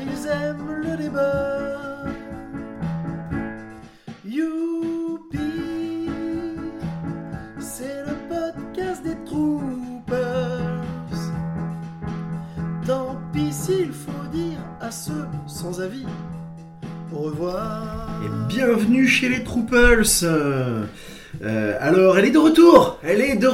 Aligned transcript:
ils 0.00 0.26
aiment 0.26 0.82
le 0.82 0.96
débat. 0.96 2.04
Youpi, 4.24 5.38
c'est 7.58 8.02
le 8.06 8.14
podcast 8.28 9.02
des 9.02 9.16
troopers. 9.24 10.82
Tant 12.86 13.16
pis 13.32 13.52
s'il 13.52 13.92
faut 13.92 14.26
dire 14.32 14.58
à 14.80 14.90
ceux 14.90 15.26
sans 15.46 15.80
avis. 15.80 16.06
Au 17.12 17.18
revoir. 17.18 18.08
Et 18.24 18.48
bienvenue 18.48 19.06
chez 19.06 19.28
les 19.28 19.42
Troopers. 19.44 20.22
Euh, 20.22 20.84
alors, 21.80 22.18
elle 22.18 22.26
est 22.26 22.30
de 22.30 22.38
retour. 22.38 22.87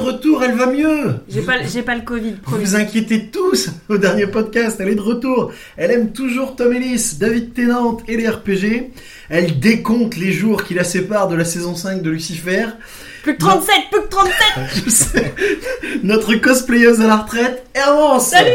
Retour. 0.05 0.43
Elle 0.43 0.55
va 0.55 0.67
mieux. 0.67 1.15
J'ai 1.27 1.41
pas, 1.41 1.63
j'ai 1.65 1.81
pas 1.81 1.95
le 1.95 2.01
Covid, 2.01 2.31
Vous 2.31 2.41
promis. 2.41 2.63
vous 2.63 2.75
inquiétez 2.75 3.27
tous 3.27 3.69
au 3.89 3.97
dernier 3.97 4.27
podcast, 4.27 4.77
elle 4.79 4.89
est 4.89 4.95
de 4.95 5.01
retour. 5.01 5.51
Elle 5.77 5.91
aime 5.91 6.11
toujours 6.13 6.55
Tom 6.55 6.71
Ellis, 6.73 7.15
David 7.19 7.53
Tennant 7.53 7.97
et 8.07 8.15
les 8.17 8.27
RPG. 8.29 8.91
Elle 9.29 9.59
décompte 9.59 10.15
les 10.17 10.31
jours 10.31 10.63
qui 10.63 10.73
la 10.75 10.83
séparent 10.83 11.27
de 11.27 11.35
la 11.35 11.45
saison 11.45 11.75
5 11.75 12.01
de 12.01 12.09
Lucifer. 12.09 12.65
Plus 13.23 13.33
que 13.33 13.39
37, 13.39 13.75
plus 13.91 14.01
que 14.01 14.07
37 14.09 14.33
Je 14.85 14.89
sais. 14.89 15.33
Notre 16.03 16.35
cosplayeuse 16.35 17.01
à 17.01 17.07
la 17.07 17.17
retraite, 17.17 17.65
Hermance. 17.73 18.29
Salut 18.29 18.51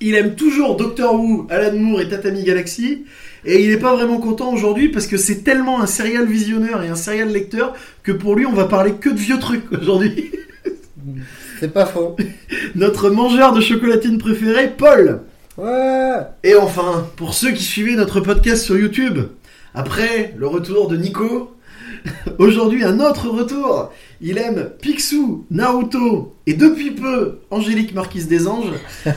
Il 0.00 0.14
aime 0.14 0.34
toujours 0.34 0.76
Doctor 0.76 1.14
Who, 1.14 1.46
Alan 1.50 1.76
Moore 1.76 2.00
et 2.00 2.08
Tatami 2.08 2.42
Galaxy. 2.42 3.04
Et 3.44 3.62
il 3.62 3.70
n'est 3.70 3.78
pas 3.78 3.94
vraiment 3.94 4.18
content 4.18 4.52
aujourd'hui 4.52 4.88
parce 4.88 5.06
que 5.06 5.16
c'est 5.16 5.42
tellement 5.42 5.80
un 5.80 5.86
serial 5.86 6.26
visionneur 6.26 6.82
et 6.82 6.88
un 6.88 6.94
serial 6.94 7.30
lecteur 7.30 7.74
que 8.02 8.12
pour 8.12 8.34
lui 8.36 8.46
on 8.46 8.52
va 8.52 8.66
parler 8.66 8.92
que 8.92 9.08
de 9.08 9.18
vieux 9.18 9.38
trucs 9.38 9.70
aujourd'hui. 9.80 10.32
C'est 11.58 11.72
pas 11.72 11.86
faux. 11.86 12.16
Notre 12.74 13.10
mangeur 13.10 13.52
de 13.52 13.60
chocolatine 13.60 14.18
préféré, 14.18 14.68
Paul. 14.76 15.22
Ouais. 15.58 16.16
Et 16.42 16.54
enfin, 16.54 17.06
pour 17.16 17.34
ceux 17.34 17.52
qui 17.52 17.62
suivaient 17.62 17.96
notre 17.96 18.20
podcast 18.20 18.62
sur 18.62 18.78
YouTube, 18.78 19.18
après 19.74 20.34
le 20.36 20.46
retour 20.46 20.88
de 20.88 20.96
Nico, 20.96 21.54
aujourd'hui 22.38 22.84
un 22.84 23.00
autre 23.00 23.28
retour. 23.28 23.92
Il 24.20 24.38
aime 24.38 24.70
Picsou, 24.80 25.46
Naruto 25.50 26.34
et 26.46 26.54
depuis 26.54 26.90
peu 26.90 27.40
Angélique 27.50 27.94
Marquise 27.94 28.28
des 28.28 28.46
Anges. 28.48 28.72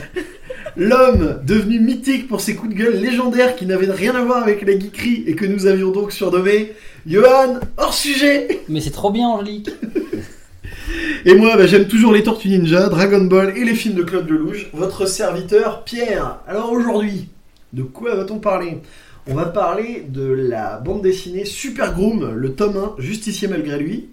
L'homme 0.76 1.40
devenu 1.46 1.78
mythique 1.78 2.26
pour 2.26 2.40
ses 2.40 2.56
coups 2.56 2.74
de 2.74 2.78
gueule 2.78 3.00
légendaires 3.00 3.54
qui 3.54 3.64
n'avaient 3.66 3.90
rien 3.90 4.14
à 4.14 4.22
voir 4.24 4.42
avec 4.42 4.62
la 4.66 4.72
geekerie 4.78 5.22
et 5.26 5.34
que 5.36 5.46
nous 5.46 5.66
avions 5.66 5.90
donc 5.92 6.10
surnommé 6.12 6.72
Johan 7.06 7.60
hors 7.76 7.94
sujet. 7.94 8.60
Mais 8.68 8.80
c'est 8.80 8.90
trop 8.90 9.10
bien, 9.12 9.28
Angélique. 9.28 9.70
Et 11.24 11.34
moi, 11.34 11.56
bah, 11.56 11.66
j'aime 11.66 11.86
toujours 11.86 12.12
les 12.12 12.22
Tortues 12.22 12.48
Ninja, 12.48 12.88
Dragon 12.88 13.24
Ball 13.24 13.56
et 13.56 13.64
les 13.64 13.74
films 13.74 13.94
de 13.94 14.02
Claude 14.02 14.28
Lelouch. 14.28 14.68
Votre 14.74 15.06
serviteur, 15.06 15.84
Pierre. 15.84 16.40
Alors 16.46 16.70
aujourd'hui, 16.72 17.28
de 17.72 17.82
quoi 17.82 18.14
va-t-on 18.14 18.38
parler? 18.38 18.78
On 19.26 19.34
va 19.34 19.46
parler 19.46 20.04
de 20.08 20.24
la 20.26 20.78
bande 20.78 21.02
dessinée 21.02 21.44
Super 21.46 21.94
Groom, 21.94 22.34
le 22.34 22.52
tome 22.52 22.76
1, 22.98 23.00
Justicier 23.02 23.48
malgré 23.48 23.78
lui. 23.78 24.08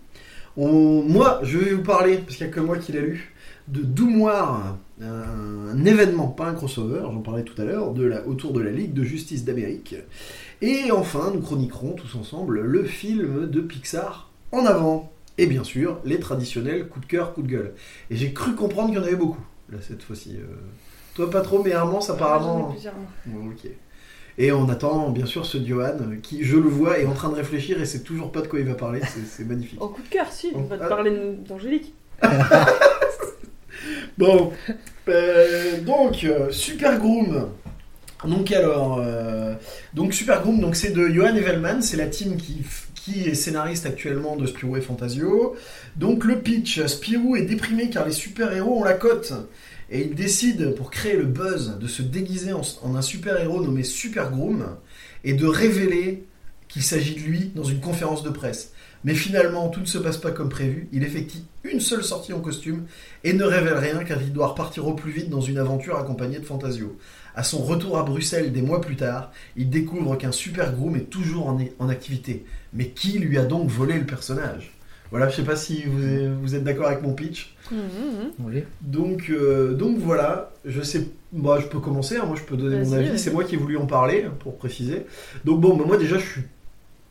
On- 0.55 1.01
Moi, 1.03 1.41
je 1.43 1.57
vais 1.57 1.71
vous 1.73 1.83
parler, 1.83 2.17
parce 2.17 2.37
qu'il 2.37 2.45
n'y 2.45 2.51
a 2.51 2.55
que 2.55 2.61
moi 2.61 2.77
qui 2.77 2.93
l'ai 2.93 3.01
lu, 3.01 3.30
de 3.67 3.81
Doumoir, 3.81 4.77
un, 5.01 5.05
un 5.73 5.85
événement, 5.85 6.27
pas 6.27 6.45
un 6.47 6.53
crossover, 6.53 7.01
j'en 7.03 7.21
parlais 7.21 7.43
tout 7.43 7.59
à 7.61 7.65
l'heure, 7.65 7.91
de 7.91 8.03
la- 8.05 8.25
autour 8.27 8.53
de 8.53 8.61
la 8.61 8.71
Ligue 8.71 8.93
de 8.93 9.03
Justice 9.03 9.45
d'Amérique. 9.45 9.95
Et 10.61 10.91
enfin, 10.91 11.31
nous 11.33 11.41
chroniquerons 11.41 11.93
tous 11.93 12.15
ensemble 12.15 12.61
le 12.61 12.83
film 12.83 13.47
de 13.49 13.61
Pixar 13.61 14.29
en 14.51 14.65
avant. 14.65 15.11
Et 15.37 15.47
bien 15.47 15.63
sûr, 15.63 15.99
les 16.05 16.19
traditionnels 16.19 16.87
coups 16.87 17.05
de 17.07 17.11
cœur, 17.11 17.33
coups 17.33 17.47
de 17.47 17.51
gueule. 17.53 17.73
Et 18.11 18.15
j'ai 18.15 18.33
cru 18.33 18.53
comprendre 18.53 18.89
qu'il 18.89 18.97
y 18.99 19.01
en 19.01 19.03
avait 19.05 19.15
beaucoup, 19.15 19.41
là, 19.71 19.77
cette 19.81 20.03
fois-ci. 20.03 20.35
euh. 20.37 20.45
Toi, 21.15 21.29
pas 21.29 21.41
trop, 21.41 21.63
mais 21.63 21.71
Armand, 21.73 21.99
apparemment. 22.09 22.65
plusieurs. 22.71 22.93
Bon, 23.25 23.47
ok. 23.49 23.69
Et 24.37 24.51
on 24.51 24.69
attend, 24.69 25.09
bien 25.09 25.25
sûr, 25.25 25.45
ce 25.45 25.57
Johan, 25.57 25.97
qui, 26.21 26.43
je 26.43 26.55
le 26.57 26.69
vois, 26.69 26.99
est 26.99 27.05
en 27.05 27.13
train 27.13 27.29
de 27.29 27.35
réfléchir 27.35 27.81
et 27.81 27.85
sait 27.85 28.01
toujours 28.03 28.31
pas 28.31 28.41
de 28.41 28.47
quoi 28.47 28.59
il 28.59 28.65
va 28.65 28.75
parler. 28.75 29.01
C'est- 29.25 29.43
magnifique. 29.43 29.81
Au 29.81 29.87
coup 29.89 30.01
de 30.01 30.07
cœur, 30.07 30.27
si, 30.31 30.51
on 30.55 30.61
va 30.61 30.77
te 30.77 30.83
Ah. 30.83 30.87
parler 30.87 31.11
d'Angélique. 31.47 31.93
Bon, 34.17 34.51
euh, 35.07 35.79
donc 35.81 36.23
euh, 36.23 36.51
Super 36.51 36.99
Groom. 36.99 37.49
Euh, 38.23 39.55
c'est 40.73 40.93
de 40.93 41.07
Johan 41.07 41.35
Evelman, 41.35 41.81
c'est 41.81 41.97
la 41.97 42.05
team 42.05 42.37
qui, 42.37 42.61
qui 42.93 43.23
est 43.23 43.33
scénariste 43.33 43.85
actuellement 43.87 44.35
de 44.35 44.45
Spirou 44.45 44.77
et 44.77 44.81
Fantasio. 44.81 45.55
Donc 45.95 46.23
le 46.25 46.39
pitch, 46.39 46.85
Spirou 46.85 47.35
est 47.35 47.43
déprimé 47.43 47.89
car 47.89 48.05
les 48.05 48.11
super-héros 48.11 48.81
ont 48.81 48.83
la 48.83 48.93
cote. 48.93 49.33
Et 49.89 50.01
il 50.01 50.15
décide, 50.15 50.75
pour 50.75 50.91
créer 50.91 51.17
le 51.17 51.25
buzz, 51.25 51.77
de 51.79 51.87
se 51.87 52.01
déguiser 52.01 52.53
en, 52.53 52.61
en 52.83 52.95
un 52.95 53.01
super-héros 53.01 53.61
nommé 53.61 53.83
Super 53.83 54.29
Groom 54.31 54.77
et 55.23 55.33
de 55.33 55.45
révéler 55.45 56.25
qu'il 56.67 56.83
s'agit 56.83 57.15
de 57.15 57.19
lui 57.19 57.51
dans 57.55 57.65
une 57.65 57.81
conférence 57.81 58.23
de 58.23 58.29
presse. 58.29 58.71
Mais 59.03 59.15
finalement, 59.15 59.69
tout 59.69 59.79
ne 59.79 59.85
se 59.85 59.97
passe 59.97 60.17
pas 60.17 60.31
comme 60.31 60.49
prévu. 60.49 60.87
Il 60.91 61.03
effectue 61.03 61.39
une 61.63 61.79
seule 61.79 62.03
sortie 62.03 62.33
en 62.33 62.39
costume 62.39 62.83
et 63.23 63.33
ne 63.33 63.43
révèle 63.43 63.75
rien 63.75 64.03
car 64.03 64.21
il 64.21 64.31
doit 64.31 64.47
repartir 64.47 64.87
au 64.87 64.93
plus 64.93 65.11
vite 65.11 65.29
dans 65.29 65.41
une 65.41 65.57
aventure 65.57 65.97
accompagnée 65.97 66.39
de 66.39 66.45
Fantasio. 66.45 66.97
À 67.35 67.43
son 67.43 67.59
retour 67.59 67.97
à 67.97 68.03
Bruxelles 68.03 68.51
des 68.51 68.61
mois 68.61 68.81
plus 68.81 68.95
tard, 68.95 69.31
il 69.55 69.69
découvre 69.69 70.15
qu'un 70.17 70.31
super 70.31 70.73
groom 70.73 70.95
est 70.95 71.09
toujours 71.09 71.47
en, 71.47 71.59
en 71.79 71.89
activité. 71.89 72.45
Mais 72.73 72.89
qui 72.89 73.19
lui 73.19 73.37
a 73.37 73.45
donc 73.45 73.69
volé 73.69 73.97
le 73.97 74.05
personnage? 74.05 74.71
Voilà, 75.11 75.27
je 75.27 75.35
sais 75.35 75.43
pas 75.43 75.57
si 75.57 75.83
vous, 75.83 76.39
vous 76.41 76.55
êtes 76.55 76.63
d'accord 76.63 76.87
avec 76.87 77.01
mon 77.01 77.13
pitch. 77.13 77.55
Hum, 77.71 77.79
hum. 77.79 78.31
Oui. 78.39 78.63
Donc, 78.81 79.29
euh, 79.29 79.73
donc 79.73 79.97
voilà, 79.97 80.51
je 80.65 80.81
sais, 80.81 81.07
moi 81.33 81.59
je 81.59 81.67
peux 81.67 81.79
commencer, 81.79 82.15
hein, 82.17 82.25
moi 82.25 82.37
je 82.37 82.43
peux 82.43 82.55
donner 82.55 82.83
mon 82.83 82.93
avis, 82.93 83.19
c'est 83.19 83.31
moi 83.31 83.43
qui 83.43 83.55
ai 83.55 83.57
voulu 83.57 83.77
en 83.77 83.85
parler, 83.85 84.25
pour 84.39 84.57
préciser. 84.57 85.05
Donc 85.43 85.59
bon, 85.59 85.75
bah, 85.75 85.83
moi 85.85 85.97
déjà 85.97 86.17
je 86.17 86.25
suis 86.25 86.41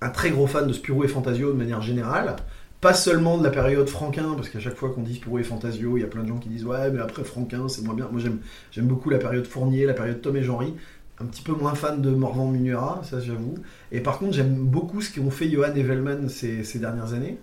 un 0.00 0.10
très 0.10 0.30
gros 0.30 0.46
fan 0.46 0.66
de 0.66 0.72
Spirou 0.72 1.04
et 1.04 1.08
Fantasio 1.08 1.52
de 1.52 1.56
manière 1.56 1.82
générale, 1.82 2.36
pas 2.80 2.94
seulement 2.94 3.36
de 3.36 3.44
la 3.44 3.50
période 3.50 3.88
Franquin, 3.88 4.34
parce 4.34 4.48
qu'à 4.48 4.60
chaque 4.60 4.76
fois 4.76 4.90
qu'on 4.90 5.02
dit 5.02 5.16
Spirou 5.16 5.38
et 5.38 5.42
Fantasio, 5.42 5.96
il 5.96 6.00
y 6.00 6.04
a 6.04 6.06
plein 6.06 6.22
de 6.22 6.28
gens 6.28 6.38
qui 6.38 6.48
disent 6.48 6.64
ouais 6.64 6.90
mais 6.90 7.00
après 7.00 7.24
Franquin 7.24 7.68
c'est 7.68 7.82
moins 7.82 7.94
bien. 7.94 8.08
Moi 8.10 8.20
j'aime, 8.20 8.86
beaucoup 8.86 9.10
la 9.10 9.18
période 9.18 9.46
Fournier, 9.46 9.84
la 9.84 9.94
période 9.94 10.20
Tom 10.22 10.36
et 10.36 10.42
Jean-Ry, 10.42 10.74
un 11.20 11.26
petit 11.26 11.42
peu 11.42 11.52
moins 11.52 11.74
fan 11.74 12.00
de 12.00 12.10
Morvan 12.10 12.46
Munuera, 12.46 13.02
ça 13.04 13.20
j'avoue. 13.20 13.54
Et 13.92 14.00
par 14.00 14.18
contre 14.18 14.32
j'aime 14.32 14.54
beaucoup 14.54 15.02
ce 15.02 15.14
qu'ont 15.14 15.30
fait 15.30 15.50
Johan 15.50 15.74
et 15.74 16.28
ces, 16.28 16.78
dernières 16.78 17.12
années. 17.12 17.38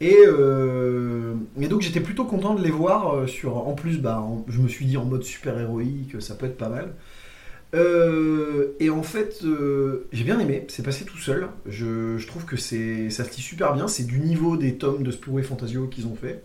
Et, 0.00 0.16
euh, 0.26 1.34
et 1.60 1.68
donc 1.68 1.82
j'étais 1.82 2.00
plutôt 2.00 2.24
content 2.24 2.54
de 2.54 2.62
les 2.62 2.70
voir 2.70 3.14
euh, 3.14 3.26
sur. 3.26 3.56
En 3.56 3.74
plus, 3.74 3.98
bah, 3.98 4.24
je 4.46 4.60
me 4.60 4.68
suis 4.68 4.86
dit 4.86 4.96
en 4.96 5.04
mode 5.04 5.24
super 5.24 5.58
héroïque, 5.58 6.22
ça 6.22 6.36
peut 6.36 6.46
être 6.46 6.56
pas 6.56 6.68
mal. 6.68 6.94
Euh, 7.74 8.74
et 8.80 8.90
en 8.90 9.02
fait, 9.02 9.40
euh, 9.44 10.06
j'ai 10.12 10.24
bien 10.24 10.38
aimé. 10.38 10.64
C'est 10.68 10.82
passé 10.82 11.04
tout 11.04 11.18
seul. 11.18 11.48
Je, 11.66 12.24
trouve 12.26 12.44
que 12.44 12.56
ça 12.56 13.24
se 13.24 13.30
lit 13.30 13.42
super 13.42 13.74
bien. 13.74 13.88
C'est 13.88 14.04
du 14.04 14.20
niveau 14.20 14.56
des 14.56 14.76
tomes 14.76 15.02
de 15.02 15.10
Spirou 15.10 15.38
et 15.38 15.42
Fantasio 15.42 15.86
qu'ils 15.86 16.06
ont 16.06 16.16
fait. 16.16 16.42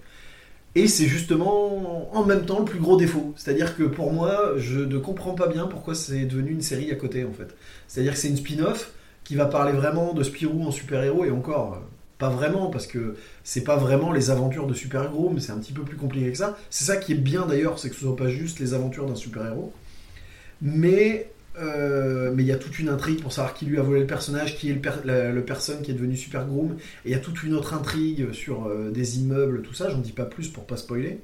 Et 0.75 0.87
c'est 0.87 1.05
justement 1.05 2.15
en 2.15 2.25
même 2.25 2.45
temps 2.45 2.59
le 2.59 2.65
plus 2.65 2.79
gros 2.79 2.97
défaut. 2.97 3.33
C'est-à-dire 3.37 3.77
que 3.77 3.83
pour 3.83 4.11
moi, 4.11 4.53
je 4.57 4.79
ne 4.79 4.97
comprends 4.97 5.35
pas 5.35 5.47
bien 5.47 5.67
pourquoi 5.67 5.93
c'est 5.93 6.25
devenu 6.25 6.51
une 6.51 6.63
série 6.63 6.91
à 6.91 6.95
côté 6.95 7.23
en 7.25 7.31
fait. 7.31 7.55
C'est-à-dire 7.87 8.13
que 8.13 8.19
c'est 8.19 8.29
une 8.29 8.37
spin-off 8.37 8.91
qui 9.23 9.35
va 9.35 9.45
parler 9.45 9.71
vraiment 9.71 10.13
de 10.13 10.23
Spirou 10.23 10.63
en 10.65 10.71
super-héros 10.71 11.25
et 11.25 11.31
encore 11.31 11.73
euh, 11.75 11.85
pas 12.17 12.29
vraiment 12.29 12.71
parce 12.71 12.87
que 12.87 13.15
c'est 13.43 13.63
pas 13.63 13.77
vraiment 13.77 14.11
les 14.11 14.31
aventures 14.31 14.65
de 14.65 14.73
super-héros, 14.73 15.29
mais 15.29 15.41
c'est 15.41 15.51
un 15.51 15.59
petit 15.59 15.73
peu 15.73 15.83
plus 15.83 15.95
compliqué 15.95 16.31
que 16.31 16.37
ça. 16.37 16.57
C'est 16.71 16.85
ça 16.85 16.97
qui 16.97 17.11
est 17.13 17.15
bien 17.15 17.45
d'ailleurs, 17.45 17.77
c'est 17.77 17.89
que 17.89 17.95
ce 17.95 18.01
soit 18.01 18.15
pas 18.15 18.29
juste 18.29 18.59
les 18.59 18.73
aventures 18.73 19.05
d'un 19.05 19.15
super-héros. 19.15 19.71
Mais 20.63 21.29
euh, 21.59 22.31
mais 22.33 22.43
il 22.43 22.47
y 22.47 22.51
a 22.51 22.57
toute 22.57 22.79
une 22.79 22.89
intrigue 22.89 23.21
pour 23.21 23.31
savoir 23.31 23.53
qui 23.53 23.65
lui 23.65 23.77
a 23.77 23.83
volé 23.83 24.01
le 24.01 24.07
personnage, 24.07 24.57
qui 24.57 24.71
est 24.71 24.73
le, 24.73 25.33
la, 25.35 25.41
personne 25.41 25.81
qui 25.81 25.91
est 25.91 25.93
devenu 25.93 26.17
Super 26.17 26.47
Groom, 26.47 26.77
et 27.05 27.09
il 27.09 27.11
y 27.11 27.15
a 27.15 27.19
toute 27.19 27.43
une 27.43 27.53
autre 27.53 27.73
intrigue 27.73 28.31
sur 28.31 28.67
euh, 28.67 28.89
des 28.89 29.19
immeubles, 29.19 29.61
tout 29.61 29.73
ça. 29.73 29.89
J'en 29.89 29.99
dis 29.99 30.13
pas 30.13 30.25
plus 30.25 30.47
pour 30.49 30.65
pas 30.65 30.77
spoiler. 30.77 31.19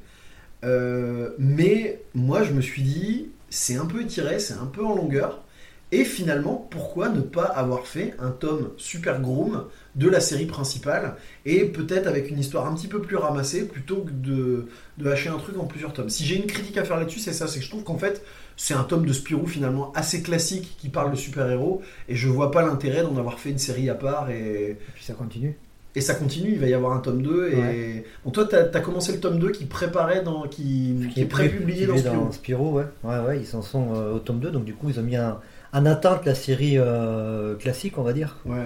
Euh, 0.63 1.31
mais 1.39 2.01
moi, 2.13 2.43
je 2.43 2.53
me 2.53 2.61
suis 2.61 2.83
dit, 2.83 3.29
c'est 3.49 3.75
un 3.75 3.85
peu 3.85 4.01
étiré, 4.01 4.39
c'est 4.39 4.53
un 4.53 4.67
peu 4.67 4.85
en 4.85 4.95
longueur. 4.95 5.43
Et 5.91 6.05
finalement, 6.05 6.67
pourquoi 6.69 7.09
ne 7.09 7.21
pas 7.21 7.45
avoir 7.45 7.87
fait 7.87 8.13
un 8.19 8.29
tome 8.29 8.71
Super 8.77 9.21
Groom 9.21 9.65
de 9.95 10.07
la 10.07 10.19
série 10.19 10.45
principale 10.45 11.15
et 11.45 11.65
peut-être 11.65 12.07
avec 12.07 12.29
une 12.29 12.39
histoire 12.39 12.67
un 12.67 12.75
petit 12.75 12.87
peu 12.87 13.01
plus 13.01 13.15
ramassée 13.15 13.65
plutôt 13.67 14.01
que 14.01 14.11
de, 14.11 14.67
de 14.97 15.09
hacher 15.09 15.29
un 15.29 15.37
truc 15.37 15.57
en 15.57 15.65
plusieurs 15.65 15.93
tomes. 15.93 16.09
Si 16.09 16.25
j'ai 16.25 16.35
une 16.37 16.45
critique 16.45 16.77
à 16.77 16.83
faire 16.85 16.97
là-dessus, 16.97 17.19
c'est 17.19 17.33
ça, 17.33 17.47
c'est 17.47 17.59
que 17.59 17.65
je 17.65 17.69
trouve 17.69 17.83
qu'en 17.83 17.97
fait, 17.97 18.23
c'est 18.55 18.73
un 18.75 18.83
tome 18.83 19.05
de 19.05 19.13
Spirou 19.13 19.47
finalement 19.47 19.91
assez 19.93 20.21
classique 20.21 20.75
qui 20.79 20.89
parle 20.89 21.11
de 21.11 21.15
super-héros 21.17 21.81
et 22.07 22.15
je 22.15 22.27
vois 22.27 22.51
pas 22.51 22.61
l'intérêt 22.61 23.01
d'en 23.01 23.17
avoir 23.17 23.39
fait 23.39 23.49
une 23.49 23.57
série 23.57 23.89
à 23.89 23.95
part 23.95 24.29
et, 24.29 24.71
Et 24.71 24.77
puis 24.93 25.03
ça 25.03 25.13
continue. 25.13 25.57
et 25.95 26.01
ça 26.01 26.13
continue, 26.13 26.51
il 26.51 26.59
va 26.59 26.67
y 26.67 26.73
avoir 26.73 26.93
un 26.93 26.99
tome 26.99 27.21
2 27.23 27.49
et 27.51 27.55
Ouais. 27.55 28.03
bon 28.23 28.31
toi 28.31 28.45
t'as 28.45 28.65
as 28.71 28.79
commencé 28.81 29.11
le 29.13 29.19
tome 29.19 29.39
2 29.39 29.51
qui 29.51 29.65
préparait 29.65 30.21
dans 30.23 30.47
qui, 30.47 30.93
qui 31.13 31.21
est 31.21 31.25
pré-publié 31.25 31.87
dans 31.87 31.93
qui 31.93 31.99
est 31.99 32.03
Spirou. 32.03 32.31
Spirou, 32.31 32.71
ouais. 32.77 32.83
Ouais, 33.03 33.19
ouais, 33.19 33.39
ils 33.39 33.47
s'en 33.47 33.61
sont 33.63 33.93
euh, 33.95 34.13
au 34.15 34.19
tome 34.19 34.39
2, 34.39 34.51
donc 34.51 34.65
du 34.65 34.73
coup, 34.75 34.89
ils 34.89 34.99
ont 34.99 35.03
mis 35.03 35.15
un, 35.15 35.39
en 35.73 35.85
attente 35.85 36.25
la 36.25 36.35
série 36.35 36.77
euh, 36.77 37.55
classique, 37.55 37.97
on 37.97 38.03
va 38.03 38.13
dire. 38.13 38.37
Ouais. 38.45 38.65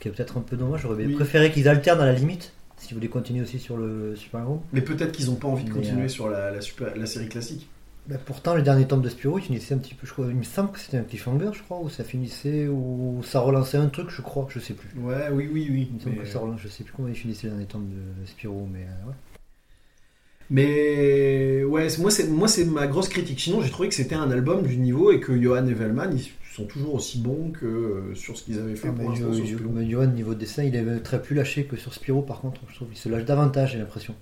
Qui 0.00 0.08
est 0.08 0.10
peut-être 0.10 0.36
un 0.38 0.40
peu 0.40 0.56
dommage, 0.56 0.80
j'aurais 0.82 1.04
Oui. 1.04 1.14
préféré 1.14 1.52
qu'ils 1.52 1.68
alternent 1.68 2.00
à 2.00 2.06
la 2.06 2.14
limite, 2.14 2.52
si 2.78 2.88
vous 2.94 2.98
voulez 2.98 3.08
continuer 3.08 3.42
aussi 3.42 3.58
sur 3.58 3.76
le 3.76 4.16
Super 4.16 4.40
Héros. 4.40 4.62
Mais 4.72 4.80
peut-être 4.80 5.12
qu'ils 5.12 5.30
ont 5.30 5.34
pas 5.36 5.46
envie 5.48 5.64
de 5.64 5.70
continuer 5.70 6.04
euh, 6.06 6.08
sur 6.08 6.28
la, 6.28 6.50
la 6.50 6.60
super, 6.62 6.96
la 6.96 7.06
série 7.06 7.28
classique. 7.28 7.68
Bah, 8.08 8.16
pourtant, 8.24 8.54
le 8.54 8.62
dernier 8.62 8.86
tome 8.86 9.02
de 9.02 9.10
Spirou, 9.10 9.38
il 9.38 9.44
finissait 9.44 9.74
un 9.74 9.78
petit 9.78 9.94
peu, 9.94 10.06
je 10.06 10.12
crois, 10.12 10.26
il 10.30 10.34
me 10.34 10.42
semble 10.42 10.72
que 10.72 10.80
c'était 10.80 10.96
un 10.96 11.02
cliffhanger, 11.02 11.50
je 11.52 11.62
crois, 11.62 11.78
où 11.80 11.90
ça 11.90 12.02
finissait, 12.02 12.66
ou 12.66 13.20
ça 13.22 13.40
relançait 13.40 13.76
un 13.76 13.88
truc, 13.88 14.08
je 14.08 14.22
crois, 14.22 14.48
je 14.50 14.58
sais 14.58 14.72
plus. 14.72 14.88
Ouais, 14.98 15.28
oui, 15.30 15.48
oui, 15.52 15.68
oui. 15.70 15.88
Il 15.90 15.96
me 15.96 16.00
semble 16.00 16.16
Mais- 16.16 16.22
que 16.22 16.28
ça 16.28 16.38
relance, 16.38 16.60
je 16.62 16.68
sais 16.68 16.82
plus 16.82 16.94
comment 16.96 17.08
il 17.08 17.14
finissait 17.14 17.46
le 17.48 17.50
dernier 17.52 17.66
tome 17.66 17.88
de 17.90 18.26
Spirou, 18.26 18.66
mais 18.72 18.80
euh, 18.80 19.08
ouais. 19.08 19.14
Mais 20.48 21.62
ouais, 21.64 21.86
moi 21.98 22.10
c'est 22.10 22.26
moi 22.26 22.48
c'est 22.48 22.64
ma 22.64 22.86
grosse 22.88 23.08
critique. 23.08 23.38
Sinon, 23.38 23.62
j'ai 23.62 23.70
trouvé 23.70 23.88
que 23.88 23.94
c'était 23.94 24.16
un 24.16 24.30
album 24.32 24.62
du 24.66 24.76
niveau 24.78 25.12
et 25.12 25.20
que 25.20 25.40
Johan 25.40 25.64
et 25.66 25.74
Velman 25.74 26.10
ils 26.12 26.28
sont 26.54 26.64
toujours 26.64 26.94
aussi 26.94 27.18
bons 27.18 27.50
que 27.52 27.66
euh, 27.66 28.14
sur 28.14 28.36
ce 28.36 28.44
qu'ils 28.44 28.58
avaient 28.58 28.76
fait 28.76 28.88
Ah, 28.88 28.92
pour 28.92 29.10
l'instant 29.10 29.32
Johan, 29.88 30.06
niveau 30.06 30.34
dessin, 30.34 30.64
il 30.64 30.74
est 30.74 31.00
très 31.00 31.22
plus 31.22 31.36
lâché 31.36 31.64
que 31.64 31.76
sur 31.76 31.94
Spirou, 31.94 32.22
par 32.22 32.40
contre, 32.40 32.60
je 32.68 32.74
trouve. 32.74 32.88
Il 32.92 32.98
se 32.98 33.08
lâche 33.08 33.24
davantage, 33.24 33.72
j'ai 33.72 33.78
l'impression. 33.78 34.14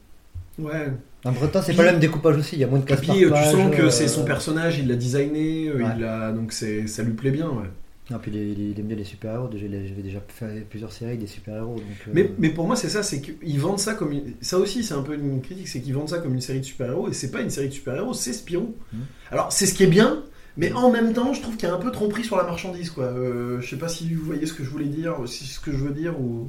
Ouais. 0.58 0.92
En 1.24 1.32
temps, 1.32 1.62
c'est 1.62 1.74
pas 1.74 1.84
le 1.84 1.92
même 1.92 2.00
découpage 2.00 2.36
aussi, 2.36 2.56
il 2.56 2.60
y 2.60 2.64
a 2.64 2.66
moins 2.66 2.78
de 2.80 2.84
Et 2.84 2.88
casse 2.88 3.00
puis 3.00 3.24
euh, 3.24 3.30
tu 3.30 3.44
sens 3.44 3.74
que 3.74 3.82
euh, 3.82 3.90
c'est 3.90 4.08
son 4.08 4.24
personnage, 4.24 4.78
il 4.78 4.88
l'a 4.88 4.96
designé, 4.96 5.68
euh, 5.68 5.76
Ouais. 5.78 5.84
il 5.96 6.04
a 6.04 6.32
donc 6.32 6.52
ça 6.52 6.66
lui 7.02 7.12
plaît 7.12 7.30
bien. 7.30 7.48
Ouais. 7.48 7.66
Non, 8.10 8.18
puis 8.18 8.30
il, 8.32 8.80
aime 8.80 8.86
bien 8.86 8.96
les 8.96 9.04
super-héros, 9.04 9.50
j'avais 9.52 10.02
déjà 10.02 10.20
fait 10.28 10.66
plusieurs 10.68 10.92
séries 10.92 11.10
avec 11.10 11.20
des 11.20 11.26
super-héros. 11.26 11.76
euh, 11.78 12.10
Mais, 12.14 12.30
mais 12.38 12.48
pour 12.48 12.66
moi, 12.66 12.74
c'est 12.74 12.88
ça, 12.88 13.02
c'est 13.02 13.20
qu'ils 13.20 13.60
vendent 13.60 13.78
ça 13.78 13.92
comme 13.94 14.12
une... 14.12 14.32
Ça 14.40 14.58
aussi, 14.58 14.82
c'est 14.82 14.94
un 14.94 15.02
peu 15.02 15.14
une 15.14 15.42
critique, 15.42 15.68
c'est 15.68 15.82
qu'ils 15.82 15.92
vendent 15.92 16.08
ça 16.08 16.18
comme 16.18 16.32
une 16.32 16.40
série 16.40 16.60
de 16.60 16.64
super-héros, 16.64 17.10
et 17.10 17.12
c'est 17.12 17.30
pas 17.30 17.42
une 17.42 17.50
série 17.50 17.68
de 17.68 17.74
super-héros, 17.74 18.14
c'est 18.14 18.32
Spirou. 18.32 18.74
Mhm. 18.94 19.00
Alors, 19.30 19.52
c'est 19.52 19.66
ce 19.66 19.74
qui 19.74 19.82
est 19.84 19.88
bien, 19.88 20.22
mais 20.58 20.72
en 20.72 20.90
même 20.90 21.14
temps, 21.14 21.32
je 21.32 21.40
trouve 21.40 21.56
qu'il 21.56 21.66
y 21.68 21.72
a 21.72 21.74
un 21.74 21.78
peu 21.78 21.90
tromperie 21.90 22.24
sur 22.24 22.36
la 22.36 22.42
marchandise, 22.44 22.90
quoi. 22.90 23.04
Euh, 23.04 23.60
je 23.62 23.70
sais 23.70 23.78
pas 23.78 23.88
si 23.88 24.12
vous 24.12 24.24
voyez 24.26 24.44
ce 24.44 24.52
que 24.52 24.62
je 24.64 24.68
voulais 24.68 24.84
dire, 24.86 25.18
ou 25.20 25.26
si 25.26 25.46
ce 25.46 25.58
que 25.60 25.72
je 25.72 25.78
veux 25.78 25.92
dire, 25.94 26.20
ou... 26.20 26.48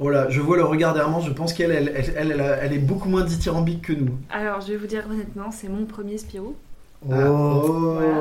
Voilà, 0.00 0.28
je 0.30 0.40
vois 0.40 0.56
le 0.56 0.62
regard 0.64 0.94
d'Hermance, 0.94 1.26
je 1.26 1.32
pense 1.32 1.52
qu'elle, 1.52 1.72
elle, 1.72 1.92
elle, 1.94 2.14
elle, 2.16 2.30
elle 2.32 2.40
a- 2.40 2.56
elle 2.58 2.72
est 2.72 2.78
beaucoup 2.78 3.08
moins 3.08 3.24
dithyrambique 3.24 3.82
que 3.82 3.92
nous. 3.92 4.16
Alors, 4.30 4.60
je 4.60 4.68
vais 4.68 4.76
vous 4.76 4.86
dire 4.86 5.04
honnêtement, 5.10 5.50
c'est 5.50 5.68
mon 5.68 5.86
premier 5.86 6.18
Spirou. 6.18 6.54
Oh, 7.04 7.12
Ah, 7.12 7.30
oh. 7.30 7.92
Voilà. 7.94 8.20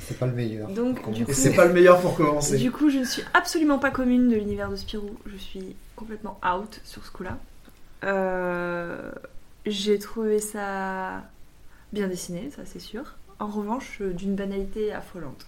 c'est 0.00 0.18
pas 0.18 0.26
le 0.26 0.32
meilleur. 0.34 0.68
Donc, 0.68 0.98
c'est 1.32 1.52
pas 1.54 1.66
le 1.66 1.72
meilleur 1.72 2.00
pour 2.00 2.14
commencer. 2.14 2.58
du 2.58 2.70
coup, 2.70 2.90
je 2.90 2.98
ne 2.98 3.04
suis 3.04 3.22
absolument 3.34 3.78
pas 3.80 3.90
commune 3.90 4.28
de 4.28 4.36
l'univers 4.36 4.70
de 4.70 4.76
Spirou. 4.76 5.10
Je 5.26 5.36
suis 5.36 5.74
complètement 5.96 6.38
out 6.44 6.80
sur 6.84 7.04
ce 7.04 7.10
coup-là. 7.10 7.38
Euh, 8.04 9.10
J'ai 9.66 9.98
trouvé 9.98 10.38
ça 10.38 11.22
bien 11.92 12.06
dessiné, 12.08 12.50
ça 12.54 12.62
c'est 12.64 12.78
sûr. 12.78 13.02
En 13.40 13.46
revanche, 13.48 13.98
euh, 14.00 14.12
d'une 14.12 14.34
banalité 14.36 14.92
affolante. 14.92 15.46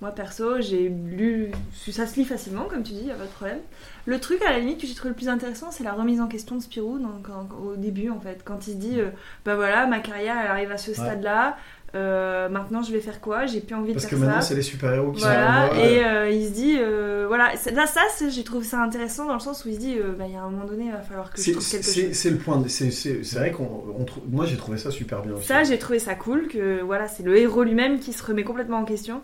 Moi 0.00 0.10
perso, 0.10 0.60
j'ai 0.60 0.88
lu. 0.88 1.52
Ça 1.92 2.06
se 2.08 2.16
lit 2.16 2.24
facilement, 2.24 2.64
comme 2.64 2.82
tu 2.82 2.92
dis, 2.92 3.04
y 3.04 3.10
a 3.12 3.14
pas 3.14 3.24
de 3.24 3.28
problème. 3.30 3.60
Le 4.04 4.18
truc 4.18 4.42
à 4.42 4.50
la 4.50 4.58
limite 4.58 4.80
que 4.80 4.86
j'ai 4.88 4.94
trouvé 4.94 5.10
le 5.10 5.14
plus 5.14 5.28
intéressant, 5.28 5.70
c'est 5.70 5.84
la 5.84 5.92
remise 5.92 6.20
en 6.20 6.26
question 6.26 6.56
de 6.56 6.60
Spirou 6.60 6.98
donc, 6.98 7.28
en- 7.28 7.48
au 7.64 7.76
début 7.76 8.10
en 8.10 8.18
fait. 8.18 8.42
Quand 8.44 8.66
il 8.66 8.78
dit, 8.80 8.98
euh, 9.00 9.10
bah 9.44 9.54
voilà, 9.54 9.86
ma 9.86 10.00
carrière 10.00 10.34
elle 10.42 10.50
arrive 10.50 10.72
à 10.72 10.78
ce 10.78 10.92
stade-là, 10.92 11.56
euh, 11.94 12.48
maintenant 12.48 12.82
je 12.82 12.90
vais 12.92 13.00
faire 13.00 13.20
quoi? 13.20 13.44
J'ai 13.46 13.60
plus 13.60 13.74
envie 13.74 13.92
Parce 13.92 14.06
de 14.06 14.10
que 14.10 14.16
faire 14.16 14.24
maintenant, 14.26 14.40
ça. 14.40 14.48
c'est 14.48 14.54
les 14.54 14.62
super-héros 14.62 15.12
qui 15.12 15.20
Voilà, 15.20 15.68
sont... 15.68 15.74
et 15.76 16.04
euh, 16.04 16.30
il 16.30 16.46
se 16.48 16.52
dit, 16.52 16.76
euh, 16.78 17.24
voilà, 17.28 17.52
là, 17.74 17.86
ça, 17.86 18.00
j'ai 18.28 18.44
trouvé 18.44 18.64
ça 18.64 18.80
intéressant 18.82 19.26
dans 19.26 19.34
le 19.34 19.40
sens 19.40 19.64
où 19.64 19.68
il 19.68 19.74
se 19.74 19.80
dit, 19.80 19.98
euh, 19.98 20.12
bah, 20.18 20.24
il 20.26 20.32
y 20.32 20.36
a 20.36 20.42
un 20.42 20.48
moment 20.50 20.64
donné, 20.64 20.86
il 20.86 20.92
va 20.92 21.00
falloir 21.02 21.30
que 21.30 21.40
je 21.42 21.52
trouve 21.52 21.68
quelque 21.70 21.84
c'est- 21.84 22.06
chose. 22.08 22.12
c'est 22.16 22.30
le 22.30 22.36
point. 22.38 22.62
C'est 22.68 23.34
vrai 23.38 23.50
qu'on 23.50 23.84
moi 24.30 24.46
j'ai 24.46 24.56
trouvé 24.56 24.78
ça 24.78 24.90
super 24.90 25.22
bien. 25.22 25.34
aussi. 25.34 25.46
Ça, 25.46 25.64
j'ai 25.64 25.78
trouvé 25.78 25.98
ça 25.98 26.14
cool, 26.14 26.48
que 26.48 26.80
voilà, 26.80 27.08
c'est 27.08 27.22
le 27.22 27.36
héros 27.36 27.62
lui-même 27.62 27.98
qui 28.00 28.12
se 28.14 28.24
remet 28.24 28.44
complètement 28.44 28.78
en 28.78 28.84
question, 28.84 29.20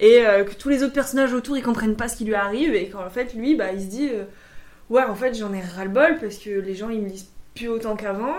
et 0.00 0.26
euh, 0.26 0.44
que 0.44 0.54
tous 0.54 0.68
les 0.68 0.82
autres 0.82 0.94
personnages 0.94 1.32
autour, 1.32 1.56
ils 1.58 1.62
comprennent 1.62 1.94
pas 1.96 2.08
ce 2.08 2.16
qui 2.16 2.24
lui 2.24 2.34
arrive, 2.34 2.74
et 2.74 2.88
qu'en 2.88 3.08
fait, 3.10 3.34
lui, 3.34 3.54
bah, 3.54 3.72
il 3.72 3.80
se 3.82 3.86
dit, 3.86 4.08
euh, 4.12 4.24
ouais, 4.88 5.04
en 5.04 5.14
fait, 5.14 5.34
j'en 5.34 5.52
ai 5.52 5.60
ras-le-bol, 5.60 6.16
parce 6.20 6.38
que 6.38 6.50
les 6.50 6.74
gens, 6.74 6.88
ils 6.88 7.02
me 7.02 7.08
lisent 7.08 7.28
plus 7.54 7.68
autant 7.68 7.96
qu'avant, 7.96 8.34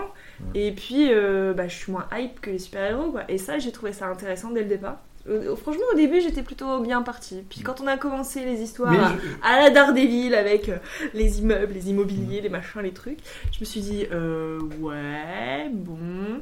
et 0.54 0.72
puis, 0.72 1.08
euh, 1.12 1.52
bah, 1.54 1.68
je 1.68 1.74
suis 1.76 1.90
moins 1.92 2.06
hype 2.12 2.40
que 2.40 2.50
les 2.50 2.58
super-héros, 2.58 3.10
quoi. 3.12 3.22
Et 3.28 3.38
ça, 3.38 3.58
j'ai 3.58 3.72
trouvé 3.72 3.92
ça 3.92 4.06
intéressant 4.06 4.50
dès 4.50 4.62
le 4.62 4.68
départ. 4.68 4.98
Euh, 5.28 5.54
franchement, 5.54 5.84
au 5.92 5.96
début, 5.96 6.20
j'étais 6.20 6.42
plutôt 6.42 6.80
bien 6.80 7.00
partie. 7.02 7.44
Puis 7.48 7.60
quand 7.60 7.80
on 7.80 7.86
a 7.86 7.96
commencé 7.96 8.44
les 8.44 8.60
histoires 8.60 8.92
à- 8.92 9.12
je- 9.12 9.48
à 9.48 9.60
la 9.62 9.70
Daredevil 9.70 10.34
avec 10.34 10.68
euh, 10.68 10.78
les 11.14 11.38
immeubles, 11.40 11.72
les 11.74 11.90
immobiliers, 11.90 12.40
les 12.40 12.48
machins, 12.48 12.80
les 12.82 12.90
trucs. 12.92 13.18
Je 13.52 13.60
me 13.60 13.64
suis 13.64 13.80
dit, 13.80 14.04
euh, 14.12 14.58
ouais, 14.80 15.68
bon. 15.72 16.40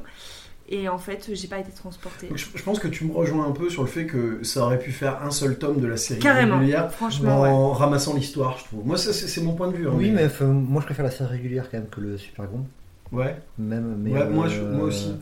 Et 0.67 0.87
en 0.89 0.97
fait, 0.97 1.29
j'ai 1.33 1.47
pas 1.47 1.59
été 1.59 1.71
transportée. 1.71 2.27
Donc, 2.27 2.37
je, 2.37 2.45
je 2.55 2.63
pense 2.63 2.79
que 2.79 2.87
tu 2.87 3.03
me 3.05 3.11
rejoins 3.13 3.45
un 3.45 3.51
peu 3.51 3.69
sur 3.69 3.83
le 3.83 3.89
fait 3.89 4.05
que 4.05 4.41
ça 4.43 4.61
aurait 4.63 4.79
pu 4.79 4.91
faire 4.91 5.21
un 5.21 5.29
seul 5.29 5.57
tome 5.59 5.79
de 5.81 5.85
la 5.87 5.97
série 5.97 6.19
Carrément. 6.21 6.57
régulière 6.59 6.91
Franchement, 6.91 7.41
ouais. 7.41 7.49
en 7.49 7.71
ramassant 7.73 8.15
l'histoire, 8.15 8.57
je 8.57 8.63
trouve. 8.63 8.85
Moi, 8.85 8.97
c'est 8.97 9.41
mon 9.41 9.53
point 9.53 9.67
de 9.67 9.75
vue. 9.75 9.87
hein, 9.87 9.91
Oui, 9.93 10.09
mais 10.11 10.27
moi 10.47 10.79
je 10.81 10.85
préfère 10.85 11.03
la 11.05 11.11
série 11.11 11.29
régulière 11.29 11.69
quand 11.69 11.77
même 11.77 11.89
que 11.89 11.99
le 12.01 12.17
Super 12.17 12.45
Group. 12.47 12.65
Ouais. 13.11 13.35
Même, 13.57 13.97
mais, 13.99 14.11
Ouais, 14.11 14.25
moi, 14.29 14.47
je- 14.47 14.61
euh, 14.61 14.71
moi 14.73 14.85
aussi. 14.85 15.13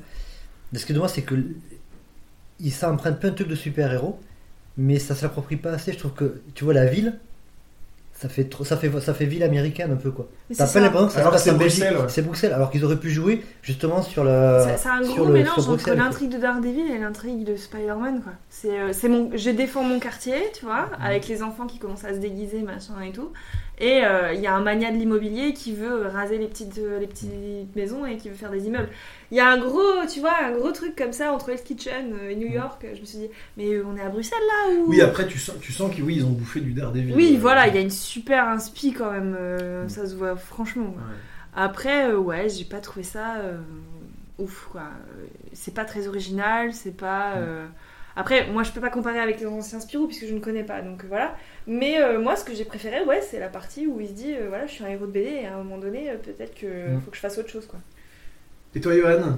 Ce 0.73 0.85
qui 0.85 0.91
est 0.91 0.95
dommage, 0.95 1.11
c'est 1.11 1.23
que 1.23 1.35
il 2.59 2.71
s'emprunte 2.71 3.19
plein 3.19 3.29
de 3.29 3.35
trucs 3.35 3.47
de 3.47 3.55
super-héros, 3.55 4.19
mais 4.77 4.99
ça 4.99 5.15
se 5.15 5.23
l'approprie 5.23 5.55
pas 5.55 5.71
assez. 5.71 5.93
Je 5.93 5.97
trouve 5.97 6.13
que, 6.13 6.41
tu 6.55 6.63
vois, 6.65 6.73
la 6.73 6.85
ville, 6.85 7.17
ça 8.13 8.27
fait, 8.27 8.43
trop, 8.43 8.65
ça 8.65 8.75
fait, 8.75 8.91
ça 8.99 9.13
fait 9.13 9.25
ville 9.25 9.43
américaine 9.43 9.91
un 9.93 9.95
peu 9.95 10.11
quoi. 10.11 10.27
T'as 10.49 10.53
c'est 10.55 10.57
pas 10.63 10.67
ça. 10.67 10.79
l'impression 10.81 11.07
que 11.07 11.13
ça 11.13 11.19
Alors 11.21 11.31
se 11.31 11.35
passe 11.35 11.43
que 11.45 11.49
c'est 11.49 11.55
en 11.55 11.57
Belgique. 11.57 11.79
Bruxelles, 11.83 12.01
ouais. 12.03 12.09
C'est 12.09 12.21
Bruxelles, 12.21 12.53
alors 12.53 12.69
qu'ils 12.69 12.83
auraient 12.83 12.99
pu 12.99 13.09
jouer 13.11 13.43
justement 13.61 14.01
sur 14.01 14.25
la. 14.25 14.77
C'est- 14.77 14.89
un 14.89 15.01
gros 15.01 15.25
le- 15.25 15.33
mélange 15.33 15.67
entre 15.69 15.91
l'intrigue 15.93 16.29
de 16.31 16.37
Daredevil 16.37 16.91
et 16.91 16.97
l'intrigue 16.99 17.45
de 17.45 17.55
Spider-Man, 17.55 18.21
quoi. 18.21 18.33
C'est, 18.49 18.77
euh, 18.77 18.91
c'est 18.91 19.07
mon, 19.07 19.31
je 19.37 19.49
défends 19.51 19.83
mon 19.83 19.99
quartier, 19.99 20.35
tu 20.53 20.65
vois, 20.65 20.87
Mhm. 20.87 21.01
avec 21.05 21.27
les 21.29 21.41
enfants 21.41 21.65
qui 21.65 21.79
commencent 21.79 22.03
à 22.03 22.13
se 22.13 22.19
déguiser, 22.19 22.61
machin 22.61 22.99
et 23.07 23.13
tout. 23.13 23.29
Et 23.81 24.03
euh, 24.03 24.33
il 24.33 24.41
y 24.41 24.47
a 24.47 24.53
un 24.53 24.61
mania 24.61 24.91
de 24.91 24.97
l'immobilier 24.97 25.53
qui 25.53 25.73
veut 25.73 26.07
raser 26.07 26.37
les 26.37 26.47
petites, 26.47 26.77
euh, 26.79 26.99
les 26.99 27.07
petites 27.07 27.75
maisons 27.75 28.05
et 28.05 28.17
qui 28.17 28.29
veut 28.29 28.35
faire 28.35 28.51
des 28.51 28.67
immeubles. 28.67 28.89
Il 29.31 29.37
y 29.37 29.39
a 29.39 29.47
un 29.49 29.57
gros, 29.57 30.05
tu 30.11 30.19
vois, 30.19 30.35
un 30.43 30.51
gros 30.51 30.71
truc 30.71 30.95
comme 30.97 31.13
ça 31.13 31.31
entre 31.31 31.49
Hell's 31.49 31.61
Kitchen 31.61 32.13
euh, 32.13 32.29
et 32.29 32.35
New 32.35 32.47
York. 32.47 32.85
Je 32.93 32.99
me 32.99 33.05
suis 33.05 33.19
dit, 33.19 33.29
mais 33.57 33.81
on 33.81 33.95
est 33.95 34.01
à 34.01 34.09
Bruxelles 34.09 34.37
là 34.47 34.73
ou? 34.75 34.89
Oui, 34.89 35.01
après, 35.01 35.27
tu 35.27 35.37
sens, 35.39 35.55
tu 35.61 35.71
sens 35.71 35.93
qu'ils 35.93 36.03
oui, 36.03 36.15
ils 36.17 36.25
ont 36.25 36.31
bouffé 36.31 36.59
du 36.59 36.73
Daredevil. 36.73 37.13
Oui, 37.15 37.35
Euh, 37.35 37.39
voilà, 37.39 37.67
il 37.67 37.75
y 37.75 37.77
a 37.77 37.81
une 37.81 37.89
super 37.89 38.47
inspi 38.49 38.91
quand 38.93 39.11
même, 39.11 39.35
euh, 39.39 39.87
ça 39.87 40.05
se 40.07 40.15
voit 40.15 40.35
franchement. 40.35 40.93
ouais. 40.97 41.15
Après, 41.55 42.13
ouais, 42.13 42.49
j'ai 42.49 42.65
pas 42.65 42.79
trouvé 42.79 43.03
ça 43.03 43.35
ouf, 44.37 44.67
quoi. 44.71 44.83
C'est 45.53 45.73
pas 45.73 45.85
très 45.85 46.07
original, 46.07 46.73
c'est 46.73 46.95
pas. 46.95 47.37
euh, 47.37 47.65
Après, 48.15 48.47
moi, 48.51 48.63
je 48.63 48.71
peux 48.71 48.81
pas 48.81 48.89
comparer 48.89 49.19
avec 49.19 49.39
les 49.39 49.45
anciens 49.47 49.79
Spirou 49.79 50.07
puisque 50.07 50.25
je 50.27 50.33
ne 50.33 50.39
connais 50.39 50.63
pas, 50.63 50.81
donc 50.81 51.05
voilà. 51.05 51.35
Mais 51.71 52.01
euh, 52.01 52.19
moi, 52.19 52.35
ce 52.35 52.43
que 52.43 52.53
j'ai 52.55 52.65
préféré, 52.65 53.03
ouais, 53.05 53.21
c'est 53.21 53.39
la 53.39 53.47
partie 53.47 53.85
où 53.87 54.01
il 54.01 54.07
se 54.07 54.13
dit, 54.13 54.33
euh, 54.33 54.47
voilà, 54.49 54.65
je 54.65 54.71
suis 54.73 54.83
un 54.83 54.87
héros 54.87 55.05
de 55.05 55.11
BD 55.11 55.29
et 55.43 55.45
à 55.45 55.53
un 55.53 55.57
moment 55.63 55.77
donné, 55.77 56.09
euh, 56.09 56.15
peut-être 56.17 56.55
que 56.55 56.95
Mm. 56.95 57.01
faut 57.01 57.11
que 57.11 57.15
je 57.15 57.21
fasse 57.21 57.37
autre 57.37 57.49
chose, 57.49 57.67
quoi. 57.67 57.79
Et 58.75 58.81
toi, 58.81 58.93
Johan? 58.95 59.37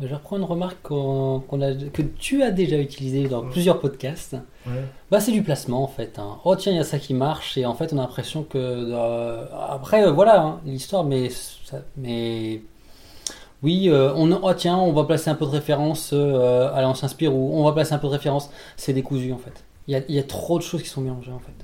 Je 0.00 0.12
reprends 0.12 0.36
une 0.38 0.44
remarque 0.44 0.78
qu'on- 0.82 1.40
qu'on 1.48 1.60
a, 1.62 1.72
que 1.72 2.02
tu 2.02 2.42
as 2.42 2.50
déjà 2.50 2.76
utilisée 2.78 3.28
dans 3.28 3.42
plusieurs 3.42 3.78
podcasts. 3.80 4.36
Bah, 5.10 5.20
c'est 5.20 5.30
du 5.32 5.42
placement 5.42 5.82
en 5.84 5.86
fait. 5.88 6.18
hein. 6.18 6.38
Oh 6.44 6.56
tiens, 6.56 6.72
il 6.72 6.76
y 6.76 6.80
a 6.80 6.84
ça 6.84 6.98
qui 6.98 7.14
marche 7.14 7.56
et 7.58 7.64
en 7.66 7.74
fait 7.74 7.92
on 7.92 7.98
a 7.98 8.00
l'impression 8.00 8.42
que 8.42 8.58
euh, 8.58 9.44
après 9.70 10.04
euh, 10.04 10.10
voilà 10.10 10.40
hein, 10.42 10.60
l'histoire, 10.64 11.04
mais 11.04 11.28
ça- 11.30 11.82
mais 11.96 12.62
oui, 13.62 13.88
euh, 13.88 14.12
on 14.16 14.32
oh 14.32 14.54
tiens, 14.54 14.76
on 14.76 14.92
va 14.92 15.04
placer 15.04 15.30
un 15.30 15.34
peu 15.36 15.44
de 15.46 15.50
référence 15.50 16.10
euh, 16.12 16.72
à 16.74 16.82
l'ancien 16.82 17.06
Spirou, 17.08 17.50
on 17.54 17.64
va 17.64 17.72
placer 17.72 17.92
un 17.94 17.98
peu 17.98 18.08
de 18.08 18.12
référence. 18.12 18.50
C'est 18.76 18.92
décousu 18.94 19.32
en 19.32 19.38
fait. 19.38 19.62
Il 19.86 19.92
y 19.92 19.96
a, 19.96 20.00
il 20.08 20.14
y 20.14 20.18
a 20.18 20.22
trop 20.24 20.58
de 20.58 20.64
choses 20.64 20.82
qui 20.82 20.88
sont 20.88 21.02
mélangées 21.02 21.30
en 21.32 21.38
fait. 21.38 21.63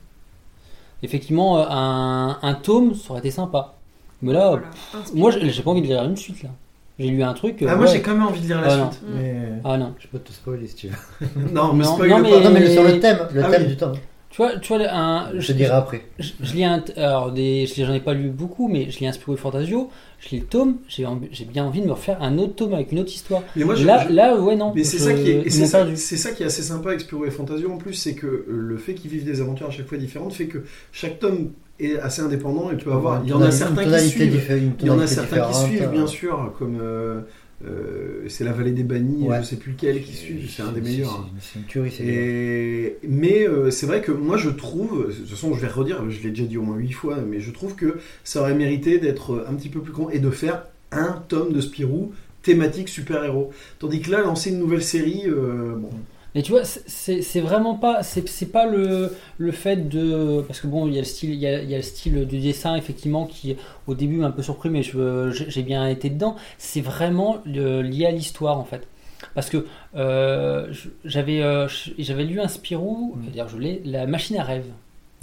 Effectivement, 1.02 1.58
euh, 1.58 1.64
un, 1.68 2.38
un 2.42 2.54
tome 2.54 2.94
ça 2.94 3.10
aurait 3.12 3.20
été 3.20 3.30
sympa, 3.30 3.74
mais 4.22 4.32
là, 4.32 4.50
Voilà. 4.50 4.66
pff, 4.92 5.14
moi 5.14 5.30
j'ai 5.30 5.48
j'ai 5.50 5.62
pas 5.62 5.70
envie 5.70 5.82
de 5.82 5.86
lire 5.86 6.02
une 6.04 6.16
suite 6.16 6.42
là. 6.42 6.50
J'ai 6.98 7.08
lu 7.08 7.22
un 7.22 7.32
truc. 7.32 7.62
euh, 7.62 7.66
Ah, 7.70 7.76
moi, 7.76 7.86
ouais. 7.86 7.92
j'ai 7.92 8.02
quand 8.02 8.12
même 8.12 8.24
envie 8.26 8.42
de 8.42 8.46
lire 8.46 8.60
la 8.60 8.74
Ah, 8.74 8.76
non. 8.76 8.90
suite. 8.92 9.02
Mm. 9.08 9.14
Mais... 9.18 9.42
Ah 9.64 9.78
non. 9.78 9.94
Je 9.98 10.06
peux 10.08 10.18
te 10.18 10.30
spoiler 10.32 10.66
si 10.66 10.74
tu 10.74 10.88
veux. 10.88 11.26
Non, 11.50 11.72
mais 11.72 11.84
Non, 11.84 11.94
spoil 11.94 12.10
non, 12.10 12.16
pas. 12.16 12.22
mais- 12.22 12.40
Non, 12.44 12.50
mais 12.52 12.70
sur 12.70 12.82
le 12.82 13.00
thème, 13.00 13.18
le 13.32 13.42
Ah 13.42 13.50
thème 13.50 13.62
oui. 13.62 13.68
du 13.68 13.76
temps. 13.78 13.92
Tu 14.30 14.36
vois, 14.36 14.56
tu 14.60 14.68
vois 14.72 14.86
un, 14.92 15.38
Je 15.40 15.52
dirai 15.52 15.70
après. 15.70 16.02
Je, 16.20 16.30
je 16.40 16.54
lis 16.54 16.64
un, 16.64 16.82
alors 16.96 17.32
des, 17.32 17.66
j'en 17.66 17.92
ai 17.92 17.98
pas 18.00 18.14
lu 18.14 18.28
beaucoup, 18.28 18.68
mais 18.68 18.88
je 18.90 19.00
lis 19.00 19.08
un 19.08 19.12
Spirou 19.12 19.34
et 19.34 19.36
Fantasio, 19.36 19.90
je 20.20 20.28
lis 20.30 20.38
le 20.38 20.46
tome, 20.46 20.76
j'ai, 20.88 21.04
bien 21.46 21.64
envie 21.64 21.80
de 21.80 21.86
me 21.86 21.92
refaire 21.92 22.22
un 22.22 22.38
autre 22.38 22.54
tome 22.54 22.72
avec 22.74 22.92
une 22.92 23.00
autre 23.00 23.12
histoire. 23.12 23.42
Mais 23.56 23.64
moi, 23.64 23.74
je- 23.74 23.84
là, 23.84 24.06
je- 24.08 24.14
là, 24.14 24.36
ouais, 24.40 24.54
non. 24.54 24.72
Mais 24.72 24.84
c'est 24.84 24.98
ça 24.98 25.14
qui 25.14 25.30
est, 25.30 25.50
c'est 25.50 25.66
ça, 25.66 25.84
ça 25.96 26.30
qui 26.30 26.44
est 26.44 26.46
assez 26.46 26.62
sympa 26.62 26.90
avec 26.90 27.00
Spirou 27.00 27.24
et 27.24 27.30
Fantasio 27.32 27.72
en 27.72 27.76
plus, 27.78 27.94
c'est 27.94 28.14
que 28.14 28.26
euh, 28.26 28.44
le 28.48 28.76
fait 28.76 28.94
qu'ils 28.94 29.10
vivent 29.10 29.24
des 29.24 29.40
aventures 29.40 29.66
à 29.66 29.70
chaque 29.72 29.88
fois 29.88 29.98
différentes 29.98 30.32
fait 30.32 30.46
que 30.46 30.58
chaque 30.92 31.18
tome 31.18 31.50
est 31.80 31.98
assez 31.98 32.22
indépendant 32.22 32.70
et 32.70 32.76
peut 32.76 32.92
avoir. 32.92 33.22
Il 33.24 33.30
y 33.30 33.32
en 33.32 33.40
a 33.42 33.50
certains 33.50 33.82
qui 33.84 34.08
suivent. 34.10 34.40
Il 34.80 34.86
y 34.86 34.90
en 34.90 35.00
a 35.00 35.06
certains 35.08 35.40
qui 35.48 35.54
suivent, 35.58 35.82
euh, 35.82 35.86
bien 35.88 36.06
sûr, 36.06 36.54
comme 36.56 36.78
euh, 36.80 37.22
euh, 37.66 38.24
c'est 38.28 38.44
la 38.44 38.52
vallée 38.52 38.70
des 38.72 38.82
bannis, 38.84 39.26
Ouais. 39.28 39.38
je 39.42 39.46
sais 39.48 39.56
plus 39.56 39.72
lequel 39.72 40.02
qui 40.02 40.12
suit, 40.14 40.48
c'est 40.54 40.62
un 40.62 40.72
des 40.72 40.80
meilleurs. 40.80 41.26
hein. 41.26 41.30
c'est- 41.40 41.52
C'est 41.54 41.58
une 41.60 41.64
tuerie, 41.66 41.90
c'est 41.94 42.02
bien. 42.04 42.12
Et, 42.12 42.96
mais 43.08 43.46
euh, 43.46 43.70
c'est 43.70 43.86
vrai 43.86 44.00
que 44.00 44.12
moi 44.12 44.36
je 44.36 44.48
trouve, 44.50 45.08
de 45.08 45.12
toute 45.12 45.28
façon 45.28 45.54
je 45.54 45.60
vais 45.60 45.68
redire, 45.68 46.08
je 46.10 46.22
l'ai 46.22 46.30
déjà 46.30 46.44
dit 46.44 46.56
au 46.56 46.62
moins 46.62 46.76
huit 46.76 46.92
fois, 46.92 47.18
mais 47.26 47.40
je 47.40 47.50
trouve 47.50 47.74
que 47.74 47.98
ça 48.24 48.40
aurait 48.40 48.54
mérité 48.54 48.98
d'être 48.98 49.44
un 49.48 49.54
petit 49.54 49.68
peu 49.68 49.80
plus 49.80 49.92
con 49.92 50.08
et 50.10 50.18
de 50.20 50.30
faire 50.30 50.62
un 50.92 51.22
tome 51.28 51.52
de 51.52 51.60
Spirou 51.60 52.12
thématique 52.42 52.88
super-héros. 52.88 53.50
Tandis 53.78 54.00
que 54.00 54.10
là, 54.10 54.22
lancer 54.22 54.50
une 54.50 54.58
nouvelle 54.58 54.82
série, 54.82 55.24
euh, 55.26 55.74
bon, 55.76 55.90
Mais 56.34 56.42
tu 56.42 56.52
vois, 56.52 56.62
c'est- 56.64 57.40
vraiment 57.40 57.74
pas, 57.74 58.02
c'est 58.04 58.52
pas 58.52 58.64
le, 58.66 59.12
le 59.38 59.52
fait 59.52 59.88
de, 59.88 60.42
parce 60.46 60.60
que 60.60 60.68
bon, 60.68 60.86
il 60.86 60.94
y 60.94 60.96
a 60.96 61.00
le 61.00 61.04
style, 61.06 61.30
il 61.30 61.40
y 61.40 61.46
a, 61.46 61.60
il 61.62 61.68
y 61.68 61.74
a 61.74 61.78
le 61.78 61.82
style 61.82 62.24
du 62.26 62.38
dessin 62.38 62.76
effectivement 62.76 63.26
qui, 63.26 63.56
au 63.88 63.94
début, 63.94 64.16
m'a 64.16 64.26
un 64.28 64.30
peu 64.30 64.42
surpris, 64.42 64.70
mais 64.70 64.82
j'ai 64.82 65.62
bien 65.62 65.88
été 65.88 66.08
dedans. 66.08 66.36
C'est 66.58 66.80
vraiment 66.82 67.38
le- 67.44 67.82
lié 67.82 68.06
à 68.06 68.10
l'histoire 68.12 68.58
en 68.58 68.64
fait. 68.64 68.86
Parce 69.34 69.50
que 69.50 69.66
euh, 69.96 70.72
j'avais 71.04 71.42
euh, 71.42 71.66
j'avais 71.98 72.24
lu 72.24 72.40
un 72.40 72.48
Spirou, 72.48 73.14
Mm. 73.16 73.20
c'est-à-dire 73.24 73.48
je 73.48 73.58
l'ai, 73.58 73.82
La 73.84 74.06
machine 74.06 74.36
à 74.38 74.44
rêve. 74.44 74.64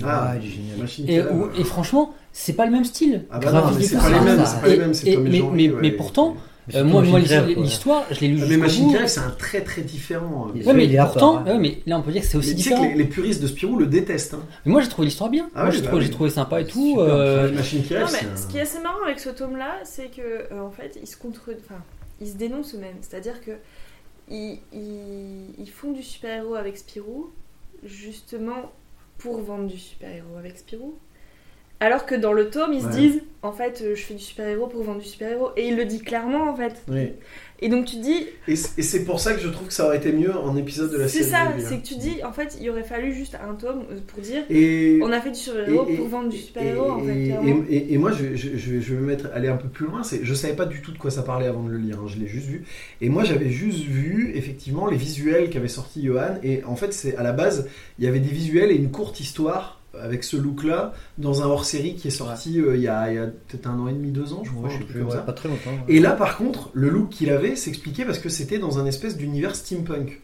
Ah, 0.04 0.36
il 0.40 0.48
est 0.48 0.52
génial. 0.52 0.78
Machine 0.78 1.06
Et, 1.10 1.22
où- 1.22 1.50
et 1.58 1.64
franchement, 1.64 2.14
c'est 2.32 2.54
pas 2.54 2.66
le 2.68 2.72
même 2.72 2.86
style. 2.86 3.24
Ah 3.32 3.40
bah 3.40 3.52
non, 3.52 3.62
mais 3.76 3.82
c'est 3.84 3.96
tout, 3.96 4.02
pas 4.04 4.10
les 4.10 4.20
mêmes, 4.20 4.44
c'est 4.46 4.62
pas 4.62 4.68
les 4.68 4.78
mêmes, 4.78 4.94
et- 5.06 5.18
mais- 5.18 5.42
mais- 5.52 5.70
ouais. 5.72 5.80
mais 5.82 5.92
pourtant, 5.92 6.36
Euh, 6.76 6.84
moi, 6.84 7.02
moi, 7.02 7.20
l'histoire, 7.20 8.04
je 8.12 8.20
l'ai 8.20 8.28
lu 8.28 8.40
Ah, 8.44 8.46
Mais 8.50 8.58
Machine 8.58 8.94
rêve, 8.96 9.08
c'est 9.08 9.22
un 9.22 9.30
très 9.32 9.62
très 9.64 9.82
différent. 9.84 10.48
Mais 10.54 10.66
Ouais, 10.66 10.74
mais 10.74 10.86
il 10.86 10.94
est 10.94 10.98
à 10.98 11.06
pourtant, 11.06 11.44
ouais, 11.46 11.58
mais 11.58 11.80
là 11.86 11.98
on 11.98 12.02
peut 12.02 12.12
dire 12.12 12.22
que 12.22 12.28
c'est 12.28 12.38
aussi 12.38 12.56
tu 12.56 12.62
sais 12.64 12.70
différent. 12.72 12.84
que 12.84 12.90
les, 12.90 12.96
les 12.96 13.06
puristes 13.06 13.42
de 13.42 13.48
Spirou 13.48 13.78
le 13.78 13.86
détestent. 13.86 14.34
Hein. 14.34 14.44
Mais 14.66 14.72
moi 14.74 14.82
j'ai 14.82 14.90
trouvé 14.90 15.06
l'histoire 15.08 15.30
bien. 15.30 15.50
Ah 15.56 15.62
moi 15.64 15.70
oui, 15.70 15.76
j'ai 15.78 15.82
bah 15.82 15.88
trouvé, 15.88 16.02
oui. 16.02 16.08
j'ai 16.08 16.12
trouvé 16.14 16.30
sympa 16.30 16.60
et 16.62 16.66
tout. 16.68 16.90
super. 16.90 17.04
euh, 17.08 17.52
Machine 17.54 17.84
mais 17.90 17.96
un- 17.98 18.36
ce 18.36 18.48
qui 18.48 18.58
est 18.58 18.62
assez 18.62 18.80
marrant 18.80 19.04
avec 19.06 19.20
ce 19.20 19.30
tome-là, 19.30 19.80
c'est 19.86 20.08
que 20.14 20.22
euh, 20.22 20.62
en 20.62 20.72
fait, 20.72 21.00
ils 21.02 21.08
se 21.08 21.16
contre, 21.16 21.52
enfin, 21.66 21.82
ils 22.20 22.28
se 22.28 22.36
dénoncent 22.36 22.76
eux-mêmes. 22.76 22.98
C'est-à-dire 23.02 23.40
que 23.40 23.52
ils, 24.30 24.60
ils- 24.74 25.54
ils 25.60 25.70
font 25.70 25.92
du 25.94 26.04
super-héros 26.04 26.56
avec 26.56 26.78
Spirou, 26.78 27.30
justement 27.84 28.72
pour 29.18 29.42
vendre 29.42 29.68
du 29.68 29.78
super-héros 29.78 30.38
avec 30.38 30.58
Spirou. 30.58 30.96
Alors 31.80 32.06
que 32.08 32.16
dans 32.16 32.34
le 32.34 32.50
tome, 32.50 32.74
ils 32.74 32.84
Ouais. 32.84 32.92
se 32.92 32.98
disent, 32.98 33.22
en 33.44 33.52
fait, 33.52 33.82
euh, 33.84 33.94
je 33.96 34.02
fais 34.02 34.16
du 34.16 34.24
super-héros 34.24 34.66
pour 34.68 34.82
vendre 34.84 35.00
du 35.00 35.06
super-héros. 35.08 35.50
Et 35.58 35.68
il 35.68 35.76
le 35.78 35.86
dit 35.86 36.00
clairement, 36.00 36.50
en 36.50 36.56
fait. 36.56 36.74
Oui. 36.88 37.12
Et 37.60 37.70
donc 37.70 37.86
tu 37.86 37.96
dis, 37.98 38.28
Et 38.48 38.56
c'est 38.56 39.04
pour 39.04 39.20
ça 39.20 39.34
que 39.34 39.40
je 39.40 39.48
trouve 39.48 39.68
que 39.68 39.74
ça 39.74 39.86
aurait 39.86 39.98
été 39.98 40.12
mieux 40.12 40.36
en 40.36 40.56
épisode 40.58 40.92
de 40.92 40.98
la 40.98 41.08
c'est 41.08 41.20
série. 41.24 41.30
ça, 41.32 41.44
régulière. 41.46 41.70
c'est 41.70 41.78
que 41.80 41.88
tu 41.88 41.96
dis, 41.96 42.24
en 42.24 42.32
fait, 42.32 42.58
il 42.62 42.70
aurait 42.70 42.84
fallu 42.84 43.14
juste 43.14 43.36
un 43.36 43.54
tome 43.56 43.84
euh, 43.92 43.98
pour 44.08 44.22
dire, 44.22 44.44
Et 44.52 45.00
on 45.02 45.12
a 45.12 45.20
fait 45.22 45.30
du 45.32 45.40
super-héros 45.40 45.86
pour 45.86 46.08
vendre 46.08 46.30
du 46.30 46.38
super-héros, 46.38 46.92
en 46.92 47.00
fait. 47.04 47.34
et- 47.70 47.98
moi, 47.98 48.12
je, 48.12 48.36
je- 48.36 48.58
je- 48.58 48.80
je 48.80 48.94
vais 48.94 49.00
me 49.02 49.06
mettre, 49.08 49.30
aller 49.34 49.48
un 49.48 49.58
peu 49.58 49.68
plus 49.70 49.86
loin. 49.88 50.04
C'est, 50.04 50.20
je 50.24 50.34
savais 50.36 50.56
pas 50.56 50.66
du 50.66 50.82
tout 50.82 50.92
de 50.92 50.98
quoi 51.00 51.10
ça 51.12 51.22
parlait 51.24 51.48
avant 51.48 51.64
de 51.64 51.72
le 51.72 51.78
lire. 51.80 51.98
hein, 52.00 52.08
je 52.08 52.20
l'ai 52.20 52.28
juste 52.28 52.48
vu. 52.48 52.64
Et 53.02 53.10
moi, 53.10 53.24
j'avais 53.24 53.50
juste 53.50 53.80
vu 53.86 54.32
effectivement 54.36 54.88
les 54.88 54.98
visuels 54.98 55.50
qu'avait 55.52 55.68
sorti 55.68 56.04
Johan. 56.06 56.36
Et 56.44 56.64
en 56.64 56.76
fait, 56.76 56.94
c'est 56.94 57.16
à 57.18 57.24
la 57.24 57.34
base, 57.34 57.68
il 58.00 58.06
y 58.06 58.08
avait 58.08 58.20
des 58.20 58.30
visuels 58.30 58.70
et 58.72 58.76
une 58.76 58.92
courte 58.92 59.20
histoire 59.20 59.80
avec 60.02 60.24
ce 60.24 60.38
look-là 60.38 60.94
dans 61.18 61.42
un 61.42 61.46
hors-série 61.46 61.96
qui 61.96 62.08
est 62.08 62.12
sorti 62.12 62.60
euh, 62.62 62.76
il 62.76 62.82
y 62.82 62.88
a, 62.88 63.08
peut-être 63.48 63.68
un 63.68 63.80
an 63.80 63.88
et 63.88 63.94
demi, 63.94 64.12
deux 64.12 64.34
ans, 64.34 64.44
je 64.44 64.52
crois, 64.52 64.64
Ouais, 64.70 64.74
je 64.74 64.78
sais 64.80 64.84
plus, 64.86 65.00
comme 65.00 65.10
ouais, 65.10 65.16
ça. 65.16 65.22
pas 65.22 65.34
très 65.34 65.50
longtemps. 65.50 65.72
ouais. 65.72 65.96
Et 65.96 66.00
là, 66.00 66.12
par 66.12 66.38
contre, 66.38 66.70
le 66.74 66.90
look 66.90 67.10
qu'il 67.10 67.30
avait 67.30 67.56
s'expliquait 67.56 68.06
parce 68.06 68.20
que 68.20 68.30
c'était 68.30 68.60
dans 68.60 68.80
un 68.80 68.86
espèce 68.86 69.18
d'univers 69.18 69.56
steampunk. 69.56 70.22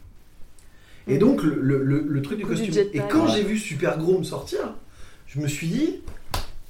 Et 1.08 1.14
Mhm. 1.16 1.20
donc, 1.20 1.44
le, 1.44 1.60
le- 1.62 1.84
le- 1.84 2.06
le 2.08 2.22
truc 2.22 2.38
du 2.38 2.46
costume. 2.46 2.74
Et 2.94 3.00
quand 3.10 3.26
Ouais. 3.26 3.32
j'ai 3.36 3.44
vu 3.44 3.58
Super 3.58 3.98
Grom 3.98 4.24
sortir, 4.24 4.60
je 5.28 5.40
me 5.40 5.48
suis 5.48 5.68
dit, 5.68 5.96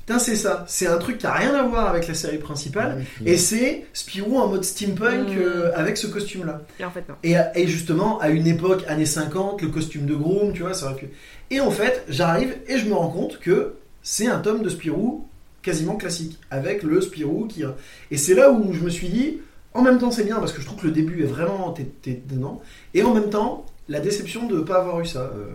putain, 0.05 0.19
c'est 0.19 0.35
ça. 0.35 0.65
C'est 0.67 0.87
un 0.87 0.97
truc 0.97 1.17
qui 1.17 1.25
a 1.25 1.33
rien 1.33 1.53
à 1.55 1.63
voir 1.63 1.87
avec 1.87 2.07
la 2.07 2.13
série 2.13 2.37
principale. 2.37 3.03
Et 3.25 3.37
c'est 3.37 3.85
Spirou 3.93 4.37
en 4.37 4.47
mode 4.47 4.63
steampunk 4.63 5.29
Mhm. 5.29 5.37
euh, 5.37 5.71
avec 5.75 5.97
ce 5.97 6.07
costume-là. 6.07 6.61
Et 6.79 6.85
en 6.85 6.91
fait, 6.91 7.03
non. 7.09 7.15
Et, 7.23 7.35
et 7.55 7.67
justement, 7.67 8.19
à 8.19 8.29
une 8.29 8.47
époque, 8.47 8.83
années 8.87 9.05
50, 9.05 9.61
le 9.61 9.67
costume 9.69 10.05
de 10.05 10.15
Groom, 10.15 10.53
tu 10.53 10.61
vois, 10.63 10.73
ça 10.73 10.87
aurait 10.87 10.95
pu. 10.95 11.09
Et 11.51 11.59
en 11.59 11.71
fait, 11.71 12.03
j'arrive 12.09 12.55
et 12.67 12.77
je 12.77 12.85
me 12.87 12.93
rends 12.93 13.09
compte 13.09 13.39
que 13.39 13.75
c'est 14.01 14.27
un 14.27 14.39
tome 14.39 14.63
de 14.63 14.69
Spirou 14.69 15.27
quasiment 15.61 15.95
classique, 15.95 16.39
avec 16.51 16.83
le 16.83 16.99
Spirou 16.99 17.45
qui. 17.47 17.63
Et 18.11 18.17
c'est 18.17 18.33
là 18.33 18.51
où 18.51 18.73
je 18.73 18.81
me 18.81 18.89
suis 18.89 19.07
dit, 19.07 19.37
en 19.73 19.81
même 19.81 19.97
temps, 19.97 20.11
c'est 20.11 20.25
bien 20.25 20.39
parce 20.39 20.51
que 20.51 20.61
je 20.61 20.65
trouve 20.65 20.81
que 20.81 20.87
le 20.87 20.91
début 20.93 21.23
est 21.23 21.27
vraiment. 21.27 21.71
T'es 21.71 21.85
t'es 22.01 22.21
dedans. 22.29 22.61
Et 22.93 23.01
en 23.03 23.13
même 23.13 23.29
temps, 23.29 23.65
la 23.87 23.99
déception 23.99 24.45
de 24.47 24.57
ne 24.57 24.61
pas 24.61 24.77
avoir 24.79 24.99
eu 24.99 25.05
ça. 25.05 25.19
euh. 25.21 25.45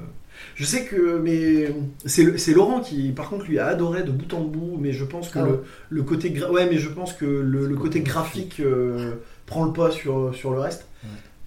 Je 0.54 0.64
sais 0.64 0.85
que. 0.85 1.18
Mais 1.18 1.73
c'est 2.04 2.38
c'est 2.38 2.52
Laurent 2.52 2.80
qui, 2.80 3.11
par 3.12 3.28
contre, 3.30 3.47
lui 3.47 3.59
a 3.59 3.66
adoré 3.66 4.02
de 4.02 4.11
bout 4.11 4.33
en 4.35 4.40
bout, 4.42 4.76
mais 4.80 4.92
je 4.92 5.04
pense 5.04 5.28
que 5.28 5.38
Ah 5.38 5.45
ouais. 5.45 5.50
le, 5.50 5.64
le 5.90 6.02
côté. 6.02 6.30
gra- 6.30 6.50
Ouais, 6.50 6.66
mais 6.68 6.78
je 6.78 6.88
pense 6.88 7.12
que 7.12 7.25
le, 7.25 7.66
le 7.66 7.76
côté 7.76 8.00
graphique 8.00 8.61
euh, 8.61 9.14
prend 9.47 9.64
le 9.64 9.73
pas 9.73 9.90
sur, 9.90 10.35
sur 10.35 10.50
le 10.52 10.59
reste. 10.61 10.87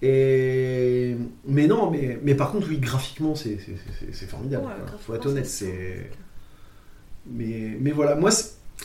Et 0.04 1.16
mais 1.46 1.66
non, 1.68 1.90
mais, 1.90 2.18
mais 2.24 2.34
par 2.34 2.50
contre, 2.50 2.66
oui, 2.68 2.78
graphiquement, 2.78 3.34
c'est 3.36 3.58
c'est- 3.64 3.76
c'est- 4.00 4.12
c'est 4.12 4.26
formidable. 4.26 4.64
Ouais, 4.66 4.72
Faut 5.06 5.14
être 5.14 5.26
honnête, 5.26 5.46
c'est-. 5.46 6.10
Mais, 7.30 7.76
mais 7.80 7.92
voilà, 7.92 8.16
moi, 8.16 8.30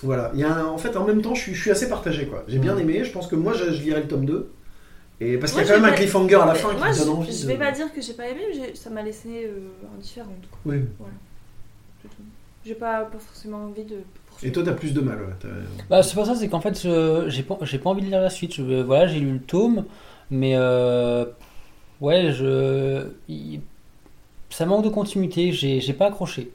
voilà. 0.03 0.31
Il 0.35 0.39
y 0.39 0.43
a 0.43 0.53
un- 0.55 0.65
en 0.65 0.77
fait, 0.77 0.95
en 0.95 1.05
même 1.07 1.21
temps, 1.23 1.33
je 1.33 1.41
suis, 1.41 1.53
je 1.55 1.61
suis 1.61 1.71
assez 1.71 1.89
partagé, 1.89 2.27
quoi. 2.27 2.43
J'ai 2.47 2.59
bien 2.59 2.75
Mm. 2.75 2.79
aimé. 2.81 3.03
Je 3.03 3.11
pense 3.11 3.27
que 3.27 3.35
moi, 3.35 3.53
je, 3.53 3.71
je 3.73 3.81
lirai 3.81 4.01
le 4.01 4.07
tome 4.07 4.25
2. 4.25 4.51
Et 5.19 5.37
parce 5.37 5.51
qu'il 5.51 5.61
y 5.61 5.65
a 5.65 5.67
quand 5.67 5.81
même 5.81 5.91
un 5.91 5.95
cliffhanger 5.95 6.35
à 6.35 6.45
la 6.45 6.53
fin 6.53 6.69
qui 6.69 6.77
moi, 6.77 6.91
je, 6.91 6.99
donne 6.99 7.09
envie. 7.09 7.35
je 7.35 7.41
de- 7.43 7.47
vais 7.47 7.57
pas 7.57 7.71
dire 7.71 7.91
que 7.91 8.01
j'ai 8.01 8.13
pas 8.13 8.27
aimé, 8.27 8.41
mais 8.55 8.75
ça 8.75 8.89
m'a 8.91 9.01
laissé 9.01 9.45
euh, 9.47 9.69
indifférente. 9.97 10.45
Quoi. 10.51 10.73
Oui. 10.73 10.81
J'ai 12.65 12.75
pas, 12.75 13.05
pas 13.05 13.17
forcément 13.17 13.63
envie 13.65 13.83
de 13.85 13.97
Et 14.43 14.51
toi, 14.51 14.61
t'as 14.63 14.73
plus 14.73 14.93
de 14.93 15.01
mal, 15.01 15.17
ouais. 15.21 15.49
Bah, 15.89 16.03
c'est 16.03 16.15
pas 16.15 16.25
ça, 16.25 16.35
c'est 16.35 16.49
qu'en 16.49 16.61
fait, 16.61 16.79
je- 16.81 17.25
j'ai 17.29 17.43
pas, 17.43 17.57
j'ai 17.61 17.79
pas 17.79 17.89
envie 17.89 18.01
de 18.01 18.07
lire 18.07 18.21
la 18.21 18.29
suite. 18.29 18.53
Je- 18.55 18.81
voilà, 18.83 19.07
j'ai 19.07 19.19
lu 19.19 19.31
le 19.33 19.39
tome, 19.41 19.85
mais 20.29 20.53
euh, 20.55 21.25
ouais, 22.01 22.31
je, 22.33 23.07
ça 24.49 24.65
manque 24.65 24.83
de 24.83 24.89
continuité. 24.89 25.51
J'ai 25.51 25.79
j'ai 25.79 25.93
pas 25.93 26.07
accroché. 26.07 26.51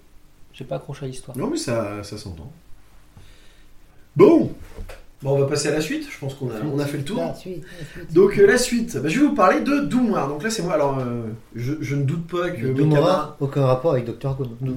J'ai 0.52 0.64
pas 0.64 0.76
accroché 0.76 1.06
à 1.06 1.08
l'histoire. 1.08 1.36
Non, 1.36 1.48
mais 1.48 1.56
ça, 1.56 2.04
ça 2.04 2.16
s'entend. 2.18 2.52
Bon. 4.14 4.52
Bon, 5.22 5.36
on 5.36 5.38
va 5.40 5.46
passer 5.46 5.68
à 5.68 5.72
la 5.72 5.80
suite. 5.80 6.08
Je 6.10 6.18
pense 6.18 6.34
qu'on 6.34 6.48
a, 6.48 6.54
on 6.74 6.78
a 6.78 6.84
fait 6.84 6.98
le 6.98 7.04
tour. 7.04 7.18
La 7.18 7.34
suite, 7.34 7.62
la 7.78 7.86
suite. 8.02 8.12
Donc 8.12 8.38
euh, 8.38 8.46
la 8.46 8.58
suite, 8.58 8.96
Bah, 8.96 9.08
je 9.08 9.20
vais 9.20 9.26
vous 9.26 9.34
parler 9.34 9.60
de 9.60 9.80
Doom 9.80 10.08
Noir. 10.08 10.28
Donc 10.28 10.42
là 10.42 10.50
c'est 10.50 10.62
moi. 10.62 10.74
Alors 10.74 10.98
euh, 10.98 11.22
je, 11.54 11.74
je 11.80 11.94
ne 11.94 12.02
doute 12.02 12.26
pas 12.26 12.50
que 12.50 12.66
Domora, 12.66 13.00
camarades, 13.00 13.30
aucun 13.40 13.66
rapport 13.66 13.92
avec 13.92 14.04
Dr. 14.06 14.34
Gono. 14.36 14.56
Non. 14.60 14.74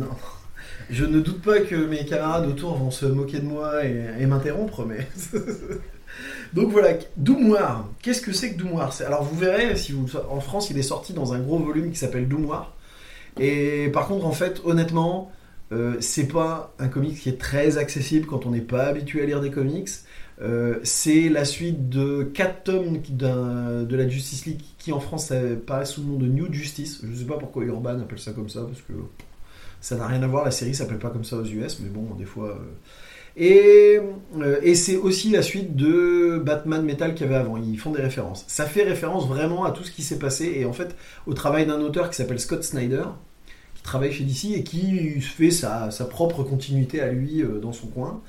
je 0.92 1.04
ne 1.06 1.20
doute 1.20 1.42
pas 1.42 1.60
que 1.62 1.76
mes 1.76 2.06
camarades 2.06 2.46
autour 2.48 2.76
vont 2.78 2.92
se 2.92 3.06
moquer 3.08 3.40
de 3.40 3.46
moi 3.46 3.84
et, 3.86 4.06
et 4.20 4.26
m'interrompre, 4.28 4.86
mais 4.86 5.08
donc 6.54 6.70
voilà. 6.72 6.90
Doom 7.18 7.48
Noir. 7.48 7.90
Qu'est-ce 8.02 8.22
que 8.22 8.32
c'est 8.34 8.54
que 8.54 8.60
Doom 8.60 8.70
Noir 8.72 8.94
C'est- 8.94 9.06
Alors 9.06 9.24
vous 9.24 9.38
verrez, 9.38 9.76
si 9.76 9.92
vous 9.92 10.06
en 10.30 10.40
France, 10.42 10.70
il 10.70 10.78
est 10.78 10.84
sorti 10.84 11.14
dans 11.14 11.34
un 11.34 11.40
gros 11.40 11.58
volume 11.60 11.92
qui 11.92 11.98
s'appelle 11.98 12.28
Doom 12.28 12.44
Noir. 12.44 12.74
Et 13.40 13.90
par 13.92 14.08
contre, 14.08 14.26
en 14.26 14.32
fait, 14.32 14.62
honnêtement, 14.64 15.32
euh, 15.72 15.96
c'est 16.00 16.28
pas 16.28 16.74
un 16.80 16.88
comics 16.88 17.20
qui 17.20 17.30
est 17.30 17.40
très 17.40 17.78
accessible 17.78 18.28
quand 18.28 18.46
on 18.46 18.52
n'est 18.52 18.62
pas 18.62 18.84
habitué 18.84 19.24
à 19.24 19.26
lire 19.26 19.42
des 19.42 19.52
comics. 19.52 19.90
Euh, 20.42 20.80
c'est 20.84 21.30
la 21.30 21.46
suite 21.46 21.88
de 21.88 22.24
4 22.24 22.64
tomes 22.64 23.02
de 23.10 23.96
la 23.96 24.08
Justice 24.08 24.46
League 24.46 24.62
qui 24.78 24.92
en 24.92 25.00
France 25.00 25.28
ça 25.28 25.36
paraît 25.66 25.86
sous 25.86 26.02
le 26.02 26.08
nom 26.08 26.18
de 26.18 26.28
New 26.28 26.52
Justice. 26.52 27.02
Je 27.04 27.16
sais 27.16 27.26
pas 27.26 27.38
pourquoi 27.38 27.64
Urban 27.64 28.00
appelle 28.00 28.20
ça 28.20 28.32
comme 28.34 28.50
ça 28.50 28.62
parce 28.64 28.82
que 28.82 28.94
ça 29.82 29.96
n'a 29.96 30.08
rien 30.08 30.22
à 30.24 30.28
voir. 30.28 30.46
La 30.46 30.52
série 30.52 30.74
s'appelle 30.74 31.00
pas 31.00 31.10
comme 31.10 31.24
ça 31.24 31.38
aux 31.38 31.46
US, 31.46 31.80
mais 31.80 31.90
bon, 31.90 32.16
des 32.16 32.26
fois. 32.26 32.50
euh. 32.50 32.58
Et, 33.38 34.00
euh, 34.40 34.74
c'est 34.76 34.96
aussi 34.96 35.30
la 35.30 35.42
suite 35.42 35.76
de 35.76 36.42
Batman 36.44 36.84
Metal 36.84 37.14
qu'il 37.14 37.26
y 37.26 37.30
avait 37.30 37.40
avant. 37.40 37.58
Ils 37.58 37.78
font 37.78 37.92
des 37.92 38.02
références. 38.02 38.46
Ça 38.48 38.66
fait 38.66 38.84
référence 38.84 39.28
vraiment 39.28 39.66
à 39.66 39.72
tout 39.72 39.84
ce 39.84 39.92
qui 39.92 40.04
s'est 40.04 40.20
passé 40.20 40.54
et 40.56 40.66
en 40.66 40.74
fait 40.74 40.96
au 41.28 41.34
travail 41.34 41.66
d'un 41.66 41.82
auteur 41.82 42.10
qui 42.10 42.16
s'appelle 42.16 42.40
Scott 42.40 42.64
Snyder 42.64 43.04
qui 43.76 43.84
travaille 43.84 44.14
chez 44.14 44.24
DC 44.24 44.56
et 44.56 44.64
qui 44.64 45.20
fait 45.20 45.52
sa, 45.52 45.90
propre 46.10 46.44
continuité 46.44 47.02
à 47.02 47.12
lui 47.12 47.42
euh, 47.42 47.60
dans 47.60 47.74
son 47.74 47.88
coin. 47.88 48.22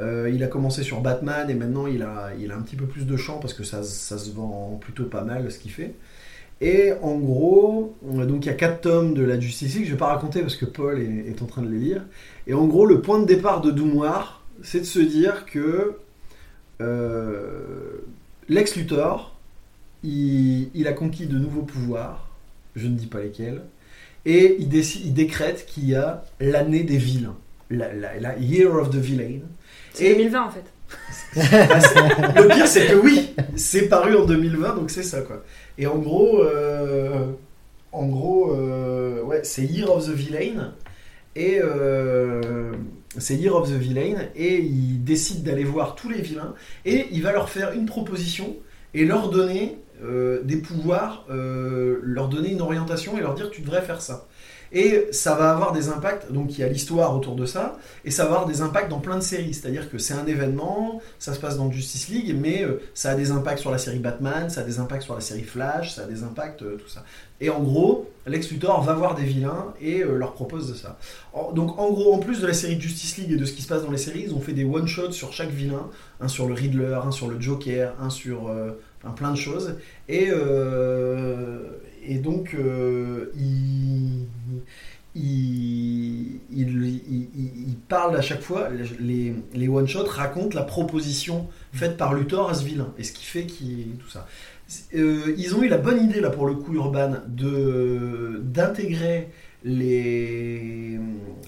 Euh, 0.00 0.30
il 0.32 0.42
a 0.42 0.46
commencé 0.46 0.82
sur 0.82 1.00
Batman 1.00 1.50
et 1.50 1.54
maintenant 1.54 1.86
il 1.86 2.02
a, 2.02 2.28
a 2.28 2.56
un 2.56 2.62
petit 2.62 2.76
peu 2.76 2.86
plus 2.86 3.04
de 3.04 3.16
champ 3.16 3.38
parce 3.38 3.52
que 3.52 3.64
ça, 3.64 3.82
se 3.82 4.30
vend 4.30 4.78
plutôt 4.80 5.04
pas 5.04 5.22
mal 5.22 5.50
ce 5.50 5.58
qu'il 5.58 5.70
fait. 5.70 5.94
Et 6.62 6.92
en 7.02 7.16
gros, 7.18 7.96
euh, 8.14 8.26
donc 8.26 8.44
il 8.44 8.48
y 8.48 8.50
a 8.50 8.54
4 8.54 8.80
tomes 8.82 9.14
de 9.14 9.22
la 9.22 9.38
Justice 9.38 9.74
League, 9.76 9.86
je 9.86 9.92
vais 9.92 9.96
pas 9.98 10.08
raconter 10.08 10.40
parce 10.40 10.56
que 10.56 10.66
Paul 10.66 11.00
est, 11.00 11.42
en 11.42 11.46
train 11.46 11.62
de 11.62 11.70
les 11.70 11.78
lire. 11.78 12.02
Et 12.46 12.54
en 12.54 12.66
gros, 12.66 12.86
le 12.86 13.00
point 13.00 13.18
de 13.18 13.26
départ 13.26 13.60
de 13.60 13.70
Doom 13.70 13.92
Noir, 13.92 14.44
c'est 14.62 14.80
de 14.80 14.84
se 14.84 14.98
dire 15.00 15.46
que 15.46 15.96
euh, 16.80 17.98
Lex 18.48 18.76
Luthor, 18.76 19.36
il, 20.02 20.86
a 20.86 20.92
conquis 20.92 21.26
de 21.26 21.38
nouveaux 21.38 21.62
pouvoirs, 21.62 22.30
je 22.76 22.86
ne 22.86 22.94
dis 22.94 23.06
pas 23.06 23.20
lesquels, 23.20 23.62
et 24.26 24.56
il, 24.58 24.68
décide, 24.68 25.06
il 25.06 25.14
décrète 25.14 25.66
qu'il 25.66 25.86
y 25.86 25.94
a 25.94 26.24
l'année 26.40 26.84
des 26.84 26.98
vilains, 26.98 27.36
la, 27.70 27.92
la- 27.92 28.18
la 28.18 28.38
Year 28.38 28.74
of 28.74 28.90
the 28.90 28.96
Villain. 28.96 29.40
C'est 29.94 30.04
Et- 30.06 30.14
2020 30.16 30.42
en 30.42 30.50
fait. 30.50 30.64
Le 31.36 32.48
pire, 32.48 32.66
c'est 32.66 32.86
que 32.88 32.96
oui, 32.96 33.34
c'est 33.54 33.88
paru 33.88 34.16
en 34.16 34.24
2020, 34.24 34.74
donc 34.74 34.90
c'est 34.90 35.04
ça 35.04 35.20
quoi. 35.22 35.42
Et 35.78 35.86
en 35.86 35.98
gros, 35.98 36.42
euh, 36.42 37.26
en 37.92 38.06
gros, 38.06 38.52
euh, 38.54 39.22
ouais, 39.22 39.40
c'est 39.44 39.62
Year 39.62 39.90
of 39.90 40.06
the 40.06 40.10
Villain 40.10 40.74
et 41.36 41.60
euh, 41.62 42.72
c'est 43.18 43.36
Year 43.36 43.54
of 43.54 43.68
the 43.68 43.74
Villain 43.76 44.16
et 44.34 44.58
il 44.58 45.04
décide 45.04 45.44
d'aller 45.44 45.64
voir 45.64 45.94
tous 45.94 46.08
les 46.08 46.20
vilains 46.20 46.54
et 46.84 47.06
il 47.12 47.22
va 47.22 47.32
leur 47.32 47.48
faire 47.48 47.72
une 47.72 47.86
proposition 47.86 48.56
et 48.94 49.04
leur 49.04 49.30
donner 49.30 49.76
euh, 50.02 50.40
des 50.42 50.56
pouvoirs, 50.56 51.24
euh, 51.30 52.00
leur 52.02 52.28
donner 52.28 52.50
une 52.50 52.62
orientation 52.62 53.16
et 53.16 53.20
leur 53.20 53.34
dire 53.34 53.50
tu 53.50 53.60
devrais 53.62 53.82
faire 53.82 54.02
ça. 54.02 54.26
Et 54.72 55.08
ça 55.10 55.34
va 55.34 55.50
avoir 55.50 55.72
des 55.72 55.88
impacts, 55.88 56.30
donc 56.30 56.56
il 56.56 56.60
y 56.60 56.64
a 56.64 56.68
l'histoire 56.68 57.16
autour 57.16 57.34
de 57.34 57.44
ça, 57.44 57.78
et 58.04 58.10
ça 58.10 58.24
va 58.24 58.30
avoir 58.30 58.46
des 58.46 58.60
impacts 58.60 58.88
dans 58.88 59.00
plein 59.00 59.16
de 59.16 59.22
séries. 59.22 59.52
C'est-à-dire 59.52 59.90
que 59.90 59.98
c'est 59.98 60.14
un 60.14 60.26
événement, 60.26 61.00
ça 61.18 61.34
se 61.34 61.40
passe 61.40 61.56
dans 61.56 61.70
Justice 61.72 62.08
League, 62.08 62.36
mais 62.40 62.62
euh, 62.62 62.80
ça 62.94 63.10
a 63.10 63.14
des 63.16 63.32
impacts 63.32 63.58
sur 63.58 63.72
la 63.72 63.78
série 63.78 63.98
Batman, 63.98 64.48
ça 64.48 64.60
a 64.60 64.64
des 64.64 64.78
impacts 64.78 65.02
sur 65.02 65.14
la 65.14 65.20
série 65.20 65.42
Flash, 65.42 65.96
ça 65.96 66.02
a 66.02 66.06
des 66.06 66.22
impacts, 66.22 66.62
euh, 66.62 66.76
tout 66.76 66.88
ça. 66.88 67.04
Et 67.40 67.50
en 67.50 67.60
gros, 67.60 68.08
Lex 68.26 68.50
Luthor 68.50 68.82
va 68.82 68.92
voir 68.92 69.16
des 69.16 69.24
vilains 69.24 69.74
et 69.80 70.02
euh, 70.02 70.14
leur 70.14 70.34
propose 70.34 70.68
de 70.70 70.74
ça. 70.74 70.98
Donc 71.54 71.78
en 71.78 71.90
gros, 71.90 72.14
en 72.14 72.18
plus 72.18 72.40
de 72.40 72.46
la 72.46 72.52
série 72.52 72.80
Justice 72.80 73.16
League 73.16 73.32
et 73.32 73.36
de 73.36 73.44
ce 73.44 73.52
qui 73.52 73.62
se 73.62 73.68
passe 73.68 73.82
dans 73.82 73.90
les 73.90 73.98
séries, 73.98 74.24
ils 74.26 74.34
ont 74.34 74.40
fait 74.40 74.52
des 74.52 74.64
one-shots 74.64 75.12
sur 75.12 75.32
chaque 75.32 75.50
vilain. 75.50 75.88
Un 76.20 76.28
sur 76.28 76.46
le 76.46 76.54
Riddler, 76.54 76.98
un 77.02 77.10
sur 77.10 77.28
le 77.28 77.40
Joker, 77.40 77.94
un 77.98 78.10
sur 78.10 78.54
plein 79.16 79.30
de 79.30 79.36
choses. 79.36 79.76
Et, 80.06 80.30
et 82.02 82.18
donc, 82.18 82.54
euh, 82.54 83.32
il, 83.36 84.26
parle 87.88 88.16
à 88.16 88.22
chaque 88.22 88.40
fois, 88.40 88.68
les, 89.00 89.68
one-shots 89.68 90.06
racontent 90.06 90.56
la 90.56 90.62
proposition 90.62 91.48
faite 91.72 91.96
par 91.96 92.14
Luthor 92.14 92.50
à 92.50 92.54
ce 92.54 92.64
vilain, 92.64 92.92
et 92.98 93.04
ce 93.04 93.12
qui 93.12 93.24
fait 93.24 93.46
qu'il. 93.46 93.96
tout 93.98 94.08
ça. 94.08 94.26
Euh, 94.94 95.34
ils 95.36 95.56
ont 95.56 95.62
eu 95.62 95.68
la 95.68 95.78
bonne 95.78 96.02
idée, 96.02 96.20
là, 96.20 96.30
pour 96.30 96.46
le 96.46 96.54
coup, 96.54 96.74
Urban, 96.74 97.14
d'intégrer 97.26 99.28
les, 99.64 100.98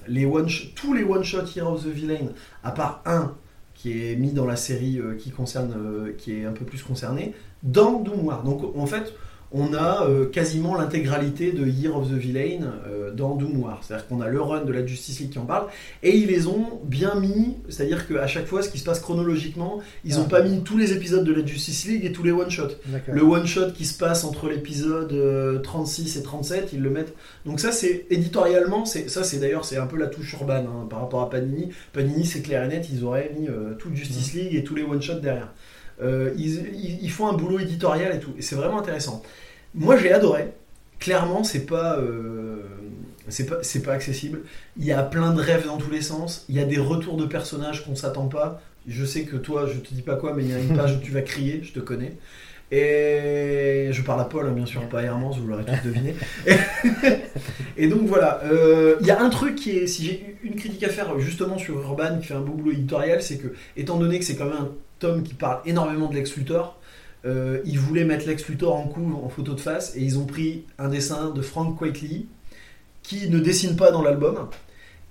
les 0.09 0.26
one 0.26 0.49
tous 0.75 0.92
les 0.92 1.04
one-shots 1.04 1.56
Hero 1.56 1.75
of 1.75 1.85
the 1.85 1.88
Villain, 1.88 2.32
à 2.62 2.73
part 2.73 3.02
un 3.06 3.35
qui 3.75 4.06
est 4.06 4.16
mis 4.16 4.32
dans 4.32 4.47
la 4.47 4.56
série 4.56 5.00
euh, 5.00 5.16
qui 5.16 5.30
concerne, 5.30 5.75
euh, 5.76 6.12
qui 6.16 6.32
est 6.32 6.44
un 6.44 6.52
peu 6.52 6.64
plus 6.64 6.82
concerné, 6.82 7.35
dans 7.64 8.00
Doom 8.00 8.25
War. 8.25 8.44
Donc 8.44 8.76
en 8.76 8.87
fait, 8.87 9.12
on 9.54 9.75
a 9.75 10.06
euh, 10.06 10.26
quasiment 10.26 10.75
l'intégralité 10.75 11.52
de 11.52 11.66
Year 11.66 11.97
of 11.97 12.09
the 12.09 12.14
Villain 12.14 12.73
euh, 12.88 13.11
dans 13.12 13.35
Doom 13.35 13.59
War. 13.61 13.80
C'est-à-dire 13.82 14.06
qu'on 14.09 14.21
a 14.21 14.28
le 14.28 14.40
run 14.40 14.64
de 14.64 14.73
la 14.73 14.87
Justice 14.87 15.21
League 15.21 15.30
qui 15.30 15.38
en 15.38 15.44
parle, 15.44 15.66
et 16.02 16.16
ils 16.16 16.26
les 16.28 16.47
ont 16.47 16.80
bien 16.85 17.14
mis, 17.16 17.56
c'est-à-dire 17.68 18.09
qu'à 18.09 18.26
chaque 18.26 18.47
fois, 18.47 18.62
ce 18.62 18.71
qui 18.71 18.78
se 18.78 18.85
passe 18.85 19.00
chronologiquement, 19.00 19.80
ils 20.04 20.16
n'ont 20.16 20.25
Ah. 20.26 20.30
pas 20.30 20.42
mis 20.42 20.62
tous 20.62 20.78
les 20.78 20.92
épisodes 20.92 21.25
de 21.25 21.32
la 21.35 21.44
Justice 21.44 21.87
League 21.87 22.04
et 22.04 22.12
tous 22.12 22.23
les 22.23 22.32
one-shots. 22.32 22.76
Le 23.12 23.23
one-shot 23.23 23.73
qui 23.73 23.85
se 23.85 23.99
passe 23.99 24.25
entre 24.25 24.49
l'épisode 24.49 25.12
euh, 25.12 25.59
36 25.59 26.16
et 26.16 26.23
37, 26.23 26.71
ils 26.73 26.80
le 26.80 26.90
mettent. 26.90 27.14
Donc 27.44 27.61
ça, 27.61 27.73
c'est 27.73 28.06
éditorialement, 28.11 28.85
c'est 28.85 29.11
ça, 29.11 29.23
c'est 29.25 29.38
d'ailleurs, 29.38 29.64
c'est 29.64 29.76
un 29.76 29.87
peu 29.87 29.97
la 29.99 30.06
touche 30.06 30.32
urbaine 30.32 30.66
hein, 30.66 30.87
par 30.88 31.00
rapport 31.00 31.21
à 31.23 31.28
Panini. 31.30 31.68
Panini, 31.92 32.25
c'est 32.25 32.40
clair 32.40 32.64
et 32.64 32.68
net, 32.68 32.88
ils 32.92 33.04
auraient 33.04 33.30
mis 33.38 33.49
euh, 33.49 33.75
tout 33.78 33.90
Justice 33.94 34.32
League 34.35 34.54
et 34.54 34.64
tous 34.64 34.75
les 34.75 34.82
one-shots 34.82 35.21
derrière. 35.21 35.52
Euh, 36.02 36.32
ils, 36.37 37.11
font 37.11 37.28
un 37.28 37.35
boulot 37.35 37.61
éditorial 37.61 38.14
et 38.14 38.21
tout, 38.21 38.32
et 38.38 38.42
c'est 38.42 38.56
vraiment 38.56 38.80
intéressant. 38.80 39.23
Moi, 39.75 39.97
j'ai 39.97 40.12
adoré. 40.12 40.49
Clairement, 40.99 41.44
c'est 41.44 41.66
pas, 41.66 41.99
euh, 41.99 42.62
c'est 43.28 43.47
pas, 43.47 43.61
pas 43.85 43.92
accessible. 43.92 44.42
Il 44.76 44.85
y 44.85 44.92
a 44.92 45.02
plein 45.02 45.32
de 45.32 45.40
rêves 45.40 45.66
dans 45.66 45.78
tous 45.78 45.90
les 45.90 46.02
sens. 46.02 46.44
Il 46.49 46.56
y 46.56 46.61
a 46.61 46.64
des 46.64 46.78
retours 46.78 47.16
de 47.16 47.26
personnages 47.26 47.85
qu'on 47.85 47.97
s'attend 47.97 48.26
pas. 48.26 48.61
Je 48.87 49.04
sais 49.04 49.23
que 49.23 49.37
toi, 49.37 49.66
je 49.66 49.78
te 49.78 49.94
dis 49.94 50.02
pas 50.02 50.16
quoi, 50.16 50.35
mais 50.35 50.42
il 50.42 50.50
y 50.50 50.54
a 50.54 50.59
une 50.59 50.76
page 50.76 50.97
où 50.97 51.00
tu 51.00 51.12
vas 51.12 51.23
crier, 51.23 51.61
je 51.62 51.73
te 51.73 51.80
connais. 51.80 52.16
Et 52.73 53.90
je 53.92 54.00
parle 54.00 54.23
à 54.23 54.25
Paul, 54.25 54.47
hein, 54.47 54.52
bien 54.52 54.64
sûr, 54.64 54.80
pas 54.88 55.00
à 55.00 55.02
Hermance, 55.02 55.37
vous 55.37 55.47
l'aurez 55.47 55.64
tous 55.64 55.88
deviné. 55.88 56.14
Et 57.76 57.87
donc 57.87 58.06
voilà, 58.06 58.40
euh, 58.44 58.97
il 59.02 59.06
y 59.06 59.11
a 59.11 59.21
un 59.21 59.28
truc 59.28 59.56
qui 59.56 59.76
est, 59.76 59.87
si 59.87 60.06
j'ai 60.06 60.37
une 60.42 60.54
critique 60.54 60.82
à 60.82 60.88
faire 60.88 61.18
justement 61.18 61.59
sur 61.59 61.78
Urban, 61.78 62.18
qui 62.18 62.28
fait 62.28 62.35
un 62.35 62.40
beau 62.40 62.54
boulot 62.54 62.73
éditorial, 62.73 63.23
c'est 63.23 63.37
que, 63.37 63.49
étant 63.76 63.99
donné 63.99 64.18
que 64.18 64.25
c'est 64.25 64.37
quand 64.37 64.47
même 64.47 64.54
un 64.54 64.73
qui 65.25 65.35
parle 65.35 65.61
énormément 65.66 66.09
de 66.09 66.14
Lex 66.14 66.37
Luthor, 66.37 66.78
euh, 67.25 67.61
ils 67.64 67.78
voulaient 67.78 68.04
mettre 68.04 68.26
Lex 68.26 68.49
Luthor 68.49 68.75
en 68.75 68.87
couve, 68.88 69.14
en 69.14 69.28
photo 69.28 69.54
de 69.54 69.61
face, 69.61 69.94
et 69.97 70.00
ils 70.00 70.18
ont 70.18 70.26
pris 70.26 70.64
un 70.78 70.88
dessin 70.88 71.30
de 71.30 71.42
Frank 71.42 71.78
Quitely, 71.78 72.26
qui 73.02 73.28
ne 73.28 73.38
dessine 73.38 73.76
pas 73.76 73.90
dans 73.90 74.02
l'album, 74.02 74.49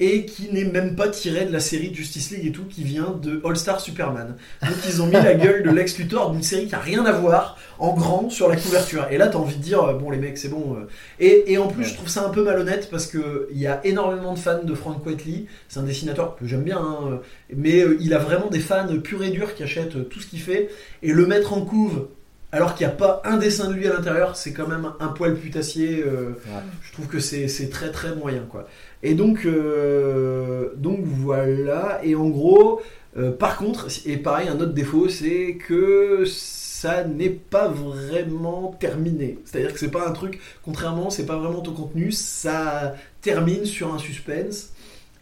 et 0.02 0.26
qui 0.26 0.52
n'est 0.52 0.66
même 0.66 0.96
pas 0.96 1.10
tiré 1.10 1.46
de 1.46 1.54
la 1.54 1.60
série 1.60 1.94
Justice 1.94 2.32
League 2.32 2.48
et 2.48 2.52
tout, 2.52 2.66
qui 2.66 2.84
vient 2.84 3.18
de 3.22 3.40
All 3.46 3.56
Star 3.56 3.80
Superman. 3.80 4.36
Donc 4.64 4.76
ils 4.88 5.00
ont 5.00 5.06
mis 5.06 5.14
la 5.14 5.36
gueule 5.36 5.62
de 5.62 5.70
Lex 5.70 6.00
Luthor 6.00 6.32
d'une 6.32 6.42
série 6.42 6.66
qui 6.66 6.74
a 6.74 6.80
rien 6.80 7.06
à 7.06 7.12
voir, 7.12 7.56
en 7.78 7.94
grand, 7.94 8.30
sur 8.32 8.50
la 8.50 8.56
couverture. 8.56 9.06
Et 9.12 9.20
là, 9.20 9.28
t'as 9.28 9.38
envie 9.38 9.58
de 9.58 9.62
dire, 9.62 9.84
euh, 9.84 9.94
bon 9.94 10.10
les 10.10 10.18
mecs, 10.18 10.40
c'est 10.40 10.50
bon. 10.50 10.76
euh. 10.76 10.88
Et, 11.20 11.54
et 11.54 11.60
en 11.60 11.68
plus, 11.68 11.86
je 11.86 11.94
trouve 11.94 12.10
ça 12.10 12.26
un 12.26 12.30
peu 12.30 12.44
malhonnête, 12.44 12.90
parce 12.90 13.06
que 13.06 13.48
il 13.52 13.60
y 13.60 13.68
a 13.68 13.80
énormément 13.86 14.34
de 14.34 14.40
fans 14.40 14.64
de 14.64 14.74
Frank 14.74 15.04
Quitely, 15.06 15.46
c'est 15.70 15.80
un 15.80 15.84
dessinateur 15.84 16.36
que 16.36 16.48
j'aime 16.48 16.64
bien, 16.64 16.80
hein, 16.80 17.20
mais 17.56 17.82
euh, 17.82 17.96
il 18.02 18.16
a 18.16 18.18
vraiment 18.18 18.48
des 18.48 18.60
fans 18.60 18.88
purs 19.04 19.24
et 19.24 19.30
durs 19.30 19.54
qui 19.54 19.62
achètent 19.62 20.10
tout 20.10 20.20
ce 20.20 20.26
qu'il 20.26 20.42
fait, 20.42 20.70
et 21.04 21.12
le 21.14 21.28
mettre 21.28 21.54
en 21.54 21.62
couve, 21.62 22.08
alors 22.52 22.76
qu'il 22.76 22.86
n'y 22.86 22.92
a 22.94 22.96
pas 22.96 23.22
un 23.26 23.38
dessin 23.38 23.70
de 23.70 23.74
lui 23.74 23.88
à 23.88 23.94
l'intérieur, 23.94 24.36
c'est 24.36 24.52
quand 24.54 24.68
même 24.68 24.92
un 25.00 25.08
poil 25.10 25.36
putassier. 25.36 26.04
euh, 26.06 26.32
Ouais. 26.48 26.62
je 26.82 26.92
trouve 26.94 27.08
que 27.08 27.20
c'est 27.20 27.48
c'est 27.48 27.70
très 27.70 27.92
très 27.92 28.14
moyen 28.16 28.44
quoi. 28.50 28.68
Et 29.04 29.14
donc 29.14 29.46
euh, 29.46 30.70
donc 30.76 31.00
voilà. 31.04 32.00
Et 32.04 32.16
en 32.16 32.28
gros, 32.30 32.82
euh, 33.18 33.32
par 33.32 33.58
contre, 33.58 33.88
et 34.06 34.18
pareil, 34.18 34.48
un 34.50 34.60
autre 34.60 34.74
défaut, 34.74 35.10
c'est 35.10 35.58
que 35.68 36.24
ça 36.26 37.04
n'est 37.04 37.30
pas 37.30 37.68
vraiment 37.68 38.76
terminé. 38.80 39.38
C'est-à-dire 39.46 39.74
que 39.74 39.80
c'est 39.80 39.92
pas 39.92 40.08
un 40.08 40.12
truc, 40.12 40.40
contrairement, 40.64 41.10
c'est 41.10 41.26
pas 41.26 41.38
vraiment 41.38 41.62
ton 41.62 41.74
contenu, 41.74 42.12
ça 42.12 42.96
termine 43.22 43.66
sur 43.66 43.94
un 43.94 44.00
suspense 44.00 44.70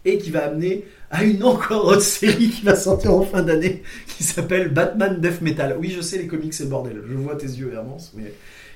et 0.06 0.18
qui 0.18 0.32
va 0.32 0.46
amener 0.46 0.86
à 1.12 1.24
une 1.24 1.44
encore 1.44 1.86
autre 1.86 2.02
série 2.02 2.50
qui 2.50 2.64
va 2.64 2.76
sortir 2.76 3.14
en 3.14 3.24
fin 3.24 3.42
d'année 3.42 3.84
qui 4.08 4.24
s'appelle 4.24 4.70
Batman 4.70 5.20
Death 5.20 5.42
Metal. 5.42 5.76
Oui, 5.80 5.94
je 5.96 6.02
sais, 6.02 6.18
les 6.18 6.28
comics, 6.28 6.54
c'est 6.54 6.70
bordel. 6.70 7.02
Je 7.08 7.16
vois 7.16 7.36
tes 7.36 7.48
yeux, 7.48 7.72
Hermance, 7.74 8.12
mais 8.16 8.34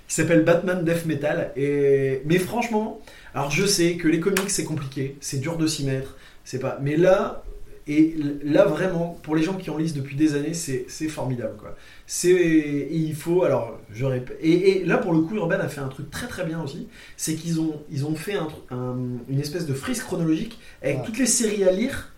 qui 0.08 0.16
s'appelle 0.16 0.44
Batman 0.44 0.84
Death 0.84 1.06
Metal. 1.06 1.52
Et... 1.56 2.22
Mais 2.26 2.40
franchement, 2.40 3.02
alors 3.34 3.52
je 3.52 3.66
sais 3.66 3.96
que 3.96 4.08
les 4.08 4.20
comics, 4.20 4.50
c'est 4.50 4.66
compliqué, 4.66 5.16
c'est 5.22 5.40
dur 5.40 5.58
de 5.58 5.68
s'y 5.68 5.86
mettre, 5.86 6.18
c'est 6.44 6.60
pas. 6.60 6.80
Mais 6.82 6.98
là, 6.98 7.44
et 7.88 8.16
là 8.44 8.66
vraiment, 8.66 9.20
pour 9.24 9.36
les 9.36 9.44
gens 9.44 9.56
qui 9.56 9.70
en 9.70 9.78
lisent 9.78 9.94
depuis 9.94 10.16
des 10.16 10.36
années, 10.36 10.54
c'est 10.54 10.88
formidable, 11.10 11.56
quoi. 11.58 11.76
Il 12.24 13.14
faut 13.16 13.44
alors 13.44 13.80
je 13.92 14.06
répète 14.06 14.38
et, 14.42 14.70
et 14.82 14.86
là 14.86 14.98
pour 14.98 15.14
le 15.14 15.20
coup 15.22 15.36
Urban 15.36 15.60
a 15.60 15.68
fait 15.68 15.82
un 15.82 15.88
truc 15.88 16.10
très 16.12 16.28
très 16.28 16.46
bien 16.46 16.62
aussi 16.62 16.88
c'est 17.18 17.36
qu'ils 17.36 17.60
ont 17.60 17.82
ils 17.92 18.06
ont 18.06 18.16
fait 18.16 18.34
un, 18.36 18.46
tr- 18.48 18.74
un- 18.74 18.98
une 19.30 19.40
espèce 19.40 19.66
de 19.66 19.74
frise 19.74 20.02
chronologique 20.02 20.60
avec 20.82 20.98
Ouais. 21.00 21.04
toutes 21.06 21.18
les 21.18 21.26
séries 21.26 21.64
à 21.64 21.72
lire 21.72 22.12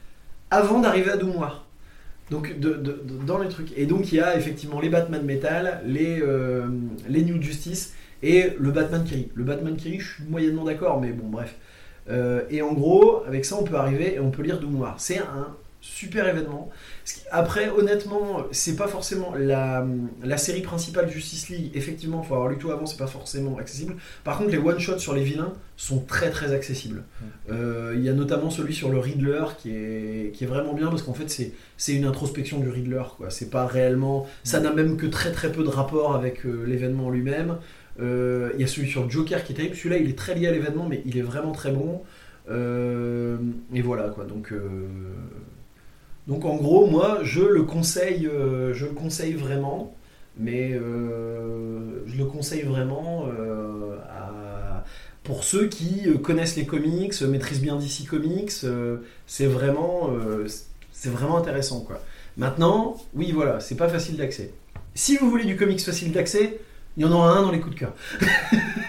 avant 0.51 0.79
d'arriver 0.81 1.11
à 1.11 1.17
Doom 1.17 1.35
War 1.37 1.65
donc 2.31 2.59
de, 2.59 2.73
de- 2.73 3.01
de- 3.03 3.25
dans 3.25 3.37
les 3.37 3.49
trucs 3.49 3.71
et 3.77 3.85
donc 3.85 4.11
il 4.11 4.15
y 4.15 4.21
a 4.21 4.37
effectivement 4.37 4.79
les 4.81 4.89
Batman 4.89 5.23
Metal 5.23 5.81
les 5.85 6.19
euh, 6.21 6.67
les 7.07 7.23
New 7.23 7.41
Justice 7.41 7.93
et 8.23 8.51
le 8.59 8.71
Batman 8.71 9.03
Kiri 9.03 9.29
le 9.35 9.43
Batman 9.43 9.75
Kiri 9.75 9.99
je 9.99 10.13
suis 10.15 10.23
moyennement 10.23 10.63
d'accord 10.65 10.99
mais 11.01 11.11
bon 11.11 11.27
bref 11.29 11.55
Euh, 12.09 12.43
et 12.49 12.61
en 12.61 12.73
gros 12.73 13.23
avec 13.27 13.45
ça 13.45 13.55
on 13.59 13.63
peut 13.63 13.75
arriver 13.75 14.15
et 14.15 14.19
on 14.19 14.29
peut 14.29 14.43
lire 14.43 14.59
Doom 14.59 14.79
War 14.79 14.95
c'est 14.99 15.17
un 15.17 15.47
super 15.81 16.27
événement. 16.27 16.69
Après 17.31 17.69
honnêtement 17.69 18.43
c'est 18.51 18.75
pas 18.75 18.87
forcément 18.87 19.33
la, 19.37 19.85
la 20.23 20.37
série 20.37 20.61
principale 20.61 21.09
Justice 21.09 21.49
League. 21.49 21.71
Effectivement 21.75 22.23
faut 22.23 22.33
avoir 22.33 22.49
lu 22.49 22.57
tout 22.57 22.71
avant 22.71 22.87
c'est 22.87 22.97
pas 22.97 23.07
forcément 23.07 23.57
accessible. 23.59 23.95
Par 24.23 24.37
contre 24.37 24.51
les 24.51 24.57
one 24.57 24.79
shots 24.79 24.97
sur 24.97 25.13
les 25.13 25.23
vilains 25.23 25.53
sont 25.77 25.99
très 25.99 26.31
très 26.31 26.53
accessibles. 26.53 27.03
Euh, 27.51 27.93
il 27.95 28.03
y 28.03 28.09
a 28.09 28.13
notamment 28.13 28.49
celui 28.49 28.73
sur 28.73 28.89
le 28.89 28.97
Riddler 28.97 29.43
qui 29.59 29.75
est, 29.75 30.31
qui 30.33 30.43
est 30.43 30.47
vraiment 30.47 30.73
bien 30.73 30.87
parce 30.87 31.03
qu'en 31.03 31.13
fait 31.13 31.29
c'est 31.29 31.51
c'est 31.77 31.93
une 31.93 32.05
introspection 32.05 32.59
du 32.59 32.69
Riddler 32.69 33.03
quoi. 33.17 33.29
C'est 33.29 33.51
pas 33.51 33.67
réellement 33.67 34.27
ça 34.43 34.59
n'a 34.59 34.71
même 34.71 34.97
que 34.97 35.05
très 35.05 35.31
très 35.31 35.51
peu 35.51 35.63
de 35.63 35.69
rapport 35.69 36.15
avec 36.15 36.45
euh, 36.45 36.65
l'événement 36.65 37.07
en 37.07 37.09
lui-même 37.11 37.57
il 37.99 38.59
y 38.59 38.63
a 38.63 38.67
celui 38.67 38.89
sur 38.89 39.09
Joker 39.09 39.43
qui 39.43 39.53
est 39.53 39.55
terrible 39.55 39.75
celui-là 39.75 39.97
il 39.97 40.09
est 40.09 40.17
très 40.17 40.35
lié 40.35 40.47
à 40.47 40.51
l'événement 40.51 40.87
mais 40.87 41.01
il 41.05 41.17
est 41.17 41.21
vraiment 41.21 41.51
très 41.51 41.71
bon 41.71 42.01
Euh, 42.47 43.37
et 43.73 43.81
voilà 43.81 44.09
quoi 44.09 44.23
donc 44.25 44.51
euh, 44.51 44.87
donc 46.27 46.45
en 46.45 46.57
gros 46.57 46.85
moi 46.85 47.21
je 47.23 47.41
le 47.41 47.63
conseille 47.63 48.27
euh, 48.27 48.71
je 48.71 48.85
le 48.85 48.91
conseille 48.91 49.33
vraiment 49.33 49.95
mais 50.37 50.73
euh, 50.73 52.03
je 52.05 52.17
le 52.17 52.25
conseille 52.25 52.61
vraiment 52.61 53.25
euh, 53.25 53.95
pour 55.25 55.43
ceux 55.43 55.67
qui 55.67 56.03
euh, 56.07 56.17
connaissent 56.17 56.55
les 56.55 56.65
comics, 56.65 57.13
euh, 57.21 57.27
maîtrisent 57.27 57.61
bien 57.61 57.75
DC 57.77 58.07
Comics, 58.07 58.51
euh, 58.63 58.97
c'est 59.27 59.47
vraiment, 59.47 60.11
euh, 60.11 60.47
c'est 60.91 61.09
vraiment 61.09 61.37
intéressant 61.37 61.81
quoi. 61.81 61.99
Maintenant, 62.37 62.95
oui 63.15 63.31
voilà, 63.31 63.59
c'est 63.59 63.75
pas 63.75 63.89
facile 63.89 64.17
d'accès. 64.17 64.53
Si 64.93 65.17
vous 65.17 65.29
voulez 65.29 65.45
du 65.45 65.57
comics 65.57 65.81
facile 65.81 66.11
d'accès, 66.11 66.59
il 66.97 67.03
y 67.03 67.05
en 67.05 67.11
aura 67.11 67.37
un 67.37 67.41
dans 67.43 67.51
les 67.51 67.59
coups 67.59 67.75
de 67.75 67.79
cœur. 67.79 67.93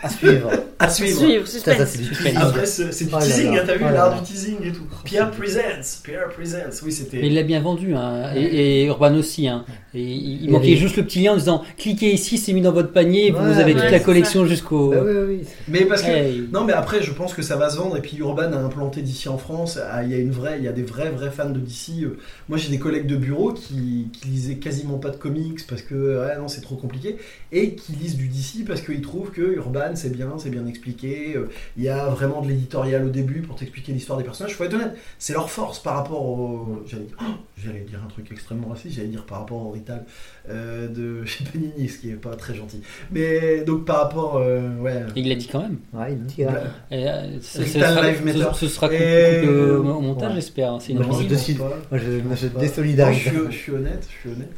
À 0.03 0.09
suivre. 0.09 0.51
À 0.79 0.91
suivre. 0.91 1.19
Suivre, 1.19 1.47
ça, 1.47 1.87
c'est 1.87 2.03
du 2.03 2.11
teasing. 2.11 2.37
Après, 2.37 2.67
c'est 2.67 3.05
du 3.07 3.11
Oh 3.15 3.19
teasing, 3.19 3.57
hein, 3.57 3.63
t'as 3.67 3.77
vu 3.77 3.85
Oh 3.89 3.93
l'art 3.93 4.21
du 4.21 4.23
teasing 4.31 4.57
et 4.63 4.73
tout. 4.73 4.87
Pierre 5.05 5.31
Presents, 5.31 6.03
Pierre 6.05 6.29
Presents, 6.29 6.83
oui 6.85 6.93
c'était. 6.93 7.17
Mais 7.17 7.29
il 7.29 7.35
l'a 7.35 7.45
bien 7.45 7.61
vendu, 7.61 7.95
hein. 7.95 8.35
et, 8.37 8.83
et 8.83 8.85
Urban 8.85 9.15
aussi. 9.15 9.49
Hein. 9.49 9.65
Et 9.97 10.03
il, 10.03 10.51
manquait 10.51 10.67
les- 10.69 10.77
juste 10.77 10.97
le 10.97 11.05
petit 11.05 11.23
lien 11.23 11.33
en 11.33 11.37
disant 11.37 11.63
cliquez 11.79 12.13
ici, 12.13 12.39
c'est 12.39 12.53
mis 12.53 12.61
dans 12.61 12.73
votre 12.73 12.93
panier, 12.93 13.31
vous 13.31 13.39
avez 13.39 13.75
ouais, 13.75 13.81
toute 13.81 13.91
la 13.91 14.01
collection 14.01 14.45
jusqu'au. 14.47 14.91
Bah 14.91 14.99
oui, 15.05 15.13
oui, 15.13 15.25
oui. 15.41 15.49
Mais 15.69 15.85
parce 15.87 16.03
que 16.03 16.11
Hey. 16.11 16.49
Non 16.53 16.65
mais 16.65 16.73
après 16.73 17.03
je 17.03 17.13
pense 17.13 17.35
que 17.35 17.43
ça 17.43 17.57
va 17.57 17.71
se 17.71 17.77
vendre 17.79 17.97
et 17.97 18.01
puis 18.03 18.17
Urban 18.19 18.53
a 18.53 18.59
implanté 18.59 19.03
d'ici 19.03 19.29
en 19.29 19.39
France, 19.39 19.79
Ah, 19.91 20.03
il 20.05 20.11
y 20.11 20.15
a 20.15 20.19
une 20.19 20.31
vraie, 20.31 20.59
il 20.59 20.65
y 20.65 20.69
a 20.69 20.73
des 20.73 20.83
vrais 20.83 21.11
vrais 21.11 21.31
fans 21.31 21.51
de 21.51 21.59
DC. 21.59 22.03
Euh, 22.03 22.17
Moi 22.49 22.59
j'ai 22.59 22.69
des 22.69 22.79
collègues 22.79 23.07
de 23.07 23.17
bureau 23.17 23.53
qui, 23.53 24.09
qui 24.13 24.29
lisaient 24.29 24.57
quasiment 24.57 24.99
pas 24.99 25.11
de 25.11 25.17
comics 25.17 25.67
parce 25.67 25.83
que 25.83 25.95
ouais, 26.21 26.37
non 26.39 26.49
c'est 26.49 26.61
trop 26.61 26.77
compliqué 26.77 27.17
et 27.53 27.75
qui 27.75 27.93
lisent 27.93 28.17
du 28.17 28.29
DC 28.29 28.65
parce 28.67 28.81
qu'ils 28.83 29.01
trouvent 29.03 29.31
que 29.31 29.41
Urban 29.57 29.93
c'est 29.95 30.13
bien, 30.13 30.29
c'est 30.39 30.51
bien 30.51 30.67
expliqué, 30.67 31.35
Euh, 31.37 31.49
il 31.77 31.85
y 31.85 31.89
a 31.89 32.07
vraiment 32.07 32.43
de 32.43 32.49
l'éditorial 32.49 33.05
au 33.05 33.09
début 33.11 33.41
pour 33.43 33.57
t'expliquer 33.57 33.93
l'histoire 33.93 34.19
des 34.19 34.25
personnages. 34.25 34.55
Faut 34.55 34.65
être 34.65 34.75
honnête, 34.75 34.97
c'est 35.19 35.33
leur 35.33 35.51
force 35.51 35.79
par 35.83 35.95
rapport 35.97 36.23
au, 36.27 36.83
j'allais 36.87 37.05
dire, 37.05 37.17
oh, 37.21 37.25
j'allais 37.65 37.81
dire 37.81 38.01
un 38.05 38.09
truc 38.09 38.31
extrêmement 38.33 38.69
raciste, 38.69 38.97
j'allais 38.97 39.09
dire 39.09 39.25
par 39.25 39.41
rapport 39.41 39.67
au 39.67 39.71
Euh, 40.49 40.87
de 40.89 41.25
chez 41.27 41.45
Panini, 41.45 41.89
ce 41.89 41.99
qui 41.99 42.11
est 42.11 42.15
pas 42.15 42.37
très 42.37 42.55
gentil. 42.55 42.81
Mais 43.11 43.63
donc 43.65 43.85
par 43.85 43.97
rapport, 44.03 44.37
euh, 44.37 44.69
ouais. 44.81 45.03
Il 45.17 45.29
l'a 45.29 45.35
dit 45.35 45.49
quand 45.51 45.61
même. 45.63 45.79
Ouais, 45.93 46.13
il 46.13 46.23
dit, 46.25 46.45
hein. 46.45 46.51
Bah, 46.53 46.97
Et, 46.97 47.09
euh, 47.09 47.41
ce, 47.41 47.65
sera, 47.65 48.03
Live 48.09 48.25
Matter. 48.25 48.45
ce- 48.55 48.61
ce 48.61 48.69
sera 48.69 48.89
coupé 48.89 49.41
Et- 49.45 49.49
au, 49.49 49.83
montage, 49.83 50.29
Ouais. 50.31 50.35
j'espère. 50.37 50.73
hein. 50.73 50.79
C'est 50.81 50.93
une 50.93 51.01
Non, 51.01 51.21
je 51.21 51.27
décide. 51.27 51.59
pas. 51.59 51.77
Moi, 51.91 52.01
je, 52.01 52.37
je 52.37 52.47
désolidarise. 52.59 53.19
Je, 53.19 53.29
suis, 53.31 53.39
je 53.51 53.57
suis 53.57 53.73
honnête, 53.73 54.07
je 54.09 54.21
suis 54.21 54.31
honnête. 54.37 54.53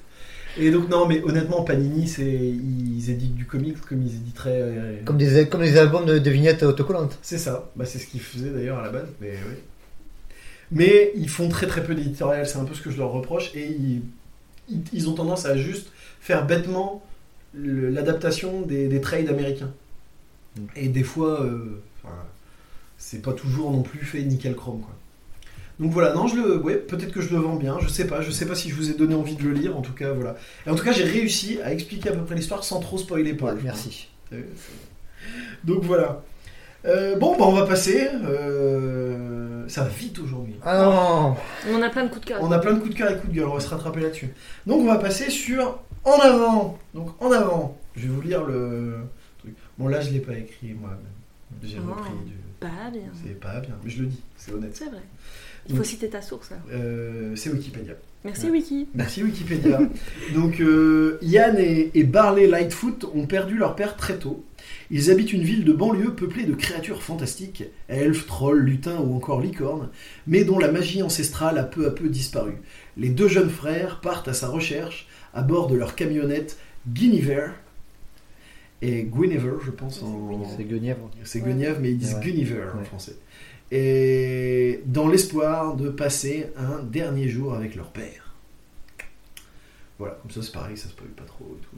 Et 0.60 0.70
donc, 0.72 0.88
non, 0.90 1.06
mais 1.06 1.22
honnêtement, 1.22 1.62
Panini, 1.62 2.08
c'est 2.08 2.24
ils 2.26 3.10
éditent 3.10 3.36
du 3.36 3.44
comics 3.46 3.80
comme 3.80 4.02
ils 4.02 4.14
éditeraient. 4.16 4.60
euh, 4.60 4.96
Comme 5.04 5.16
des, 5.16 5.46
comme 5.46 5.60
des 5.62 5.76
albums 5.78 6.04
de, 6.04 6.18
de 6.18 6.30
vignettes 6.30 6.64
autocollantes. 6.64 7.16
C'est 7.22 7.38
ça, 7.38 7.70
bah, 7.76 7.84
c'est 7.86 7.98
ce 7.98 8.06
qu'ils 8.08 8.20
faisaient 8.20 8.50
d'ailleurs 8.50 8.78
à 8.78 8.82
la 8.82 8.90
base, 8.90 9.06
mais 9.20 9.30
oui. 9.48 9.54
Mais 10.70 11.12
ils 11.16 11.28
font 11.30 11.48
très 11.48 11.66
très 11.66 11.82
peu 11.82 11.94
d'éditorial, 11.94 12.46
c'est 12.46 12.58
un 12.58 12.64
peu 12.64 12.74
ce 12.74 12.82
que 12.82 12.90
je 12.90 12.98
leur 12.98 13.10
reproche, 13.12 13.52
et 13.54 13.68
ils, 13.70 14.02
ils, 14.92 15.08
ont 15.08 15.14
tendance 15.14 15.46
à 15.46 15.56
juste 15.56 15.88
faire 16.20 16.46
bêtement 16.46 17.04
l'adaptation 17.54 18.62
des, 18.62 18.88
des 18.88 19.00
trades 19.00 19.28
américains. 19.28 19.72
Mm. 20.56 20.60
Et 20.76 20.88
des 20.88 21.02
fois, 21.02 21.42
euh, 21.42 21.80
c'est 22.98 23.22
pas 23.22 23.32
toujours 23.32 23.70
non 23.70 23.82
plus 23.82 24.04
fait 24.04 24.22
nickel 24.22 24.54
chrome 24.54 24.80
quoi. 24.80 24.94
Donc 25.80 25.92
voilà, 25.92 26.12
non, 26.12 26.26
je 26.26 26.34
le, 26.34 26.56
ouais, 26.58 26.74
peut-être 26.74 27.12
que 27.12 27.20
je 27.20 27.30
le 27.30 27.36
vends 27.36 27.54
bien, 27.54 27.78
je 27.80 27.86
sais 27.86 28.08
pas, 28.08 28.20
je 28.20 28.32
sais 28.32 28.46
pas 28.46 28.56
si 28.56 28.68
je 28.68 28.74
vous 28.74 28.90
ai 28.90 28.94
donné 28.94 29.14
envie 29.14 29.36
de 29.36 29.44
le 29.44 29.52
lire, 29.52 29.76
en 29.76 29.80
tout 29.80 29.92
cas 29.92 30.12
voilà. 30.12 30.36
Et 30.66 30.70
en 30.70 30.74
tout 30.74 30.82
cas, 30.82 30.90
j'ai 30.90 31.04
réussi 31.04 31.60
à 31.62 31.72
expliquer 31.72 32.08
à 32.08 32.12
peu 32.12 32.24
près 32.24 32.34
l'histoire 32.34 32.64
sans 32.64 32.80
trop 32.80 32.98
spoiler 32.98 33.32
Paul. 33.32 33.56
je 33.58 33.64
Merci. 33.64 34.08
euh, 34.32 34.42
Donc 35.62 35.84
voilà. 35.84 36.24
Euh, 36.84 37.16
bon, 37.16 37.36
bah 37.36 37.44
on 37.46 37.52
va 37.52 37.64
passer. 37.64 38.08
euh, 38.24 39.37
Ça 39.68 39.82
va 39.84 39.88
vite 39.90 40.18
aujourd'hui. 40.18 40.54
Ah 40.64 40.82
non 40.82 41.36
On 41.72 41.82
a 41.82 41.88
plein 41.90 42.04
de 42.04 42.08
coups 42.08 42.22
de 42.22 42.26
cœur. 42.30 42.42
On 42.42 42.50
a 42.50 42.58
plein 42.58 42.72
de 42.72 42.78
coups 42.80 42.92
de 42.92 42.98
cœur 42.98 43.10
et 43.10 43.16
coups 43.16 43.28
de 43.32 43.36
gueule, 43.38 43.48
on 43.48 43.54
va 43.54 43.60
se 43.60 43.68
rattraper 43.68 44.00
là-dessus. 44.00 44.28
Donc 44.66 44.80
on 44.80 44.86
va 44.86 44.96
passer 44.98 45.30
sur 45.30 45.78
En 46.04 46.18
avant. 46.20 46.78
Donc 46.94 47.10
en 47.22 47.30
avant. 47.32 47.76
Je 47.96 48.02
vais 48.02 48.08
vous 48.08 48.20
lire 48.22 48.44
le 48.44 48.94
truc. 49.38 49.54
Bon 49.78 49.88
là 49.88 50.00
je 50.00 50.10
l'ai 50.10 50.20
pas 50.20 50.36
écrit 50.36 50.72
moi-même. 50.74 50.98
J'ai 51.62 51.78
Oh. 51.78 51.90
repris 51.90 52.10
du. 52.26 52.34
Pas 52.60 52.90
bien. 52.92 53.02
C'est 53.24 53.38
pas 53.38 53.60
bien, 53.60 53.74
mais 53.84 53.90
je 53.90 54.00
le 54.02 54.06
dis, 54.08 54.20
c'est 54.36 54.52
honnête. 54.52 54.74
C'est 54.74 54.86
vrai. 54.88 54.98
Il 55.66 55.72
faut 55.72 55.76
Donc, 55.82 55.86
citer 55.86 56.08
ta 56.08 56.20
source. 56.22 56.50
là. 56.50 56.56
euh, 56.72 57.36
c'est 57.36 57.50
Wikipédia. 57.50 57.92
Merci 58.24 58.46
Ouais. 58.46 58.50
Wiki. 58.52 58.88
Merci 58.94 59.22
Wikipédia. 59.22 59.78
Donc 60.34 60.60
euh, 60.60 61.18
Yann 61.22 61.56
et, 61.58 61.90
et 61.94 62.02
Barley 62.04 62.46
Lightfoot 62.48 63.04
ont 63.14 63.26
perdu 63.26 63.56
leur 63.56 63.76
père 63.76 63.96
très 63.96 64.16
tôt. 64.18 64.44
Ils 64.90 65.10
habitent 65.10 65.32
une 65.34 65.42
ville 65.42 65.64
de 65.64 65.72
banlieue 65.72 66.14
peuplée 66.14 66.44
de 66.44 66.54
créatures 66.54 67.02
fantastiques, 67.02 67.64
elfes, 67.88 68.26
trolls, 68.26 68.60
lutins 68.64 68.98
ou 69.00 69.14
encore 69.14 69.40
licornes, 69.42 69.90
mais 70.26 70.44
dont 70.44 70.58
la 70.58 70.72
magie 70.72 71.02
ancestrale 71.02 71.58
a 71.58 71.64
peu 71.64 71.86
à 71.86 71.90
peu 71.90 72.08
disparu. 72.08 72.54
Les 72.96 73.10
deux 73.10 73.28
jeunes 73.28 73.50
frères 73.50 74.00
partent 74.00 74.28
à 74.28 74.32
sa 74.34 74.48
recherche 74.48 75.06
à 75.34 75.42
bord 75.42 75.66
de 75.66 75.76
leur 75.76 75.94
camionnette 75.94 76.58
Guinevere 76.88 77.50
et 78.80 79.02
Guinevere, 79.02 79.60
je 79.64 79.70
pense 79.72 80.02
en, 80.02 80.44
C'est 80.56 80.64
Guenièvre. 80.64 81.10
c'est 81.24 81.40
Guenièvre, 81.40 81.80
mais 81.80 81.90
ils 81.90 81.98
disent 81.98 82.14
Ouais. 82.14 82.20
Guinevere 82.32 82.74
en 82.74 82.78
Ouais. 82.78 82.84
français. 82.84 83.16
Et 83.70 84.80
dans 84.86 85.08
l'espoir 85.08 85.76
de 85.76 85.90
passer 85.90 86.46
un 86.56 86.82
dernier 86.82 87.28
jour 87.28 87.52
avec 87.54 87.74
leur 87.74 87.90
père. 87.90 88.34
Voilà, 89.98 90.14
comme 90.22 90.30
ça 90.30 90.40
c'est 90.42 90.52
pareil, 90.52 90.76
ça 90.78 90.88
spoil 90.88 91.10
pas 91.10 91.24
trop 91.24 91.56
et 91.58 91.62
tout. 91.64 91.76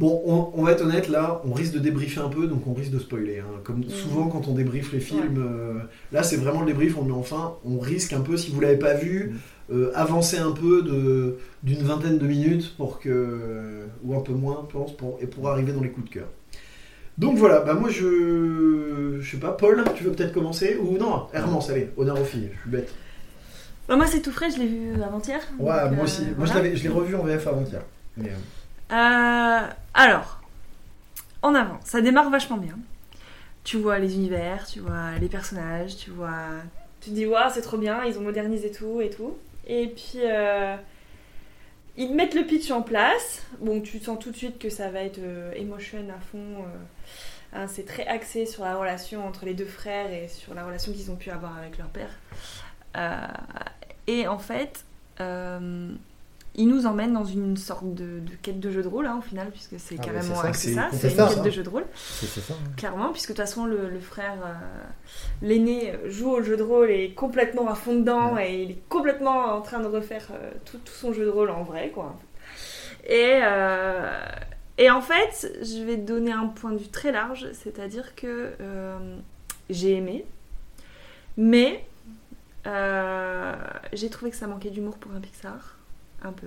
Bon, 0.00 0.22
on, 0.24 0.50
on 0.58 0.64
va 0.64 0.72
être 0.72 0.80
honnête 0.82 1.08
là, 1.08 1.42
on 1.44 1.52
risque 1.52 1.74
de 1.74 1.78
débriefer 1.78 2.20
un 2.20 2.30
peu, 2.30 2.46
donc 2.46 2.66
on 2.66 2.72
risque 2.72 2.90
de 2.90 2.98
spoiler. 2.98 3.40
hein. 3.40 3.60
Comme 3.64 3.84
souvent 3.88 4.28
quand 4.28 4.48
on 4.48 4.54
débriefe 4.54 4.92
les 4.94 4.98
films, 5.00 5.36
euh, 5.38 5.74
là 6.10 6.22
c'est 6.22 6.36
vraiment 6.38 6.60
le 6.60 6.66
débrief, 6.68 6.96
on 6.96 7.02
le 7.02 7.08
met 7.08 7.18
enfin, 7.18 7.54
on 7.66 7.78
risque 7.78 8.14
un 8.14 8.22
peu, 8.22 8.38
si 8.38 8.50
vous 8.50 8.60
l'avez 8.60 8.78
pas 8.78 8.94
vu, 8.94 9.34
euh, 9.70 9.92
avancer 9.94 10.38
un 10.38 10.52
peu 10.52 10.80
de 10.82 11.36
d'une 11.62 11.82
vingtaine 11.82 12.16
de 12.16 12.26
minutes 12.26 12.74
pour 12.78 12.98
que 12.98 13.84
ou 14.02 14.14
un 14.16 14.20
peu 14.22 14.32
moins, 14.32 14.66
je 14.68 14.72
pense, 14.72 14.96
pour, 14.96 15.18
et 15.20 15.26
pour 15.26 15.50
arriver 15.50 15.72
dans 15.72 15.82
les 15.82 15.90
coups 15.90 16.08
de 16.08 16.14
cœur. 16.14 16.28
Donc 17.18 17.36
voilà, 17.36 17.60
bah 17.60 17.74
moi 17.74 17.90
je 17.90 19.18
je 19.20 19.30
sais 19.30 19.36
pas, 19.36 19.52
Paul, 19.52 19.84
tu 19.96 20.04
veux 20.04 20.12
peut-être 20.12 20.32
commencer 20.32 20.78
ou 20.82 20.96
non, 20.96 21.26
Hermance, 21.34 21.68
allez, 21.68 21.90
honneur 21.98 22.18
aux 22.18 22.24
filles, 22.24 22.48
je 22.54 22.60
suis 22.62 22.70
bête. 22.70 22.90
Bah, 23.86 23.96
moi 23.96 24.06
c'est 24.06 24.22
tout 24.22 24.32
frais, 24.32 24.50
je 24.50 24.60
l'ai 24.60 24.66
vu 24.66 25.02
avant-hier. 25.02 25.40
Ouais, 25.58 25.66
moi 25.66 26.00
euh, 26.00 26.04
aussi, 26.04 26.22
moi 26.22 26.46
je 26.46 26.52
voilà. 26.52 26.54
l'avais, 26.54 26.76
je 26.76 26.82
l'ai 26.84 26.88
revu 26.88 27.14
en 27.16 27.22
VF 27.24 27.46
avant-hier. 27.46 27.82
Mais, 28.16 28.30
euh, 28.92 29.60
alors, 29.94 30.40
en 31.42 31.54
avant, 31.54 31.78
ça 31.84 32.00
démarre 32.00 32.30
vachement 32.30 32.56
bien. 32.56 32.78
Tu 33.64 33.76
vois 33.76 33.98
les 33.98 34.14
univers, 34.14 34.66
tu 34.66 34.80
vois 34.80 35.12
les 35.20 35.28
personnages, 35.28 35.96
tu 35.96 36.10
vois. 36.10 36.48
Tu 37.00 37.10
te 37.10 37.14
dis, 37.14 37.26
waouh, 37.26 37.50
c'est 37.52 37.62
trop 37.62 37.78
bien, 37.78 38.04
ils 38.04 38.18
ont 38.18 38.22
modernisé 38.22 38.70
tout 38.70 39.00
et 39.00 39.10
tout. 39.10 39.36
Et 39.66 39.88
puis, 39.88 40.20
euh, 40.24 40.76
ils 41.96 42.14
mettent 42.14 42.34
le 42.34 42.44
pitch 42.44 42.70
en 42.70 42.82
place. 42.82 43.46
Bon, 43.60 43.80
tu 43.80 43.98
sens 44.00 44.18
tout 44.18 44.30
de 44.30 44.36
suite 44.36 44.58
que 44.58 44.70
ça 44.70 44.90
va 44.90 45.00
être 45.00 45.20
euh, 45.20 45.52
à 45.52 46.20
fond. 46.20 46.38
euh, 46.38 47.54
hein, 47.54 47.66
c'est 47.68 47.86
très 47.86 48.06
axé 48.06 48.46
sur 48.46 48.64
la 48.64 48.76
relation 48.76 49.26
entre 49.26 49.44
les 49.44 49.54
deux 49.54 49.66
frères 49.66 50.10
et 50.10 50.28
sur 50.28 50.54
la 50.54 50.64
relation 50.64 50.92
qu'ils 50.92 51.10
ont 51.10 51.16
pu 51.16 51.30
avoir 51.30 51.56
avec 51.56 51.78
leur 51.78 51.88
père. 51.88 52.10
Et 54.06 54.26
en 54.26 54.38
fait, 54.38 54.84
il 56.56 56.68
nous 56.68 56.84
emmène 56.86 57.12
dans 57.12 57.24
une 57.24 57.56
sorte 57.56 57.94
de, 57.94 58.18
de 58.20 58.30
quête 58.42 58.58
de 58.58 58.70
jeu 58.70 58.82
de 58.82 58.88
rôle, 58.88 59.06
hein, 59.06 59.16
au 59.18 59.22
final, 59.22 59.50
puisque 59.50 59.78
c'est 59.78 59.94
Ah, 59.98 60.02
mais 60.02 60.04
carrément 60.06 60.34
c'est 60.34 60.42
ça, 60.42 60.48
axé 60.48 60.68
c'est 60.68 60.74
ça, 60.74 60.88
c'est 60.92 61.10
une 61.10 61.16
quête 61.16 61.36
ça. 61.36 61.40
de 61.42 61.50
jeu 61.50 61.62
de 61.62 61.68
rôle, 61.68 61.86
C'est 61.94 62.26
ça. 62.40 62.54
hein. 62.54 62.70
clairement, 62.76 63.12
puisque 63.12 63.28
de 63.30 63.34
toute 63.34 63.44
façon, 63.46 63.66
le, 63.66 63.88
le 63.88 64.00
frère, 64.00 64.34
euh, 64.44 64.52
l'aîné, 65.42 65.92
euh, 65.94 66.10
joue 66.10 66.30
au 66.30 66.42
jeu 66.42 66.56
de 66.56 66.62
rôle 66.62 66.90
et 66.90 67.04
est 67.04 67.14
complètement 67.14 67.68
à 67.70 67.74
fond 67.76 67.94
dedans, 67.94 68.36
et 68.36 68.62
il 68.64 68.70
est 68.72 68.82
complètement 68.88 69.54
en 69.54 69.60
train 69.62 69.80
de 69.80 69.86
refaire 69.86 70.26
euh, 70.32 70.50
tout, 70.64 70.78
tout 70.78 70.92
son 70.92 71.12
jeu 71.12 71.24
de 71.24 71.30
rôle 71.30 71.50
en 71.50 71.62
vrai, 71.62 71.90
quoi. 71.94 72.18
Et, 73.06 73.38
euh, 73.42 74.18
et 74.76 74.90
en 74.90 75.00
fait, 75.00 75.56
je 75.62 75.82
vais 75.84 75.96
te 75.96 76.02
donner 76.06 76.32
un 76.32 76.46
point 76.46 76.72
de 76.72 76.78
vue 76.78 76.88
très 76.88 77.12
large, 77.12 77.46
c'est-à-dire 77.52 78.14
que 78.16 78.50
j'ai 79.70 79.92
aimé, 79.94 80.24
mais 81.36 81.84
j'ai 83.92 84.10
trouvé 84.10 84.30
que 84.30 84.36
ça 84.36 84.46
manquait 84.46 84.70
d'humour 84.70 84.98
pour 84.98 85.12
un 85.12 85.20
Pixar, 85.20 85.76
un 86.22 86.32
peu. 86.32 86.46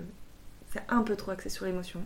C'est 0.71 0.81
un 0.89 1.01
peu 1.01 1.15
trop 1.15 1.31
axé 1.31 1.49
sur 1.49 1.65
l'émotion. 1.65 1.99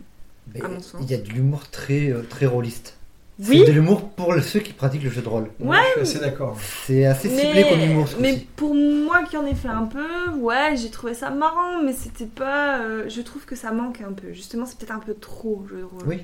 Mais 0.54 0.62
À 0.62 0.68
mon 0.68 0.80
sens. 0.80 1.00
Il 1.02 1.10
y 1.10 1.14
a 1.14 1.18
de 1.18 1.28
l'humour 1.28 1.68
très, 1.70 2.10
euh, 2.10 2.22
très 2.22 2.46
rôliste. 2.46 2.94
Oui, 3.40 3.60
C'est 3.60 3.66
de 3.66 3.72
l'humour 3.72 4.08
pour 4.10 4.34
ceux 4.42 4.58
qui 4.58 4.72
pratiquent 4.72 5.04
le 5.04 5.10
jeu 5.10 5.22
de 5.22 5.28
rôle. 5.28 5.48
Ouais, 5.60 5.78
je 5.96 6.04
suis 6.04 6.16
assez 6.16 6.18
d'accord. 6.18 6.58
C'est 6.60 7.04
assez 7.06 7.28
ciblé 7.28 7.64
comme 7.68 7.80
humour. 7.80 8.08
ce 8.08 8.16
mais 8.16 8.32
coup-ci. 8.34 8.46
pour 8.56 8.74
moi 8.74 9.22
qui 9.24 9.36
en 9.36 9.46
ai 9.46 9.54
fait 9.54 9.68
un 9.68 9.84
peu, 9.84 10.30
ouais, 10.38 10.74
j'ai 10.76 10.90
trouvé 10.90 11.14
ça 11.14 11.30
marrant, 11.30 11.80
mais 11.84 11.92
c'était 11.92 12.26
pas. 12.26 12.80
euh, 12.80 13.08
je 13.08 13.20
trouve 13.22 13.44
que 13.44 13.54
ça 13.54 13.70
manque 13.70 14.00
un 14.00 14.12
peu. 14.12 14.32
Justement, 14.32 14.66
c'est 14.66 14.76
peut-être 14.76 14.90
un 14.90 14.98
peu 14.98 15.14
trop 15.14 15.64
jeu 15.70 15.78
de 15.78 15.84
rôle. 15.84 16.02
Oui. 16.06 16.22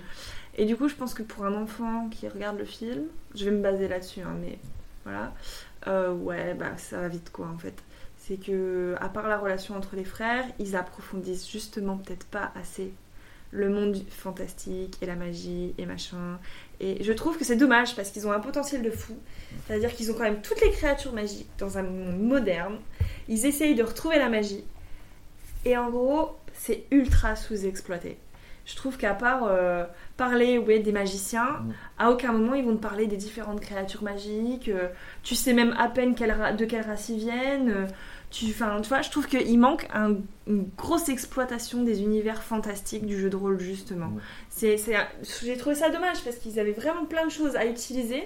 Et 0.57 0.65
du 0.65 0.77
coup, 0.77 0.89
je 0.89 0.95
pense 0.97 1.15
que 1.15 1.23
pour 1.23 1.45
un 1.45 1.55
enfant 1.55 2.09
qui 2.11 2.27
regarde 2.29 2.59
le 2.59 2.65
film, 2.65 3.03
je 3.37 3.45
vais 3.45 3.51
me 3.53 3.63
baser 3.63 3.87
là-dessus, 3.89 4.21
hein, 4.21 4.35
mais 4.41 4.59
voilà, 5.05 5.33
euh, 5.87 6.13
ouais, 6.13 6.55
bah 6.55 6.73
ça 6.79 6.99
va 7.01 7.09
vite 7.09 7.31
quoi 7.33 7.47
en 7.55 7.59
fait. 7.59 7.75
C'est 8.27 8.37
que, 8.37 8.95
à 9.01 9.09
part 9.11 9.29
la 9.29 9.37
relation 9.37 9.77
entre 9.77 9.97
les 9.97 10.05
frères, 10.05 10.45
ils 10.59 10.77
approfondissent 10.77 11.47
justement 11.51 11.99
peut-être 11.99 12.25
pas 12.27 12.53
assez 12.59 12.91
le 13.51 13.69
monde 13.69 13.97
fantastique 14.09 14.97
et 15.03 15.07
la 15.07 15.15
magie 15.15 15.75
et 15.79 15.85
machin. 15.85 16.39
Et 16.81 17.05
je 17.05 17.13
trouve 17.13 17.37
que 17.39 17.45
c'est 17.45 17.55
dommage 17.57 17.95
parce 17.95 18.11
qu'ils 18.11 18.27
ont 18.27 18.33
un 18.33 18.41
potentiel 18.41 18.83
de 18.83 18.91
fou. 18.91 19.15
C'est-à-dire 19.67 19.93
qu'ils 19.95 20.11
ont 20.11 20.15
quand 20.15 20.25
même 20.25 20.41
toutes 20.41 20.61
les 20.63 20.71
créatures 20.71 21.13
magiques 21.13 21.51
dans 21.59 21.77
un 21.77 21.83
monde 21.83 22.19
moderne. 22.19 22.79
Ils 23.29 23.45
essayent 23.47 23.75
de 23.75 23.83
retrouver 23.85 24.19
la 24.19 24.31
magie. 24.31 24.65
Et 25.67 25.77
en 25.77 25.91
gros, 25.91 26.31
c'est 26.55 26.85
ultra 26.91 27.37
sous-exploité. 27.37 28.17
Je 28.67 28.77
trouve 28.77 28.97
qu'à 28.97 29.13
part 29.13 29.45
euh, 29.47 29.85
parler 30.17 30.57
ouais, 30.57 30.79
des 30.79 30.91
magiciens, 30.93 31.45
Mm. 31.61 31.73
à 31.99 32.11
aucun 32.11 32.33
moment 32.33 32.55
ils 32.55 32.65
vont 32.65 32.75
te 32.77 32.81
parler 32.83 33.07
des 33.07 33.19
différentes 33.19 33.61
créatures 33.61 34.03
magiques. 34.03 34.69
euh, 34.71 34.89
tu 35.23 35.35
sais 35.35 35.53
même 35.53 35.75
à 35.79 35.89
peine 35.89 36.15
quelle 36.15 36.35
de 36.57 36.65
quelle 36.65 36.81
race 36.87 37.11
ils 37.11 37.19
viennent. 37.19 37.69
euh, 37.71 37.87
tu, 38.35 38.47
tu 38.47 38.89
vois, 38.89 39.03
je 39.03 39.11
trouve 39.11 39.27
qu'il 39.29 39.59
manque 39.59 39.87
un- 39.95 40.17
une 40.47 40.67
grosse 40.77 41.09
exploitation 41.09 41.83
des 41.85 42.03
univers 42.03 42.43
fantastiques 42.43 43.07
du 43.07 43.19
jeu 43.21 43.31
de 43.31 43.37
rôle, 43.37 43.61
justement. 43.61 44.07
Un- 44.07 45.07
j'ai 45.43 45.57
trouvé 45.57 45.75
ça 45.75 45.91
dommage 45.91 46.23
parce 46.25 46.37
qu'ils 46.37 46.59
avaient 46.59 46.73
vraiment 46.73 47.05
plein 47.05 47.25
de 47.27 47.31
choses 47.31 47.57
à 47.57 47.67
utiliser. 47.67 48.23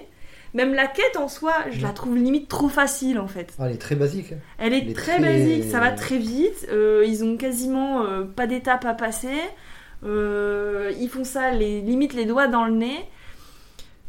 Même 0.55 0.73
la 0.73 0.87
quête 0.87 1.15
en 1.15 1.27
soi, 1.27 1.53
je 1.69 1.79
la 1.83 1.89
trouve 1.93 2.17
limite 2.17 2.47
trop 2.49 2.69
facile 2.69 3.19
en 3.19 3.27
fait. 3.27 3.53
Ah, 3.59 3.67
elle 3.67 3.73
est 3.75 3.77
très 3.77 3.95
basique. 3.95 4.31
hein. 4.31 4.37
Elle 4.57 4.73
est 4.73 4.79
Elle 4.79 4.89
est 4.89 4.93
très, 4.93 5.19
très- 5.19 5.21
basique, 5.21 5.63
ça 5.69 5.79
va 5.79 5.91
très 5.91 6.17
vite. 6.17 6.67
euh, 6.71 7.05
ils 7.07 7.23
ont 7.23 7.37
quasiment 7.37 8.01
euh, 8.01 8.23
pas 8.23 8.47
d'étape 8.47 8.83
à 8.85 8.95
passer. 8.95 9.37
euh, 10.03 10.91
ils 10.99 11.09
font 11.09 11.23
ça, 11.23 11.51
les, 11.51 11.81
limite 11.81 12.13
les 12.13 12.25
doigts 12.25 12.47
dans 12.47 12.65
le 12.65 12.71
nez. 12.73 13.05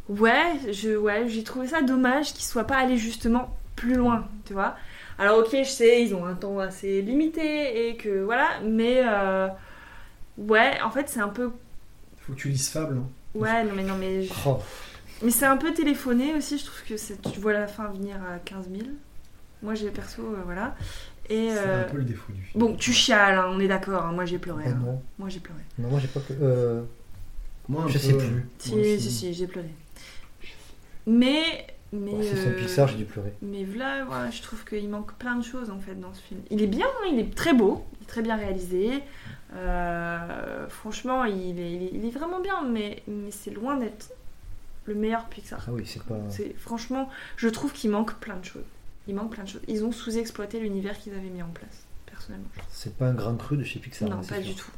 Ouais, 0.09 0.53
je, 0.71 0.95
ouais, 0.97 1.25
j'ai 1.27 1.43
trouvé 1.43 1.67
ça 1.67 1.81
dommage 1.81 2.33
qu'ils 2.33 2.43
soient 2.43 2.65
pas 2.65 2.77
allés 2.77 2.97
justement 2.97 3.55
plus 3.75 3.93
loin, 3.95 4.27
tu 4.45 4.53
vois. 4.53 4.75
Alors 5.21 5.37
ok, 5.39 5.49
je 5.51 5.63
sais, 5.69 6.03
ils 6.03 6.15
ont 6.15 6.25
un 6.25 6.33
temps 6.33 6.57
assez 6.57 7.01
limité 7.03 7.89
et 7.89 7.95
que 7.95 8.23
voilà, 8.23 8.59
mais 8.65 9.01
euh, 9.05 9.47
ouais, 10.39 10.81
en 10.81 10.89
fait 10.89 11.07
c'est 11.09 11.19
un 11.19 11.29
peu, 11.29 11.51
Faut 12.21 12.33
que 12.33 12.37
tu 12.39 12.49
lises 12.49 12.69
Fable. 12.69 12.97
hein. 12.97 13.07
ouais, 13.35 13.63
non 13.63 13.73
mais 13.75 13.83
non 13.83 13.95
mais, 13.99 14.23
je- 14.23 14.33
Oh, 14.47 14.57
mais 15.21 15.29
c'est 15.29 15.45
un 15.45 15.57
peu 15.57 15.73
téléphoné 15.73 16.33
aussi. 16.33 16.57
Je 16.57 16.65
trouve 16.65 16.83
que 16.87 16.97
c'est- 16.97 17.21
tu 17.31 17.39
vois 17.39 17.53
la 17.53 17.67
fin 17.67 17.87
venir 17.89 18.15
à 18.15 18.39
15 18.39 18.65
000. 18.71 18.87
Moi 19.61 19.75
j'ai 19.75 19.91
perso, 19.91 20.23
euh, 20.23 20.41
voilà. 20.43 20.75
Et 21.29 21.51
C'est 21.51 21.59
euh, 21.59 21.85
un 21.85 21.91
peu 21.91 21.97
le 21.97 22.03
défaut 22.03 22.33
du 22.33 22.41
film. 22.41 22.59
Bon, 22.59 22.75
tu 22.75 22.91
chiales, 22.91 23.37
hein, 23.37 23.45
on 23.49 23.59
est 23.59 23.67
d'accord. 23.67 24.03
hein, 24.05 24.11
moi 24.13 24.25
j'ai 24.25 24.39
pleuré. 24.39 24.63
oh 24.65 24.69
hein. 24.71 24.79
non. 24.83 25.01
Moi 25.19 25.29
j'ai 25.29 25.39
pleuré. 25.39 25.59
Non, 25.77 25.89
moi 25.89 25.99
j'ai 25.99 26.07
pas 26.07 26.19
euh, 26.41 26.81
Moi, 27.69 27.83
un 27.83 27.87
je 27.87 27.93
peu, 27.93 27.99
sais 27.99 28.13
euh, 28.13 28.17
plus. 28.17 28.45
Si, 28.57 28.99
si, 28.99 29.11
si, 29.11 29.33
j'ai 29.35 29.45
pleuré. 29.45 29.69
Mais, 31.05 31.67
mais, 31.93 32.11
ouais, 32.13 32.23
si 32.23 32.29
c'est 32.37 32.47
un 32.47 32.51
euh, 32.51 32.57
Pixar, 32.57 32.87
j'ai 32.87 32.97
dû 32.97 33.05
pleurer. 33.05 33.33
mais 33.41 33.65
là, 33.65 34.05
voilà, 34.05 34.29
je 34.31 34.41
trouve 34.41 34.63
qu'il 34.65 34.87
manque 34.89 35.13
plein 35.15 35.35
de 35.35 35.43
choses 35.43 35.69
en 35.69 35.79
fait 35.79 35.95
dans 35.95 36.13
ce 36.13 36.21
film. 36.21 36.41
Il 36.49 36.61
est 36.61 36.67
bien, 36.67 36.85
hein, 36.87 37.07
il 37.11 37.19
est 37.19 37.35
très 37.35 37.53
beau, 37.53 37.85
il 37.99 38.03
est 38.03 38.07
très 38.07 38.21
bien 38.21 38.35
réalisé. 38.37 39.03
Euh, 39.53 40.67
franchement, 40.69 41.25
il 41.25 41.59
est, 41.59 41.89
il 41.93 42.05
est- 42.05 42.09
vraiment 42.11 42.39
bien, 42.39 42.63
mais, 42.63 43.03
mais 43.07 43.31
c'est 43.31 43.51
loin 43.51 43.77
d'être 43.77 44.11
le 44.85 44.95
meilleur 44.95 45.25
Pixar. 45.25 45.63
Ah 45.67 45.71
oui, 45.73 45.83
c'est 45.85 46.01
pas. 46.03 46.17
Franchement, 46.57 47.09
je 47.37 47.47
trouve 47.49 47.71
qu'il 47.73 47.91
manque 47.91 48.13
plein 48.19 48.37
de 48.37 48.45
choses. 48.45 48.63
Il 49.07 49.15
manque 49.15 49.31
plein 49.31 49.43
de 49.43 49.49
choses. 49.49 49.61
Ils 49.67 49.83
ont 49.83 49.91
sous-exploité 49.91 50.59
l'univers 50.59 50.97
qu'ils 50.97 51.13
avaient 51.13 51.29
mis 51.29 51.43
en 51.43 51.49
place, 51.49 51.85
personnellement. 52.05 52.47
C'est 52.69 52.95
pas 52.95 53.07
un 53.07 53.13
grand 53.13 53.35
cru 53.35 53.57
de 53.57 53.63
chez 53.63 53.79
Pixar. 53.79 54.09
non, 54.09 54.17
pas 54.17 54.35
sûr. 54.41 54.41
du 54.43 54.55
tout. 54.55 54.71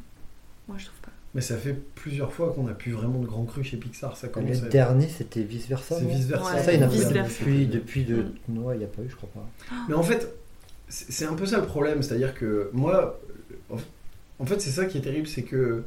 Moi, 0.67 0.77
je 0.79 0.85
trouve 0.85 0.99
pas. 1.01 1.11
Mais 1.35 1.41
ça 1.41 1.57
fait 1.57 1.73
plusieurs 1.95 2.31
fois 2.31 2.53
qu'on 2.53 2.67
a 2.67 2.73
plus 2.73 2.91
vraiment 2.91 3.19
de 3.19 3.25
grands 3.25 3.45
crus 3.45 3.65
chez 3.67 3.77
Pixar. 3.77 4.15
Ça 4.15 4.27
commence 4.27 4.59
à 4.59 4.65
Le 4.65 4.69
dernier, 4.69 5.07
c'était 5.09 5.41
vice 5.41 5.67
versa. 5.67 5.95
C'est 5.97 6.05
vice 6.05 6.25
versa. 6.25 6.53
Ouais, 6.55 6.63
Ça, 6.63 6.73
il 6.73 6.77
n'y 6.79 6.83
en 6.85 6.87
a 6.87 6.91
vice 6.91 7.05
pas 7.05 7.13
depuis, 7.23 7.65
depuis 7.65 8.03
de. 8.03 8.25
Ouais, 8.49 8.75
il 8.75 8.79
n'y 8.79 8.83
a 8.85 8.87
pas 8.87 9.01
eu, 9.01 9.09
je 9.09 9.15
crois 9.15 9.29
pas. 9.33 9.47
Mais 9.89 9.95
en 9.95 10.03
fait, 10.03 10.31
c'est 10.89 11.25
un 11.25 11.33
peu 11.33 11.45
ça 11.47 11.57
le 11.57 11.65
problème. 11.65 12.03
C'est-à-dire 12.03 12.35
que 12.35 12.69
moi, 12.73 13.19
en- 14.39 14.45
fait, 14.45 14.61
c'est 14.61 14.69
ça 14.69 14.85
qui 14.85 14.97
est 14.99 15.01
terrible, 15.01 15.27
c'est 15.27 15.41
que 15.43 15.83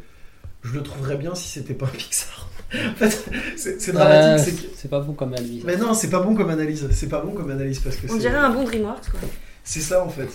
je 0.65 0.75
le 0.75 0.83
trouverais 0.83 1.17
bien 1.17 1.35
si 1.37 1.49
c'était 1.49 1.75
pas 1.75 1.87
un 1.87 1.91
Pixar. 1.97 2.51
en 2.75 2.95
fait, 2.97 3.31
c'est 3.57 3.89
Euh, 3.91 3.93
dramatique. 3.93 4.69
c'est 4.75 4.83
que- 4.83 4.89
pas 4.89 5.01
bon 5.01 5.13
comme 5.13 5.33
analyse. 5.33 5.63
Mais 5.65 5.77
non, 5.77 5.95
c'est 5.95 6.11
pas 6.11 6.21
bon 6.23 6.35
comme 6.35 6.51
analyse. 6.51 6.89
C'est 6.91 7.09
pas 7.09 7.21
bon 7.21 7.31
comme 7.33 7.51
analyse 7.51 7.79
parce 7.79 7.95
que 7.97 8.11
On 8.11 8.17
dirait 8.17 8.35
un 8.35 8.51
bon 8.51 8.65
DreamWorks, 8.65 9.11
quoi. 9.11 9.21
c'est 9.63 9.81
ça 9.81 10.03
en 10.05 10.09
fait. 10.09 10.29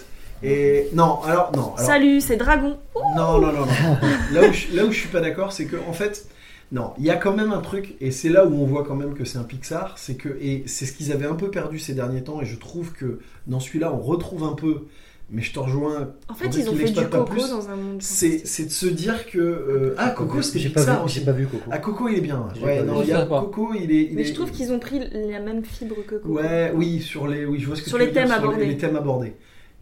Et 0.44 0.88
non, 0.94 1.22
alors 1.24 1.52
non. 1.56 1.74
Alors, 1.76 1.80
Salut, 1.80 2.22
c'est 2.22 2.38
Dragon. 2.38 2.78
Non, 3.16 3.40
non, 3.40 3.52
non, 3.54 3.66
non. 3.66 3.66
là, 4.34 4.48
où 4.50 4.54
je, 4.54 4.76
là 4.76 4.86
où 4.86 4.92
je 4.92 5.00
suis 5.00 5.10
pas 5.10 5.22
d'accord, 5.22 5.52
c'est 5.52 5.66
que 5.66 5.76
en 5.88 5.94
fait, 5.94 6.28
non, 6.72 6.94
il 6.98 7.06
y 7.06 7.10
a 7.12 7.16
quand 7.16 7.36
même 7.36 7.52
un 7.52 7.62
truc, 7.62 7.96
et 8.02 8.12
c'est 8.12 8.30
là 8.30 8.46
où 8.46 8.54
on 8.54 8.66
voit 8.66 8.84
quand 8.84 8.96
même 8.96 9.14
que 9.14 9.26
c'est 9.26 9.38
un 9.38 9.44
Pixar, 9.44 9.98
c'est 9.98 10.16
que, 10.16 10.30
et 10.42 10.64
c'est 10.66 10.86
ce 10.86 10.94
qu'ils 10.94 11.12
avaient 11.12 11.26
un 11.28 11.36
peu 11.36 11.52
perdu 11.52 11.78
ces 11.80 11.94
derniers 11.94 12.24
temps, 12.24 12.42
et 12.42 12.46
je 12.46 12.56
trouve 12.58 12.92
que 12.94 13.20
dans 13.48 13.60
celui-là, 13.60 13.94
on 13.94 14.00
retrouve 14.00 14.44
un 14.44 14.54
peu, 14.54 14.86
mais 15.30 15.42
je 15.42 15.54
te 15.54 15.60
rejoins, 15.60 16.10
En 16.28 16.34
fait, 16.34 16.48
ils 16.58 16.70
ont 16.70 16.76
fait 16.76 16.90
du 16.92 17.06
coco 17.08 17.24
plus. 17.26 17.50
dans 17.50 17.70
un 17.70 17.76
monde. 17.76 18.02
c'est 18.02 18.26
fantastique. 18.40 18.48
c'est 18.48 18.66
de 18.66 18.70
se 18.72 18.86
dire 18.88 19.26
que. 19.28 19.38
euh, 19.38 19.96
ah, 19.98 20.10
Coco, 20.10 20.42
c'était 20.42 20.60
J'ai 20.60 20.70
pas, 20.70 20.80
Pixar 20.82 21.00
vu, 21.00 21.06
aussi. 21.06 21.20
j'ai 21.20 21.26
pas 21.26 21.32
vu 21.34 21.46
Coco. 21.48 21.64
Ah, 21.72 21.78
Coco, 21.78 22.10
il 22.10 22.18
est 22.18 22.22
bien. 22.22 22.48
J'ai 22.56 22.66
Ouais, 22.66 22.84
non, 22.84 23.02
il 23.02 23.10
y 23.10 23.14
a. 23.14 23.26
Coco, 23.26 23.74
il 23.74 23.92
est. 23.92 24.04
il 24.10 24.16
Mais 24.16 24.22
est- 24.24 24.26
je 24.26 24.34
trouve 24.34 24.52
qu'ils 24.52 24.74
ont 24.74 24.80
pris 24.80 25.00
la 25.30 25.40
même 25.40 25.64
fibre 25.64 25.96
que 26.06 26.16
Coco. 26.16 26.28
Ouais, 26.34 26.72
oui, 26.76 27.00
sur 27.00 27.28
les, 27.28 27.46
oui, 27.46 27.60
je 27.60 27.68
vois 27.68 27.76
ce 27.78 27.82
que 27.84 27.90
Sur 27.90 27.98
tu 27.98 28.04
les 28.04 28.08
veux 28.08 28.14
dire, 28.14 28.24
thèmes 28.24 28.32
sur 28.34 28.44
abordés. 28.44 28.66
Les, 28.66 28.78
thèmes 28.78 28.96
abordés. 28.98 29.34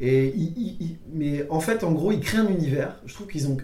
Et 0.02 0.28
il- 0.36 0.54
il- 0.58 0.78
il- 0.80 0.98
mais 1.14 1.46
en 1.50 1.60
fait, 1.60 1.84
en 1.84 1.92
gros, 1.92 2.12
ils 2.12 2.20
créent 2.22 2.38
un 2.40 2.48
univers. 2.48 2.96
Je 3.06 3.14
trouve 3.14 3.28
qu'ils 3.28 3.48
ont, 3.48 3.58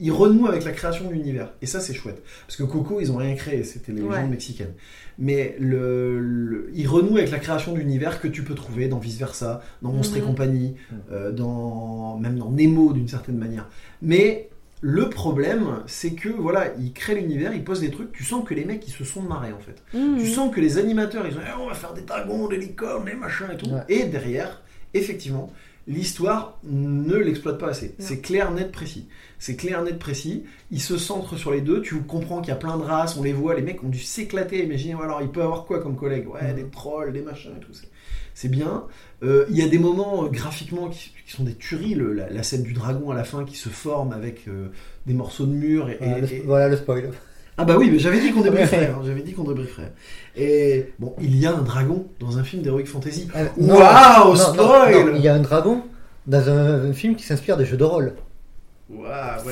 ils 0.00 0.10
renouent 0.12 0.46
avec 0.46 0.64
la 0.64 0.72
création 0.72 1.08
de 1.08 1.12
l'univers. 1.12 1.52
Et 1.62 1.66
ça, 1.66 1.80
c'est 1.80 1.94
chouette. 1.94 2.22
Parce 2.46 2.56
que 2.56 2.62
Coco, 2.64 3.00
ils 3.00 3.12
ont 3.12 3.16
rien 3.16 3.34
créé. 3.34 3.62
C'était 3.64 3.92
les 3.92 4.02
Ouais. 4.02 4.14
légendes 4.16 4.30
mexicaines. 4.30 4.72
Mais 5.18 5.54
le, 5.60 6.18
le- 6.20 6.70
ils 6.74 6.88
renouent 6.88 7.18
avec 7.18 7.30
la 7.30 7.38
création 7.38 7.72
d'univers 7.74 8.20
que 8.20 8.28
tu 8.28 8.42
peux 8.42 8.54
trouver 8.54 8.88
dans 8.88 8.98
Vice 8.98 9.18
Versa, 9.18 9.62
dans 9.82 9.92
Monstres 9.92 10.16
et 10.16 10.20
Mhm. 10.20 10.26
compagnie, 10.26 10.74
Mhm. 10.90 10.98
euh, 11.12 11.32
dans 11.32 12.16
même 12.18 12.38
dans 12.38 12.50
Nemo 12.50 12.92
d'une 12.92 13.06
certaine 13.08 13.36
manière. 13.38 13.68
Mais 14.02 14.48
le 14.80 15.08
problème, 15.08 15.82
c'est 15.86 16.12
que 16.14 16.28
voilà, 16.28 16.72
ils 16.80 16.92
créent 16.92 17.14
l'univers, 17.14 17.54
ils 17.54 17.62
posent 17.62 17.80
des 17.80 17.90
trucs. 17.90 18.10
Tu 18.12 18.24
sens 18.24 18.44
que 18.44 18.54
les 18.54 18.64
mecs, 18.64 18.86
ils 18.88 18.90
se 18.92 19.04
sont 19.04 19.22
marrés 19.22 19.52
en 19.52 19.60
fait. 19.60 19.82
Mmh. 19.96 20.18
Tu 20.18 20.26
sens 20.28 20.52
que 20.54 20.60
les 20.60 20.78
animateurs, 20.78 21.26
ils 21.26 21.34
ont 21.36 21.40
Eh, 21.46 21.60
on 21.62 21.68
va 21.68 21.74
faire 21.74 21.92
des 21.94 22.02
dragons, 22.02 22.48
des 22.48 22.56
licornes, 22.58 23.04
des 23.04 23.14
machins 23.14 23.46
et 23.52 23.56
tout. 23.56 23.70
Ouais. 23.70 23.82
Et 23.88 24.04
derrière, 24.06 24.62
effectivement, 24.92 25.52
l'histoire 25.86 26.58
ne 26.64 27.14
l'exploite 27.16 27.58
pas 27.58 27.68
assez. 27.68 27.94
C'est 27.98 28.20
clair, 28.20 28.50
net, 28.52 28.72
précis. 28.72 29.06
C'est 29.38 29.56
clair, 29.56 29.82
net, 29.82 29.98
précis. 29.98 30.44
Ils 30.70 30.80
se 30.80 30.96
centrent 30.96 31.36
sur 31.36 31.50
les 31.52 31.60
deux. 31.60 31.82
Tu 31.82 31.96
comprends 32.02 32.40
qu'il 32.40 32.48
y 32.48 32.52
a 32.52 32.56
plein 32.56 32.76
de 32.78 32.82
races, 32.82 33.16
on 33.16 33.22
les 33.22 33.32
voit, 33.32 33.54
les 33.54 33.62
mecs 33.62 33.82
ont 33.84 33.88
dû 33.88 33.98
s'éclater. 33.98 34.64
Imaginez, 34.64 34.94
alors 34.94 35.20
il 35.22 35.28
peut 35.28 35.42
avoir 35.42 35.64
quoi 35.64 35.80
comme 35.82 35.96
collègue? 35.96 36.28
Ouais, 36.28 36.50
Mhm. 36.50 36.56
des 36.56 36.64
trolls, 36.70 37.12
des 37.12 37.22
machins 37.22 37.52
et 37.56 37.60
tout. 37.60 37.72
c'est- 37.74 37.88
C'est 38.36 38.48
bien. 38.50 38.84
Euh, 39.22 39.44
Il 39.48 39.56
y 39.56 39.62
a 39.62 39.68
des 39.68 39.78
moments 39.78 40.24
euh, 40.24 40.28
graphiquement 40.28 40.88
qui, 40.88 41.12
qui 41.24 41.36
sont 41.36 41.44
des 41.44 41.54
tueries. 41.54 41.94
le- 41.94 42.12
la, 42.12 42.28
la 42.28 42.42
scène 42.42 42.64
du 42.64 42.72
dragon 42.72 43.10
à 43.12 43.14
la 43.14 43.22
fin 43.22 43.44
qui 43.44 43.56
se 43.56 43.68
forme 43.68 44.12
avec 44.12 44.48
euh, 44.48 44.68
des 45.06 45.14
morceaux 45.14 45.46
de 45.46 45.52
mur. 45.52 45.88
Et, 45.88 45.98
Voilà, 46.00 46.18
et- 46.18 46.20
le, 46.22 46.32
et- 46.32 46.40
voilà 46.40 46.68
le 46.68 46.76
spoil. 46.76 47.12
Ah 47.56 47.64
bah 47.64 47.76
oui, 47.78 47.88
mais 47.90 47.98
j'avais 47.98 48.20
dit 48.20 48.32
qu'on 48.32 48.40
débrieferait. 48.40 48.86
hein, 48.88 49.00
J'avais 49.06 49.22
dit 49.22 49.32
qu'on 49.32 49.44
débrieferait. 49.44 49.92
Et 50.36 50.92
bon, 50.98 51.14
il 51.20 51.36
y 51.36 51.46
a 51.46 51.54
un 51.54 51.62
dragon 51.62 52.06
dans 52.20 52.38
un 52.38 52.44
film 52.44 52.62
d'heroic 52.62 52.86
fantasy. 52.86 53.28
Waouh, 53.56 54.30
non, 54.30 54.36
spoil 54.36 55.06
non, 55.06 55.14
Il 55.16 55.22
y 55.22 55.28
a 55.28 55.34
un 55.34 55.40
dragon 55.40 55.82
dans 56.26 56.48
un, 56.48 56.90
un 56.90 56.92
film 56.92 57.14
qui 57.16 57.24
s'inspire 57.24 57.56
des 57.56 57.64
jeux 57.64 57.76
de 57.76 57.84
rôle. 57.84 58.14
Ouais. 58.90 59.06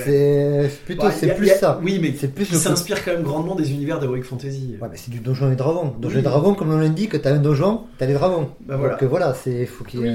C'est 0.04 0.70
plutôt 0.84 1.04
Bah, 1.04 1.10
c'est 1.10 1.30
a- 1.30 1.34
plus 1.34 1.50
a- 1.50 1.54
ça. 1.56 1.80
Oui, 1.82 1.98
mais 2.02 2.12
C'est 2.18 2.28
plus 2.28 2.48
il 2.50 2.56
s'inspire 2.58 3.02
quand 3.02 3.12
même 3.12 3.22
grandement 3.22 3.54
des 3.54 3.70
univers 3.72 3.98
d'heroic 3.98 4.22
fantasy. 4.22 4.76
Ouais, 4.80 4.88
mais 4.90 4.96
c'est 4.98 5.10
du 5.10 5.20
donjon 5.20 5.50
et 5.50 5.56
dragon. 5.56 5.94
Donjon 5.98 6.16
Oui. 6.16 6.20
et 6.20 6.22
dragon, 6.22 6.54
comme 6.54 6.70
on 6.70 6.76
l'indique, 6.78 7.20
t'as 7.22 7.32
un 7.32 7.38
donjon, 7.38 7.80
t'as 7.96 8.04
les 8.06 8.12
dragons. 8.12 8.50
Bah 8.60 8.76
voilà. 8.76 8.92
Donc 8.94 9.02
euh, 9.02 9.06
voilà, 9.08 9.32
c'est 9.34 9.64
faut 9.64 9.84
qu'il 9.84 10.00
Oui. 10.00 10.10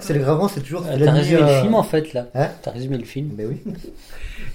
C'est 0.00 0.12
le 0.12 0.20
dragon, 0.20 0.46
c'est 0.48 0.60
toujours 0.60 0.84
Euh, 0.86 0.98
T'as 1.02 1.10
résumé 1.12 1.40
euh, 1.42 1.56
le 1.56 1.62
film 1.62 1.74
en 1.74 1.82
fait 1.82 2.12
là. 2.12 2.26
Hein 2.34 2.48
T'as 2.62 2.70
résumé 2.72 2.98
le 2.98 3.04
film. 3.04 3.28
Ben 3.32 3.46
oui. 3.48 3.72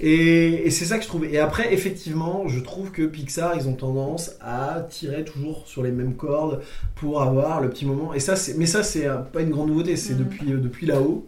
Et, 0.02 0.68
et 0.68 0.70
c'est 0.72 0.86
ça 0.86 0.98
que 0.98 1.04
je 1.04 1.08
trouve. 1.08 1.26
Et 1.26 1.40
après, 1.40 1.74
effectivement, 1.74 2.48
je 2.48 2.60
trouve 2.60 2.92
que 2.92 3.04
Pixar, 3.08 3.54
ils 3.56 3.68
ont 3.68 3.74
tendance 3.74 4.32
à 4.42 4.86
tirer 4.90 5.24
toujours 5.24 5.64
sur 5.66 5.82
les 5.84 5.92
mêmes 5.92 6.14
cordes 6.16 6.62
pour 6.96 7.22
avoir 7.22 7.60
le 7.62 7.70
petit 7.70 7.86
moment. 7.86 8.14
Et 8.14 8.20
ça, 8.20 8.36
c'est, 8.36 8.56
mais 8.58 8.66
ça, 8.68 8.84
c'est 8.84 9.08
euh, 9.08 9.16
pas 9.18 9.42
une 9.42 9.50
grande 9.52 9.70
nouveauté. 9.70 9.96
C'est 9.96 10.14
Mhm. 10.14 10.20
depuis, 10.20 10.54
euh, 10.54 10.58
depuis 10.58 10.86
là-haut. 10.86 11.26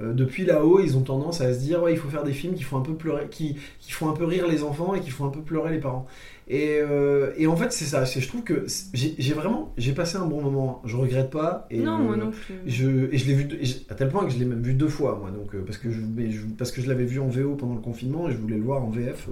Euh, 0.00 0.12
depuis 0.14 0.44
là-haut, 0.46 0.80
ils 0.80 0.96
ont 0.96 1.02
tendance 1.02 1.40
à 1.40 1.52
se 1.52 1.58
dire 1.60 1.82
ouais, 1.82 1.92
il 1.92 1.98
faut 1.98 2.08
faire 2.08 2.24
des 2.24 2.32
films 2.32 2.54
qui 2.54 2.62
font 2.62 2.78
un 2.78 2.82
peu 2.82 2.94
pleurer, 2.94 3.26
qui, 3.30 3.56
qui 3.80 3.92
font 3.92 4.08
un 4.08 4.14
peu 4.14 4.24
rire 4.24 4.46
les 4.48 4.62
enfants 4.62 4.94
et 4.94 5.00
qui 5.00 5.10
font 5.10 5.26
un 5.26 5.30
peu 5.30 5.40
pleurer 5.40 5.70
les 5.72 5.78
parents. 5.80 6.06
Et, 6.48 6.78
euh, 6.80 7.32
et 7.36 7.46
en 7.46 7.54
fait, 7.54 7.72
c'est 7.72 7.84
ça. 7.84 8.04
Je 8.04 8.26
trouve 8.26 8.42
que 8.42 8.64
j'ai, 8.92 9.32
vraiment, 9.34 9.72
j'ai 9.76 9.92
passé 9.92 10.16
un 10.16 10.26
bon 10.26 10.40
moment. 10.42 10.82
Je 10.84 10.96
regrette 10.96 11.30
pas. 11.30 11.66
Et, 11.70 11.78
Non, 11.78 11.98
moi 11.98 12.14
euh, 12.14 12.16
non 12.16 12.30
plus. 12.30 12.54
je, 12.66 12.88
et 13.12 13.18
je 13.18 13.26
l'ai 13.26 13.34
vu 13.34 13.48
et 13.60 13.66
à 13.88 13.94
tel 13.94 14.08
point 14.08 14.24
que 14.24 14.32
je 14.32 14.38
l'ai 14.38 14.46
même 14.46 14.62
vu 14.62 14.74
deux 14.74 14.88
fois, 14.88 15.16
moi, 15.20 15.30
donc, 15.30 15.54
parce, 15.64 15.78
que 15.78 15.90
je, 15.90 16.00
mais 16.00 16.30
je- 16.30 16.46
parce 16.58 16.72
que 16.72 16.80
je 16.80 16.88
l'avais 16.88 17.04
vu 17.04 17.20
en 17.20 17.28
VO 17.28 17.54
pendant 17.54 17.74
le 17.74 17.80
confinement 17.80 18.28
et 18.28 18.32
je 18.32 18.36
voulais 18.38 18.56
le 18.56 18.62
voir 18.64 18.82
en 18.82 18.90
VF. 18.90 19.28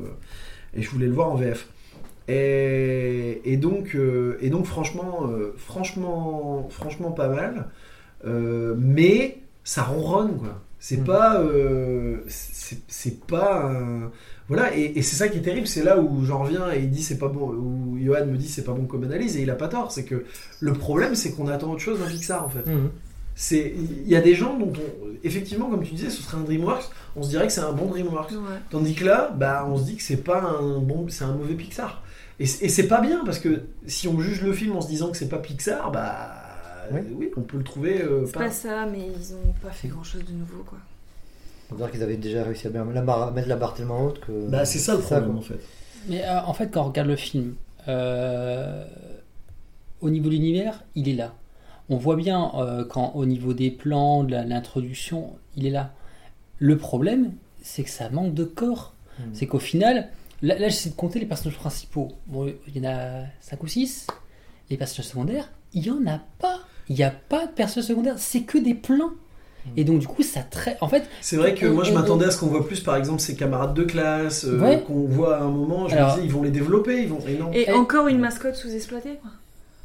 et 0.75 0.83
je 0.83 0.91
voulais 0.91 1.07
le 1.07 1.13
voir 1.13 1.33
en 1.33 1.35
VF. 1.35 1.67
Et, 2.29 3.41
et 3.45 3.57
donc, 3.57 3.95
euh, 3.95 4.37
et 4.41 4.51
donc 4.51 4.67
franchement, 4.67 5.27
euh, 5.31 5.55
franchement, 5.57 6.69
franchement 6.71 7.11
pas 7.11 7.29
mal. 7.29 7.69
Euh, 8.27 8.75
mais 8.79 9.39
ça 9.69 9.83
ronronne, 9.83 10.39
quoi. 10.39 10.63
C'est 10.81 10.99
Mm. 11.01 11.05
pas. 11.05 11.41
euh, 11.41 12.19
c'est 12.27 13.21
pas 13.27 13.67
un. 13.67 14.11
Voilà, 14.49 14.75
et, 14.75 14.93
et 14.97 15.03
c'est 15.03 15.17
ça 15.17 15.29
qui 15.29 15.39
est 15.39 15.43
terrible, 15.43 15.67
c'est 15.67 15.83
là 15.83 15.99
où 16.01 16.25
j'en 16.25 16.39
reviens 16.43 16.73
et 16.73 16.79
il 16.79 16.91
dit 16.91 17.03
c'est 17.03 17.19
pas 17.19 17.29
bon, 17.29 17.51
où 17.51 17.99
Johan 18.03 18.25
me 18.25 18.37
dit 18.39 18.49
c'est 18.49 18.65
pas 18.65 18.73
bon 18.73 18.87
comme 18.87 19.05
analyse, 19.05 19.37
et 19.37 19.43
il 19.43 19.51
a 19.51 19.55
pas 19.57 19.69
tort, 19.69 19.93
c'est 19.93 20.05
que 20.05 20.25
le 20.61 20.73
problème 20.73 21.15
c'est 21.15 21.33
qu'on 21.33 21.49
attend 21.49 21.71
autre 21.73 21.83
chose 21.83 21.99
d'un 22.01 22.07
Pixar 22.07 22.47
en 22.47 22.49
fait. 22.49 22.65
Mhm. 22.67 22.89
C'est, 23.35 23.75
il 23.77 24.09
y 24.09 24.17
a 24.17 24.21
des 24.23 24.35
gens 24.35 24.57
dont 24.59 24.73
on, 24.75 25.07
effectivement, 25.23 25.69
comme 25.69 25.83
tu 25.83 25.93
disais, 25.95 26.09
ce 26.11 26.23
serait 26.23 26.39
un 26.39 26.45
DreamWorks, 26.45 26.89
on 27.15 27.23
se 27.23 27.29
dirait 27.29 27.47
que 27.47 27.53
c'est 27.53 27.61
un 27.61 27.73
bon 27.73 27.87
DreamWorks. 27.87 28.31
Ouais. 28.33 28.59
Tandis 28.71 28.95
que 28.95 29.05
là, 29.05 29.33
bah, 29.37 29.67
on 29.71 29.77
se 29.77 29.85
dit 29.85 29.97
que 29.97 30.03
c'est 30.03 30.17
pas 30.25 30.41
un 30.41 30.79
bon, 30.79 31.07
c'est 31.11 31.25
un 31.25 31.35
mauvais 31.35 31.55
Pixar. 31.55 32.03
Et 32.41 32.47
c'est 32.47 32.87
pas 32.89 33.01
bien 33.01 33.25
parce 33.25 33.39
que 33.41 33.63
si 33.87 34.07
on 34.09 34.19
juge 34.21 34.43
le 34.43 34.53
film 34.53 34.77
en 34.77 34.81
se 34.81 34.89
disant 34.89 35.11
que 35.11 35.17
c'est 35.17 35.29
pas 35.29 35.39
Pixar, 35.39 35.91
bah, 35.93 36.38
Oui. 36.93 37.01
oui, 37.17 37.31
on 37.37 37.43
peut 37.43 37.59
le 37.59 37.65
trouver 37.65 38.03
euh, 38.03 38.27
C'est 38.27 38.33
pas. 38.33 38.41
pas 38.41 38.51
ça, 38.51 38.87
mais 38.87 39.07
ils 39.07 39.35
ont 39.35 39.53
pas 39.63 39.71
fait 39.71 39.89
grand 39.89 40.03
chose 40.05 40.25
de 40.25 40.33
nouveau, 40.33 40.63
quoi. 40.65 40.79
On 41.71 41.75
dirait 41.75 41.91
qu'ils 41.91 42.03
avaient 42.03 42.17
déjà 42.17 42.43
réussi 42.45 42.67
à 42.67 42.71
bien 42.71 42.85
la 42.85 43.03
barre- 43.03 43.33
mettre 43.33 43.49
la 43.49 43.57
barre 43.57 43.75
tellement 43.75 44.05
haute 44.07 44.21
que. 44.21 44.49
Bah, 44.49 44.65
c'est 44.65 44.79
ça 44.79 44.95
le 44.95 45.01
problème 45.01 45.37
en 45.37 45.41
fait. 45.43 45.59
Mais 46.09 46.25
euh, 46.25 46.41
en 46.43 46.55
fait, 46.55 46.71
quand 46.71 46.83
on 46.83 46.89
regarde 46.89 47.09
le 47.09 47.17
film, 47.17 47.55
euh, 47.89 48.85
au 50.01 50.11
niveau 50.11 50.27
de 50.27 50.31
l'univers, 50.35 50.83
il 50.95 51.09
est 51.09 51.15
là. 51.15 51.35
On 51.91 51.97
voit 51.97 52.17
bien 52.17 52.53
euh, 52.57 52.85
quand 52.85 53.13
au 53.15 53.25
niveau 53.27 53.53
des 53.55 53.71
plans, 53.71 54.25
de 54.25 54.31
l'introduction, 54.37 55.33
il 55.57 55.67
est 55.67 55.71
là. 55.71 55.93
Le 56.59 56.77
problème, 56.77 57.33
c'est 57.63 57.83
que 57.85 57.91
ça 57.91 58.09
manque 58.11 58.35
de 58.35 58.45
corps. 58.45 58.95
Mhm. 59.19 59.27
C'est 59.35 59.47
qu'au 59.47 59.59
final, 59.59 60.09
là, 60.43 60.59
là, 60.59 60.69
j'essaie 60.69 60.91
de 60.91 60.95
compter 60.95 61.19
les 61.19 61.27
personnages 61.27 61.59
principaux. 61.59 62.09
Bon, 62.27 62.51
il 62.67 62.77
y 62.83 62.87
en 62.87 62.91
a 62.91 63.23
5 63.41 63.63
ou 63.63 63.67
6. 63.67 64.07
Les 64.71 64.77
personnages 64.77 65.09
secondaires, 65.11 65.51
il 65.73 65.87
y 65.87 65.91
en 65.91 66.07
a 66.07 66.21
pas. 66.39 66.61
Il 66.89 66.97
n'y 66.97 67.03
a 67.05 67.11
pas 67.29 67.47
de 67.47 67.53
personnages 67.53 67.89
secondaires, 67.89 68.15
c'est 68.19 68.43
que 68.43 68.59
des 68.59 68.75
plans. 68.75 69.11
Et 69.77 69.85
donc, 69.85 69.99
du 69.99 70.07
coup, 70.07 70.23
ça 70.23 70.41
traite. 70.41 70.79
En 70.81 70.89
fait, 70.89 71.05
C'est 71.21 71.37
vrai 71.37 71.55
que 71.55 71.67
On- 71.67 71.73
moi 71.75 71.85
je 71.85 71.91
on- 71.91 71.95
m'attendais 71.95 72.25
à 72.25 72.31
ce 72.31 72.39
qu'on 72.39 72.47
voit 72.47 72.67
plus 72.67 72.81
par 72.81 72.97
exemple 72.97 73.21
ses 73.21 73.37
camarades 73.37 73.75
de 73.75 73.85
classe, 73.85 74.45
euh, 74.47 74.59
Ouais. 74.59 74.83
qu'on 74.87 75.05
voit 75.07 75.37
à 75.37 75.41
un 75.43 75.49
moment, 75.49 75.89
je 75.89 75.95
Alors- 75.97 76.09
me 76.11 76.15
disais 76.15 76.27
ils 76.27 76.33
vont 76.33 76.43
les 76.43 76.51
développer, 76.51 77.03
ils 77.03 77.09
vont. 77.09 77.19
Et 77.29 77.35
non. 77.37 77.51
Et 77.53 77.67
Eh. 77.69 77.73
encore 77.75 78.09
une 78.09 78.19
mascotte 78.19 78.55
sous-exploitée, 78.55 79.19
quoi. 79.21 79.31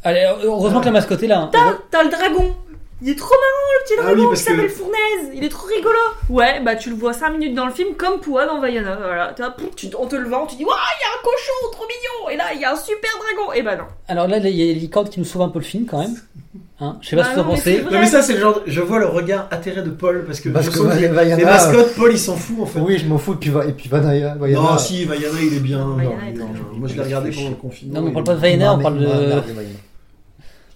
allez, 0.06 0.26
heureusement 0.44 0.80
que 0.80 0.86
la 0.86 0.92
mascotte 0.92 1.22
est 1.24 1.28
là. 1.28 1.40
hein. 1.40 1.50
T'as, 1.52 1.74
t'as 1.92 2.04
le 2.04 2.10
dragon 2.10 2.56
Il 3.02 3.10
est 3.10 3.16
trop 3.18 3.32
marrant, 3.36 3.74
le 3.80 3.84
petit 3.84 3.94
Ah 4.00 4.04
dragon 4.04 4.22
oui, 4.22 4.28
parce 4.30 4.40
qui 4.44 4.46
s'appelle 4.50 4.68
que- 4.68 4.72
Fournaise 4.72 5.32
Il 5.34 5.44
est 5.44 5.50
trop 5.50 5.68
rigolo 5.68 5.98
Ouais, 6.30 6.62
bah 6.62 6.78
tu 6.78 6.90
le 6.90 6.96
vois 6.96 7.12
5 7.12 7.32
minutes 7.32 7.54
dans 7.54 7.66
le 7.66 7.74
film, 7.74 7.96
comme 7.98 8.22
Poua 8.22 8.46
dans 8.46 8.62
Vaiana. 8.62 8.96
Voilà, 8.96 9.36
tu- 9.76 9.88
on 10.00 10.06
te 10.08 10.16
le 10.16 10.30
vend, 10.30 10.46
tu 10.46 10.56
dis 10.56 10.64
Waouh, 10.64 10.74
il 10.78 11.02
y 11.02 11.04
a 11.04 11.10
un 11.20 11.22
cochon, 11.22 11.72
trop 11.74 11.84
mignon 11.86 12.30
Et 12.34 12.38
là, 12.38 12.54
il 12.54 12.62
y 12.62 12.64
a 12.64 12.72
un 12.72 12.78
super 12.78 13.10
dragon 13.18 13.52
Et 13.52 13.62
bah 13.62 13.76
non. 13.76 13.84
Alors 14.08 14.30
là, 14.30 14.38
il 14.38 14.48
y 14.56 14.62
a 14.62 14.66
les 14.68 14.74
licornes 14.76 15.10
qui 15.10 15.20
nous 15.20 15.26
sauvent 15.26 15.42
un 15.42 15.50
peu 15.50 15.60
le 15.60 15.66
film 15.66 15.86
quand 15.86 16.00
même. 16.00 16.16
Hein 16.86 16.98
je 17.02 17.08
sais 17.10 17.16
pas 17.16 17.22
Bah 17.22 17.28
ce 17.30 17.36
que 17.36 17.40
vous 17.40 17.42
en 17.42 17.44
non, 17.46 17.52
mais 17.52 17.58
pensez. 17.58 17.84
Non 17.84 18.00
mais 18.02 18.06
ça 18.08 18.22
c'est 18.22 18.34
le 18.34 18.40
genre, 18.40 18.56
de- 18.56 18.64
je 18.70 18.82
vois 18.82 19.00
le 19.00 19.06
regard 19.06 19.48
atterré 19.52 19.82
de 19.84 19.90
Paul 19.90 20.26
parce 20.26 20.42
que 20.42 20.50
Parce 20.50 20.68
que 20.70 20.80
que 20.80 21.00
les, 21.00 21.08
Vaiana- 21.08 21.38
les 21.38 21.46
mascottes, 21.46 21.96
Paul 21.96 22.12
il 22.12 22.20
s'en 22.20 22.36
fout 22.36 22.58
en 22.62 22.66
fait. 22.66 22.80
Oui, 22.82 22.98
je 22.98 23.06
m'en 23.08 23.18
fous. 23.18 23.34
Et 23.34 23.38
puis, 23.38 23.50
va- 23.52 23.66
et 23.66 23.72
puis 23.72 23.88
Vanaya. 23.88 24.36
Vaiana- 24.36 24.62
Non, 24.72 24.78
si, 24.78 25.06
Vaiana 25.06 25.40
il 25.42 25.54
est 25.54 25.60
bien. 25.60 25.78
Vaiana 25.96 26.04
Non, 26.04 26.18
il 26.24 26.30
est 26.30 26.34
bien. 26.34 26.46
Moi 26.74 26.88
je 26.90 26.96
l'ai 26.96 27.02
regardé 27.04 27.32
pendant 27.32 27.50
le 27.50 27.56
confinement. 27.56 27.96
Non, 27.96 28.02
mais 28.02 28.10
on 28.10 28.14
parle 28.14 28.26
pas 28.26 28.34
de. 28.36 28.40
Vaiana, 28.40 28.74
on 28.74 28.80
parle 28.80 29.00
de. 29.00 29.06
Vaiana. 29.06 29.42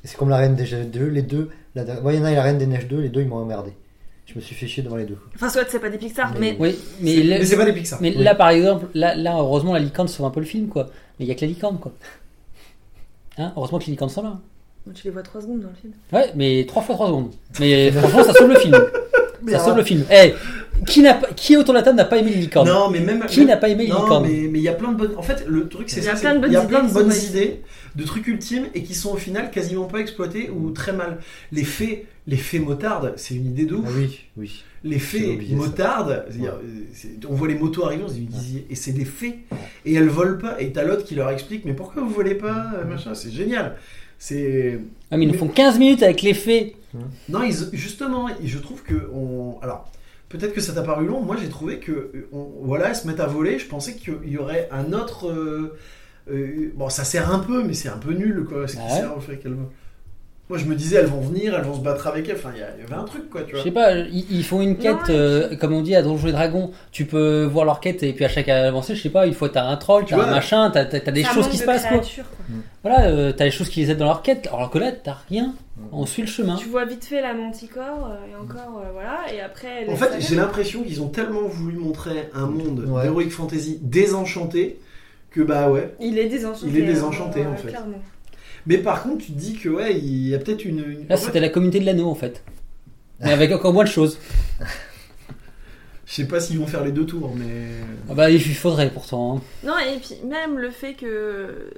C'est 0.03 0.15
comme 0.17 0.29
la 0.29 0.37
Reine 0.37 0.55
des 0.55 0.63
Neiges 0.63 0.87
2, 0.93 1.05
les 1.07 1.21
deux, 1.23 1.49
la, 1.75 1.83
Vaiana 1.83 2.31
et 2.31 2.35
la 2.35 2.43
Reine 2.43 2.57
des 2.57 2.67
Neiges 2.67 2.87
2, 2.87 2.99
les 3.01 3.09
deux 3.09 3.21
ils 3.21 3.27
m'ont 3.27 3.37
emmerdé. 3.37 3.71
Je 4.25 4.35
me 4.35 4.41
suis 4.41 4.55
fait 4.55 4.67
chier 4.67 4.83
devant 4.83 4.95
les 4.97 5.05
deux. 5.05 5.17
Enfin, 5.35 5.49
soit 5.49 5.63
c'est 5.67 5.79
pas 5.79 5.89
des 5.89 5.97
Pixar, 5.97 6.31
mais. 6.33 6.51
Mais- 6.51 6.57
Oui, 6.59 6.79
mais, 7.01 7.15
C'est- 7.15 7.23
là- 7.23 7.39
Mais 7.39 7.45
c'est 7.45 7.57
pas 7.57 7.65
des 7.65 7.73
Pixar. 7.73 7.99
mais 8.01 8.13
Oui. 8.15 8.23
là, 8.23 8.35
par 8.35 8.49
exemple, 8.49 8.85
là, 8.93 9.15
là, 9.15 9.35
heureusement, 9.39 9.73
la 9.73 9.79
licorne 9.79 10.07
sauve 10.07 10.25
un 10.25 10.29
peu 10.29 10.39
le 10.39 10.45
film, 10.45 10.67
quoi. 10.69 10.85
Mais 11.19 11.25
il 11.25 11.27
y 11.27 11.31
a 11.31 11.35
que 11.35 11.41
la 11.41 11.47
licorne, 11.47 11.77
quoi. 11.79 11.91
Hein 13.37 13.53
heureusement 13.55 13.79
que 13.79 13.85
les 13.85 13.91
licornes 13.91 14.09
sont 14.11 14.23
là. 14.23 14.37
Tu 14.93 15.03
les 15.05 15.09
vois 15.11 15.21
3 15.23 15.41
secondes 15.41 15.61
dans 15.61 15.69
le 15.69 15.75
film. 15.75 15.93
Ouais, 16.13 16.31
mais 16.35 16.65
3 16.67 16.81
fois 16.83 16.95
3 16.95 17.07
secondes. 17.07 17.31
Mais 17.59 17.91
franchement, 17.91 18.23
ça 18.23 18.33
sauve 18.33 18.49
le 18.49 18.59
film. 18.59 18.75
Mais 19.43 19.51
ça 19.51 19.57
alors- 19.59 19.67
sauve 19.69 19.77
le 19.77 19.83
film. 19.83 20.03
Eh, 20.11 20.33
qui, 20.87 21.01
n'a 21.01 21.13
pas- 21.13 21.27
qui 21.35 21.55
autour 21.55 21.73
de 21.73 21.79
la 21.79 21.83
table 21.83 21.95
n'a 21.97 22.05
pas 22.05 22.17
aimé 22.17 22.31
les 22.31 22.37
licornes 22.41 22.67
Non, 22.67 22.89
mais 22.89 22.99
même. 22.99 23.23
Qui 23.27 23.45
n'a 23.45 23.55
pas 23.55 23.69
aimé 23.69 23.83
les 23.85 23.89
Non, 23.91 24.01
licornes 24.03 24.27
mais 24.27 24.47
mais 24.51 24.59
il 24.59 24.63
y 24.63 24.67
a 24.67 24.73
plein 24.73 24.91
de 24.91 24.97
bonnes. 24.97 25.13
En 25.15 25.21
fait, 25.21 25.45
le 25.47 25.67
truc, 25.69 25.89
c'est 25.89 25.97
Il 25.99 26.03
y 26.03 26.05
ça. 26.07 26.11
a 26.13 26.15
c'est- 26.15 26.21
plein 26.21 26.35
de 26.35 26.39
bonnes 26.39 26.49
Il 26.51 26.53
y 26.53 26.57
a 26.57 26.61
idées 26.63 26.69
plein 26.69 26.83
de 26.83 26.91
bonnes 26.93 27.13
idées, 27.29 27.61
de 27.95 28.03
trucs 28.03 28.27
ultimes 28.27 28.65
et 28.73 28.81
qui 28.83 28.95
sont 28.95 29.11
au 29.11 29.15
final 29.15 29.51
quasiment 29.51 29.85
pas 29.85 29.99
exploités 29.99 30.49
ou 30.49 30.71
très 30.71 30.91
mal. 30.91 31.19
Les 31.51 31.63
faits, 31.63 32.05
les 32.25 32.35
faits 32.37 32.61
motardes, 32.61 33.13
c'est 33.15 33.35
une 33.35 33.45
idée 33.45 33.65
de 33.65 33.75
ouf. 33.75 33.85
Ah 33.87 33.91
oui, 33.95 34.19
oui. 34.37 34.63
Les 34.83 34.99
ça. 34.99 35.17
motardes, 35.51 36.25
on 37.29 37.33
voit 37.33 37.47
les 37.47 37.55
motos 37.55 37.85
arriver, 37.85 38.03
on 38.05 38.09
se 38.09 38.13
dit, 38.15 38.63
et 38.69 38.75
c'est 38.75 38.91
des 38.93 39.05
fées, 39.05 39.39
et 39.85 39.93
elles 39.95 40.07
volent 40.09 40.37
pas, 40.39 40.59
et 40.61 40.71
t'as 40.71 40.83
l'autre 40.83 41.03
qui 41.03 41.15
leur 41.15 41.29
explique, 41.29 41.65
mais 41.65 41.73
pourquoi 41.73 42.01
vous 42.03 42.09
volez 42.09 42.35
pas, 42.35 42.71
machin, 42.87 43.13
c'est 43.13 43.31
génial. 43.31 43.75
C'est 44.19 44.79
Ah, 45.11 45.17
mais 45.17 45.25
ils 45.25 45.31
nous 45.31 45.37
font 45.37 45.47
15 45.47 45.77
minutes 45.79 46.03
avec 46.03 46.21
les 46.21 46.33
fées. 46.33 46.75
non, 47.29 47.43
ils- 47.43 47.69
justement, 47.73 48.27
je 48.43 48.57
trouve 48.57 48.81
que 48.83 49.09
on, 49.13 49.59
alors 49.61 49.89
peut-être 50.29 50.53
que 50.53 50.61
ça 50.61 50.73
t'a 50.73 50.81
paru 50.81 51.05
long, 51.05 51.21
moi 51.21 51.35
j'ai 51.39 51.49
trouvé 51.49 51.77
que 51.79 52.27
on- 52.33 52.47
voilà, 52.63 52.89
elles 52.89 52.95
se 52.95 53.05
mettent 53.07 53.19
à 53.19 53.27
voler, 53.27 53.59
je 53.59 53.67
pensais 53.67 53.93
qu'il 53.95 54.15
y 54.25 54.37
aurait 54.37 54.67
un 54.71 54.91
autre, 54.93 55.29
euh, 55.29 55.77
euh, 56.31 56.71
bon 56.75 56.89
ça 56.89 57.03
sert 57.03 57.31
un 57.33 57.39
peu, 57.39 57.63
mais 57.63 57.73
c'est 57.73 57.89
un 57.89 57.97
peu 57.97 58.13
nul 58.13 58.43
quoi, 58.47 58.67
ce 58.67 58.73
qui 58.75 58.81
Ah 58.83 58.91
ouais 58.93 58.99
sert 58.99 59.15
au 59.17 59.19
fait. 59.19 59.39
Moi 60.49 60.57
je 60.57 60.65
me 60.65 60.75
disais 60.75 60.95
elles 60.97 61.07
vont 61.07 61.19
venir, 61.19 61.53
elles 61.55 61.65
vont 61.65 61.75
se 61.75 61.81
battre 61.81 62.07
avec 62.07 62.29
elles, 62.29 62.37
enfin 62.37 62.51
il 62.55 62.59
y, 62.59 62.63
avait 62.63 62.93
un 62.93 63.03
truc 63.03 63.29
quoi, 63.29 63.41
tu 63.41 63.49
Je 63.49 63.55
vois. 63.55 63.63
sais 63.65 63.71
pas, 63.71 63.93
ils, 63.95 64.25
ils 64.31 64.45
font 64.45 64.61
une 64.61 64.77
quête, 64.77 65.09
euh, 65.09 65.55
comme 65.57 65.73
on 65.73 65.81
dit 65.81 65.93
à 65.93 66.01
Donjons 66.01 66.29
et 66.29 66.31
Dragons. 66.31 66.71
Tu 66.91 67.05
peux 67.05 67.43
voir 67.43 67.65
leur 67.65 67.81
quête 67.81 68.01
et 68.03 68.13
puis 68.13 68.23
à 68.23 68.29
chaque 68.29 68.47
avancée, 68.47 68.95
je 68.95 69.01
sais 69.01 69.09
pas, 69.09 69.27
il 69.27 69.33
faut 69.33 69.49
t'as 69.49 69.65
un 69.65 69.75
troll, 69.75 70.05
Tu 70.05 70.11
t'as 70.11 70.15
vois, 70.15 70.25
un 70.27 70.31
machin, 70.31 70.71
t'as 70.71 70.85
des 70.85 71.23
choses 71.25 71.49
qui 71.49 71.57
se 71.57 71.65
passent 71.65 71.85
quoi. 71.85 71.99
quoi. 71.99 72.07
Voilà, 72.83 73.07
euh, 73.07 73.33
t'as 73.33 73.43
des 73.43 73.51
choses 73.51 73.67
qui 73.67 73.81
les 73.81 73.91
aident 73.91 73.97
dans 73.97 74.05
leur 74.05 74.21
quête. 74.21 74.47
Alors 74.47 74.69
que 74.69 74.77
là, 74.77 74.91
t'as 74.93 75.17
rien. 75.29 75.53
On 75.91 76.05
suit 76.05 76.21
le 76.21 76.27
chemin. 76.27 76.55
Tu 76.55 76.69
vois 76.69 76.85
vite 76.85 77.03
fait 77.05 77.21
la 77.21 77.33
manticore, 77.33 78.09
euh, 78.11 78.31
et 78.31 78.35
encore, 78.35 78.81
euh, 78.83 78.91
voilà, 78.93 79.25
et 79.33 79.41
après. 79.41 79.83
elle 79.83 79.89
En 79.89 79.95
fait, 79.95 80.11
j'ai 80.19 80.35
l'impression 80.35 80.83
qu'ils 80.83 81.01
ont 81.01 81.09
tellement 81.09 81.47
voulu 81.47 81.77
montrer 81.77 82.29
un 82.33 82.47
monde 82.47 82.85
Ouais. 82.87 83.03
d'Heroic 83.03 83.29
Fantasy 83.29 83.79
désenchanté 83.81 84.79
que 85.29 85.41
bah 85.41 85.69
ouais. 85.69 85.93
Il 85.99 86.17
est 86.17 86.29
désenchanté. 86.29 86.67
Il 86.67 86.77
est 86.79 86.83
hein, 86.83 86.87
désenchanté, 86.87 87.45
en 87.45 87.51
euh, 87.51 87.55
fait. 87.57 87.67
Clairement. 87.67 88.01
Mais 88.67 88.77
par 88.77 89.01
contre, 89.03 89.25
tu 89.25 89.31
te 89.31 89.37
dis 89.39 89.55
que 89.55 89.69
ouais, 89.69 89.97
il 89.97 90.27
y 90.27 90.35
a 90.35 90.39
peut-être 90.39 90.63
une. 90.65 90.79
une- 90.79 91.07
Là, 91.07 91.17
c'était 91.17 91.39
la 91.39 91.49
communauté 91.49 91.79
de 91.79 91.85
l'anneau 91.85 92.07
en 92.09 92.15
fait. 92.15 92.43
Mais 93.21 93.31
avec 93.31 93.51
encore 93.51 93.73
moins 93.73 93.85
de 93.85 93.89
choses. 93.89 94.19
Je 96.05 96.13
sais 96.13 96.25
pas 96.27 96.39
s'ils 96.39 96.57
vont 96.59 96.67
faire 96.67 96.85
les 96.85 96.91
deux 96.91 97.05
tours, 97.05 97.33
mais. 97.35 97.67
Ah 98.09 98.13
bah, 98.13 98.29
il 98.29 98.39
faudrait 98.39 98.89
pourtant. 98.91 99.37
hein. 99.37 99.41
Non, 99.65 99.73
et 99.77 99.97
puis 99.99 100.15
même 100.25 100.57
le 100.57 100.69
fait 100.69 100.93
que, 100.93 101.69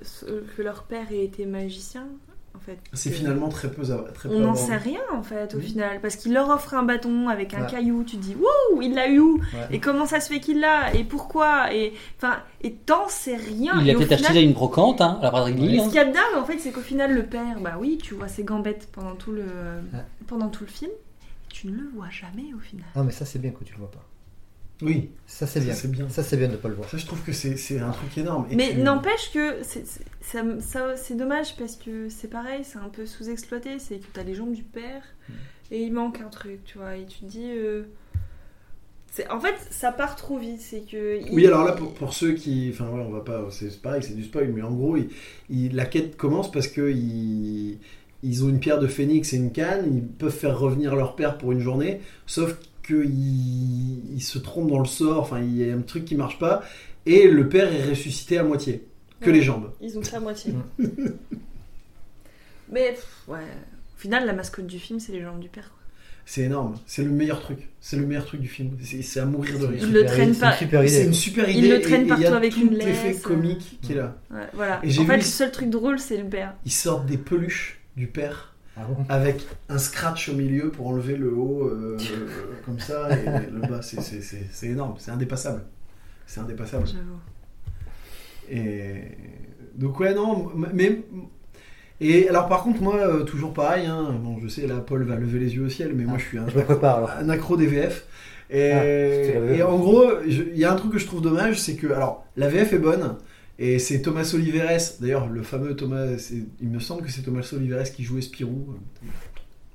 que 0.55 0.61
leur 0.61 0.83
père 0.83 1.11
ait 1.11 1.23
été 1.23 1.45
magicien, 1.45 2.03
en 2.03 2.28
fait. 2.69 2.79
C'est 2.93 3.11
finalement 3.11 3.49
très 3.49 3.69
peu. 3.69 3.81
Très 4.13 4.29
peu 4.29 4.35
On 4.35 4.39
n'en 4.39 4.55
sait 4.55 4.75
rien 4.77 4.99
en 5.13 5.21
fait 5.23 5.53
au 5.55 5.57
Oui. 5.57 5.63
final, 5.65 5.99
parce 6.01 6.15
qu'il 6.15 6.33
leur 6.33 6.49
offre 6.49 6.73
un 6.73 6.83
bâton 6.83 7.27
avec 7.29 7.53
un 7.53 7.61
Ouais. 7.63 7.69
caillou, 7.71 8.03
tu 8.03 8.17
te 8.17 8.21
dis 8.21 8.35
wouh, 8.35 8.81
il 8.81 8.93
l'a 8.93 9.07
eu 9.09 9.19
où? 9.19 9.37
Ouais. 9.37 9.67
Et 9.71 9.79
comment 9.79 10.05
ça 10.05 10.19
se 10.19 10.31
fait 10.31 10.39
qu'il 10.39 10.59
l'a? 10.59 10.93
Et 10.93 11.03
pourquoi? 11.03 11.73
Et 11.73 11.93
enfin, 12.17 12.37
et 12.61 12.73
t'en 12.73 13.07
sais 13.07 13.35
rien. 13.35 13.73
Il 13.81 13.87
Et 13.87 13.91
a 13.91 13.95
peut-être 13.95 14.11
acheté 14.13 14.27
final- 14.27 14.43
une 14.43 14.53
brocante, 14.53 15.01
hein, 15.01 15.17
à 15.21 15.25
la 15.25 15.31
braderie 15.31 15.53
de 15.55 15.59
Et 15.59 15.67
Lille. 15.67 15.79
ce 15.79 15.85
hein. 15.85 15.87
qu'il 15.87 15.95
y 15.95 15.99
a 15.99 16.05
de 16.05 16.13
dingue 16.13 16.37
en 16.37 16.45
fait, 16.45 16.57
c'est 16.59 16.71
qu'au 16.71 16.81
final 16.81 17.13
le 17.13 17.23
père, 17.25 17.59
bah 17.61 17.75
oui, 17.79 17.97
tu 18.01 18.13
vois 18.13 18.27
ses 18.27 18.43
gambettes 18.43 18.89
pendant 18.91 19.15
tout 19.15 19.31
le 19.31 19.43
pendant 20.27 20.49
tout 20.49 20.63
le 20.63 20.69
film, 20.69 20.91
et 20.91 21.53
tu 21.53 21.67
ne 21.67 21.73
le 21.73 21.89
vois 21.95 22.09
jamais 22.09 22.53
au 22.55 22.59
final. 22.59 22.85
Ah, 22.95 23.03
mais 23.03 23.11
ça, 23.11 23.25
c'est 23.25 23.39
bien 23.39 23.51
que 23.51 23.63
tu 23.63 23.73
le 23.73 23.79
vois 23.79 23.91
pas. 23.91 24.03
Oui, 24.81 25.09
Ça, 25.27 25.45
c'est 25.45 25.59
bien. 25.59 25.73
c'est 25.73 25.91
bien. 25.91 26.07
Ça, 26.09 26.23
c'est 26.23 26.37
bien 26.37 26.47
de 26.47 26.55
pas 26.55 26.69
le 26.69 26.75
voir. 26.75 26.87
Ça, 26.89 26.97
je 26.97 27.05
trouve 27.05 27.21
que 27.21 27.33
c'est 27.33 27.79
un 27.79 27.91
truc 27.91 28.17
énorme. 28.17 28.47
Et 28.49 28.55
Mais 28.55 28.69
tu- 28.71 28.77
n'empêche 28.77 29.31
que 29.33 29.57
c'est 30.21 31.15
dommage 31.15 31.55
parce 31.57 31.75
que 31.75 32.07
c'est 32.09 32.29
pareil, 32.29 32.61
c'est 32.63 32.77
un 32.79 32.89
peu 32.89 33.05
sous-exploité. 33.05 33.77
C'est 33.79 33.97
que 33.97 34.05
t'as 34.13 34.23
les 34.23 34.35
jambes 34.35 34.53
du 34.53 34.63
père 34.63 35.03
et 35.71 35.81
il 35.83 35.91
manque 35.93 36.21
un 36.21 36.29
truc, 36.29 36.63
tu 36.63 36.77
vois. 36.77 36.95
Et 36.95 37.05
tu 37.05 37.19
te 37.19 37.25
dis. 37.25 37.43
euh, 37.51 37.83
c'est- 39.11 39.29
En 39.29 39.39
fait, 39.41 39.55
ça 39.69 39.91
part 39.91 40.15
trop 40.15 40.37
vite. 40.37 40.61
C'est 40.61 40.81
que. 40.89 41.19
il- 41.21 41.33
Oui, 41.33 41.45
alors 41.45 41.65
là, 41.65 41.73
pour, 41.73 41.93
pour 41.93 42.13
ceux 42.13 42.33
qui. 42.33 42.69
Enfin, 42.73 42.87
ouais, 42.89 43.03
on 43.05 43.11
va 43.11 43.21
pas. 43.21 43.47
C'est 43.51 43.69
c'est 43.71 43.81
pareil, 43.81 44.01
c'est 44.01 44.15
du 44.15 44.23
spoil, 44.23 44.51
mais 44.53 44.61
en 44.61 44.71
gros, 44.71 44.95
il- 44.97 45.09
il- 45.49 45.75
la 45.75 45.85
quête 45.85 46.15
commence 46.15 46.49
parce 46.51 46.69
que 46.69 46.89
ils, 46.89 47.79
ils 48.23 48.43
ont 48.45 48.49
une 48.49 48.59
pierre 48.59 48.79
de 48.79 48.87
phénix 48.87 49.33
et 49.33 49.37
une 49.37 49.51
canne, 49.51 49.93
ils 49.93 50.03
peuvent 50.07 50.31
faire 50.35 50.57
revenir 50.57 50.95
leur 50.95 51.15
père 51.17 51.37
pour 51.37 51.51
une 51.51 51.59
journée, 51.59 52.01
sauf 52.25 52.55
qu'ils 52.93 54.13
ils 54.15 54.21
se 54.21 54.37
trompent 54.39 54.69
dans 54.69 54.79
le 54.79 54.85
sort, 54.85 55.19
enfin, 55.21 55.39
il 55.41 55.55
y 55.57 55.69
a 55.69 55.73
un 55.75 55.81
truc 55.81 56.05
qui 56.05 56.15
marche 56.15 56.39
pas, 56.39 56.63
et 57.05 57.27
le 57.29 57.47
père 57.49 57.71
est 57.73 57.83
ressuscité 57.89 58.37
à 58.37 58.43
moitié, 58.43 58.85
que 59.21 59.27
Ouais. 59.27 59.33
les 59.33 59.41
jambes. 59.41 59.71
Ils 59.81 59.97
ont 59.97 60.01
que 60.01 60.11
la 60.11 60.19
moitié. 60.19 60.53
Mais 62.71 62.91
pff, 62.91 63.23
ouais. 63.27 63.37
Au 63.39 63.99
final, 64.01 64.25
la 64.25 64.33
mascotte 64.33 64.67
du 64.67 64.79
film, 64.79 64.99
c'est 64.99 65.11
les 65.11 65.21
jambes 65.21 65.39
du 65.39 65.49
père. 65.49 65.69
quoi. 65.69 65.75
C'est 66.25 66.41
énorme, 66.43 66.75
c'est 66.85 67.03
le 67.03 67.09
meilleur 67.09 67.41
truc, 67.41 67.57
c'est 67.81 67.95
le 67.97 68.05
meilleur 68.05 68.23
truc 68.23 68.39
du 68.39 68.47
film, 68.47 68.77
c'est 68.83 69.01
c'est 69.01 69.19
à 69.19 69.25
mourir 69.25 69.57
de 69.57 69.65
rire. 69.65 69.79
Il 69.81 69.91
le 69.91 70.01
Super 70.01 70.11
traîne 70.11 70.29
idée, 70.29 70.37
c'est 70.39 70.45
une 70.45 70.53
super 70.53 70.83
C'est 70.87 70.93
idée. 70.95 71.05
une 71.07 71.13
super 71.13 71.49
Il 71.49 71.57
idée. 71.57 71.67
le 71.69 71.81
traîne 71.81 72.01
et- 72.01 72.03
et 72.03 72.05
il 72.05 72.07
y 72.09 72.11
a 72.11 72.15
partout 72.17 72.33
avec 72.35 72.53
tout 72.53 72.59
une 72.61 72.73
l'effet 72.75 73.07
laisse. 73.07 73.21
comique 73.21 73.79
qui 73.81 73.93
est 73.93 73.95
là. 73.95 74.15
Ouais, 74.29 74.41
voilà. 74.53 74.79
Et 74.83 74.89
En 74.99 75.05
fait, 75.05 75.11
vu- 75.13 75.15
le 75.17 75.21
seul 75.23 75.51
truc 75.51 75.69
drôle, 75.71 75.97
c'est 75.97 76.17
le 76.17 76.29
père. 76.29 76.53
Ils 76.65 76.71
sortent 76.71 77.07
des 77.07 77.17
peluches 77.17 77.79
du 77.97 78.05
père 78.05 78.53
Ah 78.79 78.85
bon 78.87 78.95
avec 79.09 79.45
un 79.67 79.77
scratch 79.77 80.29
au 80.29 80.33
milieu 80.33 80.69
pour 80.69 80.87
enlever 80.87 81.17
le 81.17 81.33
haut 81.33 81.63
euh, 81.67 81.97
comme 82.65 82.79
ça 82.79 83.09
et 83.11 83.25
le 83.51 83.59
bas. 83.67 83.81
C'est- 83.81 83.99
C'est 84.01 84.21
c'est- 84.21 84.47
c'est 84.51 84.67
énorme, 84.67 84.95
c'est 84.99 85.11
indépassable. 85.11 85.63
C'est 86.25 86.39
indépassable. 86.39 86.85
J'avoue. 86.87 87.19
Et 88.49 89.01
donc 89.75 89.99
ouais 89.99 90.13
non, 90.13 90.49
mais 90.73 91.01
et 92.01 92.29
alors 92.29 92.47
par 92.47 92.63
contre 92.63 92.81
moi 92.81 92.95
euh, 92.95 93.23
toujours 93.23 93.53
pareil. 93.53 93.85
Hein, 93.85 94.15
bon 94.23 94.37
je 94.41 94.47
sais 94.47 94.65
là 94.67 94.75
Paul 94.79 95.03
va 95.03 95.15
lever 95.15 95.39
les 95.39 95.55
yeux 95.55 95.65
au 95.65 95.69
ciel, 95.69 95.91
mais 95.93 96.03
moi 96.05 96.13
Ah, 96.15 96.19
je 96.19 96.25
suis 96.25 96.37
un, 96.37 96.47
Je 96.47 96.57
me 96.57 96.63
prépare 96.63 96.97
alors. 96.97 97.11
un 97.19 97.29
accro 97.29 97.57
des 97.57 97.67
VF. 97.67 98.05
Et, 98.51 98.71
Ah, 98.73 98.85
et 99.53 99.61
en 99.61 99.77
gros, 99.77 100.05
je- 100.27 100.41
il 100.41 100.57
y 100.57 100.65
a 100.65 100.71
un 100.71 100.75
truc 100.75 100.93
que 100.93 100.97
je 100.97 101.05
trouve 101.05 101.21
dommage, 101.21 101.59
c'est 101.59 101.75
que 101.75 101.87
alors 101.91 102.25
la 102.35 102.47
VF 102.49 102.73
est 102.73 102.79
bonne. 102.79 103.15
Et 103.61 103.77
c'est 103.77 104.01
Thomas 104.01 104.31
Oliveres, 104.33 104.79
d'ailleurs 105.01 105.27
le 105.27 105.43
fameux 105.43 105.75
Thomas, 105.75 106.07
il 106.61 106.69
me 106.69 106.79
semble 106.79 107.03
que 107.03 107.11
c'est 107.11 107.21
Thomas 107.23 107.47
Oliveres 107.53 107.91
qui 107.91 108.03
jouait 108.05 108.21
Spirou 108.21 108.73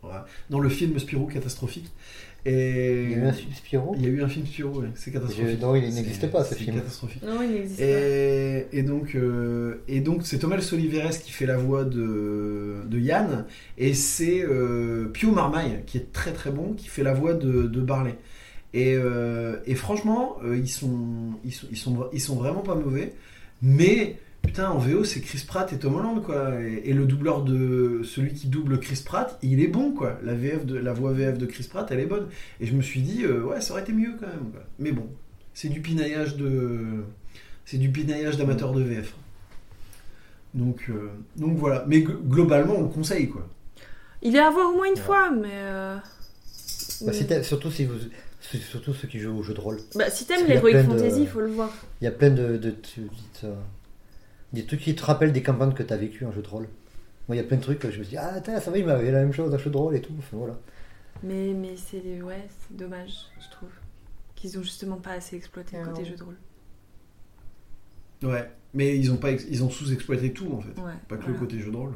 Voilà. 0.03 0.27
dans 0.51 0.59
le 0.59 0.69
film 0.71 0.99
Spirou 0.99 1.27
catastrophique. 1.27 1.91
Et 2.47 3.05
Il 3.05 3.11
y 3.11 3.15
a 3.15 3.19
eu 3.19 3.25
un 3.27 3.33
film 3.33 3.53
Spirou? 3.55 3.95
Il 3.97 4.03
y 4.03 4.07
a 4.07 4.09
eu 4.11 4.23
un 4.23 4.29
film 4.29 4.47
Spirou, 4.47 4.81
ouais, 4.81 4.89
c'est 4.95 5.11
catastrophique. 5.11 5.57
Je- 5.59 5.65
non, 5.65 5.75
il 5.77 5.83
n'existe 5.95 6.31
pas, 6.31 6.45
ce 6.45 6.55
c'est 6.55 6.61
film. 6.63 6.77
catastrophique. 6.77 7.23
Non, 7.23 7.43
il 7.43 7.51
n'existe 7.53 7.79
pas. 7.81 7.85
Et, 7.87 8.67
et 8.73 8.83
donc, 8.83 9.15
euh, 9.15 9.77
et 9.89 10.01
donc 10.01 10.27
c'est 10.27 10.39
Thomas 10.41 10.67
Oliveres 10.73 11.19
qui 11.23 11.31
fait 11.31 11.47
la 11.47 11.57
voix 11.57 11.85
de, 11.85 12.83
de 12.87 12.99
Yann, 12.99 13.47
et 13.79 13.95
c'est 13.95 14.43
euh, 14.43 15.07
Pio 15.07 15.31
Marmaille 15.31 15.81
qui 15.87 15.97
est 15.99 16.13
très 16.13 16.33
très 16.33 16.51
bon, 16.51 16.75
qui 16.75 16.89
fait 16.89 17.03
la 17.03 17.15
voix 17.15 17.33
de, 17.33 17.63
de 17.63 17.81
Barley. 17.81 18.15
Et, 18.75 18.95
euh, 18.95 19.57
et 19.67 19.75
franchement, 19.75 20.37
euh, 20.45 20.57
ils, 20.59 20.69
sont, 20.69 20.99
ils, 21.45 21.53
sont, 21.53 21.67
ils, 21.71 21.77
sont, 21.79 22.09
ils 22.13 22.21
sont 22.21 22.37
vraiment 22.37 22.61
pas 22.61 22.75
mauvais, 22.75 23.15
mais 23.63 24.19
putain, 24.43 24.71
en 24.71 24.79
VO, 24.79 25.05
c'est 25.05 25.21
Chris 25.21 25.43
Pratt 25.47 25.73
et 25.73 25.79
Tom 25.79 25.95
Holland, 25.95 26.23
quoi. 26.23 26.61
Et, 26.61 26.83
et 26.91 26.93
le 26.93 27.07
doubleur 27.07 27.43
de 27.43 28.03
celui 28.05 28.35
qui 28.35 28.49
double 28.49 28.79
Chris 28.79 29.03
Pratt, 29.05 29.39
il 29.43 29.61
est 29.61 29.69
bon, 29.69 29.93
quoi. 29.93 30.19
La, 30.23 30.35
VF 30.35 30.67
de, 30.67 30.77
la 30.77 30.93
voix 30.93 31.13
VF 31.13 31.39
de 31.39 31.47
Chris 31.47 31.67
Pratt, 31.69 31.91
elle 31.91 32.01
est 32.01 32.07
bonne. 32.07 32.29
Et 32.61 32.67
je 32.67 32.75
me 32.75 32.83
suis 32.83 33.01
dit, 33.01 33.25
euh, 33.25 33.43
ouais, 33.43 33.61
ça 33.61 33.73
aurait 33.73 33.83
été 33.83 33.93
mieux 33.93 34.13
quand 34.21 34.27
même, 34.27 34.51
quoi. 34.53 34.63
Mais 34.79 34.93
bon, 34.93 35.09
c'est 35.55 35.69
du 35.69 35.81
pinaillage 35.81 36.37
de. 36.37 37.05
C'est 37.65 37.79
du 37.79 37.89
pinaillage 37.91 38.37
d'amateurs 38.37 38.73
de 38.73 38.83
VF. 38.83 39.15
Donc, 40.53 40.85
euh, 40.91 41.09
donc 41.37 41.57
voilà. 41.57 41.85
Mais 41.89 42.03
globalement, 42.03 42.75
on 42.77 42.83
le 42.83 42.89
conseille, 42.89 43.29
quoi. 43.29 43.49
Il 44.23 44.37
est 44.37 44.41
à 44.41 44.51
voir 44.51 44.71
au 44.71 44.77
moins 44.77 44.87
une 44.87 44.93
Ouais. 44.93 45.01
fois, 45.01 45.31
mais. 45.31 45.49
euh, 45.53 45.97
Bah, 47.01 47.13
surtout, 47.43 47.71
si 47.71 47.87
vous, 47.87 47.95
surtout 48.45 48.95
ceux 48.95 49.09
qui 49.09 49.19
jouent 49.19 49.39
au 49.39 49.43
jeu 49.43 49.55
de 49.55 49.61
rôle. 49.61 49.79
Bah, 49.95 50.11
si 50.11 50.27
t'aimes 50.27 50.47
l'Heroic 50.47 50.83
Fantasy, 50.85 51.23
il 51.23 51.29
faut 51.29 51.41
le 51.41 51.49
voir. 51.51 51.71
Il 52.01 52.05
y 52.05 52.09
a 52.09 52.11
plein 52.11 52.31
de, 52.31 52.57
de, 52.57 52.57
de- 52.57 52.71
de- 52.71 53.49
de- 53.49 53.55
des 54.53 54.65
trucs 54.67 54.81
qui 54.81 54.95
te 54.95 55.05
rappellent 55.05 55.33
des 55.33 55.43
campagnes 55.43 55.73
que 55.75 55.83
tu 55.83 55.93
as 55.93 55.97
vécues 55.97 56.25
en 56.25 56.33
jeu 56.33 56.43
de 56.43 56.49
rôle. 56.49 56.69
Moi, 57.27 57.37
il 57.37 57.39
y 57.39 57.41
a 57.41 57.45
plein 57.45 57.57
de 57.57 57.63
trucs 57.63 57.79
que 57.79 57.91
je 57.91 57.99
me 57.99 58.05
dit, 58.05 58.17
ah, 58.17 58.35
attends, 58.35 58.61
ça 58.61 58.71
va, 58.71 58.79
il 58.79 58.85
m'avait 58.87 59.11
la 59.11 59.21
même 59.21 59.33
chose 59.33 59.53
en 59.53 59.59
jeu 59.59 59.71
de 59.71 59.77
rôle 59.77 59.97
et 59.97 60.01
tout. 60.03 60.13
Enfin, 60.19 60.37
voilà. 60.37 60.59
Mais, 61.23 61.55
mais 61.55 61.75
c'est 61.77 62.21
ouais, 62.23 62.47
c'est 62.69 62.77
dommage, 62.77 63.13
je 63.45 63.51
trouve. 63.51 63.71
Qu'ils 64.35 64.59
ont 64.59 64.63
justement 64.63 64.97
pas 64.97 65.13
assez 65.13 65.35
exploité 65.37 65.77
le 65.77 65.83
Ah 65.85 65.89
côté 65.89 66.05
jeu 66.05 66.17
de 66.17 66.23
rôle. 66.23 66.37
Ouais. 68.23 68.51
Mais 68.75 68.97
ils 68.99 69.11
ont, 69.11 69.17
pas 69.17 69.31
ex- 69.31 69.47
ils 69.49 69.63
ont 69.65 69.71
sous-exploité 69.71 70.33
tout, 70.33 70.53
en 70.53 70.61
fait. 70.61 70.79
Ouais. 70.81 70.93
Pas 71.09 71.17
que 71.17 71.23
voilà. 71.23 71.35
le 71.35 71.39
côté 71.39 71.59
jeu 71.61 71.71
de 71.71 71.77
rôle. 71.77 71.95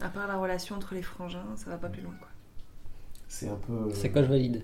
À 0.00 0.08
part 0.08 0.26
la 0.28 0.36
relation 0.36 0.76
entre 0.76 0.94
les 0.94 1.02
frangins, 1.02 1.44
ça 1.56 1.70
va 1.70 1.76
pas 1.76 1.88
plus 1.88 2.02
loin 2.02 2.14
quoi. 2.18 2.28
C'est 3.26 3.48
un 3.48 3.56
peu. 3.56 3.72
euh, 3.72 3.90
C'est 3.94 4.10
quoi, 4.10 4.22
je 4.22 4.28
valide? 4.28 4.62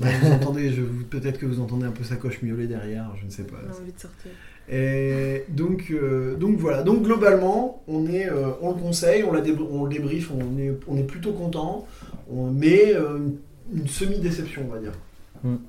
Vous 0.00 0.30
entendez, 0.32 0.70
je, 0.70 0.82
peut-être 0.82 1.38
que 1.38 1.46
vous 1.46 1.60
entendez 1.60 1.84
un 1.86 1.90
peu 1.90 2.04
sa 2.04 2.16
coche 2.16 2.40
miaulée 2.42 2.66
derrière, 2.66 3.10
je 3.20 3.26
ne 3.26 3.30
sais 3.30 3.42
pas. 3.44 3.56
On 3.68 3.72
a 3.72 3.80
envie 3.82 3.92
de 3.92 3.98
sortir. 4.00 4.30
Et 4.70 5.44
donc, 5.48 5.86
euh, 5.90 6.36
donc 6.36 6.58
voilà. 6.58 6.82
Donc 6.82 7.02
globalement, 7.02 7.82
on 7.88 8.06
est, 8.06 8.28
euh, 8.30 8.50
on 8.60 8.68
le 8.68 8.74
conseille, 8.80 9.24
on, 9.24 9.32
la 9.32 9.40
débr- 9.40 9.66
on 9.70 9.84
le 9.84 9.90
débrief, 9.90 10.30
on 10.30 10.58
est, 10.58 10.72
on 10.86 10.96
est 10.98 11.04
plutôt 11.04 11.32
content. 11.32 11.86
On- 12.30 12.50
mais 12.50 12.94
euh, 12.94 13.18
une 13.74 13.88
semi-déception, 13.88 14.66
on 14.68 14.72
va 14.74 14.78
dire. 14.80 14.92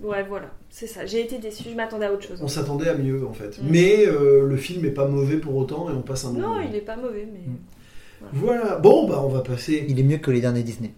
Ouais, 0.03 0.25
voilà, 0.27 0.51
c'est 0.69 0.87
ça. 0.87 1.05
J'ai 1.05 1.21
été 1.21 1.37
déçue, 1.37 1.69
je 1.69 1.75
m'attendais 1.75 2.07
à 2.07 2.13
autre 2.13 2.27
chose. 2.27 2.39
On 2.41 2.47
s'attendait 2.47 2.89
à 2.89 2.95
mieux, 2.95 3.25
en 3.25 3.33
fait. 3.33 3.59
Mm. 3.61 3.67
Mais 3.69 4.05
euh, 4.07 4.45
le 4.47 4.57
film 4.57 4.83
est 4.85 4.89
pas 4.91 5.07
mauvais 5.07 5.37
pour 5.37 5.55
autant 5.55 5.89
et 5.89 5.93
on 5.93 6.01
passe 6.01 6.25
un 6.25 6.33
bon 6.33 6.39
Non, 6.39 6.47
moment. 6.49 6.61
il 6.69 6.75
est 6.75 6.81
pas 6.81 6.97
mauvais, 6.97 7.27
mais. 7.31 7.39
Mm. 7.47 8.27
Voilà. 8.33 8.77
Bon, 8.77 9.07
bah, 9.07 9.21
on 9.23 9.29
va 9.29 9.41
passer. 9.41 9.85
Il 9.87 9.99
est 9.99 10.03
mieux 10.03 10.17
que 10.17 10.31
les 10.31 10.41
derniers 10.41 10.63
Disney. 10.63 10.91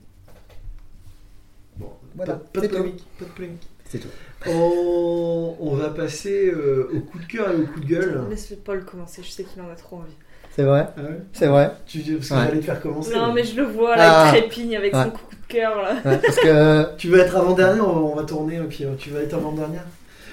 Voilà, 2.15 2.33
pas, 2.33 2.61
pas 2.61 2.67
de 2.67 2.71
polémique. 2.71 3.03
Pas 3.19 3.25
de 3.25 3.29
polémique. 3.31 3.67
C'est 3.89 3.99
tout. 3.99 4.07
On, 4.49 5.55
on 5.59 5.75
va 5.75 5.89
passer 5.89 6.51
euh, 6.51 6.89
au 6.95 6.99
coup 7.01 7.19
de 7.19 7.25
cœur 7.25 7.51
et 7.51 7.55
au 7.55 7.65
coup 7.67 7.79
de 7.79 7.85
gueule. 7.85 8.21
Laisse 8.29 8.53
Paul 8.63 8.83
commencer, 8.85 9.21
je 9.23 9.29
sais 9.29 9.43
qu'il 9.43 9.61
en 9.61 9.69
a 9.71 9.75
trop 9.75 9.97
envie. 9.97 10.15
C'est 10.55 10.63
vrai 10.63 10.87
Ah 10.97 11.01
ouais 11.01 11.19
C'est 11.31 11.47
vrai 11.47 11.71
tu, 11.85 11.99
parce 11.99 12.27
que 12.29 12.33
Ouais. 12.33 12.39
j'allais 12.47 12.59
te 12.59 12.65
faire 12.65 12.81
commencer. 12.81 13.13
Non, 13.15 13.31
mais 13.33 13.43
je 13.43 13.55
le 13.55 13.63
vois 13.67 13.93
Ah. 13.93 13.97
là, 13.97 14.25
il 14.25 14.39
trépigne 14.39 14.75
avec 14.75 14.93
Ouais. 14.93 15.03
son 15.03 15.09
coup 15.11 15.21
de 15.31 15.53
cœur 15.53 15.81
là. 15.81 15.93
Ouais, 16.03 16.17
parce, 16.17 16.35
que, 16.37 16.95
Tu 16.97 17.09
vas 17.09 17.19
être 17.19 17.35
avant-dernier, 17.37 17.81
on, 17.81 17.93
va- 17.93 17.99
on 18.01 18.15
va 18.15 18.23
tourner, 18.23 18.55
et 18.55 18.59
puis 18.61 18.85
tu 18.97 19.09
vas 19.11 19.19
être 19.21 19.33
avant-dernière. 19.35 19.83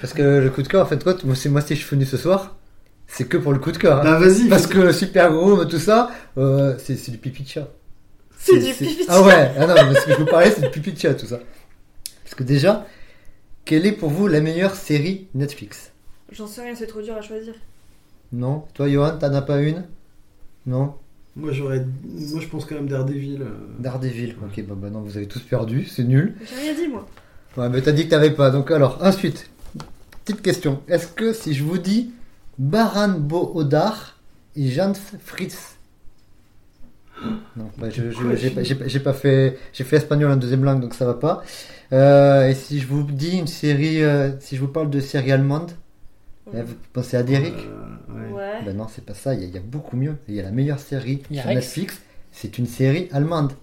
parce 0.01 0.13
que 0.13 0.21
le 0.39 0.49
coup 0.49 0.61
de 0.63 0.67
cœur, 0.67 0.83
en 0.83 0.87
fait, 0.87 1.03
compte, 1.03 1.23
moi, 1.23 1.35
c'est 1.35 1.49
moi 1.49 1.61
si 1.61 1.75
je 1.75 1.85
suis 1.85 1.95
venu 1.95 2.05
ce 2.05 2.17
soir, 2.17 2.57
c'est 3.07 3.25
que 3.27 3.37
pour 3.37 3.53
le 3.53 3.59
coup 3.59 3.71
de 3.71 3.77
cœur. 3.77 3.99
hein. 3.99 4.03
Bah, 4.03 4.17
vas-y. 4.19 4.49
Parce 4.49 4.65
que 4.67 4.91
Super 4.91 5.31
Gros, 5.31 5.63
tout 5.65 5.77
ça, 5.79 6.09
euh, 6.37 6.75
c'est 6.79 7.11
du 7.11 7.17
pipi 7.17 7.43
de 7.43 7.47
chat. 7.47 7.67
C'est 8.37 8.57
du 8.57 8.73
pipi 8.73 9.03
de 9.05 9.09
Ah 9.09 9.21
ouais, 9.21 9.51
ah 9.57 9.67
non, 9.67 9.75
mais 9.89 9.99
ce 9.99 10.05
que 10.05 10.11
je 10.13 10.17
vous 10.17 10.25
parlais, 10.25 10.49
c'est 10.51 10.61
du 10.61 10.69
pipi 10.69 10.93
de 10.93 10.99
chat, 10.99 11.13
tout 11.13 11.27
ça. 11.27 11.39
Parce 12.29 12.37
que 12.37 12.43
déjà, 12.43 12.85
quelle 13.65 13.87
est 13.87 13.91
pour 13.91 14.11
vous 14.11 14.27
la 14.27 14.39
meilleure 14.39 14.75
série 14.75 15.25
Netflix? 15.33 15.91
J'en 16.31 16.45
sais 16.45 16.61
rien, 16.61 16.75
c'est 16.75 16.85
trop 16.85 17.01
dur 17.01 17.15
à 17.15 17.21
choisir. 17.21 17.55
Non 18.31 18.65
Toi, 18.75 18.87
Johan, 18.87 19.17
t'en 19.17 19.33
as 19.33 19.41
pas 19.41 19.59
une? 19.63 19.83
Non 20.67 20.93
Moi, 21.35 21.51
j'aurais. 21.53 21.83
Moi, 22.03 22.39
je 22.39 22.47
pense 22.47 22.65
quand 22.65 22.75
même 22.75 22.87
Daredevil. 22.87 23.41
euh. 23.41 23.49
Daredevil. 23.79 24.35
Ok, 24.45 24.63
bah, 24.63 24.75
bah 24.77 24.91
non, 24.91 25.01
vous 25.01 25.17
avez 25.17 25.25
tous 25.27 25.39
perdu, 25.39 25.85
c'est 25.85 26.03
nul. 26.03 26.35
J'ai 26.47 26.55
rien 26.61 26.75
dit 26.75 26.87
moi. 26.87 27.07
Ouais, 27.57 27.67
mais 27.67 27.81
t'as 27.81 27.93
dit 27.93 28.05
que 28.05 28.11
t'avais 28.11 28.29
pas. 28.35 28.51
Donc 28.51 28.69
alors, 28.69 28.99
ensuite, 29.03 29.49
petite 30.23 30.43
question. 30.43 30.83
Est-ce 30.87 31.07
que 31.07 31.33
si 31.33 31.55
je 31.55 31.63
vous 31.63 31.79
dis 31.79 32.11
Baran 32.59 33.09
Bohodar 33.09 34.17
et 34.55 34.67
Jan 34.67 34.93
Fritz 34.93 35.77
Non, 37.55 37.69
bah, 37.77 37.89
je, 37.89 38.11
je- 38.11 38.17
Quoi, 38.21 38.35
j'ai 38.35 38.49
pas, 38.51 38.63
j'ai 38.63 38.75
pas- 38.75 38.87
j'ai 38.87 38.99
pas 38.99 39.13
fait, 39.13 39.57
j'ai 39.73 39.83
fait 39.83 39.97
espagnol 39.97 40.31
en 40.31 40.37
deuxième 40.37 40.63
langue, 40.63 40.81
donc 40.81 40.93
ça 40.93 41.05
va 41.05 41.13
pas. 41.15 41.43
Euh, 41.91 42.47
et 42.47 42.53
si 42.55 42.79
je 42.79 42.87
vous 42.87 43.03
dis 43.03 43.37
une 43.37 43.47
série, 43.47 44.03
euh, 44.03 44.31
si 44.39 44.55
je 44.55 44.61
vous 44.61 44.67
parle 44.67 44.89
de 44.89 44.99
série 44.99 45.31
allemande, 45.31 45.71
eh, 46.53 46.61
vous 46.61 46.75
pensez 46.93 47.17
à 47.17 47.23
Derrick? 47.23 47.53
Euh, 47.55 48.13
ouais. 48.31 48.33
Ouais. 48.33 48.63
Ben 48.65 48.75
non, 48.77 48.87
c'est 48.89 49.03
pas 49.05 49.13
ça. 49.13 49.33
Il 49.33 49.41
y, 49.41 49.43
a- 49.43 49.47
il 49.47 49.53
y 49.53 49.57
a 49.57 49.61
beaucoup 49.61 49.97
mieux. 49.97 50.15
Il 50.27 50.35
y 50.35 50.39
a 50.39 50.43
la 50.43 50.51
meilleure 50.51 50.79
série 50.79 51.21
sur. 51.31 51.45
Netflix. 51.55 52.01
C'est 52.31 52.57
une 52.57 52.67
série 52.67 53.09
allemande. 53.11 53.53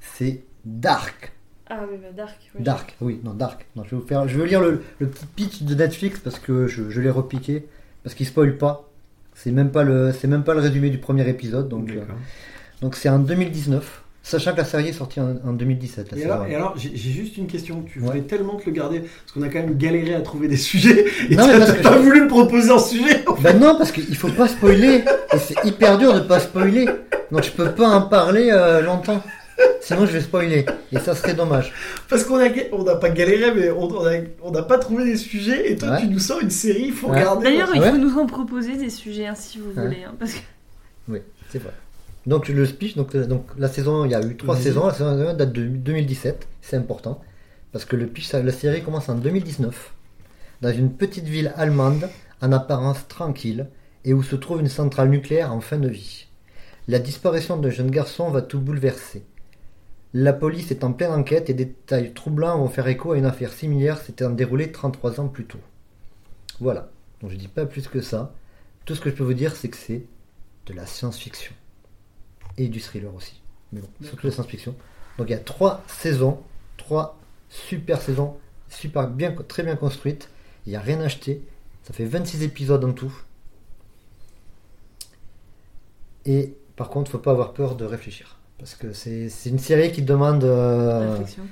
C'est 0.00 0.42
Dark. 0.64 1.32
Ah 1.68 1.80
oui, 1.90 1.98
bah 2.00 2.08
Dark. 2.16 2.36
ouais. 2.54 2.62
Dark, 2.62 2.96
oui, 3.00 3.20
non, 3.24 3.34
Dark. 3.34 3.66
Non, 3.74 3.82
je 3.84 3.90
vais 3.90 3.96
vous 4.00 4.06
faire, 4.06 4.26
je 4.28 4.38
vais 4.40 4.46
lire 4.46 4.60
le, 4.60 4.82
le 5.00 5.08
petit 5.08 5.26
pitch 5.26 5.62
de 5.64 5.74
Netflix 5.74 6.20
parce 6.20 6.38
que 6.38 6.68
je, 6.68 6.90
je 6.90 7.00
l'ai 7.00 7.10
repiqué 7.10 7.66
parce 8.04 8.14
qu'il 8.14 8.26
spoil 8.26 8.56
pas. 8.56 8.88
C'est 9.34 9.50
même 9.50 9.70
pas 9.70 9.82
le, 9.82 10.12
c'est 10.12 10.28
même 10.28 10.44
pas 10.44 10.54
le 10.54 10.60
résumé 10.60 10.90
du 10.90 10.98
premier 10.98 11.28
épisode. 11.28 11.68
Donc, 11.68 11.90
euh, 11.90 12.00
D'accord. 12.00 12.16
Donc 12.82 12.94
c'est 12.96 13.08
en 13.08 13.18
2019, 13.18 14.02
sachant 14.22 14.52
que 14.52 14.58
la 14.58 14.64
série 14.64 14.88
est 14.88 14.92
sortie 14.92 15.20
en, 15.20 15.36
en 15.46 15.52
2017. 15.52 16.12
la 16.12 16.18
Et 16.18 16.24
alors, 16.24 16.42
un. 16.42 16.46
et 16.48 16.54
alors, 16.54 16.74
j'ai 16.76 16.96
juste 16.96 17.36
une 17.36 17.46
question. 17.46 17.82
Tu 17.90 18.00
Ouais. 18.00 18.06
voulais 18.06 18.22
tellement 18.22 18.56
te 18.56 18.66
le 18.66 18.72
garder 18.72 19.00
parce 19.00 19.32
qu'on 19.32 19.42
a 19.42 19.48
quand 19.48 19.60
même 19.60 19.76
galéré 19.76 20.14
à 20.14 20.20
trouver 20.20 20.48
des 20.48 20.56
sujets 20.56 21.06
et 21.30 21.36
Non, 21.36 21.46
t'as 21.46 21.72
que 21.72 21.82
pas 21.82 21.92
je- 21.94 21.98
voulu 22.02 22.22
me 22.22 22.28
proposer 22.28 22.70
un 22.70 22.78
sujet. 22.78 23.24
Ben 23.40 23.58
non, 23.58 23.76
parce 23.78 23.92
qu'il 23.92 24.16
faut 24.16 24.28
pas 24.28 24.48
spoiler. 24.48 25.04
Et 25.32 25.38
c'est 25.38 25.64
hyper 25.64 25.98
dur 25.98 26.12
de 26.14 26.20
pas 26.20 26.40
spoiler. 26.40 26.86
Donc 27.30 27.42
je 27.44 27.50
peux 27.50 27.70
pas 27.72 27.88
en 27.88 28.02
parler 28.02 28.50
euh, 28.52 28.82
longtemps. 28.82 29.22
Sinon 29.80 30.04
je 30.04 30.12
vais 30.12 30.20
spoiler. 30.20 30.66
Et 30.92 30.98
ça 30.98 31.14
serait 31.14 31.32
dommage. 31.34 31.72
Parce 32.10 32.24
qu'on 32.24 32.36
a, 32.36 32.48
ga- 32.48 32.64
on 32.72 32.82
n'a 32.84 32.96
pas 32.96 33.08
galéré, 33.08 33.52
mais 33.54 33.70
on 33.70 33.84
on 33.90 34.06
a- 34.06 34.20
on 34.42 34.50
n'a 34.50 34.62
pas 34.62 34.78
trouvé 34.78 35.04
des 35.04 35.16
sujets. 35.16 35.72
Et 35.72 35.76
toi, 35.76 35.92
Ouais. 35.92 36.00
tu 36.00 36.08
nous 36.08 36.18
sors 36.18 36.40
une 36.40 36.50
série, 36.50 36.86
il 36.88 36.92
faut 36.92 37.08
Ouais. 37.08 37.20
regarder. 37.20 37.44
D'ailleurs, 37.44 37.68
Ah 37.72 37.76
il 37.76 37.80
ouais 37.80 37.90
faut 37.90 37.96
nous 37.96 38.18
en 38.18 38.26
proposer 38.26 38.76
des 38.76 38.90
sujets 38.90 39.26
hein, 39.26 39.34
si 39.34 39.58
vous 39.58 39.70
Ouais. 39.74 39.86
voulez. 39.86 40.04
hein, 40.06 40.14
parce 40.18 40.32
que... 40.34 40.40
Oui, 41.08 41.20
c'est 41.50 41.58
vrai. 41.62 41.72
Donc 42.26 42.48
le 42.48 42.66
speech, 42.66 42.96
donc, 42.96 43.14
euh, 43.14 43.26
donc 43.26 43.46
la 43.56 43.68
saison, 43.68 44.04
il 44.04 44.10
y 44.10 44.14
a 44.14 44.22
eu 44.22 44.36
trois 44.36 44.56
saisons. 44.56 44.86
La 44.86 44.92
saison 44.92 45.28
1 45.28 45.34
date 45.34 45.52
de 45.52 45.66
2017. 45.66 46.48
C'est 46.60 46.76
important. 46.76 47.20
Parce 47.72 47.84
que 47.84 47.96
le 47.96 48.06
pitch, 48.06 48.32
la 48.32 48.52
série 48.52 48.82
commence 48.82 49.08
en 49.08 49.14
2019. 49.14 49.92
Dans 50.62 50.72
une 50.72 50.92
petite 50.92 51.26
ville 51.26 51.52
allemande, 51.56 52.08
en 52.40 52.52
apparence 52.52 53.06
tranquille, 53.08 53.68
et 54.04 54.14
où 54.14 54.22
se 54.22 54.36
trouve 54.36 54.60
une 54.60 54.68
centrale 54.68 55.10
nucléaire 55.10 55.52
en 55.52 55.60
fin 55.60 55.78
de 55.78 55.88
vie. 55.88 56.26
La 56.88 56.98
disparition 56.98 57.56
d'un 57.56 57.70
jeune 57.70 57.90
garçon 57.90 58.30
va 58.30 58.42
tout 58.42 58.60
bouleverser. 58.60 59.24
La 60.14 60.32
police 60.32 60.70
est 60.70 60.84
en 60.84 60.92
pleine 60.92 61.10
enquête 61.10 61.50
et 61.50 61.54
des 61.54 61.64
détails 61.66 62.14
troublants 62.14 62.58
vont 62.58 62.68
faire 62.68 62.86
écho 62.86 63.12
à 63.12 63.18
une 63.18 63.26
affaire 63.26 63.52
similaire 63.52 63.98
s'étant 63.98 64.30
déroulée 64.30 64.70
33 64.72 65.20
ans 65.20 65.28
plus 65.28 65.44
tôt. 65.44 65.58
Voilà. 66.60 66.88
Donc 67.20 67.32
je 67.32 67.36
dis 67.36 67.48
pas 67.48 67.66
plus 67.66 67.88
que 67.88 68.00
ça. 68.00 68.32
Tout 68.84 68.94
ce 68.94 69.00
que 69.00 69.10
je 69.10 69.16
peux 69.16 69.24
vous 69.24 69.34
dire, 69.34 69.56
c'est 69.56 69.68
que 69.68 69.76
c'est 69.76 70.04
de 70.66 70.72
la 70.72 70.86
science-fiction. 70.86 71.52
Et 72.58 72.68
du 72.68 72.80
thriller 72.80 73.14
aussi. 73.14 73.40
Mais 73.72 73.80
bon, 73.80 73.88
surtout 74.02 74.26
la 74.26 74.32
science-fiction. 74.32 74.74
Donc 75.18 75.28
il 75.28 75.32
y 75.32 75.34
a 75.34 75.38
trois 75.38 75.82
saisons, 75.88 76.40
trois 76.76 77.18
super 77.48 78.00
saisons, 78.00 78.36
super 78.68 79.08
bien, 79.08 79.34
très 79.48 79.62
bien 79.62 79.76
construites. 79.76 80.28
Il 80.66 80.70
n'y 80.70 80.76
a 80.76 80.80
rien 80.80 81.00
à 81.00 81.04
acheter. 81.04 81.42
Ça 81.82 81.92
fait 81.92 82.04
26 82.06 82.42
épisodes 82.42 82.84
en 82.84 82.92
tout. 82.92 83.12
Et 86.24 86.54
par 86.76 86.88
contre, 86.90 87.10
faut 87.10 87.18
pas 87.18 87.30
avoir 87.30 87.52
peur 87.52 87.76
de 87.76 87.84
réfléchir. 87.84 88.38
Parce 88.58 88.74
que 88.74 88.92
c'est 88.92 89.28
une 89.46 89.58
série 89.58 89.92
qui 89.92 90.02
demande 90.02 90.42
euh, 90.44 91.10
Réflexion. 91.12 91.44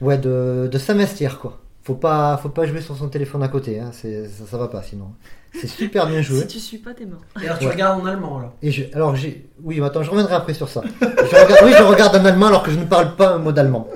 ouais, 0.00 0.18
de, 0.18 0.68
de 0.70 0.78
s'investir. 0.78 1.38
quoi. 1.38 1.60
Faut 1.84 1.94
pas, 1.94 2.38
faut 2.38 2.48
pas 2.48 2.64
jouer 2.66 2.80
sur 2.80 2.96
son 2.96 3.08
téléphone 3.08 3.42
à 3.42 3.48
côté. 3.48 3.78
Hein. 3.78 3.90
C'est- 3.92 4.26
Ça, 4.28 4.44
ça 4.50 4.56
va 4.58 4.68
pas 4.68 4.82
sinon. 4.82 5.12
C'est 5.52 5.66
super 5.68 6.06
bien 6.08 6.20
joué. 6.22 6.40
Si 6.40 6.46
tu 6.46 6.58
suis 6.58 6.78
pas, 6.78 6.94
t'es 6.94 7.04
mort. 7.06 7.20
Et 7.40 7.46
alors, 7.46 7.58
tu 7.58 7.66
Ouais. 7.66 7.72
regardes 7.72 8.00
en 8.00 8.06
allemand, 8.06 8.38
alors? 8.38 8.54
Et 8.62 8.72
je, 8.72 8.84
alors 8.94 9.14
j'ai, 9.14 9.46
oui, 9.62 9.78
mais 9.80 9.86
attends, 9.86 10.02
je 10.02 10.10
reviendrai 10.10 10.34
après 10.34 10.54
sur 10.54 10.68
ça. 10.68 10.82
Je 11.00 11.06
regarde, 11.06 11.60
oui, 11.64 11.72
je 11.76 11.82
regarde 11.82 12.16
en 12.16 12.24
allemand 12.24 12.46
alors 12.46 12.62
que 12.62 12.70
je 12.70 12.78
ne 12.78 12.84
parle 12.86 13.14
pas 13.16 13.34
un 13.34 13.38
mot 13.38 13.52
d'allemand. 13.52 13.88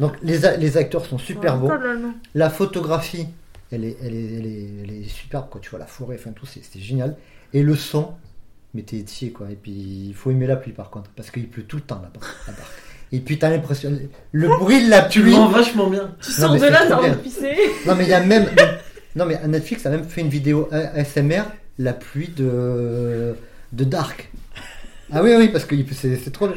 Donc 0.00 0.12
les, 0.22 0.44
a- 0.44 0.56
les 0.56 0.76
acteurs 0.76 1.04
sont 1.06 1.18
super 1.18 1.56
beaux. 1.56 1.68
L'allemand. 1.68 2.12
La 2.34 2.50
photographie, 2.50 3.26
elle 3.72 3.84
est, 3.84 3.96
elle 4.02 4.14
est, 4.14 4.34
elle 4.38 4.46
est, 4.46 4.68
elle 4.84 4.90
est 4.90 5.08
superbe 5.08 5.48
quoi. 5.48 5.60
Tu 5.62 5.70
vois 5.70 5.78
la 5.78 5.86
forêt, 5.86 6.16
enfin 6.18 6.32
tout, 6.32 6.46
c'est, 6.46 6.60
c'est 6.62 6.78
génial. 6.80 7.16
Et 7.54 7.62
le 7.62 7.74
son, 7.74 8.12
mais 8.74 8.82
t'es 8.82 8.96
étié 8.98 9.30
quoi. 9.32 9.50
Et 9.50 9.56
puis 9.56 9.72
il 9.72 10.14
faut 10.14 10.30
aimer 10.30 10.46
la 10.46 10.56
pluie 10.56 10.72
par 10.72 10.90
contre, 10.90 11.10
parce 11.16 11.30
qu'il 11.30 11.48
pleut 11.48 11.62
tout 11.64 11.76
le 11.76 11.82
temps 11.82 12.02
là-bas. 12.02 12.20
là-bas. 12.46 12.62
Et 13.14 13.20
puis 13.20 13.38
t'as 13.38 13.50
l'impression, 13.50 13.96
le 14.32 14.48
bruit 14.48 14.84
de 14.84 14.90
la 14.90 15.02
Tu 15.02 15.18
le 15.20 15.24
pluie. 15.26 15.34
rends 15.34 15.48
vachement 15.48 15.88
bien. 15.88 16.14
Tu 16.20 16.30
Non, 16.32 16.36
sors 16.36 16.52
mais 16.54 16.58
de 16.60 16.66
là, 16.66 16.84
t'as 16.88 16.96
envie 16.96 17.10
de 17.10 17.14
pisser. 17.16 17.54
Non 17.86 17.94
mais 17.94 18.04
il 18.04 18.10
y 18.10 18.14
a 18.14 18.20
même, 18.20 18.46
non 19.14 19.24
mais 19.26 19.38
Netflix 19.46 19.84
a 19.86 19.90
même 19.90 20.04
fait 20.04 20.20
une 20.22 20.28
vidéo 20.28 20.68
ASMR, 20.72 21.42
la 21.78 21.92
pluie 21.92 22.28
de, 22.28 23.34
de 23.72 23.84
Dark. 23.84 24.30
Ah 25.12 25.22
oui 25.22 25.32
oui 25.38 25.48
parce 25.48 25.64
que 25.64 25.76
c'est, 25.92 26.32
trop. 26.32 26.48
Là, 26.48 26.54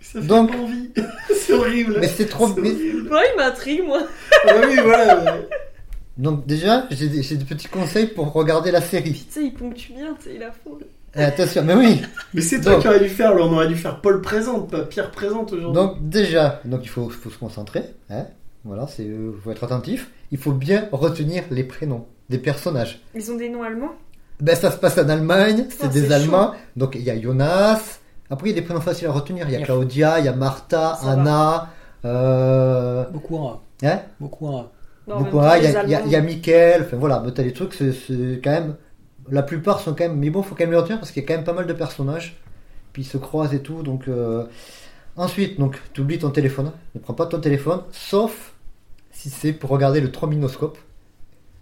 Ça 0.00 0.20
fait 0.20 0.26
Donc- 0.26 0.50
pas 0.52 0.58
envie. 0.58 0.90
c'est 1.34 1.52
horrible. 1.54 1.96
Mais 2.00 2.08
c'est 2.08 2.26
trop. 2.26 2.48
Mais-. 2.56 2.70
Ouais, 2.70 3.24
il 3.32 3.36
m'intrigue, 3.36 3.84
moi. 3.84 4.02
Ah 4.48 4.52
oui, 4.68 4.76
voilà. 4.84 5.38
Donc 6.18 6.46
déjà, 6.46 6.86
j'ai 6.90 7.08
des, 7.08 7.22
j'ai 7.22 7.36
des 7.36 7.44
petits 7.44 7.68
conseils 7.68 8.06
pour 8.08 8.32
regarder 8.32 8.70
la 8.70 8.82
série. 8.82 9.24
Tu 9.32 9.40
sais, 9.40 9.44
il 9.46 9.54
ponctue 9.54 9.92
bien, 9.94 10.14
tu 10.20 10.28
sais, 10.28 10.36
il 10.36 10.42
a 10.42 10.52
faux. 10.52 10.78
Et 11.14 11.22
attention, 11.22 11.62
mais 11.64 11.74
oui. 11.74 12.02
Mais 12.34 12.40
c'est 12.40 12.60
toi 12.60 12.76
qui 12.80 12.88
aurais 12.88 13.00
dû 13.00 13.08
faire, 13.10 13.34
là, 13.34 13.44
on 13.44 13.52
aurait 13.52 13.68
dû 13.68 13.76
faire 13.76 14.00
Paul 14.00 14.22
présente, 14.22 14.70
pas 14.70 14.82
Pierre 14.82 15.10
présente 15.10 15.52
aujourd'hui. 15.52 15.74
Donc 15.74 16.08
déjà, 16.08 16.60
donc 16.64 16.80
il 16.84 16.88
faut, 16.88 17.10
faut 17.10 17.28
se 17.30 17.36
concentrer. 17.38 17.82
Hein 18.08 18.26
voilà, 18.64 18.86
c'est 18.86 19.04
euh, 19.04 19.32
faut 19.44 19.50
être 19.50 19.64
attentif. 19.64 20.10
Il 20.30 20.38
faut 20.38 20.52
bien 20.52 20.88
retenir 20.92 21.42
les 21.50 21.64
prénoms 21.64 22.06
des 22.30 22.38
personnages. 22.38 23.00
Ils 23.14 23.30
ont 23.30 23.36
des 23.36 23.50
noms 23.50 23.62
allemands? 23.62 23.92
Ben 24.40 24.56
ça 24.56 24.70
se 24.70 24.78
passe 24.78 24.96
en 24.98 25.08
Allemagne, 25.10 25.66
c'est 25.68 25.92
des 25.92 26.06
c'est 26.06 26.12
Allemands. 26.14 26.52
Donc 26.76 26.94
il 26.94 27.02
y 27.02 27.10
a 27.10 27.20
Jonas. 27.20 27.98
Après 28.30 28.48
il 28.48 28.54
y 28.54 28.56
a 28.56 28.60
des 28.60 28.64
prénoms 28.64 28.80
faciles 28.80 29.08
à 29.08 29.12
retenir. 29.12 29.46
Il 29.48 29.52
y 29.52 29.56
a 29.56 29.60
Claudia, 29.62 30.18
il 30.20 30.24
y 30.24 30.28
a 30.28 30.32
Martha, 30.32 30.98
Ça. 31.02 31.10
Anna. 31.10 31.68
Euh, 32.06 33.04
Beaucoup 33.10 33.36
en 33.36 33.48
A. 33.82 33.86
hein? 33.86 34.00
Beaucoup 34.20 34.46
en 34.46 34.60
A. 34.60 34.72
Non, 35.08 35.16
en 35.16 35.22
voilà, 35.24 35.50
temps, 35.72 35.80
il 35.84 35.90
y, 35.90 35.94
a- 35.94 36.02
il 36.04 36.10
y 36.10 36.16
a- 36.16 36.18
y 36.20 36.22
Mickaël, 36.22 36.82
enfin 36.86 36.96
voilà, 36.96 37.20
mais 37.24 37.32
t'as 37.32 37.42
des 37.42 37.52
trucs, 37.52 37.74
c'est 37.74 37.92
c'est 37.92 38.40
quand 38.42 38.50
même. 38.52 38.74
La 39.32 39.42
plupart 39.42 39.80
sont 39.80 39.94
quand 39.94 40.04
même. 40.04 40.18
Mais 40.18 40.30
bon, 40.30 40.42
faut 40.42 40.54
quand 40.54 40.62
même 40.64 40.70
les 40.70 40.76
retenir 40.76 40.98
parce 41.00 41.10
qu'il 41.10 41.22
y 41.22 41.24
a 41.24 41.28
quand 41.28 41.34
même 41.34 41.44
pas 41.44 41.52
mal 41.54 41.66
de 41.66 41.72
personnages. 41.72 42.36
Puis 42.92 43.02
ils 43.02 43.06
se 43.06 43.16
croisent 43.18 43.54
et 43.54 43.60
tout, 43.62 43.82
donc. 43.82 44.06
euh, 44.06 44.44
Ensuite, 45.16 45.58
donc, 45.58 45.78
tu 45.92 46.00
oublies 46.02 46.18
ton 46.18 46.30
téléphone. 46.30 46.72
Ne 46.94 47.00
prends 47.00 47.12
pas 47.14 47.26
ton 47.26 47.40
téléphone, 47.40 47.80
sauf 47.90 48.52
si 49.10 49.28
c'est 49.30 49.52
pour 49.52 49.68
regarder 49.70 50.00
le 50.00 50.10
trombinoscope. 50.12 50.78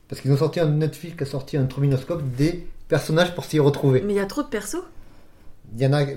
Parce 0.09 0.21
qu'ils 0.21 0.31
ont 0.33 0.37
sorti 0.37 0.61
un 0.61 0.67
Netflix 0.67 1.17
qui 1.17 1.23
a 1.23 1.27
sorti 1.27 1.57
un 1.57 1.65
trombinoscope 1.67 2.23
des 2.37 2.67
personnages 2.89 3.35
pour 3.35 3.45
s'y 3.45 3.59
retrouver. 3.61 4.03
Mais 4.05 4.13
il 4.15 4.17
y 4.17 4.21
a 4.21 4.27
trop 4.27 4.43
de 4.43 4.49
persos? 4.49 4.83
Il 5.77 5.83
y 5.83 5.87
en 5.87 5.93
a. 5.93 6.03
Il 6.03 6.09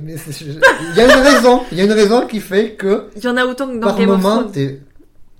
y 0.96 1.00
a 1.00 1.04
une 1.06 1.24
raison. 1.24 1.62
Il 1.72 1.78
y 1.78 1.82
a 1.82 1.84
une 1.86 1.92
raison 1.92 2.26
qui 2.28 2.40
fait 2.40 2.74
que 2.74 3.10
Il 3.16 3.24
y 3.24 3.28
en 3.28 3.38
a 3.38 3.46
autant 3.46 3.68
que 3.68 3.78
dans 3.78 3.88
par 3.88 3.98
Game 3.98 4.10
moment. 4.10 4.48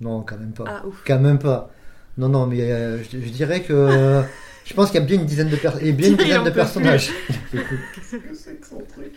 Non, 0.00 0.22
quand 0.22 0.36
même 0.38 0.52
pas. 0.52 0.64
Ah, 0.68 0.86
ouf. 0.86 1.02
Quand 1.06 1.18
même 1.18 1.38
pas. 1.38 1.70
Non, 2.18 2.28
non, 2.28 2.46
mais 2.46 2.60
euh, 2.60 2.98
je, 3.02 3.18
je 3.20 3.28
dirais 3.30 3.62
que 3.62 4.22
je 4.64 4.74
pense 4.74 4.90
qu'il 4.90 5.00
y 5.00 5.02
a 5.02 5.06
bien 5.06 5.18
une 5.20 5.26
dizaine 5.26 5.48
de 5.48 5.56
personnes 5.56 5.84
et 5.84 5.92
bien 5.92 6.10
une 6.10 6.16
dizaine 6.24 6.44
de 6.44 6.50
personnages. 6.50 7.10
Qu'est-ce 7.52 8.16
que 8.16 8.34
c'est 8.34 8.60
que 8.60 8.66
son 8.66 8.82
truc 8.92 9.12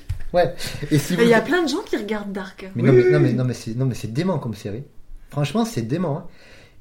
Et 0.92 0.98
si 1.00 1.14
vous... 1.14 1.20
Mais 1.22 1.26
il 1.28 1.32
y 1.32 1.34
a 1.34 1.42
plein 1.42 1.64
de 1.64 1.70
gens 1.70 1.82
qui 1.86 1.98
regardent 1.98 2.32
Dark. 2.32 2.70
Mais 2.76 2.84
Oui, 2.84 2.90
non, 2.90 2.94
mais, 2.94 3.10
non, 3.12 3.20
mais 3.20 3.34
non, 3.34 3.44
mais 3.46 3.54
c'est 3.54 3.76
non, 3.76 3.86
mais 3.86 3.96
c'est 3.96 4.12
dément 4.12 4.40
comme 4.40 4.54
série. 4.54 4.84
Franchement, 5.30 5.66
c'est 5.66 5.82
dément. 5.82 6.18
hein. 6.20 6.26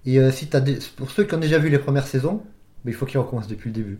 Et 0.05 0.19
euh, 0.21 0.31
si 0.31 0.47
t'as 0.47 0.61
des... 0.61 0.79
pour 0.97 1.11
ceux 1.11 1.25
qui 1.25 1.35
ont 1.35 1.39
déjà 1.39 1.59
vu 1.59 1.69
les 1.69 1.79
premières 1.79 2.07
saisons, 2.07 2.43
mais 2.85 2.93
il 2.93 2.95
faut 2.95 3.07
qu'ils 3.07 3.19
recommencent 3.19 3.49
depuis 3.49 3.71
le 3.71 3.75
début. 3.75 3.99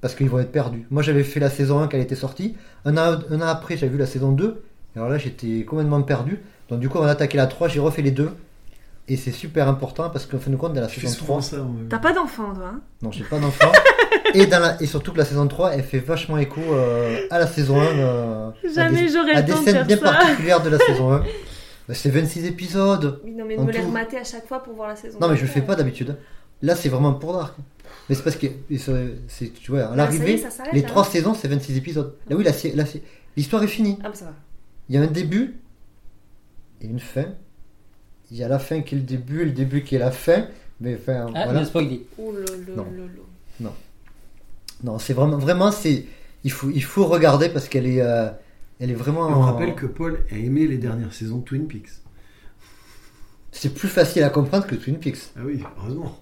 Parce 0.00 0.14
qu'ils 0.14 0.28
vont 0.28 0.38
être 0.40 0.52
perdus. 0.52 0.86
Moi, 0.90 1.02
j'avais 1.02 1.24
fait 1.24 1.40
la 1.40 1.50
saison 1.50 1.80
1 1.80 1.88
quand 1.88 1.96
elle 1.96 2.02
était 2.02 2.14
sortie. 2.16 2.56
Un 2.84 2.96
an, 2.96 3.18
un 3.30 3.40
an 3.40 3.46
après, 3.46 3.76
j'avais 3.76 3.92
vu 3.92 3.98
la 3.98 4.06
saison 4.06 4.32
2. 4.32 4.62
Et 4.94 4.98
alors 4.98 5.08
là, 5.08 5.18
j'étais 5.18 5.64
complètement 5.64 6.02
perdu. 6.02 6.38
Donc, 6.68 6.80
du 6.80 6.88
coup, 6.88 6.98
on 6.98 7.02
a 7.02 7.10
attaqué 7.10 7.36
la 7.36 7.46
3, 7.46 7.68
j'ai 7.68 7.80
refait 7.80 8.02
les 8.02 8.10
deux. 8.10 8.30
Et 9.08 9.16
c'est 9.16 9.30
super 9.30 9.68
important 9.68 10.10
parce 10.10 10.26
qu'en 10.26 10.38
fin 10.38 10.50
de 10.50 10.56
compte, 10.56 10.72
dans 10.72 10.80
la 10.80 10.88
saison 10.88 11.06
souvent 11.08 11.38
3, 11.38 11.42
ça. 11.42 11.56
moi. 11.58 11.82
T'as 11.88 11.98
pas 12.00 12.12
d'enfant, 12.12 12.52
toi 12.52 12.72
hein? 12.74 12.80
Non, 13.02 13.12
j'ai 13.12 13.22
pas 13.24 13.38
d'enfant. 13.38 13.70
et, 14.34 14.46
dans 14.46 14.58
la... 14.58 14.82
et 14.82 14.86
surtout 14.86 15.12
que 15.12 15.18
la 15.18 15.24
saison 15.24 15.46
3, 15.46 15.74
elle 15.74 15.84
fait 15.84 16.00
vachement 16.00 16.38
écho 16.38 16.60
euh, 16.60 17.16
à 17.30 17.38
la 17.38 17.46
saison 17.46 17.80
1. 17.80 17.84
euh, 17.84 18.48
à 18.50 18.54
Jamais 18.74 19.02
des- 19.02 19.08
j'aurais 19.08 19.32
à 19.32 19.40
le 19.42 19.46
des 19.46 19.52
de 19.52 19.58
scènes 19.58 19.86
bien 19.86 19.96
ça. 19.96 20.02
particulières 20.12 20.60
de 20.62 20.70
la 20.70 20.78
saison 20.78 21.12
1. 21.12 21.24
Bah, 21.88 21.94
c'est 21.94 22.10
26 22.10 22.46
épisodes. 22.46 23.20
Oui, 23.24 23.30
non, 23.30 23.44
mais 23.46 23.56
me 23.56 23.70
les 23.70 23.78
remater 23.78 24.18
à 24.18 24.24
chaque 24.24 24.48
fois 24.48 24.60
pour 24.60 24.74
voir 24.74 24.88
la 24.88 24.96
saison. 24.96 25.20
Non, 25.20 25.28
mais 25.28 25.36
je 25.36 25.42
le 25.42 25.46
fais 25.46 25.60
pas 25.62 25.76
d'habitude. 25.76 26.16
Là, 26.60 26.74
c'est 26.74 26.88
vraiment 26.88 27.14
pour 27.14 27.32
Dark. 27.32 27.54
Mais 28.08 28.16
c'est 28.16 28.24
parce 28.24 28.34
que, 28.34 28.48
c'est- 29.28 29.52
tu 29.54 29.70
vois, 29.70 29.82
à 29.82 29.88
Ah, 29.90 29.92
est, 29.92 29.96
l'arrivée, 29.96 30.36
ça 30.36 30.50
s'arrête, 30.50 30.72
les 30.72 30.82
là, 30.82 30.88
trois 30.88 31.02
hein. 31.02 31.08
saisons, 31.12 31.34
c'est 31.34 31.46
26 31.46 31.76
épisodes. 31.76 32.12
Là, 32.28 32.34
oui, 32.34 32.42
la 32.42 32.84
l'histoire 33.36 33.62
est 33.62 33.68
finie. 33.68 34.00
Ah, 34.02 34.08
bah 34.08 34.14
ça 34.16 34.24
va. 34.24 34.32
Il 34.88 34.96
y 34.96 34.98
a 34.98 35.02
un 35.02 35.06
début 35.06 35.60
et 36.80 36.86
une 36.88 36.98
fin. 36.98 37.26
Il 38.30 38.36
y 38.36 38.42
a 38.44 38.48
la 38.48 38.58
fin 38.58 38.80
qui 38.82 38.94
est 38.94 38.98
le 38.98 39.04
début 39.04 39.42
et 39.42 39.44
le 39.44 39.52
début 39.52 39.82
qui 39.82 39.94
est 39.94 39.98
la 40.00 40.10
fin. 40.10 40.46
Mais 40.80 40.94
enfin, 41.00 41.26
Ah, 41.34 41.44
voilà. 41.44 41.60
le, 42.32 42.44
Non. 43.60 43.72
Non, 44.84 44.98
c'est 44.98 45.14
vraiment, 45.14 45.38
vraiment, 45.38 45.70
c'est, 45.70 46.04
il 46.44 46.52
faut, 46.52 46.68
il 46.70 46.82
faut 46.84 47.06
regarder 47.06 47.48
parce 47.48 47.68
qu'elle 47.68 47.86
est, 47.86 48.02
euh, 48.02 48.28
elle 48.80 48.90
est 48.90 48.94
vraiment. 48.94 49.26
On 49.28 49.40
rappelle 49.40 49.74
que 49.74 49.86
Paul 49.86 50.20
a 50.30 50.34
aimé 50.36 50.66
les 50.66 50.76
dernières 50.78 51.14
saisons 51.14 51.38
de 51.38 51.44
Twin 51.44 51.66
Peaks. 51.66 51.88
C'est 53.52 53.72
plus 53.72 53.88
facile 53.88 54.22
à 54.22 54.28
comprendre 54.28 54.66
que 54.66 54.74
Twin 54.74 54.98
Peaks. 54.98 55.30
Ah 55.36 55.40
oui, 55.44 55.62
heureusement. 55.78 56.18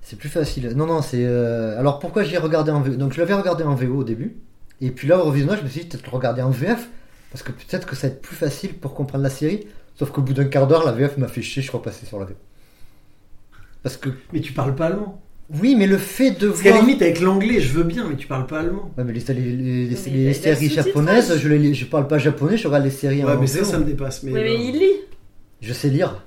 C'est 0.00 0.16
plus 0.16 0.28
facile. 0.28 0.68
Non, 0.74 0.86
non, 0.86 1.00
c'est. 1.00 1.24
euh, 1.24 1.78
Alors 1.78 2.00
pourquoi 2.00 2.24
j'ai 2.24 2.38
regardé 2.38 2.72
en 2.72 2.80
VO 2.80 2.96
Donc 2.96 3.12
je 3.12 3.20
l'avais 3.20 3.34
regardé 3.34 3.62
en 3.62 3.74
VO 3.76 3.98
au 3.98 4.04
début. 4.04 4.36
Et 4.80 4.90
puis 4.90 5.06
là, 5.06 5.18
au 5.18 5.24
revisionnage, 5.24 5.60
je 5.60 5.64
me 5.64 5.68
suis 5.68 5.82
dit 5.82 5.86
peut-être 5.86 6.04
le 6.10 6.16
regarder 6.16 6.42
en 6.42 6.50
VF. 6.50 6.88
Parce 7.30 7.44
que 7.44 7.52
peut-être 7.52 7.86
que 7.86 7.94
ça 7.94 8.08
va 8.08 8.14
être 8.14 8.20
plus 8.20 8.34
facile 8.34 8.74
pour 8.74 8.94
comprendre 8.94 9.22
la 9.22 9.30
série. 9.30 9.68
Sauf 9.96 10.10
qu'au 10.10 10.22
bout 10.22 10.32
d'un 10.32 10.44
quart 10.46 10.66
d'heure, 10.66 10.84
la 10.84 10.92
VF 10.92 11.16
m'a 11.18 11.28
fait 11.28 11.42
chier, 11.42 11.62
je 11.62 11.68
suis 11.68 11.76
repassé 11.76 12.06
sur 12.06 12.18
la 12.18 12.24
VO. 12.26 12.34
Parce 13.82 13.96
que. 13.96 14.10
Mais 14.32 14.40
tu 14.40 14.52
parles 14.52 14.74
pas 14.74 14.86
allemand. 14.86 15.20
Oui, 15.60 15.74
mais 15.76 15.86
le 15.86 15.98
fait 15.98 16.30
de 16.30 16.48
Parce 16.48 16.62
qu'à 16.62 16.70
voir. 16.70 16.80
la 16.82 16.86
limite, 16.86 17.02
avec 17.02 17.20
l'anglais, 17.20 17.60
je 17.60 17.72
veux 17.72 17.82
bien, 17.82 18.08
mais 18.08 18.16
tu 18.16 18.26
parles 18.26 18.46
pas 18.46 18.60
allemand. 18.60 18.90
Ouais, 18.96 19.04
mais 19.04 19.12
les, 19.12 19.20
les- 19.34 19.56
les- 19.56 19.88
Mais 19.90 20.22
il 20.30 20.34
séries 20.34 20.70
japonaises, 20.70 21.36
je, 21.36 21.48
les, 21.48 21.74
je 21.74 21.84
parle 21.84 22.06
pas 22.08 22.16
japonais, 22.18 22.56
je 22.56 22.66
regarde 22.68 22.84
les 22.84 22.90
séries 22.90 23.22
Ouais, 23.24 23.32
en 23.32 23.40
mais 23.40 23.46
ça, 23.46 23.64
ça 23.64 23.78
me 23.78 23.84
dépasse. 23.84 24.22
Mais, 24.22 24.30
mais 24.32 24.40
euh, 24.40 24.54
il 24.54 24.78
lit. 24.78 24.92
Je 25.60 25.72
sais 25.74 25.88
lire. 25.88 26.24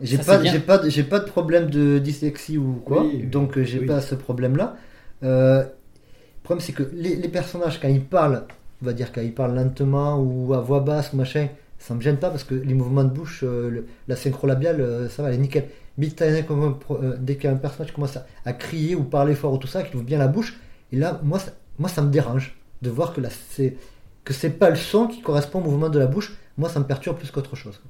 J'ai 0.00 0.18
pas, 0.18 0.42
j'ai 0.42 0.58
pas, 0.60 0.88
j'ai 0.88 1.02
pas 1.04 1.18
de 1.20 1.24
problème 1.26 1.70
de 1.70 1.98
dyslexie 1.98 2.56
ou 2.58 2.80
quoi, 2.84 3.04
Oui, 3.04 3.24
donc 3.24 3.58
euh, 3.58 3.64
j'ai 3.64 3.80
oui. 3.80 3.86
pas 3.86 4.00
ce 4.00 4.14
problème-là. 4.14 4.76
Euh, 5.24 5.62
le 5.62 6.42
problème 6.42 6.64
c'est 6.64 6.72
que 6.72 6.84
les, 6.94 7.16
les 7.16 7.28
personnages 7.28 7.80
quand 7.80 7.88
ils 7.88 8.02
parlent, 8.04 8.44
on 8.80 8.86
va 8.86 8.92
dire 8.92 9.10
quand 9.12 9.20
ils 9.20 9.34
parlent 9.34 9.54
lentement 9.56 10.18
ou 10.20 10.54
à 10.54 10.60
voix 10.60 10.80
basse 10.80 11.12
ou 11.12 11.16
machin, 11.16 11.48
ça 11.78 11.94
me 11.94 12.00
gêne 12.00 12.18
pas 12.18 12.30
parce 12.30 12.44
que 12.44 12.54
les 12.54 12.74
mouvements 12.74 13.04
de 13.04 13.10
bouche, 13.10 13.44
euh, 13.44 13.86
la 14.08 14.16
synchro 14.16 14.46
labiale, 14.46 14.80
euh, 14.80 15.08
ça 15.08 15.22
va, 15.22 15.28
elle 15.28 15.36
est 15.36 15.38
nickel. 15.38 15.68
Mais 15.96 16.08
euh, 16.20 17.16
dès 17.18 17.36
qu'un 17.36 17.56
personnage 17.56 17.92
commence 17.92 18.18
à, 18.44 18.52
crier 18.52 18.94
ou 18.94 19.04
parler 19.04 19.34
fort 19.34 19.52
ou 19.52 19.58
tout 19.58 19.66
ça, 19.66 19.82
qu'il 19.82 19.96
ouvre 19.96 20.04
bien 20.04 20.18
la 20.18 20.28
bouche, 20.28 20.58
et 20.92 20.96
là, 20.96 21.20
moi, 21.22 21.38
ça, 21.38 21.52
moi, 21.78 21.88
ça 21.88 22.02
me 22.02 22.10
dérange 22.10 22.56
de 22.82 22.90
voir 22.90 23.12
que 23.12 23.20
là, 23.20 23.28
c'est 23.50 23.76
que 24.24 24.34
c'est 24.34 24.50
pas 24.50 24.70
le 24.70 24.76
son 24.76 25.06
qui 25.06 25.22
correspond 25.22 25.60
au 25.60 25.64
mouvement 25.64 25.88
de 25.88 25.98
la 25.98 26.06
bouche. 26.06 26.36
Moi, 26.56 26.68
ça 26.68 26.80
me 26.80 26.84
perturbe 26.84 27.16
plus 27.16 27.30
qu'autre 27.30 27.56
chose. 27.56 27.80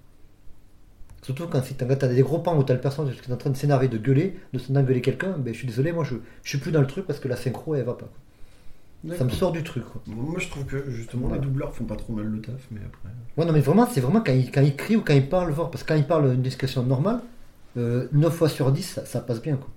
Surtout 1.22 1.46
quand 1.48 1.62
si 1.62 1.74
t'as 1.74 2.08
des 2.08 2.22
gros 2.22 2.38
pans 2.38 2.56
où 2.56 2.62
t'as 2.62 2.74
le 2.74 2.80
personnage 2.80 3.20
qui 3.20 3.30
est 3.30 3.34
en 3.34 3.36
train 3.36 3.50
de 3.50 3.56
s'énerver, 3.56 3.88
de 3.88 3.98
gueuler, 3.98 4.38
de 4.52 4.60
d'engueuler 4.72 5.00
quelqu'un, 5.02 5.32
ben, 5.36 5.52
je 5.52 5.58
suis 5.58 5.66
désolé, 5.66 5.92
moi 5.92 6.04
je, 6.04 6.14
je 6.42 6.48
suis 6.48 6.58
plus 6.58 6.70
dans 6.70 6.80
le 6.80 6.86
truc 6.86 7.06
parce 7.06 7.18
que 7.18 7.28
la 7.28 7.36
synchro 7.36 7.74
elle 7.74 7.84
va 7.84 7.94
pas. 7.94 8.08
Ça 9.16 9.24
me 9.24 9.30
sort 9.30 9.52
du 9.52 9.62
truc. 9.62 9.84
Quoi. 9.84 10.02
Moi, 10.06 10.38
je 10.38 10.48
trouve 10.48 10.64
que 10.64 10.90
justement, 10.90 11.28
Voilà. 11.28 11.40
les 11.40 11.46
doubleurs 11.48 11.72
font 11.74 11.84
pas 11.84 11.94
trop 11.96 12.12
mal 12.12 12.26
le 12.26 12.40
taf, 12.40 12.54
mais 12.72 12.80
après. 12.84 13.08
Ouais, 13.36 13.44
non, 13.46 13.52
mais 13.52 13.60
vraiment, 13.60 13.86
c'est 13.90 14.00
vraiment 14.00 14.20
quand 14.20 14.32
il, 14.32 14.50
quand 14.50 14.60
il 14.60 14.74
crie 14.74 14.96
ou 14.96 15.02
quand 15.02 15.14
il 15.14 15.28
parle 15.28 15.52
fort. 15.54 15.70
Parce 15.70 15.84
que 15.84 15.88
quand 15.88 15.94
il 15.98 16.04
parle 16.06 16.34
une 16.34 16.42
discussion 16.42 16.82
normale, 16.82 17.20
euh, 17.76 18.08
9 18.12 18.34
fois 18.34 18.48
sur 18.48 18.72
10, 18.72 18.82
ça, 18.82 19.04
ça 19.06 19.20
passe 19.20 19.40
bien. 19.40 19.56
Quoi. 19.56 19.68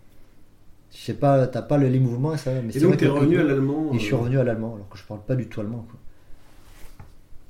Je 0.94 0.98
sais 0.98 1.14
pas, 1.14 1.46
t'as 1.48 1.62
pas 1.62 1.78
le- 1.78 1.88
les 1.88 2.00
mouvements, 2.00 2.36
ça, 2.36 2.52
mais 2.64 2.76
Et 2.76 2.80
donc, 2.80 2.98
t'es 2.98 3.08
revenu 3.08 3.40
à 3.40 3.44
l'allemand. 3.44 3.92
Et 3.94 4.00
je 4.00 4.04
suis 4.06 4.14
euh, 4.14 4.18
revenu 4.18 4.40
à 4.40 4.44
l'allemand, 4.44 4.74
alors 4.76 4.90
que 4.90 4.98
je 4.98 5.04
parle 5.04 5.22
pas 5.22 5.36
du 5.36 5.46
tout 5.48 5.62
allemand. 5.62 5.86
Quoi. 5.90 6.00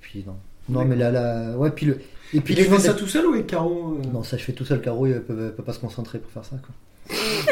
Puis 0.01 0.24
non. 0.28 0.36
Non, 0.69 0.86
mais 0.86 0.95
là, 0.95 1.09
là. 1.11 1.57
Ouais, 1.57 1.72
puis 1.72 1.86
le. 1.86 1.99
Et 2.34 2.41
puis 2.41 2.55
tu 2.55 2.63
fais 2.63 2.80
ça 2.80 2.93
tout 2.93 3.07
seul 3.07 3.26
ou 3.26 3.34
avec 3.34 3.47
Caro 3.47 3.97
euh 3.99 4.07
Non, 4.13 4.24
ça 4.24 4.38
je 4.38 4.43
fais 4.43 4.53
tout 4.53 4.63
seul, 4.65 4.82
Caro, 4.82 5.05
il 5.07 5.19
peut, 5.22 5.51
peut 5.55 5.63
pas 5.63 5.74
se 5.74 5.80
concentrer 5.80 6.19
pour 6.19 6.32
faire 6.32 6.45
ça. 6.45 6.55
Quoi. 6.57 6.74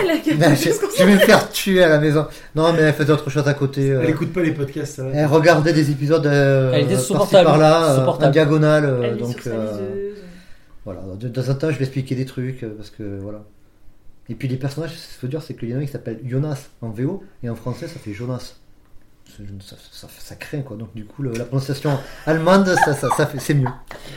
Elle 0.01 0.09
a 0.09 0.13
Ben, 0.15 0.21
capté 0.21 0.55
je, 0.69 0.73
ce 0.73 0.79
qu'on 0.79 0.87
je 0.97 1.03
vais 1.03 1.13
me 1.13 1.19
faire 1.19 1.49
tuer 1.49 1.83
à 1.83 1.89
la 1.89 1.99
maison. 1.99 2.25
Non, 2.55 2.71
mais 2.73 2.81
elle 2.81 2.93
faisait 2.93 3.11
autre 3.11 3.29
chose 3.29 3.47
à 3.47 3.53
côté. 3.53 3.91
euh, 3.91 4.01
Elle 4.03 4.11
écoute 4.11 4.31
pas 4.33 4.41
les 4.41 4.51
podcasts, 4.53 4.95
ça 4.97 5.03
va. 5.03 5.09
elle 5.13 5.25
regardait 5.25 5.73
des 5.73 5.91
épisodes 5.91 6.25
euh, 6.25 6.71
Elle 6.73 6.83
était 6.85 6.93
par-ci 6.93 7.07
supportable, 7.07 7.45
par-là, 7.45 7.91
euh, 7.99 8.05
en 8.05 8.29
diagonale. 8.29 8.85
euh, 8.85 9.01
Elle 9.03 9.17
donc, 9.17 9.33
sur 9.33 9.43
sa 9.43 9.49
euh, 9.51 9.71
liseuse. 9.71 10.17
voilà. 10.85 11.01
De 11.19 11.27
de 11.27 11.41
temps 11.41 11.49
en 11.51 11.55
temps, 11.55 11.71
je 11.71 11.75
lui 11.77 11.83
expliquais 11.83 12.15
des 12.15 12.25
trucs 12.25 12.63
euh, 12.63 12.73
parce 12.77 12.89
que 12.89 13.19
voilà. 13.21 13.43
Et 14.29 14.35
puis 14.35 14.47
les 14.47 14.57
personnages, 14.57 14.91
ce 14.91 15.07
qu'il 15.07 15.17
faut 15.21 15.27
dire, 15.27 15.41
c'est 15.41 15.55
qu'il 15.55 15.69
y 15.69 15.73
en 15.73 15.77
a 15.77 15.79
un 15.81 15.85
qui 15.85 15.91
s'appelle 15.91 16.19
Jonas 16.25 16.67
en 16.81 16.89
VO 16.89 17.23
et 17.43 17.49
en 17.49 17.55
français, 17.55 17.87
ça 17.87 17.99
fait 17.99 18.13
Jonas. 18.13 18.53
Ça, 19.61 19.75
ça, 19.91 20.07
ça 20.17 20.35
craint 20.35 20.61
quoi. 20.61 20.75
Donc 20.77 20.93
du 20.95 21.05
coup, 21.05 21.21
le- 21.23 21.31
la 21.33 21.45
prononciation 21.45 21.97
allemande, 22.25 22.67
ça, 22.85 22.93
ça, 22.93 23.09
ça 23.15 23.25
fait, 23.27 23.39
c'est 23.39 23.53
mieux. 23.53 23.69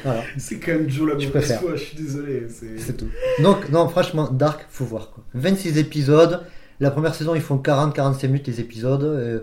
Voilà. 0.05 0.23
C'est 0.39 0.59
quand 0.59 0.73
même 0.73 0.89
Joe 0.89 1.09
la 1.13 1.19
Je 1.19 1.27
mauvaise 1.29 1.53
foi, 1.59 1.77
je 1.77 1.83
suis 1.85 1.97
désolé. 1.97 2.47
c'est- 2.49 2.97
tout. 2.97 3.09
Donc, 3.43 3.69
non, 3.71 3.89
franchement, 3.89 4.29
Dark, 4.31 4.67
faut 4.71 4.85
voir. 4.85 5.11
Quoi. 5.11 5.25
26 5.35 5.79
épisodes. 5.79 6.41
La 6.81 6.91
première 6.91 7.15
saison, 7.15 7.35
ils 7.35 7.41
font 7.43 7.59
40-45 7.59 8.27
minutes 8.29 8.47
les 8.49 8.61
épisodes. 8.61 9.05
euh, 9.05 9.41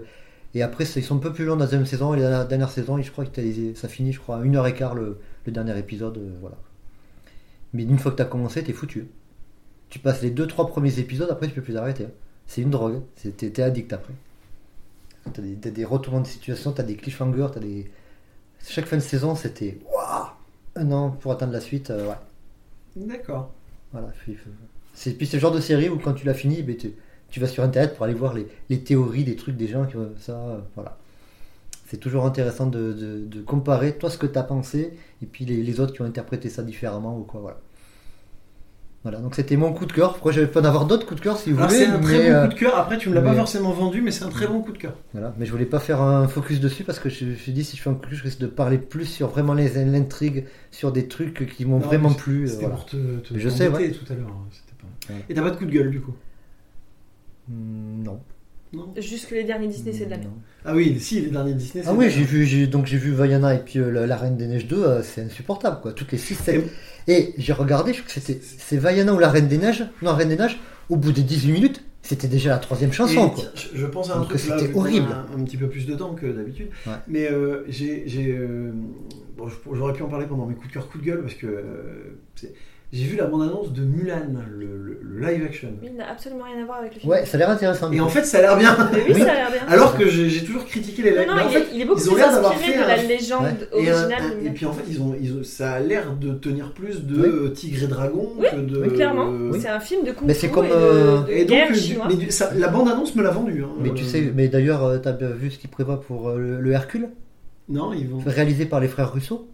et 0.55 0.63
après, 0.63 0.83
ils 0.83 1.03
sont 1.03 1.15
un 1.17 1.19
peu 1.19 1.31
plus 1.31 1.45
longs 1.45 1.53
dans 1.55 1.59
la 1.59 1.65
deuxième 1.65 1.85
saison. 1.85 2.13
Et 2.15 2.19
la 2.19 2.43
dernière 2.43 2.71
saison, 2.71 2.99
je 3.01 3.11
crois 3.11 3.25
que 3.25 3.41
ça 3.75 3.87
finit, 3.87 4.11
je 4.11 4.19
crois, 4.19 4.37
à 4.37 4.41
1h15 4.43 4.95
le, 4.95 5.19
le 5.45 5.51
dernier 5.51 5.77
épisode. 5.77 6.17
euh, 6.17 6.31
voilà. 6.41 6.57
Mais 7.73 7.83
une 7.83 7.99
fois 7.99 8.11
que 8.11 8.17
tu 8.17 8.23
as 8.23 8.25
commencé, 8.25 8.63
t'es 8.63 8.73
foutu. 8.73 9.07
Tu 9.89 9.99
passes 9.99 10.21
les 10.21 10.31
2-3 10.31 10.67
premiers 10.67 10.97
épisodes, 10.99 11.29
après, 11.31 11.47
tu 11.47 11.53
peux 11.53 11.61
plus 11.61 11.77
arrêter. 11.77 12.05
hein. 12.05 12.11
C'est 12.47 12.61
une 12.63 12.71
drogue. 12.71 13.01
T'es 13.15 13.29
t'es 13.51 13.61
addict 13.61 13.93
après. 13.93 14.13
T'as 15.33 15.41
des, 15.41 15.55
t'as 15.55 15.69
des 15.69 15.85
retournements 15.85 16.21
de 16.23 16.27
situation, 16.27 16.71
t'as 16.71 16.83
des 16.83 16.95
cliffhangers, 16.95 17.47
t'as 17.53 17.59
des. 17.59 17.91
Chaque 18.67 18.85
fin 18.85 18.97
de 18.97 19.01
saison, 19.01 19.35
c'était. 19.35 19.79
Waouh 19.93 20.25
Un 20.75 20.91
an 20.91 21.11
pour 21.11 21.31
atteindre 21.31 21.53
la 21.53 21.61
suite. 21.61 21.89
euh, 21.91 22.07
ouais. 22.07 22.15
D'accord. 22.95 23.51
Voilà, 23.91 24.09
il 24.27 24.35
faut- 24.35 24.49
c'est 24.93 25.13
puis 25.13 25.25
c'est 25.27 25.37
le 25.37 25.41
genre 25.41 25.51
de 25.51 25.59
série 25.61 25.89
où 25.89 25.97
quand 25.97 26.13
tu 26.13 26.25
l'as 26.25 26.33
fini, 26.33 26.61
ben, 26.63 26.75
tu, 26.75 26.91
tu 27.29 27.39
vas 27.39 27.47
sur 27.47 27.63
internet 27.63 27.95
pour 27.95 28.05
aller 28.05 28.13
voir 28.13 28.33
les, 28.33 28.47
les 28.69 28.79
théories 28.83 29.23
des 29.23 29.35
trucs 29.35 29.55
des 29.55 29.67
gens 29.67 29.85
qui 29.85 29.95
ça, 30.19 30.33
euh, 30.33 30.59
voilà. 30.75 30.97
C'est 31.87 31.97
toujours 31.97 32.25
intéressant 32.25 32.67
de, 32.67 32.93
de- 32.93 33.25
de 33.25 33.41
comparer 33.41 33.97
toi 33.97 34.09
ce 34.09 34.17
que 34.17 34.27
tu 34.27 34.37
as 34.37 34.43
pensé 34.43 34.93
et 35.21 35.25
puis 35.25 35.45
les, 35.45 35.63
les 35.63 35.79
autres 35.79 35.93
qui 35.93 36.01
ont 36.01 36.05
interprété 36.05 36.49
ça 36.49 36.63
différemment 36.63 37.17
ou 37.17 37.23
quoi, 37.23 37.41
voilà. 37.41 37.59
Voilà, 39.03 39.19
donc 39.19 39.33
c'était 39.35 39.55
mon 39.55 39.71
coup 39.71 39.85
de 39.85 39.93
cœur. 39.93 40.11
Pourquoi 40.13 40.33
j'avais 40.33 40.47
pas 40.47 40.59
d'avoir 40.59 40.85
d'autres 40.85 41.05
coups 41.05 41.21
de 41.21 41.23
cœur 41.23 41.37
si 41.37 41.51
vous 41.51 41.57
Alors, 41.59 41.69
voulez. 41.69 41.85
c'est 41.85 41.89
un 41.91 41.99
très 41.99 42.17
mais, 42.17 42.29
bon 42.31 42.35
euh, 42.35 42.47
coup 42.47 42.53
de 42.53 42.59
cœur. 42.59 42.77
Après, 42.77 42.97
tu 42.97 43.09
me 43.09 43.15
l'as 43.15 43.21
pas 43.21 43.33
forcément 43.33 43.71
vendu, 43.71 44.01
mais 44.01 44.11
c'est 44.11 44.25
un 44.25 44.29
très 44.29 44.45
bon 44.45 44.61
coup 44.61 44.73
de 44.73 44.77
cœur. 44.77 44.93
voilà, 45.13 45.33
mais 45.37 45.45
je 45.45 45.51
voulais 45.51 45.65
pas 45.65 45.79
faire 45.79 46.01
un 46.01 46.27
focus 46.27 46.59
dessus 46.59 46.83
parce 46.83 46.99
que 46.99 47.07
je 47.09 47.19
je 47.19 47.25
me 47.25 47.35
suis 47.35 47.53
dit 47.53 47.63
si 47.63 47.77
je 47.77 47.81
fais 47.81 47.89
un 47.89 47.93
focus, 47.95 48.17
je 48.17 48.23
risque 48.23 48.39
de 48.39 48.47
parler 48.47 48.77
plus 48.77 49.05
sur 49.05 49.29
vraiment 49.29 49.53
les 49.53 49.69
l'intrigue, 49.85 50.45
sur 50.71 50.91
des 50.91 51.07
trucs 51.07 51.47
qui 51.55 51.65
m'ont 51.65 51.79
vraiment 51.79 52.13
plu. 52.13 52.47
C'était 52.47 52.61
voilà. 52.61 52.75
pour 52.75 52.85
te, 52.85 52.97
te 53.19 53.37
je 53.37 53.49
sais, 53.49 53.67
tout 53.69 54.11
à 54.11 54.15
l'heure. 54.15 54.27
hein, 54.29 54.47
pas-. 55.07 55.13
Et 55.29 55.33
t'as 55.33 55.41
pas 55.43 55.51
de 55.51 55.55
coup 55.55 55.65
de 55.65 55.71
gueule 55.71 55.91
du 55.91 56.01
coup? 56.01 56.13
Hmm, 57.47 58.03
non. 58.03 58.19
Non. 58.71 58.93
Juste 58.97 59.27
que 59.29 59.35
les 59.35 59.43
derniers 59.43 59.67
Disney, 59.67 59.93
c'est 59.93 60.05
de 60.05 60.11
la 60.11 60.17
merde. 60.17 60.29
Ah 60.63 60.75
oui, 60.75 60.99
si, 60.99 61.21
les 61.21 61.29
derniers 61.31 61.53
Disney. 61.55 61.83
Ah 61.85 61.89
c'est 61.91 61.97
oui, 61.97 62.09
j'ai 62.09 62.23
vu, 62.23 62.45
j'ai, 62.45 62.67
donc 62.67 62.85
j'ai 62.85 62.97
vu 62.97 63.11
Vaiana 63.11 63.55
et 63.55 63.59
puis 63.59 63.79
euh, 63.79 63.89
la, 63.91 64.05
la 64.05 64.15
Reine 64.15 64.37
des 64.37 64.45
Neiges 64.47 64.67
2, 64.67 64.83
euh, 64.83 65.01
c'est 65.01 65.21
insupportable 65.23 65.81
quoi. 65.81 65.91
Toutes 65.93 66.11
les 66.11 66.17
6 66.19 66.35
7 66.35 66.65
Et 67.07 67.33
j'ai 67.39 67.53
regardé, 67.53 67.93
je 67.93 68.01
crois 68.03 68.13
que 68.13 68.19
c'était 68.19 68.39
c'est 68.43 68.77
Vaiana 68.77 69.13
ou 69.13 69.17
la 69.19 69.29
Reine 69.29 69.47
des 69.47 69.57
Neiges? 69.57 69.85
Non, 70.03 70.13
Reine 70.13 70.29
des 70.29 70.35
Neiges, 70.37 70.59
au 70.89 70.97
bout 70.97 71.11
des 71.11 71.23
18 71.23 71.51
minutes, 71.51 71.83
c'était 72.03 72.27
déjà 72.27 72.51
la 72.51 72.57
troisième 72.59 72.93
chanson 72.93 73.27
Et 73.29 73.31
quoi. 73.31 73.35
tiens, 73.37 73.49
je, 73.73 73.77
je 73.79 73.85
pense 73.87 74.09
à 74.11 74.15
un 74.15 74.19
Donc, 74.19 74.29
truc 74.29 74.39
c'était 74.39 74.71
horrible. 74.75 75.07
Un, 75.33 75.39
un 75.39 75.43
petit 75.43 75.57
peu 75.57 75.67
plus 75.67 75.87
de 75.87 75.95
temps 75.95 76.13
que 76.13 76.27
d'habitude. 76.27 76.67
Ouais. 76.85 76.93
Mais 77.07 77.27
euh, 77.31 77.63
j'ai. 77.69 78.03
j'ai, 78.05 78.31
euh, 78.37 78.71
bon, 79.35 79.47
j'aurais 79.73 79.93
pu 79.93 80.03
en 80.03 80.07
parler 80.09 80.27
pendant 80.27 80.45
mes 80.45 80.53
coups 80.53 80.67
de 80.67 80.73
cœur, 80.73 80.87
coups 80.89 81.03
de 81.03 81.09
gueule, 81.09 81.21
parce 81.21 81.33
que 81.33 81.47
euh, 81.47 82.19
c'est- 82.35 82.53
j'ai 82.91 83.05
vu 83.05 83.17
la 83.17 83.25
bande-annonce 83.25 83.71
de 83.71 83.81
Mulan, 83.83 84.15
le, 84.57 84.65
le- 84.65 84.99
le 85.01 85.27
live 85.27 85.43
action. 85.45 85.69
Il 85.83 85.95
n'a 85.95 86.09
absolument 86.09 86.45
rien 86.45 86.61
à 86.63 86.65
voir 86.65 86.77
avec 86.79 86.93
le 86.95 86.99
film. 87.01 87.11
Ouais, 87.11 87.25
ça 87.25 87.35
a 87.35 87.39
l'air 87.39 87.49
intéressant. 87.49 87.91
Et 87.91 87.99
en 87.99 88.07
fait, 88.09 88.23
ça 88.23 88.37
a 88.39 88.41
l'air 88.41 88.57
bien. 88.57 88.75
Mais 88.93 88.99
oui, 89.07 89.11
Oui. 89.15 89.21
ça 89.21 89.31
a 89.31 89.35
l'air 89.35 89.51
bien. 89.51 89.61
Alors 89.67 89.97
que 89.97 90.07
j'ai 90.07 90.43
toujours 90.43 90.65
critiqué 90.65 91.03
les 91.03 91.11
non, 91.11 91.17
live 91.17 91.27
non, 91.27 91.33
en 91.33 91.47
il, 91.47 91.51
fait, 91.51 91.59
est, 91.59 91.67
il 91.73 91.81
est 91.81 91.85
beaucoup 91.85 91.99
ils 92.01 92.09
ont 92.09 92.13
plus 92.13 92.23
inspiré 92.23 92.55
fait 92.73 92.77
de 92.77 92.87
la 92.87 92.97
légende 93.03 93.45
Et, 93.77 93.89
un- 93.89 93.93
originale. 93.93 94.21
un- 94.41 94.45
et 94.45 94.49
puis 94.51 94.65
en 94.65 94.73
fait, 94.73 94.83
ils 94.89 95.01
ont, 95.01 95.15
ils 95.21 95.33
ont- 95.33 95.43
ça 95.43 95.73
a 95.73 95.79
l'air 95.79 96.13
de 96.15 96.33
tenir 96.33 96.71
plus 96.71 97.03
de 97.05 97.43
Oui. 97.45 97.53
tigre 97.53 97.83
et 97.83 97.87
dragon 97.87 98.31
Oui, 98.37 98.45
que 98.51 98.55
de. 98.59 98.79
Oui, 98.81 98.93
clairement. 98.93 99.27
euh, 99.29 99.51
C'est 99.59 99.67
un 99.69 99.79
film 99.79 100.03
de 100.05 100.11
kung 100.11 100.27
Mais 100.27 100.33
c'est 100.33 100.49
comme, 100.49 100.65
et 100.65 100.69
de, 100.69 100.73
euh, 100.73 101.17
de 101.21 101.31
Et 101.31 101.39
donc, 101.45 101.49
guerre 101.57 101.69
euh, 101.71 102.03
mais 102.07 102.15
du- 102.15 102.31
ça- 102.31 102.51
la 102.55 102.67
bande-annonce 102.69 103.13
me 103.15 103.21
l'a 103.23 103.31
vendu. 103.31 103.63
hein. 103.63 103.69
Mais 103.81 103.93
tu 103.93 104.03
Euh, 104.03 104.07
sais, 104.07 104.31
mais 104.35 104.47
d'ailleurs, 104.47 104.83
euh, 104.85 104.97
t'as 104.97 105.11
bien 105.11 105.29
vu 105.29 105.51
ce 105.51 105.59
qu'il 105.59 105.69
prévoit 105.69 106.01
pour 106.01 106.29
le, 106.31 106.59
le 106.61 106.71
Hercule, 106.71 107.09
Non, 107.67 107.93
ils 107.93 108.07
vont. 108.07 108.19
réalisé 108.25 108.65
par 108.65 108.79
les 108.79 108.87
frères 108.87 109.11
Russo? 109.13 109.47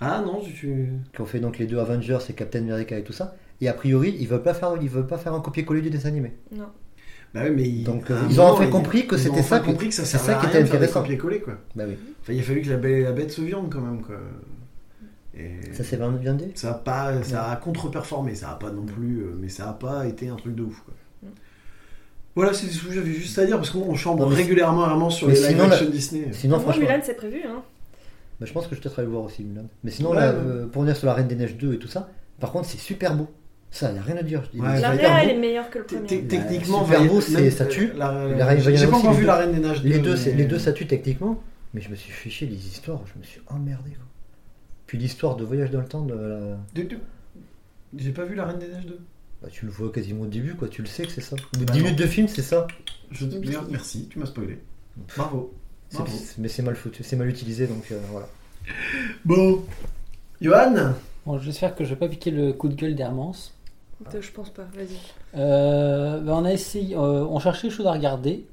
Ah 0.00 0.22
non, 0.24 0.40
tu- 0.40 0.90
qui 1.12 1.20
ont 1.20 1.26
fait 1.26 1.40
donc 1.40 1.58
les 1.58 1.66
deux 1.66 1.78
Avengers 1.78 2.18
et 2.28 2.32
Captain 2.32 2.60
America 2.60 2.96
et 2.96 3.02
tout 3.02 3.12
ça. 3.12 3.34
Et 3.60 3.68
a 3.68 3.72
priori, 3.72 4.16
ils 4.20 4.28
veulent 4.28 4.42
pas 4.42 4.54
faire, 4.54 4.74
ils 4.80 4.88
veulent 4.88 5.06
pas 5.06 5.18
faire 5.18 5.34
un 5.34 5.40
copier-coller 5.40 5.80
du 5.80 5.90
dessin 5.90 6.08
animé. 6.08 6.32
Non. 6.54 6.66
Bah 7.34 7.40
oui, 7.44 7.50
mais 7.54 7.68
ils, 7.68 7.84
Donc, 7.84 8.10
euh, 8.10 8.16
ont 8.38 8.70
compris 8.70 9.06
que 9.06 9.16
c'était 9.18 9.42
ça 9.42 9.58
que- 9.60 9.66
compris 9.66 9.88
que 9.88 9.94
ça 9.94 10.04
ça 10.04 10.18
à 10.18 10.40
qui 10.40 10.46
rien 10.46 10.48
était 10.48 10.48
de 10.48 10.52
faire 10.52 10.62
des 10.62 10.86
intéressant. 10.86 11.00
copier-coller 11.00 11.40
quoi. 11.40 11.54
Bah 11.74 11.84
oui. 11.86 11.96
Enfin, 12.22 12.32
il 12.32 12.40
a 12.40 12.42
fallu 12.42 12.62
que 12.62 12.70
la, 12.70 12.76
belle- 12.76 13.02
la 13.02 13.12
bête 13.12 13.30
se 13.30 13.42
viande 13.42 13.68
quand 13.70 13.80
même 13.80 14.00
quoi. 14.02 14.16
Et 15.36 15.50
Ça 15.72 15.84
s'est 15.84 15.96
vraiment 15.96 16.16
viandé. 16.16 16.50
ça 16.54 16.70
a 16.70 16.74
pas, 16.74 17.22
ça 17.22 17.50
a 17.50 17.56
contre-performé, 17.56 18.34
ça 18.34 18.50
a 18.50 18.54
pas 18.54 18.70
non 18.70 18.84
plus, 18.86 19.18
euh, 19.20 19.36
mais 19.38 19.48
ça 19.48 19.68
a 19.68 19.72
pas 19.72 20.06
été 20.06 20.28
un 20.28 20.36
truc 20.36 20.54
de 20.54 20.62
ouf 20.62 20.80
quoi. 20.80 20.94
Mm. 21.22 21.26
Voilà, 22.34 22.52
c'est 22.54 22.66
ce 22.66 22.84
que 22.84 22.92
j'avais 22.92 23.12
juste 23.12 23.38
à 23.38 23.44
dire 23.46 23.56
parce 23.56 23.70
qu'on 23.70 23.94
chambre 23.94 24.24
régulièrement 24.26 24.86
vraiment 24.86 25.10
sur 25.10 25.28
mais 25.28 25.34
les 25.34 25.40
live 25.40 25.48
sinon, 25.50 25.66
la- 25.68 25.74
action 25.74 25.90
Disney. 25.90 26.28
Sinon, 26.32 26.60
franchement, 26.60 26.82
Mulan, 26.86 27.00
c'est 27.02 27.14
prévu. 27.14 27.40
Hein. 27.46 27.62
Bah, 28.40 28.46
je 28.46 28.52
pense 28.52 28.66
que 28.66 28.74
je 28.76 28.80
te 28.80 28.88
ferai 28.88 29.02
le 29.02 29.08
voir 29.08 29.22
aussi, 29.24 29.44
Mulan. 29.44 29.66
Mais 29.84 29.90
sinon, 29.90 30.10
Ouais, 30.10 30.16
là, 30.16 30.32
ouais. 30.32 30.38
euh, 30.38 30.66
pour 30.66 30.80
revenir 30.80 30.96
sur 30.96 31.06
la 31.06 31.14
Reine 31.14 31.28
des 31.28 31.34
Neiges 31.36 31.56
2 31.56 31.74
et 31.74 31.78
tout 31.78 31.88
ça, 31.88 32.10
par 32.40 32.52
contre, 32.52 32.66
c'est 32.68 32.78
super 32.78 33.14
beau. 33.14 33.28
Ça, 33.70 33.92
y 33.92 33.98
a 33.98 34.02
rien 34.02 34.16
à 34.16 34.22
dire. 34.22 34.42
Je 34.44 34.50
dis, 34.52 34.60
Ouais, 34.60 34.80
La 34.80 34.92
super 34.92 35.10
réa, 35.10 35.10
beau. 35.10 35.16
elle 35.24 35.30
est 35.36 35.38
meilleure 35.40 35.68
que 35.70 35.78
le 35.78 35.84
premier. 35.84 36.06
t- 36.06 36.22
Techniquement, 36.26 36.84
super 36.84 37.04
beau, 37.04 37.20
c'est- 37.20 37.50
ça 37.50 37.66
tue. 37.66 37.92
il 37.94 38.76
J'ai 38.76 38.86
pas 38.86 38.96
encore 38.96 39.10
les 39.10 39.16
vu 39.16 39.22
deux. 39.22 39.26
la 39.26 39.36
Reine 39.36 39.52
des 39.52 39.60
Neiges. 39.60 39.82
Les 39.82 39.98
2, 39.98 40.02
deux, 40.02 40.16
c'est- 40.16 40.30
mais- 40.30 40.36
les 40.38 40.44
deux, 40.46 40.58
ça 40.58 40.72
tue 40.72 40.86
techniquement. 40.86 41.42
Mais 41.74 41.82
je 41.82 41.90
me 41.90 41.94
suis 41.96 42.10
fiché 42.12 42.46
les 42.46 42.56
histoires, 42.66 43.02
je 43.12 43.18
me 43.18 43.24
suis 43.24 43.40
emmerdé. 43.48 43.90
Quoi. 43.90 44.04
Puis 44.86 44.96
l'histoire 44.96 45.36
de 45.36 45.44
voyage 45.44 45.70
dans 45.70 45.80
le 45.80 45.86
temps, 45.86 46.00
de 46.02 46.14
la- 46.14 46.58
J'ai 47.96 48.12
pas 48.12 48.24
vu 48.24 48.34
la 48.34 48.46
Reine 48.46 48.58
des 48.58 48.68
Neiges 48.68 48.86
2. 48.86 48.98
bah, 49.42 49.48
tu 49.50 49.66
le 49.66 49.70
vois 49.70 49.90
quasiment 49.92 50.22
au 50.22 50.26
début, 50.26 50.54
quoi. 50.54 50.68
Tu 50.68 50.80
le 50.82 50.88
sais 50.88 51.04
que 51.04 51.12
c'est 51.12 51.20
ça. 51.20 51.36
Au 51.36 51.58
Bah 51.58 51.72
10 51.72 51.78
non. 51.80 51.84
minutes 51.84 51.98
de 51.98 52.06
film, 52.06 52.26
c'est 52.28 52.42
ça. 52.42 52.66
Je 53.10 53.26
merci, 53.70 54.08
tu 54.10 54.18
m'as 54.18 54.26
spoilé. 54.26 54.58
Bravo. 55.16 55.52
Mais 56.38 56.48
c'est 56.48 56.62
mal 56.62 56.76
foutu, 56.76 57.02
c'est 57.02 57.16
mal 57.16 57.28
utilisé, 57.28 57.66
donc 57.66 57.84
euh, 57.92 57.98
voilà. 58.12 58.26
Bon. 59.24 59.62
Johan 60.40 60.74
Bon, 61.26 61.38
j'espère 61.38 61.74
que 61.74 61.84
je 61.84 61.90
vais 61.90 61.96
pas 61.96 62.08
piquer 62.08 62.30
le 62.30 62.52
coup 62.52 62.68
de 62.68 62.74
gueule 62.74 62.94
d'Hermance. 62.94 63.52
Je 64.20 64.30
pense 64.30 64.50
pas, 64.50 64.62
vas-y. 64.76 64.96
Euh, 65.36 66.20
ben, 66.20 66.32
on 66.34 66.44
a 66.44 66.52
essayé, 66.52 66.94
euh, 66.94 67.24
on 67.28 67.38
cherchait 67.40 67.68
des 67.68 67.74
choses 67.74 67.86
à 67.86 67.92
regarder. 67.92 68.44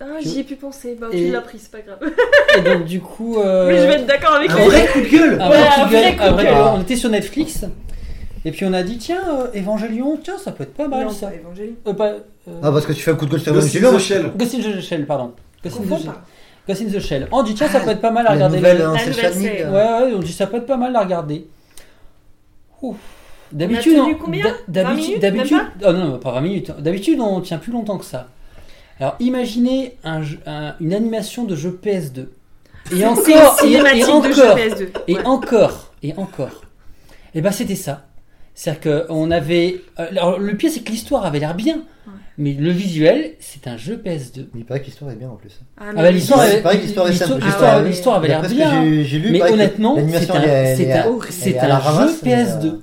Ah, 0.00 0.04
j'y 0.22 0.40
ai 0.40 0.44
pu 0.44 0.56
penser. 0.56 0.96
Bah, 0.98 1.08
Et- 1.12 1.26
tu 1.26 1.32
l'as 1.32 1.40
pris, 1.42 1.58
c'est 1.58 1.70
pas 1.70 1.80
grave. 1.80 1.98
Et 2.58 2.62
donc 2.62 2.84
du 2.84 3.00
coup, 3.00 3.38
euh, 3.38 3.66
Mais 3.68 3.78
je 3.78 3.86
vais 3.86 3.94
être 3.94 4.06
d'accord 4.06 4.34
avec 4.34 4.50
Un 4.50 4.54
vrai 4.54 4.86
coup 4.92 5.00
de 5.00 5.06
gueule 5.06 5.40
un 5.40 5.50
Ouais, 5.50 5.56
vrai 5.58 5.68
coup 5.74 5.86
de 5.86 5.90
gueule, 5.92 6.02
vrai 6.02 6.16
coup 6.16 6.22
un 6.22 6.28
de 6.28 6.32
vrai 6.34 6.44
gueule. 6.44 6.52
coup 6.54 6.58
de 6.58 6.64
gueule. 6.64 6.74
on 6.76 6.82
était 6.82 6.96
sur 6.96 7.10
Netflix. 7.10 7.64
Et 8.44 8.52
puis 8.52 8.64
on 8.64 8.72
a 8.72 8.82
dit 8.82 8.96
tiens, 8.98 9.22
euh, 9.54 9.58
Evangelion, 9.60 10.18
tiens, 10.22 10.38
ça 10.38 10.52
peut 10.52 10.62
être 10.64 10.74
pas 10.74 10.86
mal 10.88 11.04
Non, 11.06 11.10
ça. 11.10 11.30
Euh, 11.86 11.92
pas, 11.94 12.10
euh, 12.12 12.18
Ah, 12.62 12.70
parce 12.72 12.86
que 12.86 12.92
tu 12.92 13.02
fais 13.02 13.10
un 13.10 13.16
coup 13.16 13.26
de 13.26 13.30
gueule 13.32 13.40
sur 13.40 13.52
Evangelion. 13.52 13.92
Ghost 14.36 14.54
in 14.54 14.58
the 14.60 14.80
Shell, 14.80 15.06
pardon. 15.06 15.32
Ghost 15.64 15.76
in, 15.76 15.80
Confonds 15.80 15.96
the 15.98 16.02
Shell. 16.04 16.12
Ghost 16.68 16.82
in 16.82 16.86
the 16.86 16.98
Shell. 17.00 17.28
On 17.32 17.42
dit 17.42 17.54
tiens, 17.54 17.68
ça 17.68 17.80
peut 17.80 17.90
être 17.90 18.00
pas 18.00 18.10
mal 18.10 18.26
à 18.26 18.32
regarder. 18.32 18.56
nouvelle, 18.56 18.78
le- 18.78 18.84
hein, 18.86 18.94
la 18.96 19.06
nouvelle 19.06 19.34
série. 19.34 19.62
là. 19.62 19.70
Ouais, 19.70 20.06
ouais, 20.06 20.14
on 20.16 20.18
dit 20.20 20.32
ça 20.32 20.46
peut 20.46 20.56
être 20.56 20.66
pas 20.66 20.76
mal 20.76 20.94
à 20.96 21.00
regarder. 21.00 21.46
Ouf. 22.82 22.96
D'habitude, 23.52 23.94
On 23.98 24.02
a 24.02 24.04
tenu 24.06 24.14
on- 24.20 24.24
combien 24.24 24.44
d'ha- 24.44 24.50
20 24.50 24.88
d'habitude, 24.90 25.20
d'habitude, 25.20 25.58
oh 25.86 25.92
non, 25.92 26.04
non, 26.06 26.18
pas 26.18 26.32
20 26.32 26.40
minutes. 26.40 26.72
D'habitude, 26.80 27.20
on 27.20 27.40
tient 27.40 27.58
plus 27.58 27.72
longtemps 27.72 27.96
que 27.98 28.04
ça. 28.04 28.26
Alors, 28.98 29.14
imaginez 29.20 29.96
un 30.04 30.22
un- 30.46 30.74
une 30.80 30.92
animation 30.94 31.44
de 31.44 31.54
jeu 31.54 31.78
PS2. 31.82 32.32
Et 32.92 33.04
encore, 33.06 33.58
une 33.64 33.70
et, 33.86 33.98
et 33.98 34.00
de 34.04 34.10
encore, 34.10 34.32
jeu 34.32 34.54
PS2. 34.54 34.88
et 35.06 35.14
Ouais. 35.16 35.24
encore, 35.24 35.92
et 36.02 36.14
encore. 36.16 36.62
Et 37.34 37.40
ben 37.40 37.52
c'était 37.52 37.76
ça. 37.76 38.04
C'est-à-dire 38.54 39.06
qu'on 39.06 39.30
avait. 39.30 39.82
euh, 40.00 40.06
alors, 40.10 40.38
le 40.38 40.56
pire, 40.56 40.70
c'est 40.72 40.80
que 40.80 40.90
l'histoire 40.90 41.24
avait 41.26 41.38
l'air 41.38 41.54
bien. 41.54 41.82
Mais 42.38 42.52
le 42.52 42.70
visuel, 42.70 43.32
c'est 43.40 43.66
un 43.66 43.76
jeu 43.78 43.96
PS2. 43.96 44.48
Il 44.54 44.64
paraît 44.66 44.80
que 44.80 44.86
l'histoire 44.86 45.10
est 45.10 45.16
bien 45.16 45.30
en 45.30 45.36
plus. 45.36 45.58
Ah, 45.78 45.84
Ah 45.88 45.92
mais 45.94 46.02
bah, 46.02 46.10
l'histoire, 46.10 46.40
que 46.76 46.82
l'histoire 46.82 47.08
est 47.08 47.12
simple. 47.14 47.32
l'histoire- 47.34 47.38
Ah 47.40 47.46
l'histoire 47.46 47.82
ouais. 47.82 47.88
l'histoire 47.88 48.16
avait 48.16 48.28
l'air 48.28 48.42
bien. 48.42 48.82
j'ai- 48.84 49.18
lu, 49.18 49.26
il 49.28 49.32
Mais 49.32 49.42
honnêtement, 49.42 49.96
c'est 49.96 50.30
un, 50.30 50.42
est- 50.42 50.76
c'est 50.76 50.82
est 50.82 50.90
est 50.90 51.58
jeu 52.08 52.18
mais, 52.22 52.34
euh, 52.34 52.44
PS2. 52.44 52.82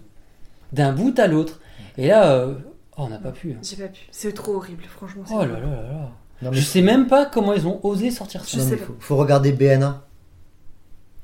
D'un 0.71 0.91
bout 0.93 1.17
à 1.19 1.27
l'autre. 1.27 1.59
Et 1.99 2.07
là, 2.07 2.33
euh, 2.33 2.53
oh, 2.97 3.03
on 3.03 3.09
n'a 3.09 3.19
pas 3.19 3.31
pu. 3.31 3.51
hein. 3.51 3.57
J'ai 3.61 3.75
pas 3.75 3.89
pu. 3.89 4.07
C'est 4.09 4.33
trop 4.33 4.55
horrible, 4.55 4.83
franchement. 4.89 5.23
Oh 5.31 5.39
là 5.41 5.45
là 5.45 5.59
là 5.59 5.59
là. 5.59 6.11
Non, 6.41 6.49
mais 6.49 6.57
Je 6.57 6.61
sais 6.63 6.81
même 6.81 7.05
pas 7.07 7.25
comment 7.27 7.53
ils 7.53 7.67
ont 7.67 7.79
osé 7.85 8.09
sortir 8.09 8.43
ça. 8.43 8.57
Pas. 8.75 8.77
faut, 8.77 8.95
faut 8.99 9.15
regarder 9.17 9.51
BNA 9.51 10.03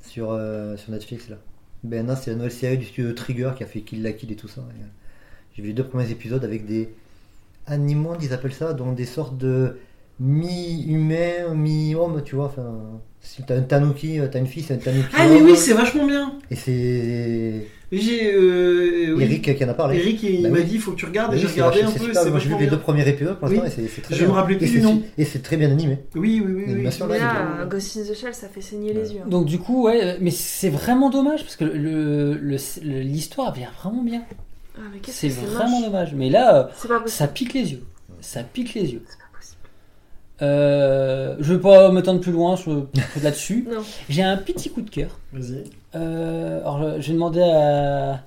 sur, 0.07 0.31
euh, 0.31 0.77
sur 0.77 0.91
Netflix 0.91 1.29
là. 1.29 1.37
BNA 1.83 2.15
c'est 2.15 2.29
la 2.31 2.35
nouvelle 2.37 2.51
série 2.51 2.77
du 2.77 2.85
studio 2.85 3.11
Trigger 3.13 3.51
qui 3.57 3.63
a 3.63 3.65
fait 3.65 3.81
Kill 3.81 4.03
la 4.03 4.11
Kill 4.11 4.31
et 4.31 4.35
tout 4.35 4.47
ça. 4.47 4.61
J'ai 5.55 5.61
vu 5.63 5.69
les 5.69 5.73
deux 5.73 5.83
premiers 5.85 6.09
épisodes 6.11 6.43
avec 6.43 6.65
des 6.65 6.93
animaux, 7.69 8.13
ils 8.21 8.33
appellent 8.33 8.53
ça, 8.53 8.73
donc 8.73 8.95
des 8.95 9.05
sortes 9.05 9.37
de 9.37 9.77
mi-humains, 10.19 11.53
mi-hommes, 11.55 12.21
tu 12.25 12.35
vois. 12.35 12.45
Enfin, 12.45 12.99
si 13.21 13.43
t'as 13.43 13.55
un 13.57 13.61
tanuki, 13.61 14.19
euh, 14.19 14.27
t'as 14.31 14.39
une 14.39 14.47
fille, 14.47 14.63
c'est 14.63 14.73
un 14.73 14.77
tanuki. 14.77 15.07
Ah 15.17 15.27
mais 15.29 15.37
homme, 15.39 15.45
oui, 15.47 15.55
c'est 15.55 15.73
vachement 15.73 16.05
bien. 16.05 16.33
Et 16.51 16.55
c'est 16.55 17.67
J'ai 17.91 18.33
euh, 18.33 19.15
oui. 19.15 19.23
Eric 19.23 19.55
qui 19.57 19.65
en 19.65 19.69
a 19.69 19.73
parlé. 19.73 19.97
Eric, 19.97 20.21
il 20.23 20.43
Bah 20.43 20.49
m'a 20.49 20.57
oui. 20.59 20.63
dit, 20.65 20.75
il 20.75 20.81
faut 20.81 20.91
que 20.91 20.97
tu 20.97 21.05
regardes. 21.05 21.33
Oui, 21.33 21.37
et 21.37 21.41
j'ai 21.41 21.47
regardé 21.47 21.81
un 21.81 21.91
peu. 21.91 21.99
super, 22.05 22.25
Moi 22.29 22.39
j'ai 22.39 22.49
vu 22.49 22.55
les 22.59 22.67
deux 22.67 22.77
premiers 22.79 23.07
épisodes 23.07 23.37
pour 23.39 23.47
l'instant 23.49 23.63
Oui. 23.77 23.83
et 23.83 23.87
c'est 23.87 24.01
très 24.01 24.13
Je 24.15 24.19
bien. 24.19 24.27
me 24.29 24.33
rappelais 24.33 24.57
plus 24.57 24.67
Et 24.67 24.69
du 24.71 24.81
nom. 24.81 25.01
Et 25.17 25.25
c'est 25.25 25.39
très 25.39 25.57
bien 25.57 25.71
animé. 25.71 25.97
Oui, 26.15 26.41
oui, 26.45 26.53
oui, 26.67 26.83
là, 26.83 27.17
là, 27.17 27.65
Ghost 27.69 27.97
in 27.97 28.01
the 28.01 28.15
Shell, 28.15 28.33
ça 28.33 28.47
fait 28.47 28.61
saigner 28.61 28.93
les 28.93 29.13
yeux. 29.13 29.21
hein. 29.25 29.29
Donc 29.29 29.45
du 29.45 29.57
coup, 29.59 29.85
ouais, 29.85 30.17
mais 30.21 30.31
c'est 30.31 30.69
vraiment 30.69 31.09
dommage 31.09 31.41
parce 31.43 31.55
que 31.55 31.65
le- 31.65 32.33
le- 32.35 32.57
le- 32.83 32.99
l'histoire 33.01 33.55
l'air 33.55 33.73
vraiment 33.81 34.03
bien. 34.03 34.21
Ah, 34.79 34.83
C'est 35.07 35.29
vraiment 35.29 35.79
moche. 35.79 35.85
dommage. 35.89 36.13
Mais 36.15 36.29
là, 36.29 36.71
euh, 36.85 36.99
ça 37.07 37.27
pique 37.27 37.53
les 37.53 37.71
yeux. 37.73 37.83
Ça 38.21 38.43
pique 38.43 38.73
les 38.73 38.91
yeux. 38.93 39.03
C'est 39.07 39.17
pas 39.17 39.37
possible. 39.37 39.61
Euh, 40.41 41.35
je 41.39 41.53
vais 41.53 41.59
pas 41.59 41.91
m'étendre 41.91 42.21
plus 42.21 42.31
loin 42.31 42.55
sur- 42.55 42.87
là-dessus. 43.21 43.67
Non. 43.71 43.81
J'ai 44.09 44.23
un 44.23 44.37
petit 44.37 44.69
coup 44.69 44.81
de 44.81 44.89
cœur. 44.89 45.19
Vas-y. 45.33 45.63
Euh, 45.95 46.59
alors, 46.61 47.01
j'ai 47.01 47.13
demandé 47.13 47.41
à, 47.41 48.13
à, 48.13 48.21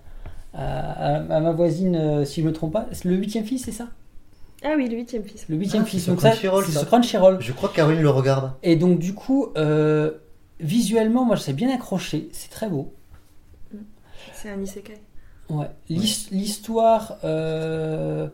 à- 0.54 1.36
à 1.36 1.40
ma 1.40 1.52
voisine 1.52 1.96
euh, 1.96 2.24
si 2.24 2.42
je 2.42 2.46
me 2.46 2.52
trompe 2.52 2.72
pas. 2.74 2.86
Le 3.04 3.14
huitième 3.16 3.44
fils, 3.44 3.64
c'est 3.64 3.72
ça? 3.72 3.88
Ah 4.64 4.74
oui, 4.76 4.88
le 4.88 4.96
huitième 4.96 5.24
fils. 5.24 5.46
Le 5.48 5.56
huitième 5.56 5.82
Ah, 5.84 5.86
fils. 5.86 6.06
Donc 6.06 6.20
ça, 6.20 6.32
c'est 6.32 6.48
Crunchyroll. 6.86 7.38
Je 7.40 7.52
crois 7.52 7.68
que 7.68 7.76
Caroline 7.76 8.02
le 8.02 8.10
regarde. 8.10 8.52
Et 8.62 8.76
donc 8.76 8.98
du 8.98 9.12
coup, 9.14 9.48
euh, 9.56 10.12
visuellement, 10.60 11.24
moi, 11.24 11.34
je 11.36 11.40
sais 11.42 11.52
bien 11.52 11.72
accroché. 11.74 12.28
C'est 12.32 12.50
très 12.50 12.68
beau. 12.68 12.92
C'est 14.32 14.50
un 14.50 14.60
isekai. 14.60 14.94
Ouais. 15.58 15.66
L'his- 15.88 16.28
L'histoire, 16.30 17.16
euh, 17.24 18.26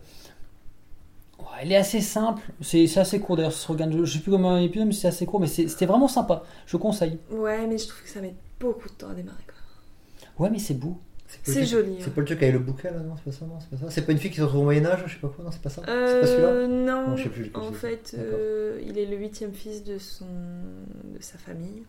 ouais, 1.39 1.45
elle 1.63 1.73
est 1.73 1.77
assez 1.77 2.01
simple. 2.01 2.43
C'est 2.61 2.87
c'est 2.87 3.01
assez 3.01 3.21
court 3.21 3.37
d'ailleurs. 3.37 3.53
Se 3.53 3.67
regarde. 3.71 3.93
Je 4.05 4.13
sais 4.13 4.19
plus 4.21 4.31
comment 4.31 4.53
un 4.53 4.61
épisode, 4.61 4.87
mais 4.89 4.93
c'est 4.93 5.09
assez 5.09 5.27
court. 5.27 5.41
Mais 5.41 5.47
c'est- 5.47 5.69
c'était 5.69 5.87
vraiment 5.87 6.09
sympa. 6.09 6.43
Je 6.67 6.77
conseille. 6.77 7.19
Ouais, 7.31 7.67
mais 7.67 7.79
je 7.79 7.89
trouve 7.89 8.03
que 8.03 8.09
ça 8.09 8.21
met 8.21 8.35
beaucoup 8.61 8.89
de 8.89 8.95
temps 8.95 9.09
à 9.11 9.15
démarrer. 9.15 9.43
Quoi. 9.47 10.45
Ouais, 10.45 10.51
mais 10.51 10.59
c'est 10.59 10.75
beau. 10.75 10.99
C'est 11.43 11.67
joli. 11.67 11.97
C'est 11.99 12.07
ouais. 12.07 12.11
pas 12.13 12.21
le 12.23 12.27
truc 12.27 12.43
avec 12.43 12.55
le 12.55 12.59
bouquin 12.61 12.91
là, 12.91 13.01
non 13.01 13.15
C'est 13.17 13.25
pas 13.31 13.37
ça, 13.39 13.45
non 13.45 13.59
C'est 13.61 13.69
pas 13.69 13.77
ça 13.85 13.91
C'est 13.91 14.03
pas 14.03 14.13
une 14.13 14.19
fille 14.19 14.31
qui 14.31 14.39
se 14.39 14.43
retrouve 14.43 14.61
au 14.61 14.65
Moyen-Âge, 14.65 15.01
je 15.07 15.13
sais 15.13 15.19
pas 15.19 15.29
quoi, 15.29 15.45
non 15.45 15.51
C'est 15.51 15.61
pas 15.61 15.69
ça 15.69 15.83
C'est 15.85 16.21
pas 16.21 16.27
celui-là 16.27 16.49
Euh, 16.49 16.67
non, 16.67 17.09
Non, 17.09 17.17
je 17.17 17.25
sais 17.25 17.29
plus 17.29 17.51
en 17.55 17.69
c'est. 17.71 17.75
fait, 17.79 18.17
euh, 18.19 18.81
il 18.87 18.97
est 18.97 19.05
le 19.05 19.15
huitième 19.19 19.53
fils 19.53 19.85
de, 19.85 19.99
son... 19.99 20.25
de 20.25 21.21
sa 21.23 21.37
famille 21.37 21.83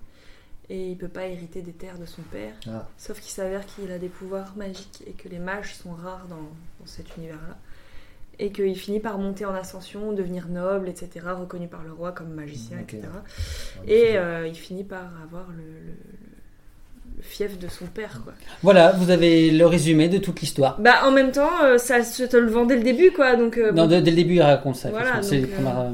et 0.70 0.89
il 0.91 0.97
peut 0.97 1.07
pas 1.07 1.26
hériter 1.28 1.61
des 1.61 1.72
terres 1.72 1.97
de 1.99 2.05
son 2.05 2.22
père. 2.32 2.53
Ah. 2.67 2.88
Sauf 2.97 3.20
qu'il 3.20 3.32
s'avère 3.32 3.65
qu'il 3.65 3.91
a 3.91 3.97
des 3.97 4.07
pouvoirs 4.09 4.53
magiques 4.55 5.03
et 5.07 5.11
que 5.11 5.28
les 5.30 5.39
mages 5.39 5.76
sont 5.76 5.91
rares 5.91 6.28
dans, 6.30 6.36
dans 6.36 6.86
cet 6.86 7.15
univers-là. 7.17 7.57
Et 8.41 8.51
qu'il 8.51 8.76
finit 8.78 8.99
par 9.01 9.17
monter 9.17 9.45
en 9.45 9.53
ascension, 9.53 10.13
devenir 10.13 10.47
noble, 10.47 10.88
etc., 10.88 11.09
reconnu 11.38 11.67
par 11.67 11.84
le 11.84 11.91
roi 11.91 12.13
comme 12.13 12.30
magicien, 12.34 12.78
etc. 12.80 13.01
Et 13.86 14.17
euh, 14.17 14.47
il 14.47 14.55
finit 14.55 14.86
par 14.86 15.09
avoir 15.24 15.47
le, 15.49 15.57
le- 15.57 15.93
le 17.17 17.24
fief 17.24 17.59
de 17.59 17.67
son 17.67 17.86
père, 17.86 18.22
quoi. 18.24 18.32
Voilà, 18.63 18.93
vous 18.93 19.09
avez 19.09 19.51
le 19.51 19.65
résumé 19.65 20.07
de 20.07 20.20
toute 20.20 20.39
l'histoire. 20.39 20.80
Bah, 20.80 21.01
en 21.03 21.11
même 21.11 21.34
temps, 21.34 21.63
euh, 21.65 21.78
ça 21.78 22.01
se 22.05 22.24
te 22.24 22.38
le 22.38 22.47
vend 22.49 22.63
dès 22.65 22.78
le 22.78 22.84
début, 22.84 23.11
quoi. 23.11 23.36
Donc, 23.36 23.57
euh, 23.57 23.74
Non, 23.74 23.84
bon. 23.84 23.89
dès, 23.89 23.99
le 23.99 24.15
début, 24.15 24.36
il 24.36 24.41
raconte 24.41 24.78
ça. 24.78 24.89
Voilà, 24.89 25.20
donc, 25.20 25.34
euh, 25.34 25.91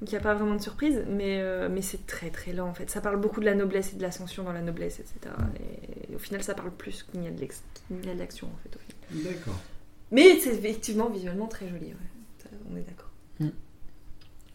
Donc 0.00 0.10
il 0.10 0.14
n'y 0.14 0.18
a 0.18 0.22
pas 0.22 0.34
vraiment 0.34 0.54
de 0.54 0.62
surprise, 0.62 1.04
mais, 1.08 1.40
euh, 1.40 1.68
mais 1.70 1.82
c'est 1.82 2.06
très 2.06 2.30
très 2.30 2.52
lent 2.54 2.68
en 2.68 2.74
fait. 2.74 2.88
Ça 2.90 3.00
parle 3.02 3.20
beaucoup 3.20 3.40
de 3.40 3.44
la 3.44 3.54
noblesse 3.54 3.92
et 3.92 3.96
de 3.96 4.02
l'ascension 4.02 4.44
dans 4.44 4.52
la 4.52 4.62
noblesse, 4.62 4.98
etc. 4.98 5.34
Et, 6.10 6.14
au 6.14 6.18
final, 6.18 6.42
ça 6.42 6.54
parle 6.54 6.70
plus 6.70 7.02
qu'il 7.02 7.20
n'y 7.20 7.28
a 7.28 7.30
de 7.30 8.18
l'action 8.18 8.46
en 8.46 8.58
fait. 8.62 8.76
au 8.76 8.78
final. 9.18 9.34
D'accord. 9.34 9.58
Mais 10.10 10.40
c'est 10.40 10.54
effectivement 10.54 11.10
visuellement 11.10 11.46
très 11.46 11.68
joli, 11.68 11.86
ouais. 11.86 11.96
Ça, 12.42 12.48
on 12.72 12.76
est 12.76 12.80
d'accord. 12.80 13.06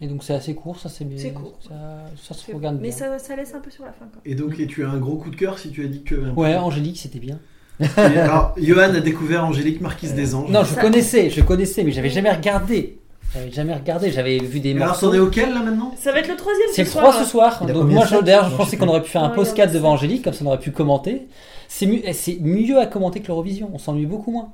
Et 0.02 0.08
donc 0.08 0.26
c'est 0.26 0.34
assez 0.34 0.54
court, 0.56 0.78
ça 0.78 0.90
c'est 0.90 1.06
bien. 1.06 1.18
C'est 1.18 1.32
court. 1.32 1.58
Ça, 1.66 2.06
ça 2.22 2.34
se 2.34 2.52
regarde 2.52 2.76
Mais 2.82 2.90
bien. 2.90 2.98
ça, 2.98 3.18
ça 3.18 3.36
laisse 3.38 3.54
un 3.56 3.62
peu 3.62 3.72
sur 3.72 3.86
la 3.86 3.94
fin 3.94 4.06
quand 4.12 4.20
même. 4.26 4.32
Et 4.32 4.36
donc, 4.36 4.60
et 4.60 4.68
tu 4.68 4.84
as 4.84 4.90
un 4.90 4.98
gros 4.98 5.16
coup 5.16 5.30
de 5.30 5.38
cœur 5.38 5.58
si 5.58 5.72
tu 5.72 5.86
as 5.86 5.88
dit 5.88 6.04
que. 6.04 6.32
Ouais, 6.32 6.56
Angélique, 6.56 7.00
c'était 7.00 7.20
bien. 7.20 7.40
Et 7.80 8.18
alors, 8.20 8.54
Johan 8.58 8.94
a 8.94 9.00
découvert 9.00 9.46
Angélique 9.46 9.80
Marquise 9.80 10.14
des 10.14 10.36
Anges. 10.36 10.50
Non, 10.50 10.64
je 10.66 10.74
Ça- 10.74 10.82
connaissais, 10.82 11.30
je 11.30 11.42
connaissais, 11.42 11.84
mais 11.86 11.92
j'avais 11.92 12.10
jamais 12.10 12.32
regardé. 12.32 13.00
J'avais 13.34 13.52
jamais 13.52 13.74
regardé, 13.74 14.12
j'avais 14.12 14.38
vu 14.38 14.60
des 14.62 14.74
alors, 14.76 14.88
morceaux. 14.88 15.08
t'en 15.10 15.14
es 15.16 15.20
auquel 15.20 15.54
là 15.54 15.62
maintenant? 15.62 15.94
Ça 15.98 16.12
va 16.14 16.20
être 16.20 16.30
le 16.30 16.38
troisième 16.38 16.68
C'est 16.72 16.84
le 16.84 16.88
ce 16.90 16.98
3 16.98 17.12
soir. 17.12 17.24
ce 17.26 17.30
soir. 17.30 17.60
Il 17.64 17.70
a 17.70 17.74
Donc 17.74 17.82
combien 17.84 17.96
moi, 17.98 18.06
de 18.06 18.10
je- 18.10 18.22
d'ailleurs, 18.22 18.44
je 18.46 18.50
Non, 18.50 18.52
je 18.54 18.58
pensais 18.58 18.72
sais 18.72 18.78
qu'on 18.78 18.88
aurait 18.88 19.02
pu 19.02 19.10
faire 19.10 19.24
un 19.24 19.28
Non, 19.28 19.34
il 19.34 19.36
y 19.36 19.40
en 19.40 19.42
a 19.42 19.46
postcard 19.46 19.72
devant. 19.72 19.92
Angélique, 19.92 20.24
comme 20.24 20.34
ça 20.34 20.44
on 20.46 20.48
aurait 20.48 20.60
pu 20.60 20.72
commenter. 20.72 21.28
C'est 21.68 21.86
mieux, 21.86 22.02
c'est 22.14 22.38
mieux 22.40 22.80
à 22.80 22.86
commenter 22.86 23.20
que 23.22 23.28
l'Eurovision. 23.28 23.70
On 23.74 23.78
s'ennuie 23.78 24.06
beaucoup 24.06 24.32
moins. 24.32 24.54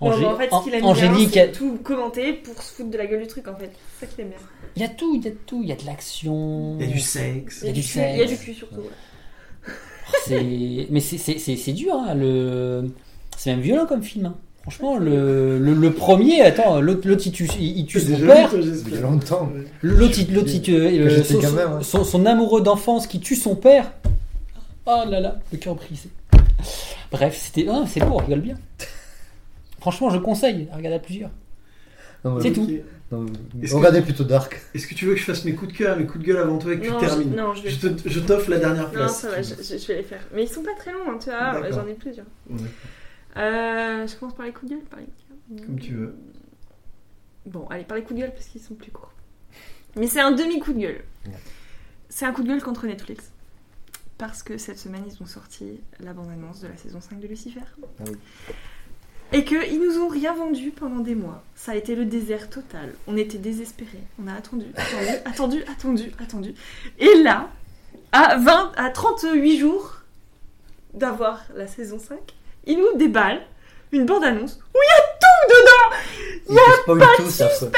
Non, 0.00 0.10
Angé- 0.10 0.20
mais 0.20 0.26
en 0.26 0.36
fait, 0.36 0.48
ce 0.50 0.64
qu'il 0.70 0.84
Angélique, 0.84 1.32
bien, 1.32 1.44
c'est 1.46 1.52
tout 1.52 1.78
commenter 1.82 2.32
pour 2.32 2.60
se 2.62 2.74
foutre 2.74 2.90
de 2.90 2.96
la 2.98 3.06
gueule 3.06 3.20
du 3.22 3.26
truc 3.26 3.46
en 3.48 3.56
fait. 3.56 3.70
C'est 3.98 4.06
ça 4.06 4.12
qu'il 4.12 4.22
aime 4.24 4.30
bien. 4.30 4.38
il 4.76 4.82
y 4.82 4.84
a 4.84 4.88
tout, 4.88 5.14
il 5.14 5.24
y 5.24 5.28
a 5.28 5.32
tout, 5.46 5.60
il 5.62 5.68
y 5.68 5.72
a 5.72 5.76
de 5.76 5.84
l'action. 5.86 6.76
Il 6.80 6.86
y 6.86 6.90
a 6.90 6.92
du 6.92 7.00
sexe. 7.00 7.60
Il 7.62 7.66
y 7.66 7.70
a 7.70 7.72
du 7.72 7.80
cul- 7.82 7.98
Il 7.98 8.18
y 8.18 8.22
a 8.22 8.24
du 8.24 8.28
sexe. 8.30 8.44
cul 8.44 8.54
surtout. 8.54 8.76
ouais. 8.80 9.72
C'est, 10.26 10.86
mais 10.90 11.00
c'est, 11.00 11.18
c'est, 11.18 11.38
c'est, 11.38 11.56
c'est 11.56 11.72
dur, 11.72 11.94
hein, 11.94 12.14
le... 12.14 12.90
c'est 13.36 13.50
même 13.50 13.60
violent 13.60 13.86
comme 13.86 14.02
film. 14.02 14.26
hein. 14.26 14.34
Franchement, 14.64 14.96
le, 14.96 15.58
le, 15.58 15.74
le 15.74 15.92
premier, 15.92 16.40
attends, 16.40 16.80
l'autre, 16.80 17.06
l'autre, 17.06 17.22
il 17.26 17.32
tue, 17.32 17.46
il, 17.58 17.78
il 17.80 17.86
tue 17.86 18.00
son 18.00 18.16
père. 18.18 18.50
Il 18.54 18.94
y 18.94 18.96
a 18.96 19.00
longtemps. 19.00 19.52
L'autre, 19.82 20.18
euh, 20.18 21.22
son, 21.22 21.40
son- 21.42 21.54
ouais. 21.54 21.82
son- 21.82 22.04
son 22.04 22.24
amoureux 22.26 22.62
d'enfance 22.62 23.06
qui 23.06 23.20
tue 23.20 23.36
son 23.36 23.56
père. 23.56 23.92
Oh 24.86 25.02
là 25.08 25.20
là, 25.20 25.36
le 25.52 25.58
cœur 25.58 25.74
brisé. 25.74 26.08
Bref, 27.12 27.38
c'était, 27.38 27.66
ah, 27.70 27.84
c'est 27.86 28.00
beau, 28.00 28.14
on 28.14 28.16
rigole 28.16 28.40
bien. 28.40 28.54
Franchement, 29.80 30.08
je 30.08 30.16
conseille 30.18 30.66
à 30.72 30.76
regarder 30.76 30.96
à 30.96 31.00
plusieurs. 31.00 31.30
Non, 32.24 32.40
C'est 32.40 32.52
tout. 32.52 32.66
Non, 33.12 33.26
Regardez 33.70 34.00
plutôt 34.00 34.24
Dark. 34.24 34.62
Est-ce 34.74 34.86
que 34.86 34.94
tu 34.94 35.04
veux 35.04 35.12
que 35.12 35.20
je 35.20 35.24
fasse 35.26 35.44
mes 35.44 35.52
coups 35.52 35.72
de 35.72 35.76
cœur, 35.76 35.96
mes 35.98 36.06
coups 36.06 36.24
de 36.24 36.28
gueule 36.28 36.38
avant 36.38 36.56
toi 36.58 36.72
et 36.72 36.78
que 36.80 36.88
Non, 36.88 36.98
tu 36.98 37.04
je- 37.04 37.10
termines 37.10 37.36
non, 37.36 37.54
je 37.54 37.62
vais- 37.62 37.70
Je 37.70 37.86
te- 37.88 38.08
je 38.08 38.20
t'offre 38.20 38.50
la 38.50 38.58
dernière 38.58 38.84
Non, 38.86 38.90
place. 38.92 39.20
ça 39.20 39.28
va, 39.28 39.42
je, 39.42 39.54
vais 39.86 39.96
les 39.96 40.02
faire. 40.02 40.20
Mais 40.34 40.44
ils 40.44 40.48
sont 40.48 40.62
pas 40.62 40.70
très 40.78 40.90
longs, 40.90 41.00
hein, 41.12 41.18
tu 41.22 41.28
vois, 41.28 41.60
D'accord. 41.60 41.82
j'en 41.84 41.86
ai 41.86 41.92
plusieurs. 41.94 42.24
Ouais, 42.48 42.56
Euh, 43.36 44.06
je 44.06 44.16
commence 44.16 44.34
par 44.34 44.46
les 44.46 44.52
coups 44.52 44.70
de 44.70 44.76
gueule, 44.76 44.84
par 44.84 45.00
les. 45.00 45.62
Comme 45.64 45.78
tu 45.78 45.94
veux. 45.94 46.16
Bon, 47.46 47.66
allez, 47.68 47.84
par 47.84 47.96
les 47.96 48.02
coups 48.02 48.14
de 48.14 48.20
gueule 48.24 48.32
parce 48.32 48.46
qu'ils 48.46 48.60
sont 48.60 48.74
plus 48.74 48.90
courts. 48.90 49.12
Mais 49.96 50.06
c'est 50.06 50.20
un 50.20 50.32
demi-coup 50.32 50.72
de 50.72 50.80
gueule. 50.80 51.04
Ouais. 51.26 51.32
C'est 52.08 52.24
un 52.24 52.32
coup 52.32 52.42
de 52.42 52.48
gueule 52.48 52.62
contre 52.62 52.86
Netflix. 52.86 53.30
Parce 54.18 54.42
que 54.42 54.56
cette 54.58 54.78
semaine, 54.78 55.04
ils 55.06 55.22
ont 55.22 55.26
sorti 55.26 55.80
la 56.00 56.12
bande-annonce 56.12 56.60
de 56.60 56.68
la 56.68 56.76
saison 56.76 57.00
5 57.00 57.20
de 57.20 57.26
Lucifer. 57.26 57.60
Ah 58.00 58.04
oui. 58.06 58.16
Et 59.32 59.44
qu'ils 59.44 59.80
nous 59.80 59.98
ont 59.98 60.08
rien 60.08 60.32
vendu 60.32 60.70
pendant 60.70 61.00
des 61.00 61.16
mois. 61.16 61.42
Ça 61.56 61.72
a 61.72 61.74
été 61.74 61.96
le 61.96 62.04
désert 62.04 62.48
total. 62.50 62.94
On 63.08 63.16
était 63.16 63.38
désespérés. 63.38 64.04
On 64.22 64.28
a 64.28 64.34
attendu, 64.34 64.66
attendu, 64.76 65.08
attendu, 65.24 65.64
attendu, 65.64 66.12
attendu. 66.20 66.54
Et 66.98 67.22
là, 67.22 67.50
à 68.12 68.36
20, 68.36 68.72
à 68.76 68.90
38 68.90 69.58
jours 69.58 70.02
d'avoir 70.92 71.42
la 71.56 71.66
saison 71.66 71.98
5, 71.98 72.18
ils 72.66 72.78
nous 72.78 72.96
déballent 72.96 73.42
une 73.92 74.06
bande-annonce 74.06 74.58
où 74.74 74.78
il 74.82 74.88
y 74.88 74.92
a 74.92 75.04
tout 75.20 75.54
dedans 75.54 75.96
Il 76.50 76.56
te 76.56 76.80
spoil 76.82 77.16
tout, 77.16 77.30
c'est 77.30 77.44
affreux. 77.44 77.70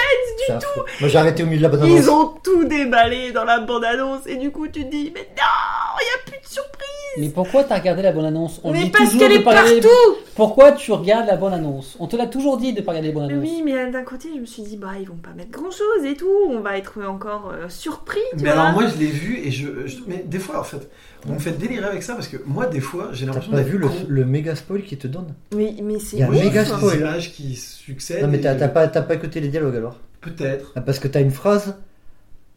du 0.49 0.53
affreux. 0.55 0.85
Moi 1.01 1.09
j'ai 1.09 1.19
arrêté 1.19 1.43
au 1.43 1.47
milieu 1.47 1.59
de 1.59 1.63
la 1.63 1.69
bonne 1.69 1.87
Ils 1.87 2.11
ont 2.11 2.35
tout 2.43 2.65
déballé 2.65 3.33
dans 3.33 3.45
la 3.45 3.61
bande-annonce 3.61 4.27
et 4.27 4.37
du 4.37 4.51
coup 4.51 4.67
tu 4.69 4.85
te 4.85 4.91
dis 4.91 5.11
mais 5.15 5.29
non, 5.37 5.99
il 6.01 6.05
n'y 6.05 6.11
a 6.11 6.25
plus 6.25 6.41
de 6.41 6.53
surprise. 6.53 6.73
Mais 7.19 7.29
pourquoi 7.31 7.65
t'as 7.65 7.77
regardé 7.79 8.03
la 8.03 8.13
bonne 8.13 8.25
annonce 8.27 8.61
On 8.65 8.73
mais 8.73 8.85
dit 8.85 8.91
parce 8.91 9.05
toujours 9.05 9.21
qu'elle 9.21 9.33
de 9.33 9.37
est 9.41 9.43
pas 9.45 9.51
regarder- 9.51 9.81
partout. 9.81 10.17
Pourquoi 10.35 10.73
tu 10.73 10.93
regardes 10.93 11.27
la 11.27 11.37
bonne 11.37 11.55
annonce 11.55 11.97
On 11.99 12.07
te 12.07 12.17
l'a 12.17 12.27
toujours 12.27 12.57
dit 12.59 12.73
de 12.75 12.81
pas 12.83 12.93
regarder 12.93 13.09
les 13.09 13.15
bonnes 13.15 13.27
Mais 13.27 13.33
annonces. 13.35 13.49
oui, 13.49 13.63
mais 13.63 13.91
d'un 13.91 14.03
côté 14.05 14.29
je 14.35 14.41
me 14.41 14.47
suis 14.47 14.63
dit 14.63 14.77
bah 14.77 14.89
ils 15.01 15.09
vont 15.09 15.17
pas 15.17 15.31
mettre 15.37 15.51
grand-chose 15.51 16.05
et 16.05 16.15
tout, 16.15 16.29
on 16.49 16.61
va 16.61 16.77
être 16.79 16.99
encore 17.07 17.53
euh, 17.55 17.69
surpris. 17.69 18.21
Tu 18.39 18.45
Mais 18.45 18.53
vois. 18.53 18.63
alors 18.63 18.73
moi 18.75 18.85
je 18.87 18.99
l'ai 18.99 19.07
vu 19.11 19.39
et 19.47 19.51
je, 19.51 19.87
je- 19.87 19.99
mais 20.07 20.25
des 20.27 20.39
fois 20.39 20.61
en 20.61 20.65
fait 20.65 20.89
on 21.29 21.35
me 21.35 21.39
fait 21.39 21.53
délirer 21.53 21.85
avec 21.87 22.03
ça 22.03 22.15
parce 22.15 22.29
que 22.29 22.37
moi 22.47 22.67
des 22.67 22.81
fois 22.81 23.11
j'ai 23.13 23.27
T'as 23.27 23.33
l'impression 23.33 23.53
pas 23.53 23.59
d'être 23.59 23.69
vu 23.69 23.81
le, 24.09 24.25
méga 24.25 24.55
spoil 24.55 24.83
qu'il 24.83 24.99
te 24.99 25.07
donne? 25.07 25.35
Mais 25.55 25.75
mais 25.83 25.99
c'est 25.99 26.17
Il 26.17 26.21
y 26.21 26.23
a 26.23 26.27
un 26.29 26.31
méga 26.31 26.63
Des 26.65 26.69
spoil. 26.71 27.19
qui 27.21 27.55
succèdent. 27.57 28.23
Non 28.23 28.29
mais 28.29 28.41
t'as 28.41 28.55
et- 28.55 28.59
t'as 28.59 28.69
pas, 28.69 28.89
t'as 28.89 29.03
pas 29.03 29.15
écouté 29.15 29.41
les 29.41 29.49
dialogues 29.49 29.77
alors? 29.77 29.99
Peut-être. 30.21 30.73
Ah, 30.77 30.81
Parce 30.81 30.99
que 30.99 31.09
t'as 31.09 31.21
une 31.21 31.31
phrase. 31.31 31.77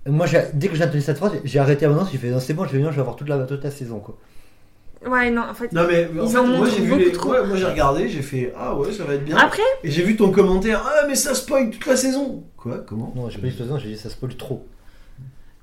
Moi 0.08 0.26
j'ai- 0.26 0.46
dès 0.54 0.70
que 0.70 0.76
j'ai 0.76 0.84
entendu 0.84 1.02
cette 1.02 1.18
phrase, 1.18 1.34
j'ai 1.44 1.60
arrêté 1.60 1.86
bonne 1.86 1.98
annonce, 1.98 2.12
j'ai 2.12 2.18
fait 2.18 2.30
non 2.30 2.40
c'est 2.40 2.54
bon, 2.54 2.64
je 2.66 2.72
vais 2.72 2.78
venir, 2.78 2.92
je 2.92 2.96
vais 2.96 3.02
avoir 3.02 3.16
toute 3.16 3.28
la, 3.30 3.40
toute 3.40 3.64
la 3.64 3.72
saison 3.72 4.00
quoi. 4.00 4.18
Ouais 5.06 5.30
non 5.32 5.44
en 5.50 5.54
fait. 5.54 5.72
Non 5.72 5.86
mais 5.88 6.08
en 6.20 6.26
Ils 6.26 6.30
fait, 6.32 6.38
en 6.38 6.46
moi 6.48 6.68
j'ai 6.68 6.82
vu 6.82 6.98
les... 6.98 7.12
trop. 7.12 7.32
ouais, 7.32 7.46
moi 7.46 7.56
j'ai 7.58 7.66
regardé, 7.66 8.10
j'ai 8.10 8.22
fait 8.22 8.54
ah 8.58 8.76
ouais 8.76 8.92
ça 8.92 9.04
va 9.06 9.14
être 9.16 9.24
bien. 9.26 9.38
Après 9.38 9.62
Et 9.84 9.92
j'ai 9.92 10.04
vu 10.04 10.16
ton 10.16 10.32
commentaire 10.32 10.84
ah 10.86 11.06
mais 11.08 11.16
ça 11.16 11.34
spoil 11.34 11.70
toute 11.70 11.86
la 11.86 11.96
saison. 11.96 12.44
Quoi? 12.58 12.80
Comment? 12.88 13.14
Non, 13.16 13.30
j'ai 13.30 13.38
pas 13.40 13.48
dit 13.48 13.52
toute 13.54 13.62
la 13.62 13.66
saison, 13.68 13.80
j'ai 13.80 13.90
dit 13.90 13.98
ça 13.98 14.10
spoil 14.10 14.36
trop. 14.36 14.66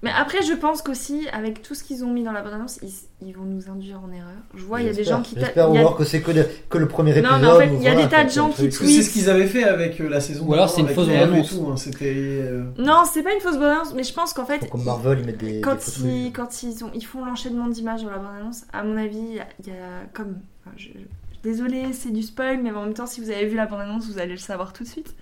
Mais 0.03 0.11
après 0.17 0.43
je 0.43 0.53
pense 0.53 0.83
qu'aussi 0.83 1.27
avec 1.33 1.63
tout 1.63 1.75
ce 1.75 1.83
qu'ils 1.83 2.05
ont 2.05 2.11
mis 2.13 2.23
dans 2.23 2.33
la 2.33 2.43
bande-annonce 2.43 2.79
ils, 2.83 2.93
ils 3.27 3.35
vont 3.35 3.45
nous 3.45 3.71
induire 3.71 4.01
en 4.05 4.13
erreur. 4.13 4.29
Je 4.55 4.63
vois 4.65 4.81
il 4.83 4.87
y 4.87 4.91
a 4.91 4.93
des 4.93 5.05
gens 5.05 5.23
qui 5.23 5.35
J'espère 5.37 5.69
il 5.71 5.75
y 5.75 5.79
a- 5.79 5.81
voir 5.83 5.97
que 5.97 6.05
c'est 6.05 6.21
que, 6.21 6.31
le- 6.31 6.47
que 6.69 6.79
le 6.79 6.87
premier 6.87 7.13
Non, 7.23 7.37
épisode. 7.37 7.41
mais 7.41 7.49
en 7.49 7.59
fait, 7.59 7.71
ou 7.71 7.75
il 7.79 7.83
y 7.83 7.89
a 7.89 7.93
voilà, 7.93 8.07
des 8.07 8.11
tas 8.15 8.25
de 8.25 8.31
gens 8.31 8.51
qui 8.51 8.69
que 8.69 8.71
c'est 8.75 9.03
ce 9.03 9.11
qu'ils 9.11 9.31
avaient 9.31 9.47
fait 9.47 9.65
avec 9.65 10.01
euh, 10.01 10.09
la 10.09 10.21
saison 10.21 10.45
Ou 10.47 10.55
alors 10.55 10.69
c'est 10.69 10.83
une 10.83 10.89
fausse 10.89 11.09
bande-annonce. 11.09 11.49
tout, 11.51 11.67
hein, 11.71 11.75
euh, 12.03 12.65
Non, 12.79 13.03
c'est 13.11 13.23
pas 13.23 13.33
une 13.35 13.41
fausse 13.41 13.55
bande-annonce, 13.57 13.95
mais 13.95 14.05
je 14.05 14.13
pense 14.13 14.33
qu'en 14.35 14.45
fait 14.45 14.69
comme 14.71 14.85
Marvel, 14.85 15.21
ils 15.21 15.27
mettent 15.27 15.39
des. 15.39 15.61
quand 15.63 15.75
des 15.77 16.09
ils, 16.09 16.33
quand 16.33 16.63
ils, 16.63 16.85
ont, 16.85 16.91
ils 16.95 17.05
font 17.05 17.25
l'enchaînement 17.25 17.67
d'images 17.69 18.03
dans 18.03 18.11
la 18.11 18.19
bande-annonce, 18.19 18.63
à 18.73 18.83
mon 18.85 18.97
avis, 18.99 19.19
il 19.19 19.67
y 19.67 19.71
y 19.71 19.73
a 19.73 20.05
comme. 20.13 20.37
enfin, 20.65 20.75
je- 20.77 20.89
je- 20.89 20.99
désolée, 21.43 21.93
c'est 21.93 22.11
du 22.11 22.23
spoil, 22.23 22.61
mais 22.63 22.71
en 22.73 22.83
même 22.85 22.95
temps, 22.95 23.07
si 23.07 23.21
vous 23.21 23.31
avez 23.31 23.47
vu 23.47 23.55
la 23.57 23.67
bande-annonce, 23.67 24.07
vous 24.11 24.19
allez 24.19 24.33
le 24.33 24.37
savoir 24.39 24.73
tout 24.73 24.83
de 24.85 24.89
suite. 24.89 25.15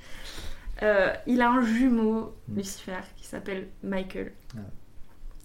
Euh, 0.84 1.12
il 1.26 1.40
a 1.40 1.50
un 1.50 1.62
jumeau, 1.64 2.34
Mm. 2.48 2.56
Lucifer, 2.56 3.00
qui 3.16 3.26
s'appelle 3.26 3.68
Michael. 3.82 4.32
Ah. 4.56 4.60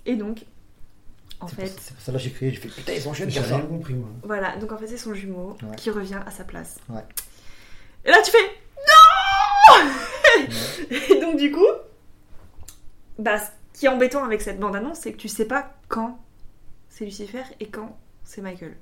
Et 0.06 0.16
donc, 0.16 0.46
en 1.40 1.48
fait, 1.48 1.68
C'est 1.80 1.94
pour 1.94 2.02
ça 2.04 2.12
là 2.12 2.18
j'ai 2.18 2.32
crié, 2.32 2.52
j'ai 2.52 2.58
fait 2.60 2.68
putain, 2.68 2.94
ils 2.94 3.08
enchaînent 3.08 3.30
J'ai 3.30 3.40
rien 3.40 3.62
compris 3.62 3.94
moi. 3.94 4.10
voilà, 4.24 4.58
donc 4.58 4.72
en 4.74 4.78
fait, 4.78 4.88
c'est 4.88 4.98
son 4.98 5.14
jumeau 5.14 5.56
Ouais. 5.64 5.76
qui 5.78 5.90
revient 5.92 6.20
à 6.26 6.32
sa 6.32 6.44
place. 6.44 6.80
Ouais. 6.90 7.04
Et 8.06 8.10
là, 8.12 8.18
tu 8.24 8.32
fais 8.32 8.38
NON 9.78 10.48
Et 11.10 11.20
donc, 11.22 11.38
du 11.38 11.52
coup, 11.52 11.66
bah, 13.18 13.38
ce 13.40 13.50
qui 13.80 13.86
est 13.86 13.90
embêtant 13.90 14.24
avec 14.24 14.42
cette 14.42 14.60
bande-annonce, 14.60 15.00
c'est 15.00 15.14
que 15.14 15.18
tu 15.18 15.28
sais 15.30 15.46
pas 15.46 15.74
quand 15.88 16.20
c'est 16.90 17.06
Lucifer 17.06 17.44
et 17.60 17.68
quand 17.68 17.98
c'est 18.24 18.42
Michael. 18.42 18.76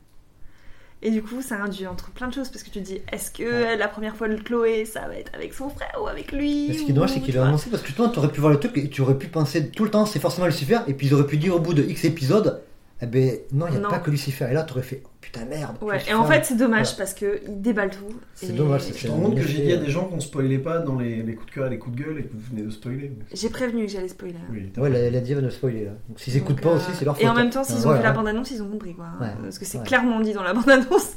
Et 1.03 1.11
du 1.11 1.21
coup, 1.21 1.41
ça 1.43 1.55
induit 1.61 1.85
entre 1.85 2.09
plein 2.11 2.27
de 2.27 2.33
choses 2.33 2.49
parce 2.49 2.63
que 2.63 2.69
tu 2.71 2.79
te 2.79 2.83
dis, 2.85 3.01
est-ce 3.11 3.29
que 3.29 3.43
Ouais. 3.43 3.77
la 3.77 3.87
première 3.87 4.15
fois 4.15 4.27
de 4.27 4.35
Chloé, 4.35 4.83
ça 4.85 5.07
va 5.07 5.15
être 5.15 5.31
avec 5.35 5.53
son 5.53 5.69
frère 5.69 5.95
ou 6.01 6.07
avec 6.07 6.31
lui 6.31 6.67
Mais 6.69 6.73
ce 6.73 6.83
qui 6.83 6.89
est 6.89 6.93
dommage, 6.93 7.11
c'est 7.11 7.19
qu'il 7.21 7.37
a 7.37 7.45
annoncé 7.45 7.69
parce 7.69 7.83
que 7.83 7.91
toi, 7.91 8.09
tu 8.11 8.17
aurais 8.19 8.31
pu 8.31 8.39
voir 8.39 8.51
le 8.51 8.59
truc 8.59 8.75
et 8.77 8.89
tu 8.89 9.01
aurais 9.01 9.17
pu 9.17 9.27
penser 9.27 9.69
tout 9.69 9.83
le 9.83 9.91
temps 9.91 10.05
c'est 10.07 10.19
forcément 10.19 10.47
Lucifer 10.47 10.79
et 10.87 10.93
puis 10.95 11.07
ils 11.07 11.13
auraient 11.13 11.27
pu 11.27 11.37
dire 11.37 11.55
au 11.55 11.59
bout 11.59 11.75
de 11.75 11.83
X 11.83 12.03
épisodes, 12.05 12.61
eh 13.01 13.05
ben 13.05 13.37
non, 13.51 13.67
il 13.67 13.71
n'y 13.73 13.77
a 13.77 13.79
Non. 13.81 13.89
pas 13.89 13.99
que 13.99 14.09
Lucifer. 14.09 14.47
Et 14.49 14.53
là, 14.55 14.63
tu 14.63 14.73
aurais 14.73 14.81
fait 14.81 15.03
putain 15.22 15.45
merde. 15.45 15.76
Ouais, 15.82 15.99
et 16.09 16.13
en 16.13 16.24
fait, 16.26 16.45
c'est 16.45 16.55
dommage 16.57 16.88
Voilà. 16.88 16.97
parce 16.97 17.13
que 17.13 17.41
il 17.47 17.61
déballe 17.61 17.89
tout. 17.89 18.05
C'est 18.36 18.47
et- 18.47 18.51
dommage, 18.53 18.82
c'est 18.84 18.97
Je 18.97 19.07
te 19.07 19.11
rends 19.11 19.20
compte 19.20 19.36
que 19.36 19.41
j'ai 19.41 19.61
dit 19.63 19.74
à 19.74 19.78
des 19.78 19.89
gens 19.89 20.05
qu'on 20.05 20.20
spoilait 20.20 20.59
pas 20.59 20.80
dans 20.80 20.97
les, 20.99 21.22
les 21.24 21.36
coups 21.36 21.47
de 21.49 21.55
cœur 21.55 21.68
et 21.68 21.70
les 21.72 21.80
coups 21.80 21.95
de 21.97 22.03
gueule 22.03 22.20
et 22.20 22.24
que 22.24 22.34
vous 22.34 22.39
venez 22.51 22.61
de 22.61 22.70
spoiler. 22.70 23.11
J'ai 23.34 23.49
prévenu 23.49 23.86
que 23.86 23.91
j'allais 23.91 24.07
spoiler. 24.07 24.36
Oui, 24.51 24.72
Ouais, 24.78 24.89
la, 24.89 25.09
la 25.09 25.20
diva 25.20 25.41
ne 25.41 25.49
spoiler 25.49 25.86
là. 25.86 25.91
Donc 26.07 26.20
s'ils 26.20 26.38
écoutent 26.38 26.61
pas 26.61 26.70
euh, 26.70 26.76
aussi, 26.78 26.91
c'est 26.93 27.05
leur 27.05 27.15
faute. 27.15 27.24
Et 27.26 27.30
en 27.30 27.34
même 27.34 27.47
hein. 27.47 27.49
temps, 27.49 27.63
s'ils 27.63 27.78
Ouais, 27.80 27.86
ont 27.88 27.91
vu 27.91 27.97
ouais. 27.97 28.03
la 28.03 28.11
bande-annonce, 28.11 28.51
ils 28.51 28.61
ont 28.61 28.70
compris 28.70 28.93
quoi. 28.93 29.07
Ouais. 29.20 29.28
Parce 29.41 29.59
que 29.59 29.65
c'est 29.65 29.84
clairement 29.84 30.20
dit 30.20 30.34
dans 30.34 30.43
la 30.43 30.53
bande-annonce. 30.53 31.13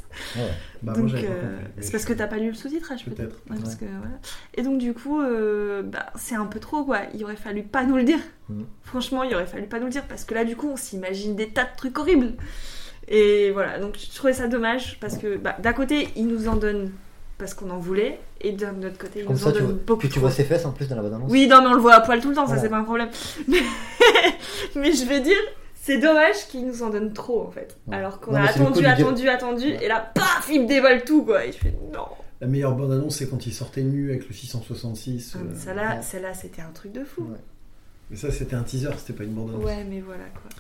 Bah, 0.83 0.95
moi, 0.97 1.11
donc 1.11 1.15
euh, 1.15 1.59
c'est 1.81 1.93
parce 1.93 2.05
que 2.07 2.13
t'as 2.15 2.27
pas 2.27 2.39
lu 2.39 2.49
le 2.49 2.55
sous-titrage 2.55 3.05
peut-être. 3.05 3.45
Que, 3.45 3.85
voilà. 3.85 4.19
Et 4.55 4.63
donc 4.63 4.79
du 4.79 4.95
coup, 4.95 5.21
euh, 5.21 5.83
bah, 5.83 6.07
c'est 6.17 6.35
un 6.35 6.47
peu 6.47 6.59
trop 6.59 6.85
quoi. 6.85 7.01
Il 7.15 7.23
aurait 7.25 7.37
fallu 7.37 7.63
pas 7.63 7.85
nous 7.85 7.97
le 7.97 8.05
dire. 8.05 8.19
Mhm. 8.49 8.65
Franchement, 8.83 9.23
il 9.23 9.35
aurait 9.35 9.47
fallu 9.47 9.67
pas 9.67 9.79
nous 9.79 9.85
le 9.87 9.93
dire 9.93 10.05
parce 10.09 10.25
que 10.25 10.33
là 10.35 10.45
du 10.45 10.57
coup, 10.57 10.69
on 10.73 10.77
s'imagine 10.77 11.37
des 11.37 11.51
tas 11.51 11.65
de 11.65 11.77
trucs 11.77 11.99
horribles. 11.99 12.33
Et 13.11 13.51
voilà, 13.51 13.79
donc 13.79 13.97
je 13.99 14.15
trouvais 14.15 14.33
ça 14.33 14.47
dommage 14.47 14.99
parce 15.01 15.19
que 15.19 15.37
bah, 15.37 15.57
d'un 15.59 15.73
côté, 15.73 16.09
ils 16.17 16.27
nous 16.27 16.47
en 16.49 16.55
donnent 16.57 16.93
parce 17.39 17.55
qu'on 17.55 17.71
en 17.71 17.79
voulait, 17.79 18.21
et 18.41 18.53
d'un 18.53 18.77
autre 18.83 18.99
côté, 18.99 19.21
ils 19.21 19.25
Comme 19.25 19.35
nous 19.35 19.41
ça, 19.41 19.49
en 19.49 19.53
donnent 19.53 19.79
beaucoup 19.79 19.99
puis 20.01 20.09
tu 20.09 20.19
vois 20.21 20.31
ses 20.31 20.45
fesses 20.45 20.65
en 20.65 20.73
plus 20.73 20.87
dans 20.89 20.95
la 20.97 21.03
bande 21.03 21.15
annonce. 21.15 21.31
Oui, 21.31 21.49
non, 21.49 21.63
mais 21.63 21.69
on 21.69 21.75
le 21.75 21.81
voit 21.81 21.95
à 21.95 22.01
poil 22.01 22.21
tout 22.21 22.29
le 22.29 22.35
temps, 22.35 22.47
ça 22.47 22.59
c'est 22.59 22.69
pas 22.69 22.77
un 22.79 22.85
problème. 22.85 23.09
Mais, 23.49 23.59
mais 24.77 24.93
je 24.93 25.05
vais 25.07 25.21
dire, 25.21 25.39
c'est 25.75 25.99
dommage 25.99 26.47
qu'ils 26.49 26.67
nous 26.67 26.83
en 26.83 26.91
donnent 26.91 27.13
trop 27.13 27.43
en 27.43 27.51
fait. 27.51 27.77
Ouais. 27.87 27.97
Alors 27.97 28.21
qu'on 28.21 28.35
a 28.35 28.43
attendu, 28.43 28.85
attendu, 28.87 29.29
attendu, 29.29 29.67
et 29.67 29.89
là, 29.89 30.13
paf, 30.15 30.49
il 30.53 30.63
me 30.63 30.69
dévoile 30.69 31.03
tout 31.03 31.25
quoi. 31.25 31.45
Et 31.47 31.53
je 31.53 31.59
fais 31.59 31.75
non. 31.93 32.05
La 32.41 32.47
meilleure 32.47 32.77
bande 32.77 32.93
annonce 32.93 33.17
c'est 33.17 33.29
quand 33.29 33.47
il 33.47 33.53
sortait 33.53 33.83
nu 33.83 34.11
avec 34.11 34.29
le 34.29 34.35
666. 34.35 35.33
Ah, 35.35 35.39
euh, 35.39 35.45
mais 35.49 35.59
Celle-là, 35.59 35.97
ouais. 35.97 36.03
celle-là, 36.03 36.35
c'était 36.35 36.63
un 36.63 36.71
truc 36.73 36.93
de 36.93 37.05
fou. 37.05 37.23
Ouais. 37.23 37.39
Mais 38.11 38.17
ça 38.17 38.31
c'était 38.31 38.55
un 38.55 38.63
teaser, 38.63 38.91
c'était 38.99 39.15
pas 39.15 39.25
une 39.25 39.33
bande 39.33 39.51
annonce. 39.51 39.65
Ouais, 39.65 39.85
mais 39.89 40.01
voilà 40.01 40.25
quoi. 40.35 40.51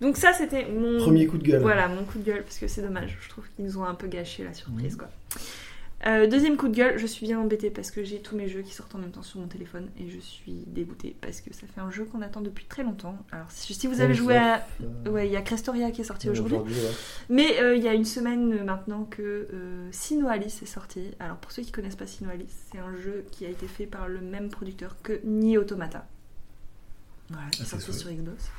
Donc 0.00 0.16
ça, 0.16 0.32
c'était 0.32 0.66
mon 0.68 0.98
Premier 0.98 1.26
coup 1.26 1.38
de 1.38 1.44
gueule. 1.44 1.62
Voilà, 1.62 1.88
mon 1.88 2.04
coup 2.04 2.18
de 2.18 2.24
gueule, 2.24 2.42
parce 2.42 2.58
que 2.58 2.68
c'est 2.68 2.82
dommage. 2.82 3.16
Je 3.22 3.28
trouve 3.30 3.44
qu'ils 3.54 3.64
nous 3.64 3.78
ont 3.78 3.84
un 3.84 3.94
peu 3.94 4.06
gâché 4.08 4.44
la 4.44 4.52
surprise, 4.52 4.92
Mhm. 4.94 4.98
quoi. 4.98 5.08
Euh, 6.06 6.26
deuxième 6.26 6.58
coup 6.58 6.68
de 6.68 6.74
gueule, 6.76 6.98
je 6.98 7.06
suis 7.06 7.26
bien 7.26 7.40
embêtée 7.40 7.70
parce 7.70 7.90
que 7.90 8.04
j'ai 8.04 8.20
tous 8.20 8.36
mes 8.36 8.48
jeux 8.48 8.60
qui 8.60 8.74
sortent 8.74 8.94
en 8.94 8.98
même 8.98 9.10
temps 9.10 9.22
sur 9.22 9.40
mon 9.40 9.46
téléphone 9.46 9.88
et 9.98 10.10
je 10.10 10.18
suis 10.20 10.52
dégoûtée 10.66 11.16
parce 11.22 11.40
que 11.40 11.52
ça 11.54 11.62
fait 11.66 11.80
un 11.80 11.90
jeu 11.90 12.04
qu'on 12.04 12.20
attend 12.20 12.42
depuis 12.42 12.66
très 12.66 12.82
longtemps. 12.82 13.16
Alors 13.32 13.46
si, 13.50 13.86
vous 13.86 14.02
avez 14.02 14.12
joué 14.12 14.36
à... 14.36 14.64
Euh, 15.06 15.10
Ouais, 15.10 15.26
il 15.26 15.32
y 15.32 15.36
a 15.36 15.40
Crestoria 15.40 15.90
qui 15.90 16.02
est 16.02 16.04
sorti 16.04 16.28
aujourd'hui. 16.28 16.58
ouais. 16.58 16.64
Mais 17.30 17.58
euh, 17.60 17.74
il 17.74 17.82
y 17.82 17.88
a 17.88 17.94
une 17.94 18.04
semaine 18.04 18.62
maintenant 18.62 19.04
que 19.04 19.48
Sino 19.90 20.28
Alice 20.28 20.62
est 20.62 20.66
sorti. 20.66 21.00
Alors 21.18 21.38
pour 21.38 21.50
ceux 21.50 21.62
qui 21.62 21.72
connaissent 21.72 21.96
pas 21.96 22.06
Sino 22.06 22.28
Alice, 22.28 22.54
c'est 22.70 22.78
un 22.78 22.94
jeu 23.02 23.24
qui 23.32 23.46
a 23.46 23.48
été 23.48 23.66
fait 23.66 23.86
par 23.86 24.06
le 24.06 24.20
même 24.20 24.50
producteur 24.50 24.96
que 25.02 25.18
Nier 25.24 25.56
Automata. 25.56 26.06
Voilà, 27.30 27.48
qui 27.50 27.62
Ah, 27.62 27.64
est 27.64 27.68
sorti 27.68 27.92
sur 27.98 28.10
Xbox. 28.10 28.50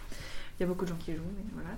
Il 0.59 0.63
y 0.63 0.63
a 0.63 0.67
beaucoup 0.67 0.85
de 0.85 0.89
gens 0.89 0.97
qui 0.97 1.13
jouent, 1.13 1.21
mais 1.35 1.43
voilà. 1.53 1.69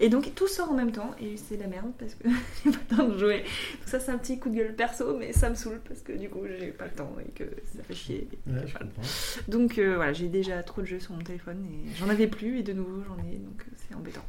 Et 0.00 0.08
donc 0.08 0.34
tout 0.34 0.48
sort 0.48 0.70
en 0.70 0.74
même 0.74 0.92
temps 0.92 1.12
et 1.20 1.36
c'est 1.36 1.56
la 1.56 1.66
merde 1.66 1.92
parce 1.98 2.14
que 2.14 2.28
j'ai 2.64 2.70
pas 2.70 2.78
le 2.90 2.96
temps 2.96 3.08
de 3.08 3.18
jouer. 3.18 3.38
Donc 3.42 3.86
ça 3.86 4.00
c'est 4.00 4.10
un 4.10 4.18
petit 4.18 4.38
coup 4.38 4.48
de 4.48 4.56
gueule 4.56 4.74
perso, 4.74 5.16
mais 5.16 5.32
ça 5.32 5.50
me 5.50 5.54
saoule 5.54 5.80
parce 5.86 6.00
que 6.00 6.12
du 6.12 6.28
coup 6.28 6.40
j'ai 6.46 6.68
pas 6.68 6.86
le 6.86 6.92
temps 6.92 7.16
et 7.24 7.30
que 7.30 7.44
ça 7.64 7.82
fait 7.82 7.94
chier. 7.94 8.28
Ouais, 8.46 8.66
je 8.66 8.72
comprends. 8.72 9.02
Donc 9.48 9.78
euh, 9.78 9.96
voilà, 9.96 10.12
j'ai 10.12 10.28
déjà 10.28 10.62
trop 10.62 10.82
de 10.82 10.86
jeux 10.86 11.00
sur 11.00 11.14
mon 11.14 11.22
téléphone 11.22 11.64
et 11.66 11.96
j'en 11.96 12.08
avais 12.08 12.26
plus 12.26 12.58
et 12.58 12.62
de 12.62 12.72
nouveau 12.72 13.02
j'en 13.06 13.18
ai 13.24 13.36
donc 13.36 13.60
euh, 13.60 13.72
c'est 13.76 13.94
embêtant. 13.94 14.24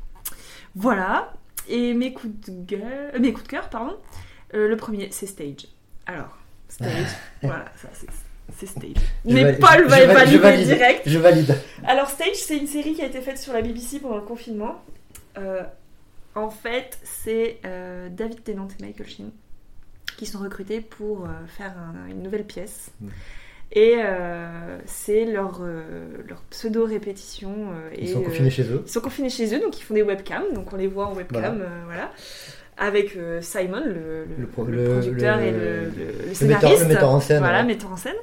Voilà. 0.76 1.34
Et 1.68 1.94
mes 1.94 2.14
coups 2.14 2.50
de 2.50 2.66
gueule, 2.66 3.12
euh, 3.14 3.20
mes 3.20 3.32
coups 3.32 3.46
de 3.46 3.50
cœur, 3.50 3.70
pardon. 3.70 3.98
Euh, 4.54 4.68
le 4.68 4.78
premier, 4.78 5.10
c'est 5.12 5.28
Stage. 5.28 5.68
Alors, 6.06 6.38
Stage, 6.68 7.08
voilà, 7.44 7.66
ça 7.78 7.90
c'est 7.94 8.10
c'est 8.58 8.66
Stage. 8.68 8.92
Je 9.26 9.34
Mais 9.34 9.44
valide- 9.44 9.60
Paul 9.60 9.88
va 9.88 10.06
valider 10.14 10.38
valide. 10.38 10.68
direct. 10.68 11.02
Je 11.06 11.20
valide. 11.20 11.56
Alors 11.86 12.10
Stage, 12.10 12.36
c'est 12.36 12.58
une 12.58 12.68
série 12.68 12.94
qui 12.94 13.02
a 13.02 13.06
été 13.06 13.22
faite 13.22 13.38
sur 13.38 13.54
la 13.54 13.62
BBC 13.62 14.00
pendant 14.00 14.16
le 14.18 14.22
confinement. 14.24 14.82
Euh, 15.38 15.64
En 16.36 16.50
fait, 16.52 16.98
c'est 17.04 17.58
euh, 17.66 18.08
David 18.10 18.44
Tennant 18.44 18.68
et 18.80 18.84
Michael 18.84 19.08
Sheen 19.08 19.32
qui 20.18 20.26
sont 20.26 20.40
recrutés 20.40 20.80
pour 20.80 21.26
euh, 21.26 21.30
faire 21.48 21.74
un- 21.78 22.10
une 22.10 22.22
nouvelle 22.22 22.46
pièce. 22.46 22.92
Mm. 23.02 23.08
Et 23.74 23.96
c'est 24.86 25.26
leur, 25.26 25.62
leur 26.28 26.42
pseudo-répétition. 26.50 27.68
Ils 27.96 28.10
et, 28.10 28.14
sont 28.14 28.24
confinés 28.24 28.50
chez 28.50 28.64
eux. 28.64 28.82
ils 28.86 28.90
sont 28.92 29.00
confinés 29.02 29.30
chez 29.30 29.54
eux, 29.56 29.60
donc 29.60 29.78
ils 29.80 29.84
font 29.84 29.94
des 29.94 30.02
webcams, 30.02 30.54
donc 30.56 30.74
on 30.74 30.76
les 30.76 30.88
voit 30.88 31.06
en 31.06 31.14
webcam, 31.14 31.58
Voilà. 31.58 31.70
voilà. 31.86 32.12
Avec 32.82 33.16
euh, 33.18 33.42
Simon, 33.42 33.84
le, 33.86 33.94
le- 33.94 34.28
Le 34.40 34.48
pro- 34.48 34.64
le 34.64 34.78
le- 34.86 34.90
producteur 35.02 35.40
et 35.40 35.52
le, 35.52 35.92
scénariste. 36.34 36.82
le 36.84 36.88
metteur 36.88 37.10
en 37.12 37.20
scène, 37.20 37.40
Voilà, 37.40 37.60
ouais. 37.60 37.66
metteur 37.66 37.92
en 37.92 37.98
scène. 37.98 38.16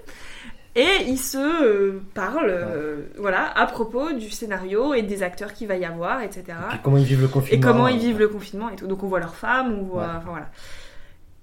Et 0.75 1.05
ils 1.07 1.19
se 1.19 1.37
euh, 1.39 2.01
parlent, 2.15 2.49
euh, 2.51 3.03
voilà, 3.19 3.51
à 3.59 3.67
propos 3.67 4.13
du 4.13 4.31
scénario 4.31 4.93
et 4.95 5.03
des 5.03 5.23
acteurs 5.23 5.53
qu'il 5.55 5.69
va 5.69 5.77
y 5.77 5.85
avoir, 5.85 6.23
etc. 6.23 6.43
Et 6.49 6.69
puis 6.71 6.79
comment 6.83 6.97
ils 6.99 7.05
vivent 7.05 7.21
le 7.23 7.27
Et 7.29 7.31
confinement. 7.31 7.67
comment 7.73 7.89
ils 7.89 7.99
vivent 7.99 8.19
le 8.19 8.29
confinement 8.29 8.69
et 8.71 8.77
tout. 8.77 8.87
Donc 8.87 9.03
on 9.03 9.09
voit 9.09 9.21
leurs 9.21 9.35
femmes, 9.37 9.73
on 9.79 9.83
voit, 9.85 10.15
enfin 10.19 10.31
voilà. 10.31 10.51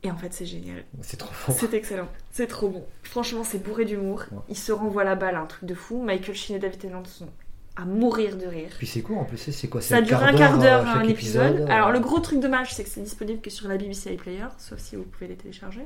Et 0.03 0.11
en 0.11 0.17
fait, 0.17 0.33
c'est 0.33 0.45
génial. 0.45 0.83
C'est 1.01 1.17
trop 1.17 1.33
fort. 1.33 1.55
C'est 1.57 1.73
excellent. 1.73 2.09
C'est 2.31 2.47
trop 2.47 2.67
bon. 2.67 2.83
Franchement, 3.03 3.43
c'est 3.43 3.63
bourré 3.63 3.85
d'humour. 3.85 4.23
Ouais. 4.31 4.39
Ils 4.49 4.57
se 4.57 4.71
renvoient 4.71 5.03
la 5.05 5.15
balle, 5.15 5.35
un 5.35 5.45
truc 5.45 5.63
de 5.65 5.73
fou. 5.73 6.01
Michael 6.03 6.35
Sheen 6.35 6.57
et 6.57 6.59
David 6.59 6.79
Tennant 6.79 7.03
sont 7.05 7.29
à 7.75 7.85
mourir 7.85 8.37
de 8.37 8.45
rire. 8.45 8.69
Puis 8.77 8.85
c'est 8.85 9.01
court 9.01 9.17
en 9.17 9.25
plus, 9.25 9.37
c'est- 9.37 9.67
quoi 9.67 9.81
Ça 9.81 10.01
dure 10.01 10.21
un 10.21 10.33
quart 10.33 10.59
d'heure 10.59 10.81
euh, 10.87 10.99
un 10.99 11.03
épisode. 11.07 11.67
Alors 11.69 11.91
le 11.91 11.97
euh, 11.97 12.01
gros 12.01 12.19
truc 12.19 12.39
dommage, 12.39 12.73
c'est 12.73 12.83
que 12.83 12.89
c'est 12.89 13.01
disponible 13.01 13.41
que 13.41 13.49
sur 13.49 13.67
la 13.67 13.77
BBC 13.77 14.11
iPlayer, 14.13 14.45
sauf 14.59 14.77
si 14.79 14.95
vous 14.95 15.03
pouvez 15.03 15.27
les 15.27 15.35
télécharger. 15.35 15.81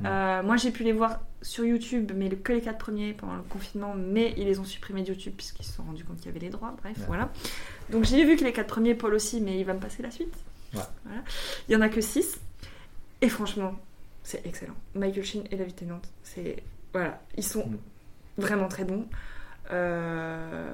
Mm. 0.00 0.06
Euh, 0.06 0.42
moi 0.42 0.56
j'ai 0.56 0.70
pu 0.70 0.82
les 0.82 0.92
voir 0.92 1.20
sur 1.42 1.64
YouTube, 1.66 2.12
mais 2.16 2.30
que 2.30 2.52
les 2.54 2.62
quatre 2.62 2.78
premiers 2.78 3.12
pendant 3.12 3.34
le 3.36 3.42
confinement, 3.42 3.94
mais 3.94 4.32
ils 4.38 4.46
les 4.46 4.58
ont 4.60 4.64
supprimés 4.64 5.02
de 5.02 5.08
YouTube 5.08 5.34
puisqu'ils 5.36 5.64
se 5.66 5.74
sont 5.74 5.82
rendus 5.82 6.04
compte 6.04 6.16
qu'il 6.16 6.26
y 6.26 6.30
avait 6.30 6.38
les 6.40 6.48
droits. 6.48 6.74
Bref, 6.82 6.96
Ouais. 7.00 7.04
voilà. 7.06 7.30
Donc 7.90 8.04
j'ai 8.04 8.24
vu 8.24 8.36
que 8.36 8.44
les 8.44 8.52
quatre 8.54 8.68
premiers, 8.68 8.94
Paul 8.94 9.12
aussi, 9.12 9.42
mais 9.42 9.58
il 9.60 9.64
va 9.66 9.74
me 9.74 9.80
passer 9.80 10.02
la 10.02 10.10
suite. 10.10 10.32
Ouais. 10.74 10.80
Voilà. 11.04 11.20
Il 11.68 11.72
y 11.72 11.76
en 11.76 11.82
a 11.82 11.90
que 11.90 12.00
six. 12.00 12.38
Et 13.20 13.28
franchement, 13.28 13.74
c'est 14.22 14.46
excellent. 14.46 14.74
Michael 14.94 15.24
Sheen 15.24 15.44
et 15.50 15.56
David 15.56 15.74
Tennant, 15.76 16.00
c'est 16.22 16.62
voilà, 16.94 17.20
ils 17.36 17.44
sont 17.44 17.66
Mm. 17.66 17.76
vraiment 18.38 18.68
très 18.68 18.84
bons. 18.84 19.06
Euh, 19.72 20.72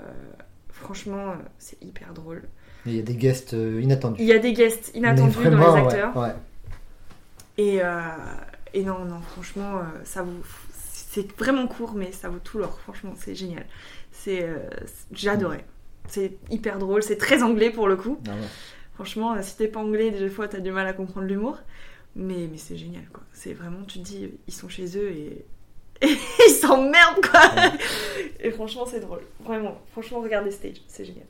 Franchement, 0.71 1.35
c'est 1.59 1.83
hyper 1.83 2.13
drôle. 2.13 2.43
Il 2.85 2.93
y 2.95 2.99
a 2.99 3.03
des 3.03 3.15
guests 3.17 3.55
euh, 3.55 3.81
inattendus. 3.81 4.21
Il 4.23 4.27
y 4.27 4.33
a 4.33 4.39
des 4.39 4.53
guests 4.53 4.93
inattendus 4.95 5.33
dans 5.51 5.51
les 5.75 5.81
acteurs. 5.83 6.17
ouais. 6.17 6.35
Et, 7.59 7.83
euh, 7.83 8.01
et 8.75 8.85
non, 8.85 9.05
non, 9.07 9.21
franchement, 9.21 9.81
ça 10.05 10.23
vous. 10.23 10.35
C'est 10.73 11.33
vraiment 11.39 11.67
court, 11.67 11.95
mais 11.95 12.13
ça 12.13 12.29
vaut 12.29 12.39
tout 12.39 12.59
l'or. 12.59 12.79
Franchement, 12.81 13.15
c'est 13.17 13.35
génial. 13.35 13.65
C'est, 14.13 14.41
c'est- 14.85 15.07
j'ai 15.13 15.31
adoré. 15.31 15.65
C'est 16.09 16.33
hyper 16.51 16.79
drôle. 16.79 17.03
C'est 17.03 17.17
très 17.17 17.43
anglais 17.43 17.71
pour 17.71 17.89
le 17.89 17.97
coup. 17.97 18.21
Non. 18.27 18.35
Franchement, 18.95 19.35
si 19.43 19.57
t'es 19.57 19.69
pas 19.69 19.81
anglais, 19.81 20.11
des 20.11 20.29
fois, 20.29 20.47
t'as 20.47 20.61
du 20.61 20.71
mal 20.73 20.87
à 20.87 20.93
comprendre 20.93 21.27
l'humour. 21.27 21.59
Mais, 22.17 22.49
mais 22.53 22.59
c'est 22.59 22.77
génial, 22.77 23.05
quoi. 23.13 23.23
C'est 23.33 23.55
vraiment, 23.55 23.83
tu 23.87 23.99
te 24.01 24.05
dis, 24.05 24.31
ils 24.47 24.53
sont 24.55 24.69
chez 24.69 24.99
eux 24.99 25.11
et. 25.11 25.45
Et 26.03 26.07
ils 26.49 26.53
s'emmerdent, 26.53 27.25
quoi. 27.31 27.43
Et 28.41 28.51
franchement, 28.51 28.87
c'est 28.87 29.01
drôle. 29.01 29.23
Vraiment. 29.41 29.81
Franchement, 29.93 30.21
regardez 30.21 30.51
Stage. 30.51 30.83
C'est 30.89 31.05
génial. 31.05 31.27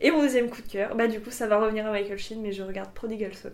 Et 0.00 0.10
mon 0.10 0.20
deuxième 0.22 0.50
coup 0.50 0.60
de 0.62 0.66
cœur, 0.68 0.94
bah 0.96 1.06
du 1.08 1.20
coup, 1.20 1.30
ça 1.30 1.46
va 1.46 1.58
revenir 1.58 1.86
à 1.86 1.92
Michael 1.92 2.18
Sheen, 2.18 2.42
mais 2.42 2.52
je 2.52 2.62
regarde 2.62 2.92
Prodigal 2.92 3.32
Son 3.34 3.50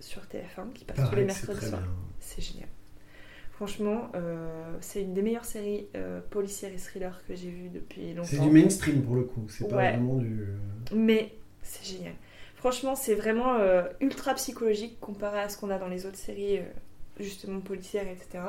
sur 0.00 0.22
TF1 0.22 0.72
qui 0.74 0.84
passe 0.84 1.08
tous 1.08 1.16
les 1.16 1.24
mercredis 1.24 1.66
soirs. 1.66 1.80
C'est 2.20 2.42
génial. 2.42 2.68
Franchement, 3.52 4.10
euh, 4.14 4.76
c'est 4.82 5.00
une 5.00 5.14
des 5.14 5.22
meilleures 5.22 5.46
séries 5.46 5.86
euh, 5.96 6.20
policières 6.30 6.72
et 6.72 6.76
thrillers 6.76 7.18
que 7.26 7.34
j'ai 7.34 7.48
vues 7.48 7.70
depuis 7.70 8.12
longtemps. 8.12 8.28
C'est 8.30 8.38
du 8.38 8.50
mainstream 8.50 9.02
pour 9.02 9.14
le 9.16 9.22
coup, 9.22 9.46
c'est 9.48 9.66
pas 9.66 9.76
Ouais. 9.76 9.92
vraiment 9.92 10.16
du. 10.16 10.46
Mais 10.94 11.32
c'est 11.62 11.84
génial. 11.86 12.12
Franchement, 12.56 12.94
c'est 12.94 13.14
vraiment 13.14 13.54
euh, 13.56 13.84
ultra 14.00 14.34
psychologique 14.34 15.00
comparé 15.00 15.40
à 15.40 15.48
ce 15.48 15.56
qu'on 15.56 15.70
a 15.70 15.78
dans 15.78 15.88
les 15.88 16.04
autres 16.04 16.18
séries, 16.18 16.58
euh, 16.58 16.62
justement 17.18 17.60
policières, 17.60 18.06
etc. 18.06 18.44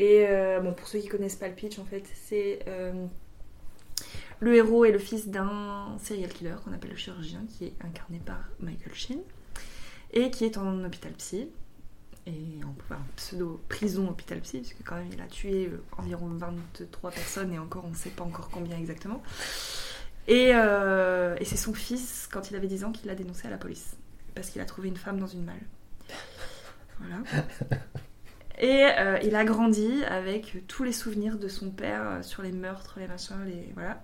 Et 0.00 0.24
euh, 0.26 0.60
bon, 0.60 0.72
pour 0.72 0.88
ceux 0.88 0.98
qui 0.98 1.08
connaissent 1.08 1.36
pas 1.36 1.46
le 1.46 1.54
pitch, 1.54 1.78
en 1.78 1.84
fait, 1.84 2.04
c'est 2.14 2.60
euh, 2.66 3.06
le 4.40 4.54
héros 4.54 4.86
est 4.86 4.92
le 4.92 4.98
fils 4.98 5.28
d'un 5.28 5.94
serial 6.02 6.32
killer 6.32 6.54
qu'on 6.64 6.72
appelle 6.72 6.92
le 6.92 6.96
chirurgien, 6.96 7.42
qui 7.50 7.66
est 7.66 7.74
incarné 7.84 8.18
par 8.24 8.38
Michael 8.60 8.94
Sheen, 8.94 9.20
et 10.14 10.30
qui 10.30 10.46
est 10.46 10.56
en 10.56 10.84
hôpital 10.84 11.12
psy, 11.12 11.50
et 12.26 12.64
en, 12.64 12.74
enfin, 12.80 12.98
pseudo 13.16 13.60
prison 13.68 14.08
hôpital 14.08 14.40
psy, 14.40 14.60
parce 14.60 14.72
que 14.72 14.82
quand 14.82 14.96
même 14.96 15.10
il 15.12 15.20
a 15.20 15.26
tué 15.26 15.66
euh, 15.66 15.82
environ 15.98 16.28
23 16.28 17.10
personnes, 17.10 17.52
et 17.52 17.58
encore 17.58 17.84
on 17.84 17.90
ne 17.90 17.94
sait 17.94 18.08
pas 18.08 18.24
encore 18.24 18.48
combien 18.48 18.78
exactement. 18.78 19.22
Et, 20.28 20.50
et 20.50 21.44
c'est 21.44 21.56
son 21.56 21.74
fils, 21.74 22.26
quand 22.32 22.50
il 22.50 22.56
avait 22.56 22.68
10 22.68 22.84
ans, 22.84 22.92
qui 22.92 23.06
l'a 23.06 23.16
dénoncé 23.16 23.48
à 23.48 23.50
la 23.50 23.58
police. 23.58 23.96
Parce 24.34 24.48
qu'il 24.48 24.62
a 24.62 24.64
trouvé 24.64 24.88
une 24.88 24.96
femme 24.96 25.18
dans 25.18 25.26
une 25.26 25.44
malle. 25.44 25.60
Voilà. 27.00 27.22
Et 28.60 28.84
euh, 28.84 29.18
il 29.22 29.34
a 29.36 29.44
grandi 29.44 30.04
avec 30.04 30.66
tous 30.68 30.84
les 30.84 30.92
souvenirs 30.92 31.38
de 31.38 31.48
son 31.48 31.70
père 31.70 32.02
euh, 32.04 32.22
sur 32.22 32.42
les 32.42 32.52
meurtres, 32.52 32.98
les 33.00 33.06
machins, 33.06 33.42
les. 33.46 33.72
Voilà. 33.74 34.02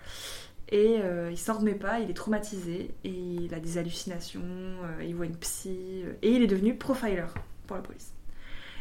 Et 0.71 0.99
euh, 1.03 1.31
il 1.31 1.37
s'en 1.37 1.59
remet 1.59 1.75
pas, 1.75 2.01
il 2.01 2.11
est 2.11 2.15
traumatisé, 2.15 2.91
et 3.05 3.11
il 3.11 3.55
a 3.55 3.61
des 3.61 3.77
hallucinations, 3.79 4.41
euh, 4.43 5.05
il 5.05 5.15
voit 5.15 5.27
une 5.27 5.37
psy, 5.37 6.03
et 6.23 6.33
il 6.33 6.43
est 6.43 6.47
devenu 6.49 6.75
profiler 6.75 7.27
pour 7.67 7.77
la 7.77 7.83
police. 7.83 8.15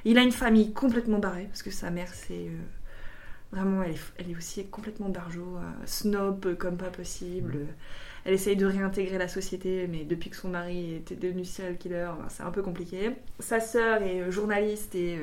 Il 0.06 0.18
a 0.18 0.22
une 0.22 0.32
famille 0.32 0.72
complètement 0.72 1.20
barrée, 1.20 1.46
parce 1.50 1.62
que 1.62 1.72
sa 1.72 1.92
mère, 1.92 2.12
c'est. 2.14 2.48
Vraiment, 3.52 3.84
elle 3.84 3.92
est, 3.92 4.14
elle 4.18 4.32
est 4.32 4.36
aussi 4.36 4.66
complètement 4.66 5.10
barjot, 5.10 5.60
snob 5.86 6.56
comme 6.56 6.78
pas 6.78 6.90
possible. 6.90 7.68
Elle 8.26 8.34
essaye 8.34 8.56
de 8.56 8.66
réintégrer 8.66 9.18
la 9.18 9.28
société, 9.28 9.88
mais 9.88 10.04
depuis 10.04 10.30
que 10.30 10.36
son 10.36 10.50
mari 10.50 10.96
était 10.96 11.16
devenu 11.16 11.46
serial 11.46 11.78
killer, 11.78 12.10
ben, 12.18 12.28
c'est 12.28 12.44
un 12.44 12.52
peu 12.52 12.64
compliqué. 12.64 13.12
Sa 13.40 13.60
sœur 13.60 14.02
est 14.02 14.30
journaliste 14.32 14.96
et 14.96 15.20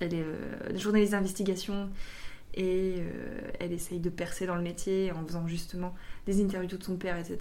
elle 0.00 0.14
est 0.14 0.22
euh, 0.22 0.76
journaliste 0.78 1.12
d'investigation 1.12 1.90
et 2.54 2.96
euh, 2.98 3.40
elle 3.60 3.72
essaye 3.72 3.98
de 3.98 4.10
percer 4.10 4.46
dans 4.46 4.54
le 4.54 4.62
métier 4.62 5.12
en 5.12 5.24
faisant 5.26 5.46
justement 5.46 5.94
des 6.26 6.42
interviews 6.42 6.78
de 6.78 6.82
son 6.82 6.96
père, 6.96 7.16
etc. 7.16 7.38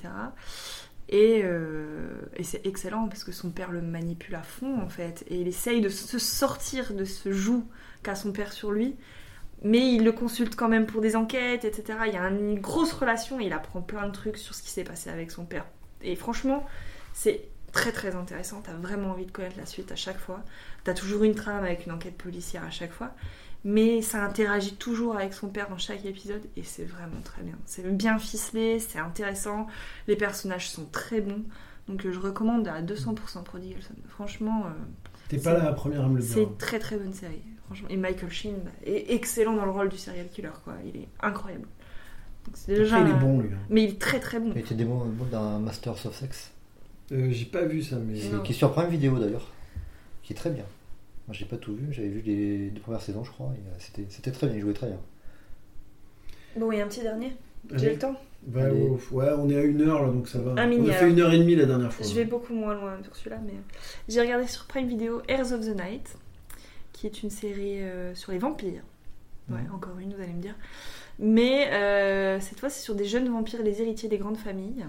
Et, 1.10 1.42
euh, 1.44 2.08
et 2.36 2.44
c'est 2.44 2.66
excellent 2.66 3.08
parce 3.08 3.24
que 3.24 3.32
son 3.32 3.52
père 3.52 3.72
le 3.72 3.82
manipule 3.82 4.36
à 4.36 4.44
fond 4.44 4.82
en 4.82 4.88
fait 4.88 5.26
et 5.28 5.36
il 5.36 5.48
essaye 5.48 5.82
de 5.82 5.90
se 5.90 6.18
sortir 6.18 6.94
de 6.94 7.04
ce 7.04 7.32
joug 7.32 7.66
qu'a 8.02 8.16
son 8.16 8.32
père 8.32 8.54
sur 8.54 8.72
lui 8.72 8.96
mais 9.64 9.94
il 9.94 10.04
le 10.04 10.12
consulte 10.12 10.56
quand 10.56 10.68
même 10.68 10.86
pour 10.86 11.02
des 11.02 11.16
enquêtes, 11.16 11.64
etc. 11.64 12.00
Il 12.08 12.14
y 12.14 12.18
a 12.18 12.28
une 12.28 12.60
grosse 12.60 12.92
relation 12.92 13.40
et 13.40 13.46
il 13.46 13.54
apprend 13.54 13.82
plein 13.82 14.06
de 14.08 14.12
trucs 14.12 14.38
sur 14.38 14.54
ce 14.54 14.62
qui 14.62 14.70
s'est 14.70 14.84
passé 14.84 15.10
avec 15.10 15.32
son 15.32 15.46
père. 15.46 15.66
Et 16.02 16.16
franchement, 16.16 16.66
c'est 17.14 17.48
très 17.74 17.92
très 17.92 18.16
intéressant. 18.16 18.62
T'as 18.64 18.74
vraiment 18.74 19.10
envie 19.12 19.26
de 19.26 19.32
connaître 19.32 19.58
la 19.58 19.66
suite 19.66 19.92
à 19.92 19.96
chaque 19.98 20.18
fois. 20.20 20.42
T'as 20.86 20.94
toujours 20.94 21.24
une 21.26 21.36
trame 21.36 21.66
avec 21.66 21.86
une 21.86 21.92
enquête 21.92 22.18
policière 22.18 22.64
à 22.64 22.70
chaque 22.70 22.94
fois. 22.94 23.12
Mais 23.66 24.02
ça 24.02 24.24
interagit 24.24 24.76
toujours 24.76 25.16
avec 25.16 25.34
son 25.34 25.48
père 25.50 25.70
dans 25.70 25.78
chaque 25.78 26.04
épisode 26.06 26.42
et 26.58 26.64
c'est 26.64 26.84
vraiment 26.86 27.22
très 27.24 27.44
bien. 27.44 27.56
C'est 27.66 27.84
bien 27.96 28.18
ficelé, 28.20 28.80
c'est 28.80 29.00
intéressant. 29.00 29.68
Les 30.08 30.16
personnages 30.16 30.70
sont 30.70 30.86
très 30.86 31.20
bons. 31.22 31.44
Donc 31.88 32.06
euh, 32.06 32.12
je 32.14 32.20
recommande 32.20 32.68
à 32.68 32.82
200% 32.82 33.44
Prodigal 33.44 33.82
Son. 33.82 33.94
Franchement, 34.10 34.66
euh, 34.68 34.70
T'es 35.30 35.38
pas 35.38 35.58
la 35.58 35.72
première 35.74 36.04
à 36.06 36.08
me 36.10 36.18
le 36.18 36.22
c'est 36.22 36.36
dire. 36.36 36.48
une 36.50 36.58
très 36.58 36.80
très 36.80 36.98
bonne 36.98 37.14
série. 37.14 37.42
Franchement. 37.66 37.88
Et 37.90 37.98
Michael 37.98 38.30
Sheen 38.30 38.56
bah, 38.64 38.72
est 38.86 39.14
excellent 39.14 39.54
dans 39.54 39.66
le 39.66 39.72
rôle 39.72 39.90
du 39.90 39.98
serial 39.98 40.28
killer. 40.30 40.50
Quoi. 40.64 40.74
Il 40.86 40.98
est 41.02 41.08
incroyable. 41.22 41.66
Donc, 42.46 42.56
c'est 42.58 42.76
déjà, 42.76 42.98
Après, 42.98 43.10
il 43.10 43.16
est 43.16 43.20
bon 43.20 43.40
lui. 43.40 43.50
hein. 43.54 43.58
Mais 43.70 43.84
il 43.86 43.90
est 43.92 44.00
très 44.02 44.20
très 44.20 44.40
bon. 44.40 44.52
Il 44.54 44.60
était 44.60 44.76
des 44.76 44.84
bons 44.86 45.06
bons 45.06 45.26
dans 45.32 45.60
Masters 45.60 46.06
of 46.06 46.14
Sex. 46.16 46.52
Euh, 47.14 47.28
J'ai 47.32 47.46
pas 47.46 47.64
vu 47.66 47.82
ça, 47.82 47.98
mais. 47.98 48.20
Qui 48.44 48.52
est 48.52 48.56
sur 48.56 48.72
Prime 48.74 48.90
Vidéo 48.90 49.18
d'ailleurs. 49.20 49.48
Qui 50.24 50.34
est 50.34 50.36
très 50.36 50.50
bien. 50.50 50.66
Moi 51.28 51.34
j'ai 51.38 51.46
pas 51.46 51.56
tout 51.56 51.74
vu, 51.74 51.86
j'avais 51.94 52.10
vu 52.10 52.22
les 52.22 52.70
deux 52.70 52.82
premières 52.82 53.02
saisons 53.02 53.24
je 53.24 53.32
crois. 53.32 53.54
et, 53.56 53.60
euh, 53.60 53.74
C'était 53.80 54.06
c'était 54.10 54.32
très 54.32 54.48
bien, 54.48 54.58
il 54.58 54.62
jouait 54.62 54.74
très 54.74 54.88
bien. 54.88 55.00
Bon, 56.58 56.70
il 56.72 56.78
y 56.78 56.82
a 56.82 56.84
un 56.84 56.88
petit 56.88 57.02
dernier. 57.02 57.32
J'ai 57.72 57.86
Allez. 57.86 57.94
le 57.94 58.00
temps. 58.00 58.16
Bah, 58.46 58.66
Allez. 58.66 58.82
ouf. 58.82 59.10
ouais, 59.14 59.30
on 59.38 59.50
est 59.50 59.56
à 59.58 59.64
une 59.64 59.82
heure 59.82 60.04
là, 60.06 60.10
donc 60.12 60.28
ça 60.28 60.40
va. 60.40 60.52
Un 60.62 60.70
on 60.72 60.88
a 60.90 60.92
fait 60.92 60.98
alors. 61.00 61.12
une 61.14 61.20
heure 61.22 61.34
et 61.34 61.40
demie 61.40 61.56
la 61.56 61.66
dernière 61.66 61.94
fois. 61.94 62.06
Je 62.06 62.14
vais 62.14 62.26
beaucoup 62.26 62.54
moins 62.54 62.74
loin 62.74 62.98
sur 63.04 63.16
celui-là, 63.16 63.40
mais 63.46 63.54
j'ai 64.10 64.20
regardé 64.20 64.48
sur 64.48 64.66
Prime 64.66 64.88
Video 64.88 65.22
Airs 65.30 65.54
of 65.54 65.62
the 65.62 65.76
Night, 65.80 66.18
qui 66.92 67.08
est 67.08 67.24
une 67.24 67.30
série 67.30 67.82
euh, 67.82 68.14
sur 68.16 68.34
les 68.34 68.38
vampires. 68.38 68.84
Ouais, 69.50 69.62
Mhm. 69.62 69.76
encore 69.76 69.98
une, 70.00 70.14
vous 70.14 70.22
allez 70.22 70.34
me 70.34 70.42
dire. 70.42 70.56
Mais 71.20 71.70
euh, 71.72 72.40
cette 72.42 72.60
fois, 72.60 72.70
c'est 72.70 72.82
sur 72.82 72.96
des 72.96 73.06
jeunes 73.06 73.30
vampires, 73.30 73.64
les 73.64 73.82
héritiers 73.82 74.10
des 74.10 74.18
grandes 74.18 74.38
familles. 74.38 74.86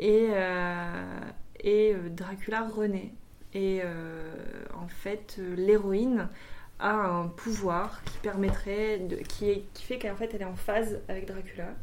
Et, 0.00 0.28
euh, 0.30 1.20
et 1.62 1.94
euh, 1.94 2.08
Dracula 2.08 2.62
renaît. 2.62 3.12
Et 3.52 3.80
euh, 3.84 4.32
en 4.74 4.88
fait, 4.88 5.38
l'héroïne 5.56 6.28
a 6.78 6.94
un 6.94 7.28
pouvoir 7.28 8.02
qui 8.04 8.16
permettrait, 8.18 9.06
qui, 9.28 9.64
qui 9.74 9.84
fait 9.84 9.98
qu'en 9.98 10.16
fait, 10.16 10.32
elle 10.34 10.42
est 10.42 10.46
en 10.46 10.56
phase 10.56 11.00
avec 11.08 11.26
Dracula. 11.26 11.74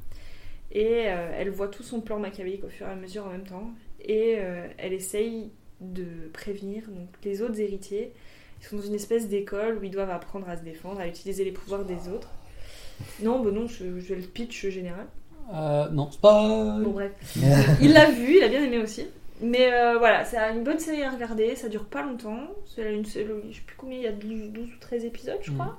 Et 0.72 1.04
elle 1.04 1.50
voit 1.50 1.70
tout 1.70 1.84
son 1.84 2.02
plan 2.02 2.20
machiavélique 2.20 2.64
au 2.66 2.70
fur 2.70 2.88
et 2.88 2.92
à 2.92 2.96
mesure 2.96 3.26
en 3.26 3.30
même 3.30 3.46
temps. 3.46 3.72
Et 4.02 4.32
elle 4.78 4.92
essaye 4.92 5.52
de 5.80 6.30
prévenir 6.34 6.84
donc, 6.90 7.08
les 7.24 7.42
autres 7.42 7.62
héritiers. 7.62 8.12
Ils 8.60 8.66
sont 8.66 8.76
dans 8.76 8.82
une 8.82 8.96
espèce 8.96 9.30
d'école 9.30 9.78
où 9.78 9.84
ils 9.84 9.92
doivent 9.92 10.10
apprendre 10.10 10.50
à 10.50 10.58
se 10.58 10.64
défendre, 10.64 11.00
à 11.00 11.08
utiliser 11.08 11.46
les 11.46 11.52
pouvoirs 11.52 11.86
des 11.86 12.10
autres. 12.10 12.30
Non, 13.22 13.40
bah 13.42 13.52
non, 13.52 13.68
je, 13.68 14.00
je 14.00 14.14
le 14.14 14.24
pitch 14.24 14.68
général. 14.68 15.08
Euh, 15.54 15.90
non, 15.90 16.10
c'est 16.12 16.20
pas. 16.22 16.78
Bon, 16.80 16.92
bref. 16.92 17.12
il 17.82 17.94
l'a 17.94 18.10
vu, 18.12 18.38
il 18.38 18.44
a 18.44 18.48
bien 18.48 18.64
aimé 18.64 18.80
aussi. 18.80 19.06
Mais 19.42 19.72
euh, 19.72 19.98
voilà, 20.00 20.26
c'est 20.26 20.38
une 20.38 20.64
bonne 20.64 20.80
série 20.80 21.04
à 21.04 21.12
regarder, 21.12 21.56
ça 21.56 21.70
dure 21.70 21.86
pas 21.86 22.02
longtemps. 22.02 22.40
C'est 22.66 22.92
une 22.94 23.06
série, 23.06 23.28
je 23.52 23.56
sais 23.58 23.62
plus 23.66 23.76
combien, 23.78 23.98
il 23.98 24.04
y 24.04 24.08
a 24.08 24.12
12, 24.12 24.50
12 24.52 24.66
ou 24.68 24.80
13 24.80 25.06
épisodes, 25.06 25.38
je 25.42 25.52
crois. 25.52 25.78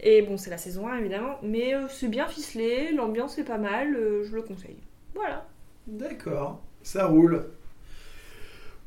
Et 0.00 0.22
bon, 0.22 0.36
c'est 0.36 0.50
la 0.50 0.58
saison 0.58 0.88
1 0.88 0.98
évidemment, 0.98 1.36
mais 1.42 1.74
euh, 1.74 1.86
c'est 1.88 2.08
bien 2.08 2.26
ficelé, 2.26 2.90
l'ambiance 2.92 3.38
est 3.38 3.44
pas 3.44 3.56
mal, 3.58 3.94
euh, 3.94 4.24
je 4.28 4.34
le 4.34 4.42
conseille. 4.42 4.76
Voilà. 5.14 5.46
D'accord, 5.86 6.60
ça 6.82 7.06
roule. 7.06 7.46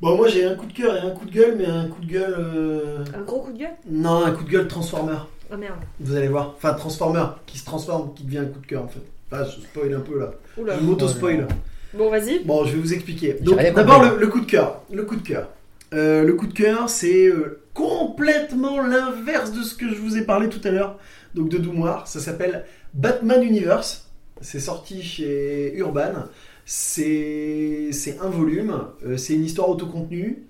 Bon, 0.00 0.14
moi 0.16 0.28
j'ai 0.28 0.44
un 0.44 0.54
coup 0.54 0.66
de 0.66 0.72
cœur 0.74 0.94
et 0.94 1.00
un 1.00 1.10
coup 1.10 1.24
de 1.24 1.30
gueule, 1.32 1.56
mais 1.56 1.66
un 1.66 1.88
coup 1.88 2.00
de 2.02 2.06
gueule. 2.06 2.34
euh, 2.38 3.04
Un 3.14 3.22
gros 3.22 3.40
coup 3.40 3.52
de 3.52 3.58
gueule? 3.58 3.74
Non, 3.88 4.24
un 4.24 4.32
coup 4.32 4.44
de 4.44 4.50
gueule 4.50 4.68
Transformer. 4.68 5.16
Oh 5.52 5.56
merde. 5.56 5.78
Vous 6.00 6.14
allez 6.14 6.28
voir. 6.28 6.52
Enfin, 6.56 6.74
Transformer 6.74 7.24
qui 7.46 7.56
se 7.58 7.64
transforme, 7.64 8.12
qui 8.14 8.24
devient 8.24 8.38
un 8.38 8.46
coup 8.46 8.58
de 8.60 8.66
cœur 8.66 8.82
en 8.84 8.88
fait. 8.88 9.00
Ah, 9.32 9.44
je 9.44 9.60
spoil 9.60 9.92
un 9.94 10.00
peu 10.00 10.18
là. 10.18 10.32
Oula. 10.56 10.78
Je 10.78 10.84
m'auto-spoil. 10.84 11.46
Bon, 11.94 12.10
vas-y. 12.10 12.44
Bon, 12.44 12.64
je 12.64 12.72
vais 12.72 12.78
vous 12.78 12.92
expliquer. 12.92 13.34
Donc, 13.40 13.58
d'abord, 13.58 14.02
le, 14.02 14.18
le 14.18 14.26
coup 14.28 14.40
de 14.40 14.46
cœur. 14.46 14.82
Le 14.92 15.04
coup 15.04 15.16
de 15.16 15.22
cœur. 15.22 15.50
Euh, 15.94 16.24
le 16.24 16.34
coup 16.34 16.46
de 16.46 16.52
cœur, 16.52 16.90
c'est 16.90 17.26
euh, 17.26 17.60
complètement 17.74 18.80
l'inverse 18.82 19.52
de 19.52 19.62
ce 19.62 19.74
que 19.74 19.88
je 19.88 19.96
vous 19.96 20.16
ai 20.16 20.22
parlé 20.22 20.48
tout 20.48 20.60
à 20.64 20.70
l'heure. 20.70 20.98
Donc, 21.34 21.48
de 21.48 21.58
Doumoir. 21.58 22.06
Ça 22.06 22.20
s'appelle 22.20 22.64
Batman 22.94 23.42
Universe. 23.42 24.08
C'est 24.40 24.60
sorti 24.60 25.02
chez 25.02 25.74
Urban. 25.76 26.12
C'est 26.64 27.88
c'est 27.92 28.18
un 28.20 28.28
volume. 28.28 28.74
Euh, 29.06 29.16
c'est 29.16 29.34
une 29.34 29.44
histoire 29.44 29.68
autocontenue. 29.70 30.44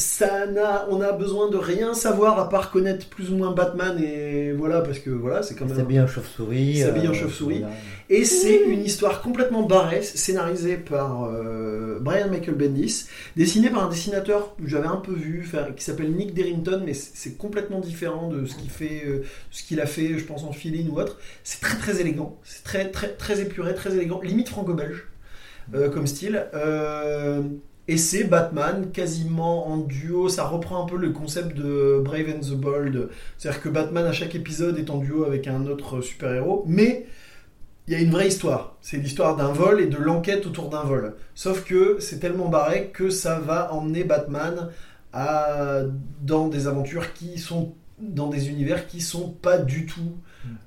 Ça 0.00 0.46
n'a, 0.46 0.86
on 0.90 1.00
a 1.02 1.12
besoin 1.12 1.50
de 1.50 1.58
rien 1.58 1.92
savoir 1.92 2.38
à 2.38 2.48
part 2.48 2.70
connaître 2.70 3.06
plus 3.08 3.30
ou 3.30 3.36
moins 3.36 3.52
Batman 3.52 4.02
et 4.02 4.52
voilà 4.52 4.80
parce 4.80 4.98
que 4.98 5.10
voilà 5.10 5.42
c'est 5.42 5.54
quand 5.54 5.66
même 5.66 5.76
S'habille 5.76 6.00
en 6.00 6.06
chauve-souris. 6.06 6.78
S'habille 6.78 7.08
en 7.08 7.10
euh, 7.10 7.14
chauve-souris. 7.14 7.58
voilà. 7.58 7.74
et 8.08 8.24
c'est 8.24 8.64
une 8.64 8.82
histoire 8.82 9.20
complètement 9.20 9.62
barrée, 9.64 10.02
scénarisée 10.02 10.78
par 10.78 11.24
euh, 11.24 11.98
Brian 12.00 12.28
Michael 12.30 12.54
Bendis, 12.54 13.06
dessinée 13.36 13.68
par 13.68 13.84
un 13.84 13.90
dessinateur 13.90 14.56
que 14.56 14.66
j'avais 14.66 14.86
un 14.86 14.96
peu 14.96 15.12
vu, 15.12 15.46
qui 15.76 15.84
s'appelle 15.84 16.12
Nick 16.12 16.32
Derrington, 16.32 16.82
mais 16.84 16.94
c'est 16.94 17.10
c'est 17.20 17.36
complètement 17.36 17.80
différent 17.80 18.28
de 18.28 18.46
ce 18.46 18.54
qu'il 18.54 18.70
fait, 18.70 19.02
euh, 19.04 19.24
ce 19.50 19.62
qu'il 19.62 19.80
a 19.80 19.86
fait, 19.86 20.18
je 20.18 20.24
pense 20.24 20.44
en 20.44 20.52
filine 20.52 20.88
ou 20.88 20.98
autre. 20.98 21.18
C'est 21.44 21.60
très 21.60 21.76
très 21.76 22.00
élégant, 22.00 22.38
c'est 22.44 22.64
très 22.64 22.90
très 22.90 23.08
très 23.08 23.40
épuré, 23.40 23.74
très 23.74 23.94
élégant, 23.94 24.22
limite 24.22 24.48
franco-belge 24.48 25.06
euh, 25.74 25.90
comme 25.90 26.06
style. 26.06 26.46
Et 27.90 27.96
c'est 27.96 28.22
Batman 28.22 28.92
quasiment 28.92 29.66
en 29.66 29.78
duo. 29.78 30.28
Ça 30.28 30.44
reprend 30.44 30.84
un 30.84 30.86
peu 30.86 30.96
le 30.96 31.10
concept 31.10 31.56
de 31.56 32.00
Brave 32.04 32.26
and 32.36 32.38
the 32.38 32.54
Bold. 32.54 33.08
C'est-à-dire 33.36 33.60
que 33.60 33.68
Batman 33.68 34.06
à 34.06 34.12
chaque 34.12 34.36
épisode 34.36 34.78
est 34.78 34.90
en 34.90 34.98
duo 34.98 35.24
avec 35.24 35.48
un 35.48 35.66
autre 35.66 36.00
super-héros, 36.00 36.62
mais 36.68 37.06
il 37.88 37.94
y 37.94 37.96
a 37.96 37.98
une 37.98 38.12
vraie 38.12 38.28
histoire. 38.28 38.76
C'est 38.80 38.98
l'histoire 38.98 39.34
d'un 39.34 39.50
vol 39.50 39.80
et 39.80 39.86
de 39.86 39.96
l'enquête 39.96 40.46
autour 40.46 40.68
d'un 40.68 40.84
vol. 40.84 41.16
Sauf 41.34 41.64
que 41.64 41.96
c'est 41.98 42.20
tellement 42.20 42.48
barré 42.48 42.92
que 42.94 43.10
ça 43.10 43.40
va 43.40 43.74
emmener 43.74 44.04
Batman 44.04 44.68
dans 45.12 46.46
des 46.46 46.68
aventures 46.68 47.12
qui 47.12 47.38
sont 47.38 47.74
dans 48.00 48.28
des 48.28 48.48
univers 48.48 48.86
qui 48.86 49.00
sont 49.00 49.28
pas 49.30 49.58
du 49.58 49.86
tout 49.86 50.16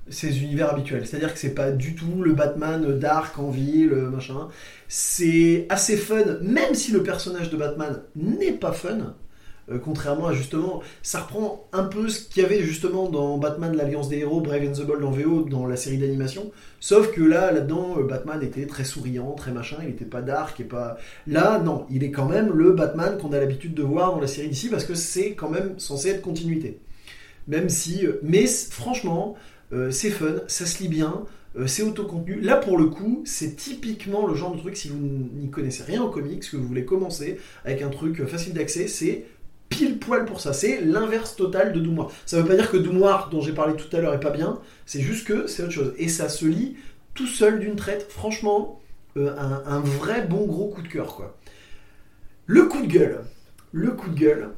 ses 0.08 0.42
univers 0.42 0.70
habituels. 0.70 1.06
C'est-à-dire 1.06 1.32
que 1.32 1.38
c'est 1.38 1.54
pas 1.54 1.72
du 1.72 1.94
tout 1.94 2.22
le 2.22 2.32
Batman 2.32 2.98
dark 2.98 3.38
en 3.38 3.50
ville, 3.50 3.90
machin. 3.90 4.48
C'est 4.88 5.66
assez 5.68 5.96
fun, 5.96 6.38
même 6.42 6.74
si 6.74 6.92
le 6.92 7.02
personnage 7.02 7.50
de 7.50 7.56
Batman 7.56 8.02
n'est 8.14 8.52
pas 8.52 8.72
fun. 8.72 9.14
euh, 9.70 9.78
contrairement 9.78 10.26
à 10.28 10.32
justement, 10.34 10.82
ça 11.02 11.20
reprend 11.20 11.66
un 11.72 11.84
peu 11.84 12.08
ce 12.08 12.28
qu'il 12.28 12.42
y 12.42 12.46
avait 12.46 12.62
justement 12.62 13.08
dans 13.08 13.38
Batman 13.38 13.74
l'Alliance 13.74 14.08
des 14.08 14.18
héros, 14.18 14.40
Brave 14.40 14.62
and 14.68 14.72
the 14.72 14.86
Bold 14.86 15.02
en 15.02 15.10
VO 15.10 15.42
dans 15.42 15.66
la 15.66 15.76
série 15.76 15.98
d'animation. 15.98 16.52
Sauf 16.80 17.12
que 17.12 17.22
là, 17.22 17.50
là-dedans, 17.50 17.96
euh, 17.98 18.04
Batman 18.04 18.42
était 18.42 18.66
très 18.66 18.84
souriant, 18.84 19.32
très 19.32 19.52
machin, 19.52 19.78
il 19.82 19.90
était 19.90 20.04
pas 20.04 20.22
dark 20.22 20.60
et 20.60 20.64
pas. 20.64 20.98
Là, 21.26 21.58
non, 21.58 21.86
il 21.90 22.04
est 22.04 22.10
quand 22.10 22.28
même 22.28 22.52
le 22.52 22.72
Batman 22.72 23.16
qu'on 23.18 23.32
a 23.32 23.40
l'habitude 23.40 23.74
de 23.74 23.82
voir 23.82 24.12
dans 24.12 24.20
la 24.20 24.26
série 24.26 24.48
d'ici 24.48 24.68
parce 24.68 24.84
que 24.84 24.94
c'est 24.94 25.32
quand 25.32 25.48
même 25.48 25.78
censé 25.78 26.10
être 26.10 26.22
continuité. 26.22 26.80
Même 27.46 27.68
si. 27.68 28.06
euh, 28.06 28.20
Mais 28.22 28.46
franchement, 28.46 29.36
euh, 29.72 29.90
c'est 29.90 30.10
fun, 30.10 30.36
ça 30.48 30.66
se 30.66 30.82
lit 30.82 30.88
bien, 30.88 31.24
euh, 31.56 31.66
c'est 31.66 31.82
autocontenu. 31.82 32.40
Là, 32.40 32.56
pour 32.56 32.78
le 32.78 32.86
coup, 32.86 33.22
c'est 33.26 33.56
typiquement 33.56 34.26
le 34.26 34.34
genre 34.34 34.54
de 34.54 34.60
truc, 34.60 34.76
si 34.76 34.88
vous 34.88 34.98
n'y 34.98 35.50
connaissez 35.50 35.82
rien 35.84 36.02
aux 36.02 36.10
comics, 36.10 36.48
que 36.50 36.56
vous 36.56 36.66
voulez 36.66 36.84
commencer 36.84 37.38
avec 37.64 37.82
un 37.82 37.90
truc 37.90 38.24
facile 38.26 38.52
d'accès, 38.54 38.88
c'est 38.88 39.26
pile 39.68 39.98
poil 39.98 40.24
pour 40.24 40.40
ça. 40.40 40.52
C'est 40.52 40.80
l'inverse 40.80 41.36
total 41.36 41.72
de 41.72 41.80
Doom 41.80 41.94
Noir. 41.94 42.10
Ça 42.26 42.40
veut 42.40 42.46
pas 42.48 42.56
dire 42.56 42.70
que 42.70 42.76
Doom 42.76 42.96
Noir, 42.98 43.28
dont 43.30 43.40
j'ai 43.40 43.52
parlé 43.52 43.74
tout 43.76 43.94
à 43.96 44.00
l'heure, 44.00 44.14
est 44.14 44.20
pas 44.20 44.30
bien, 44.30 44.60
c'est 44.86 45.00
juste 45.00 45.26
que 45.26 45.46
c'est 45.46 45.62
autre 45.62 45.72
chose. 45.72 45.94
Et 45.98 46.08
ça 46.08 46.28
se 46.28 46.46
lit 46.46 46.76
tout 47.14 47.26
seul 47.26 47.60
d'une 47.60 47.76
traite. 47.76 48.06
Franchement, 48.10 48.80
un, 49.16 49.62
un 49.66 49.80
vrai 49.80 50.22
bon 50.26 50.46
gros 50.46 50.68
coup 50.68 50.82
de 50.82 50.88
cœur, 50.88 51.14
quoi. 51.16 51.36
Le 52.46 52.64
coup 52.66 52.82
de 52.82 52.86
gueule. 52.86 53.20
Le 53.72 53.90
coup 53.92 54.10
de 54.10 54.18
gueule. 54.18 54.50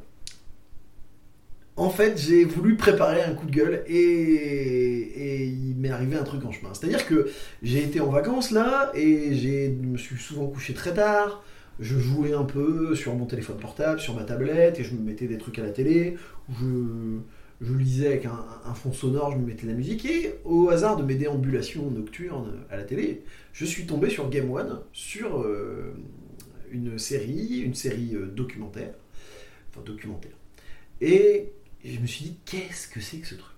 En 1.77 1.91
fait, 1.91 2.17
j'ai 2.17 2.43
voulu 2.43 2.75
préparer 2.75 3.21
un 3.21 3.35
coup 3.35 3.45
de 3.45 3.51
gueule 3.51 3.83
et, 3.87 5.45
il 5.45 5.75
m'est 5.75 5.91
arrivé 5.91 6.17
un 6.17 6.23
truc 6.23 6.43
en 6.43 6.51
chemin. 6.51 6.73
C'est-à-dire 6.73 7.05
que 7.05 7.29
j'ai 7.61 7.83
été 7.83 8.01
en 8.01 8.09
vacances 8.09 8.49
là 8.49 8.91
et 8.95 9.35
je 9.35 9.69
me 9.69 9.97
suis 9.97 10.17
souvent 10.17 10.47
couché 10.47 10.73
très 10.73 10.93
tard. 10.95 11.43
Je 11.79 11.99
jouais 11.99 12.33
un 12.33 12.45
peu 12.45 12.95
sur 12.95 13.15
mon 13.15 13.25
téléphone 13.25 13.57
portable, 13.57 13.99
sur 13.99 14.15
ma 14.15 14.23
tablette 14.23 14.79
et 14.79 14.83
je 14.83 14.95
me 14.95 15.01
mettais 15.01 15.27
des 15.27 15.37
trucs 15.37 15.59
à 15.59 15.63
la 15.63 15.69
télé. 15.69 16.17
Je, 16.59 17.19
je 17.61 17.73
lisais 17.73 18.07
avec 18.07 18.25
un, 18.25 18.43
un 18.65 18.73
fond 18.73 18.91
sonore, 18.91 19.31
je 19.31 19.37
me 19.37 19.45
mettais 19.45 19.67
de 19.67 19.71
la 19.71 19.77
musique 19.77 20.03
et 20.05 20.35
au 20.45 20.69
hasard 20.69 20.97
de 20.97 21.03
mes 21.03 21.13
déambulations 21.13 21.91
nocturnes 21.91 22.53
à 22.71 22.77
la 22.77 22.83
télé, 22.83 23.23
je 23.53 23.65
suis 23.65 23.85
tombé 23.85 24.09
sur 24.09 24.29
Game 24.29 24.51
One, 24.51 24.79
sur 24.93 25.41
euh, 25.41 25.93
une 26.71 26.97
série, 26.97 27.59
une 27.59 27.75
série 27.75 28.15
euh, 28.15 28.25
documentaire, 28.25 28.93
enfin 29.69 29.81
documentaire. 29.85 30.33
Et 31.01 31.51
je 31.85 31.99
me 31.99 32.07
suis 32.07 32.25
dit, 32.25 32.37
qu'est-ce 32.45 32.87
que 32.87 32.99
c'est 33.01 33.17
que 33.17 33.27
ce 33.27 33.35
truc? 33.35 33.53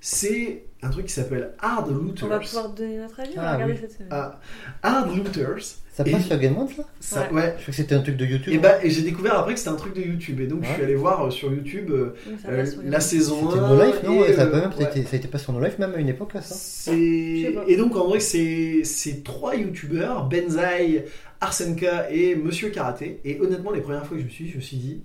C'est 0.00 0.64
un 0.82 0.90
truc 0.90 1.06
qui 1.06 1.14
s'appelle 1.14 1.52
Hard 1.58 1.90
Looters. 1.90 2.24
On 2.26 2.28
va 2.28 2.38
pouvoir 2.38 2.68
donner 2.70 2.98
notre 2.98 3.18
avis, 3.20 3.30
on 3.36 3.40
va 3.40 3.48
Ah, 3.48 3.54
regarder 3.54 3.72
oui. 3.72 3.78
cette 3.80 3.92
semaine. 3.92 4.08
Ah, 4.10 4.38
Hard 4.82 5.16
Looters. 5.16 5.64
Ça 5.94 6.02
Et- 6.04 6.10
passe 6.10 6.26
sur 6.26 6.36
Game 6.38 6.58
One, 6.58 6.68
ça? 6.68 6.82
Ça, 7.00 7.20
Ouais. 7.28 7.32
ouais. 7.36 7.54
Je 7.56 7.62
crois 7.62 7.66
que 7.66 7.72
c'était 7.72 7.94
un 7.94 8.00
truc 8.02 8.16
de 8.18 8.26
YouTube. 8.26 8.52
Et, 8.52 8.58
bah, 8.58 8.84
et 8.84 8.90
j'ai 8.90 9.00
découvert 9.02 9.38
après 9.38 9.54
que 9.54 9.58
c'était 9.60 9.70
un 9.70 9.76
truc 9.76 9.94
de 9.94 10.02
YouTube. 10.02 10.40
Et 10.40 10.46
donc 10.46 10.62
je 10.64 10.72
suis 10.74 10.82
allé 10.82 10.94
voir 10.96 11.24
euh, 11.26 11.30
sur 11.30 11.50
YouTube 11.54 11.88
euh, 11.90 12.14
Donc, 12.28 12.40
ça 12.40 12.48
euh, 12.48 12.56
passe 12.58 12.70
sur 12.72 12.78
la 12.80 12.84
YouTube. 12.86 13.00
saison 13.00 13.48
1. 13.48 13.50
C'était 13.52 13.60
No 13.62 13.84
Life, 13.84 14.02
non? 14.02 14.24
et, 14.24 14.32
ça, 14.34 14.42
a 14.42 14.44
euh, 14.44 14.50
pas 14.50 14.60
même, 14.60 14.72
ça, 14.72 14.76
a 14.76 14.80
ouais. 14.82 14.90
été, 14.90 15.02
ça 15.04 15.08
a 15.12 15.16
été 15.16 15.28
pas 15.28 15.38
sur 15.38 15.52
No 15.54 15.60
Life 15.64 15.78
même 15.78 15.94
à 15.94 15.98
une 15.98 16.08
époque, 16.10 16.34
là, 16.34 16.42
ça 16.42 16.54
Je 16.54 16.60
C'est- 16.60 17.42
sais 17.46 17.52
pas. 17.52 17.64
Et 17.68 17.76
donc 17.76 17.96
en 17.96 18.08
vrai 18.08 18.20
c'est 18.20 18.80
c'est 18.84 19.22
trois 19.24 19.54
youtubeurs, 19.56 20.28
Benzaï, 20.28 21.04
Arsenka 21.40 22.10
et 22.10 22.34
Monsieur 22.34 22.68
Karaté. 22.70 23.20
Et 23.24 23.40
honnêtement 23.40 23.70
les 23.70 23.80
premières 23.80 24.04
fois 24.04 24.16
que 24.16 24.20
je 24.20 24.26
me 24.26 24.30
suis 24.30 24.44
dit, 24.46 24.50
je 24.50 24.56
me 24.56 24.62
suis 24.62 24.76
dit 24.76 25.02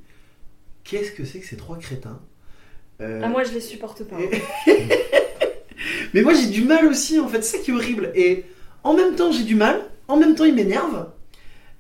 qu'est-ce 0.84 1.12
que 1.12 1.24
c'est 1.24 1.39
que 1.39 1.45
ces 1.45 1.55
trois 1.55 1.78
crétins? 1.78 2.20
Euh, 3.02 3.22
Ah, 3.24 3.30
moi 3.30 3.43
je 3.43 3.54
les 3.54 3.62
supporte 3.62 4.04
pas. 4.04 4.18
et- 4.20 4.30
Mais 6.14 6.22
moi 6.22 6.34
j'ai 6.34 6.47
du 6.47 6.64
mal 6.64 6.86
aussi 6.88 7.20
en 7.20 7.28
fait, 7.28 7.41
c'est 7.43 7.58
ça 7.58 7.64
qui 7.64 7.72
est 7.72 7.74
horrible. 7.74 8.12
Et 8.16 8.43
en 8.84 8.93
même 8.93 9.16
temps 9.16 9.32
j'ai 9.32 9.43
du 9.43 9.56
mal, 9.56 9.80
en 10.08 10.18
même 10.18 10.36
temps 10.36 10.45
il 10.45 10.56
m'énerve. 10.56 11.08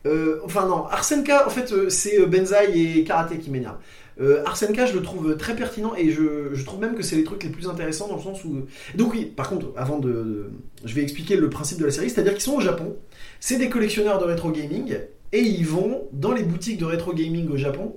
Euh, 0.05 0.39
enfin 0.45 0.65
non, 0.67 0.85
Arsenka 0.85 1.45
en 1.45 1.49
fait 1.49 1.71
euh, 1.73 1.89
c'est 1.89 2.19
euh, 2.19 2.25
Benzaï 2.25 2.99
et 2.99 3.03
Karaté 3.03 3.37
qui 3.37 3.49
m'énervent. 3.49 3.77
Euh, 4.21 4.43
Arsenka 4.45 4.85
je 4.85 4.93
le 4.93 5.01
trouve 5.01 5.35
très 5.37 5.55
pertinent 5.55 5.93
et 5.97 6.09
je, 6.11 6.49
je 6.53 6.63
trouve 6.65 6.79
même 6.79 6.95
que 6.95 7.03
c'est 7.03 7.15
les 7.15 7.23
trucs 7.23 7.43
les 7.43 7.49
plus 7.49 7.67
intéressants 7.69 8.07
dans 8.09 8.15
le 8.17 8.21
sens 8.21 8.43
où... 8.43 8.65
Donc 8.95 9.13
oui, 9.13 9.25
par 9.25 9.49
contre, 9.49 9.67
avant 9.77 9.97
de... 9.99 10.09
de- 10.09 10.51
Je 10.85 10.93
vais 10.93 11.01
expliquer 11.03 11.35
le 11.37 11.49
principe 11.49 11.79
de 11.79 11.85
la 11.85 11.91
série, 11.91 12.09
c'est-à-dire 12.09 12.33
qu'ils 12.33 12.41
sont 12.41 12.55
au 12.55 12.61
Japon, 12.61 12.97
c'est 13.39 13.57
des 13.57 13.69
collectionneurs 13.69 14.19
de 14.19 14.25
rétro 14.25 14.51
gaming 14.51 14.97
et 15.31 15.39
ils 15.41 15.65
vont 15.65 16.07
dans 16.11 16.31
les 16.33 16.43
boutiques 16.43 16.77
de 16.79 16.85
rétro 16.85 17.13
gaming 17.13 17.49
au 17.49 17.55
Japon 17.57 17.95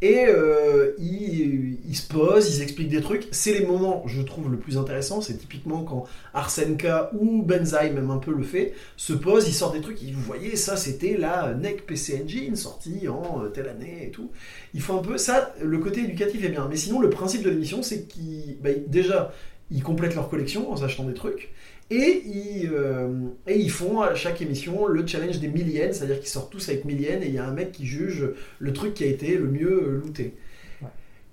et 0.00 0.26
euh, 0.26 0.94
ils, 0.98 1.96
se 1.96 2.06
posent, 2.06 2.56
ils 2.56 2.62
expliquent 2.62 2.88
des 2.88 3.00
trucs. 3.00 3.26
C'est 3.32 3.52
les 3.52 3.66
moments, 3.66 4.04
je 4.06 4.22
trouve, 4.22 4.50
le 4.50 4.56
plus 4.56 4.78
intéressant. 4.78 5.20
C'est 5.20 5.36
typiquement 5.36 5.82
quand 5.82 6.04
Arsenka 6.34 7.10
ou 7.18 7.42
Benzaï, 7.42 7.92
même 7.92 8.10
un 8.10 8.18
peu 8.18 8.32
le 8.32 8.44
fait, 8.44 8.74
se 8.96 9.12
posent, 9.12 9.48
ils 9.48 9.54
sortent 9.54 9.74
des 9.74 9.80
trucs. 9.80 10.00
Vous 10.00 10.20
voyez, 10.20 10.54
ça 10.54 10.76
c'était 10.76 11.16
la 11.16 11.54
NEC 11.54 11.84
PC 11.86 12.22
Engine 12.22 12.54
sortie 12.54 13.08
en 13.08 13.42
euh, 13.42 13.48
telle 13.48 13.68
année 13.68 14.06
et 14.06 14.10
tout. 14.10 14.30
Il 14.72 14.80
faut 14.80 14.94
un 14.94 15.02
peu 15.02 15.18
ça. 15.18 15.52
Le 15.60 15.78
côté 15.78 16.00
éducatif 16.00 16.44
est 16.44 16.50
bien, 16.50 16.68
mais 16.70 16.76
sinon 16.76 17.00
le 17.00 17.10
principe 17.10 17.42
de 17.42 17.50
l'émission, 17.50 17.82
c'est 17.82 18.06
qu'ils, 18.06 18.56
bah, 18.62 18.70
déjà, 18.86 19.32
ils 19.72 19.82
complètent 19.82 20.14
leur 20.14 20.28
collection 20.28 20.70
en 20.70 20.82
achetant 20.82 21.04
des 21.04 21.14
trucs. 21.14 21.50
Et 21.90 22.22
ils, 22.26 22.70
euh, 22.70 23.08
et 23.46 23.58
ils 23.58 23.70
font 23.70 24.02
à 24.02 24.14
chaque 24.14 24.42
émission 24.42 24.86
le 24.86 25.06
challenge 25.06 25.38
des 25.38 25.48
milliennes, 25.48 25.92
c'est-à-dire 25.92 26.20
qu'ils 26.20 26.28
sortent 26.28 26.52
tous 26.52 26.68
avec 26.68 26.84
milliennes 26.84 27.22
et 27.22 27.28
il 27.28 27.34
y 27.34 27.38
a 27.38 27.46
un 27.46 27.52
mec 27.52 27.72
qui 27.72 27.86
juge 27.86 28.28
le 28.58 28.72
truc 28.74 28.92
qui 28.92 29.04
a 29.04 29.06
été 29.06 29.36
le 29.36 29.46
mieux 29.46 29.84
euh, 29.88 30.00
looté. 30.04 30.34
Ouais. 30.82 30.88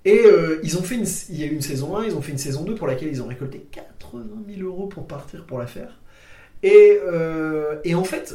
Et 0.06 0.24
euh, 0.24 0.58
ils 0.62 0.78
ont 0.78 0.82
fait 0.82 0.94
une, 0.94 1.06
il 1.28 1.38
y 1.38 1.44
a 1.44 1.46
eu 1.46 1.52
une 1.52 1.60
saison 1.60 1.96
1, 1.98 2.06
ils 2.06 2.16
ont 2.16 2.22
fait 2.22 2.32
une 2.32 2.38
saison 2.38 2.64
2 2.64 2.74
pour 2.74 2.86
laquelle 2.86 3.08
ils 3.08 3.22
ont 3.22 3.26
récolté 3.26 3.66
80 3.70 4.24
000 4.56 4.66
euros 4.66 4.86
pour 4.86 5.06
partir 5.06 5.44
pour 5.44 5.58
la 5.58 5.66
faire. 5.66 6.00
Et, 6.62 6.98
euh, 7.04 7.76
et 7.84 7.94
en 7.94 8.04
fait, 8.04 8.34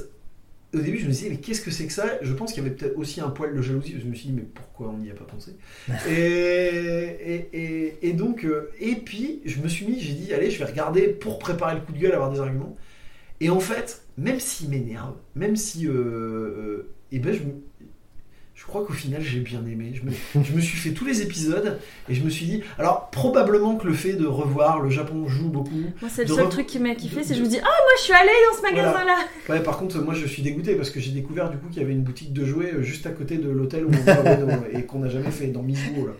au 0.74 0.80
début, 0.80 0.97
je 0.99 1.05
me 1.05 1.11
disais, 1.11 1.30
mais 1.30 1.38
qu'est-ce 1.38 1.61
que 1.61 1.72
c'est 1.72 1.86
que 1.88 1.93
ça? 1.93 2.05
Je 2.22 2.34
pense 2.34 2.53
qu'il 2.53 2.63
y 2.63 2.65
avait 2.65 2.76
peut-être 2.76 2.97
aussi 2.97 3.22
un 3.22 3.30
poil 3.30 3.53
de 3.55 3.61
jalousie. 3.61 3.95
Je 4.01 4.07
me 4.07 4.13
suis 4.15 4.28
dit, 4.30 4.34
mais 4.34 4.43
pourquoi 4.43 4.89
on 4.89 4.97
n'y 4.97 5.11
a 5.11 5.13
pas 5.13 5.26
pensé? 5.26 5.55
Et, 6.07 6.11
et, 6.13 7.49
et, 7.53 8.09
et 8.09 8.13
donc, 8.13 8.45
euh, 8.45 8.72
et 8.80 8.95
puis, 8.95 9.41
je 9.45 9.59
me 9.61 9.67
suis 9.67 9.86
mis, 9.86 9.99
j'ai 9.99 10.13
dit, 10.13 10.34
allez, 10.34 10.49
je 10.51 10.59
vais 10.59 10.65
regarder 10.65 11.07
pour 11.09 11.39
préparer 11.39 11.76
le 11.76 11.82
coup 11.82 11.91
de 11.93 11.99
gueule, 11.99 12.13
avoir 12.13 12.32
des 12.32 12.39
arguments. 12.39 12.78
Et 13.39 13.49
en 13.49 13.59
fait, 13.59 14.03
même 14.17 14.39
s'il 14.39 14.69
m'énerve, 14.69 15.15
même 15.36 15.55
si. 15.55 15.88
Euh, 15.88 15.91
euh, 15.93 16.93
eh 17.11 17.19
ben, 17.19 17.34
je, 17.34 17.39
me- 17.43 17.61
je 18.62 18.68
crois 18.68 18.86
qu'au 18.86 18.93
final, 18.93 19.22
j'ai 19.24 19.39
bien 19.39 19.59
aimé. 19.66 19.91
Je 19.95 20.03
me, 20.03 20.43
je 20.45 20.51
me 20.53 20.62
suis 20.62 20.78
fait 20.78 20.91
tous 20.91 21.03
les 21.03 21.24
épisodes 21.24 21.80
et 22.07 22.14
je 22.14 22.24
me 22.24 22.30
suis 22.30 22.45
dit. 22.45 22.62
Alors, 22.78 23.09
probablement 23.09 23.76
que 23.76 23.88
le 23.88 23.93
fait 23.93 24.14
de 24.14 24.28
revoir 24.28 24.80
le 24.82 24.91
Japon 24.91 25.28
joue 25.28 25.49
beaucoup. 25.49 25.72
Moi, 25.99 26.09
c'est 26.14 26.28
le 26.28 26.34
seul 26.36 26.45
re- 26.45 26.49
truc 26.49 26.68
qui 26.68 26.78
m'a 26.80 26.93
kiffé, 26.95 27.24
c'est 27.24 27.30
que 27.34 27.39
je 27.39 27.43
me 27.43 27.47
dis 27.49 27.57
Ah, 27.59 27.64
moi 27.64 27.93
je 27.97 28.03
suis 28.03 28.14
allée 28.14 28.30
dans 28.51 28.57
ce 28.57 28.62
magasin-là 28.62 29.16
Ouais, 29.49 29.62
par 29.64 29.78
contre, 29.78 29.97
moi 29.99 30.14
je 30.14 30.28
suis 30.28 30.43
dégoûté 30.43 30.76
parce 30.76 30.91
que 30.91 30.99
j'ai 30.99 31.12
découvert 31.12 31.49
du 31.49 31.57
coup 31.57 31.68
qu'il 31.70 31.82
y 31.82 31.86
avait 31.86 31.93
une 31.93 32.03
boutique 32.03 32.34
de 32.34 32.45
jouets 32.45 32.72
euh, 32.76 32.84
juste 32.84 33.05
à 33.07 33.09
côté 33.12 33.38
de 33.38 33.49
l'hôtel 33.49 33.86
où 33.86 33.89
on 33.89 34.45
va 34.45 34.55
et 34.74 34.86
qu'on 34.86 34.99
n'a 34.99 35.09
jamais 35.09 35.32
fait 35.32 35.47
dans 35.47 35.64
Mizuho 35.64 36.07
là. 36.07 36.14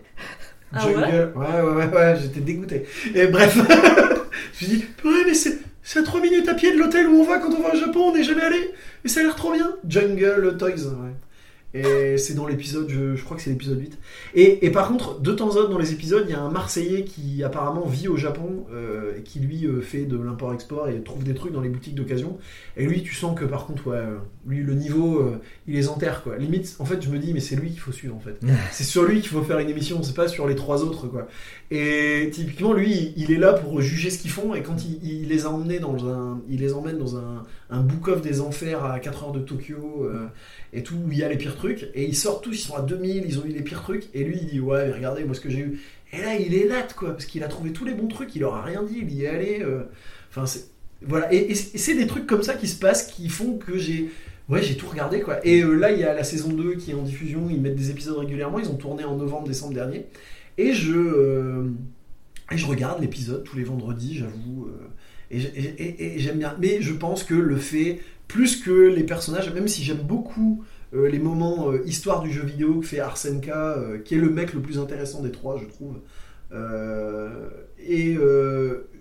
Ah 0.74 0.86
ouais 0.86 0.94
Jungle. 0.94 1.32
ouais, 1.36 1.46
ouais, 1.60 1.74
ouais, 1.86 1.94
ouais, 1.94 2.16
j'étais 2.20 2.40
dégoûté. 2.40 2.86
Et 3.14 3.26
bref, 3.28 3.54
je 3.56 3.60
me 3.60 4.16
suis 4.52 4.66
dit, 4.66 4.84
ouais, 5.04 5.22
mais 5.26 5.34
c'est, 5.34 5.58
c'est 5.82 6.00
à 6.00 6.02
3 6.02 6.20
minutes 6.20 6.48
à 6.48 6.54
pied 6.54 6.72
de 6.72 6.78
l'hôtel 6.78 7.06
où 7.08 7.20
on 7.20 7.24
va 7.24 7.38
quand 7.38 7.50
on 7.52 7.60
va 7.62 7.74
au 7.74 7.76
Japon, 7.78 8.08
on 8.10 8.14
n'est 8.16 8.24
jamais 8.24 8.42
allé, 8.42 8.70
et 9.04 9.08
ça 9.08 9.20
a 9.20 9.22
l'air 9.22 9.36
trop 9.36 9.52
bien. 9.52 9.70
Jungle 9.86 10.56
Toys, 10.58 10.68
ouais. 10.70 11.12
Et 11.74 12.18
c'est 12.18 12.34
dans 12.34 12.46
l'épisode, 12.46 12.88
je, 12.88 13.16
je 13.16 13.24
crois 13.24 13.36
que 13.36 13.42
c'est 13.42 13.50
l'épisode 13.50 13.80
8. 13.80 13.98
Et, 14.34 14.66
et 14.66 14.70
par 14.70 14.88
contre, 14.88 15.20
de 15.20 15.32
temps 15.32 15.50
en 15.50 15.54
temps 15.54 15.68
dans 15.68 15.78
les 15.78 15.92
épisodes, 15.92 16.24
il 16.28 16.32
y 16.32 16.34
a 16.34 16.40
un 16.40 16.50
Marseillais 16.50 17.04
qui 17.04 17.42
apparemment 17.42 17.86
vit 17.86 18.08
au 18.08 18.16
Japon 18.16 18.66
euh, 18.72 19.16
et 19.18 19.22
qui 19.22 19.40
lui 19.40 19.66
euh, 19.66 19.80
fait 19.80 20.04
de 20.04 20.18
l'import-export 20.18 20.88
et 20.88 21.00
trouve 21.02 21.24
des 21.24 21.34
trucs 21.34 21.52
dans 21.52 21.60
les 21.60 21.68
boutiques 21.68 21.94
d'occasion. 21.94 22.38
Et 22.76 22.86
lui, 22.86 23.02
tu 23.02 23.14
sens 23.14 23.38
que 23.38 23.44
par 23.44 23.66
contre, 23.66 23.88
ouais, 23.88 23.96
euh, 23.96 24.18
lui, 24.46 24.62
le 24.62 24.74
niveau, 24.74 25.20
euh, 25.20 25.40
il 25.66 25.74
les 25.74 25.88
enterre 25.88 26.22
quoi. 26.22 26.36
Limite, 26.36 26.76
en 26.78 26.84
fait, 26.84 27.00
je 27.02 27.08
me 27.08 27.18
dis, 27.18 27.32
mais 27.32 27.40
c'est 27.40 27.56
lui 27.56 27.70
qu'il 27.70 27.80
faut 27.80 27.92
suivre 27.92 28.14
en 28.16 28.20
fait. 28.20 28.38
c'est 28.72 28.84
sur 28.84 29.04
lui 29.04 29.20
qu'il 29.20 29.30
faut 29.30 29.42
faire 29.42 29.58
une 29.58 29.70
émission, 29.70 30.02
c'est 30.02 30.14
pas 30.14 30.28
sur 30.28 30.46
les 30.46 30.54
trois 30.54 30.82
autres 30.82 31.06
quoi. 31.06 31.28
Et 31.74 32.28
typiquement, 32.30 32.74
lui, 32.74 33.14
il 33.16 33.32
est 33.32 33.38
là 33.38 33.54
pour 33.54 33.80
juger 33.80 34.10
ce 34.10 34.18
qu'ils 34.18 34.30
font 34.30 34.54
et 34.54 34.62
quand 34.62 34.76
il, 35.02 35.26
les 35.26 35.46
a 35.46 35.50
emmenés 35.50 35.78
dans 35.78 36.06
un, 36.06 36.42
il 36.50 36.60
les 36.60 36.74
emmène 36.74 36.98
dans 36.98 37.16
un, 37.16 37.44
un 37.70 37.80
book-off 37.80 38.20
des 38.20 38.42
enfers 38.42 38.84
à 38.84 39.00
4 39.00 39.24
heures 39.24 39.32
de 39.32 39.40
Tokyo 39.40 40.04
euh, 40.04 40.26
et 40.74 40.82
tout, 40.82 40.96
où 40.96 41.10
il 41.10 41.16
y 41.18 41.24
a 41.24 41.30
les 41.30 41.38
pires 41.38 41.56
trucs. 41.56 41.88
Et 41.94 42.04
ils 42.04 42.16
sortent 42.16 42.44
tous, 42.44 42.52
ils 42.52 42.58
sont 42.58 42.74
à 42.76 42.82
2000, 42.82 43.24
ils 43.26 43.38
ont 43.38 43.44
eu 43.46 43.48
les 43.48 43.62
pires 43.62 43.80
trucs. 43.82 44.04
Et 44.12 44.22
lui, 44.22 44.38
il 44.42 44.48
dit, 44.48 44.60
ouais, 44.60 44.86
mais 44.86 44.92
regardez, 44.92 45.24
moi 45.24 45.34
ce 45.34 45.40
que 45.40 45.48
j'ai 45.48 45.60
eu. 45.60 45.80
Et 46.12 46.18
là, 46.20 46.36
il 46.36 46.52
est 46.54 46.66
latte 46.66 46.92
quoi, 46.94 47.12
parce 47.12 47.24
qu'il 47.24 47.42
a 47.42 47.48
trouvé 47.48 47.72
tous 47.72 47.86
les 47.86 47.94
bons 47.94 48.08
trucs, 48.08 48.34
il 48.36 48.40
leur 48.40 48.54
a 48.54 48.62
rien 48.62 48.82
dit, 48.82 48.98
il 49.00 49.10
y 49.14 49.24
est 49.24 49.28
allé. 49.28 49.60
euh, 49.62 49.84
Enfin, 50.30 50.44
c'est. 50.46 50.66
Voilà, 51.04 51.32
et 51.32 51.54
c'est 51.54 51.94
des 51.94 52.06
trucs 52.06 52.26
comme 52.26 52.42
ça 52.44 52.54
qui 52.54 52.68
se 52.68 52.78
passent 52.78 53.06
qui 53.06 53.28
font 53.28 53.56
que 53.56 53.76
j'ai. 53.78 54.10
Ouais, 54.48 54.62
j'ai 54.62 54.76
tout 54.76 54.88
regardé 54.88 55.20
quoi. 55.20 55.44
Et 55.46 55.62
euh, 55.62 55.72
là, 55.74 55.90
il 55.92 55.98
y 56.00 56.04
a 56.04 56.12
la 56.14 56.22
saison 56.24 56.50
2 56.52 56.74
qui 56.74 56.90
est 56.90 56.94
en 56.94 57.02
diffusion, 57.02 57.48
ils 57.50 57.60
mettent 57.60 57.76
des 57.76 57.90
épisodes 57.90 58.18
régulièrement, 58.18 58.58
ils 58.58 58.68
ont 58.68 58.76
tourné 58.76 59.04
en 59.04 59.16
novembre, 59.16 59.48
décembre 59.48 59.72
dernier. 59.74 60.06
Et 60.58 60.72
je. 60.74 60.92
euh, 60.94 61.64
je 62.50 62.66
regarde 62.66 63.00
l'épisode 63.00 63.44
tous 63.44 63.56
les 63.56 63.64
vendredis, 63.64 64.16
j'avoue. 64.18 64.66
euh, 64.68 64.88
et, 65.30 65.40
j'ai- 65.40 65.52
et- 65.56 65.82
et- 65.82 66.16
et 66.16 66.18
j'aime 66.18 66.38
bien. 66.38 66.56
Mais 66.60 66.82
je 66.82 66.92
pense 66.92 67.24
que 67.24 67.34
le 67.34 67.56
fait, 67.56 68.00
plus 68.28 68.56
que 68.62 68.70
les 68.70 69.04
personnages, 69.04 69.52
même 69.52 69.68
si 69.68 69.82
j'aime 69.82 70.02
beaucoup 70.02 70.62
euh, 70.94 71.08
les 71.08 71.18
moments 71.18 71.72
histoire 71.86 72.20
du 72.22 72.30
jeu 72.30 72.44
vidéo 72.44 72.80
que 72.80 72.86
fait 72.86 73.00
Arsenka, 73.00 73.78
qui 74.04 74.14
est 74.14 74.18
le 74.18 74.28
mec 74.30 74.52
le 74.52 74.60
plus 74.60 74.78
intéressant 74.78 75.22
des 75.22 75.30
trois, 75.32 75.58
je 75.58 75.64
trouve. 75.66 75.96
Et 77.78 78.16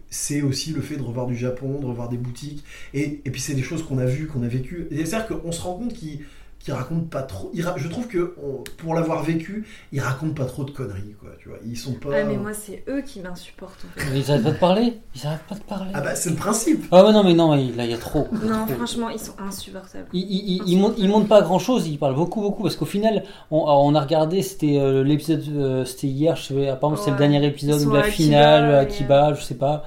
c'est 0.10 0.42
aussi 0.42 0.72
le 0.74 0.82
fait 0.82 0.98
de 0.98 1.02
revoir 1.02 1.26
du 1.28 1.36
Japon, 1.36 1.80
de 1.80 1.86
revoir 1.86 2.10
des 2.10 2.18
boutiques. 2.18 2.64
Et, 2.94 3.22
et 3.26 3.32
puis 3.32 3.40
c'est 3.42 3.54
des 3.54 3.62
choses 3.64 3.84
qu'on 3.84 3.98
a 3.98 4.06
vues, 4.06 4.28
qu'on 4.28 4.44
a 4.44 4.48
vécues. 4.48 4.88
C'est-à-dire 4.92 5.28
qu'on 5.28 5.52
se 5.52 5.62
rend 5.62 5.76
compte 5.76 5.94
qu'il 5.94 6.20
qu'il 6.64 6.74
raconte 6.74 7.10
pas 7.10 7.24
trop. 7.24 7.50
il 7.54 7.64
ra- 7.66 7.76
je 7.78 7.88
trouve 7.88 8.08
que 8.08 8.36
on- 8.44 8.64
pour 8.78 8.94
l'avoir 8.94 9.24
vécu, 9.24 9.68
il 9.92 10.00
raconte 10.00 10.36
pas 10.36 10.46
trop 10.46 10.64
de 10.64 10.72
conneries, 10.72 11.16
quoi. 11.20 11.30
Tu 11.40 11.50
vois, 11.50 11.58
ils 11.66 11.78
sont 11.78 11.94
pas. 11.94 12.10
Ah, 12.14 12.24
mais 12.24 12.38
moi, 12.38 12.54
c'est 12.54 12.84
eux 12.88 13.02
qui 13.02 13.20
m'insupportent 13.20 13.84
en 13.86 14.00
fait. 14.00 14.18
Ils 14.18 14.30
arrêtent 14.32 14.44
pas 14.44 14.52
de 14.52 14.58
parler? 14.58 14.94
Ils 15.16 15.26
arrêtent 15.28 15.42
pas 15.50 15.56
de 15.56 15.64
parler. 15.64 15.92
Ah 15.94 16.02
bah 16.02 16.16
c'est 16.16 16.30
le 16.30 16.36
principe. 16.36 16.86
Ah 16.92 17.06
ouais, 17.06 17.14
non, 17.14 17.24
mais 17.24 17.34
non, 17.34 17.56
il- 17.56 17.76
là, 17.76 17.86
il 17.86 17.92
y 17.92 17.94
a 17.94 17.98
trop. 17.98 18.28
Non, 18.32 18.66
trop. 18.66 18.76
franchement, 18.76 19.10
ils 19.10 19.20
sont 19.20 19.34
insupportables. 19.40 20.08
Ils, 20.14 20.22
ils, 20.22 20.56
ils, 20.58 20.62
ils 20.74 20.78
montent, 20.80 20.96
ils 20.98 21.10
montent 21.10 21.28
pas 21.28 21.42
grand 21.42 21.60
chose, 21.60 21.88
ils 21.88 21.98
parlent 21.98 22.16
beaucoup, 22.16 22.42
beaucoup. 22.42 22.64
Parce 22.64 22.76
qu'au 22.76 22.86
final, 22.86 23.24
on, 23.50 23.94
a 23.96 24.00
regardé, 24.02 24.42
c'était 24.42 24.78
euh, 24.78 25.04
l'épisode, 25.04 25.44
euh, 25.56 25.86
c'était 25.86 26.08
hier, 26.08 26.36
je 26.36 26.44
sais 26.44 26.54
pas, 26.80 26.94
c'est 26.98 27.08
le 27.08 27.12
Ouais. 27.14 27.18
dernier 27.18 27.46
épisode 27.46 27.82
Ils 27.82 27.88
ou 27.88 27.92
la 27.92 28.00
à 28.02 28.04
finale, 28.04 28.76
Akiba, 28.76 29.26
Akiba, 29.26 29.34
je 29.40 29.44
sais 29.44 29.56
pas. 29.56 29.84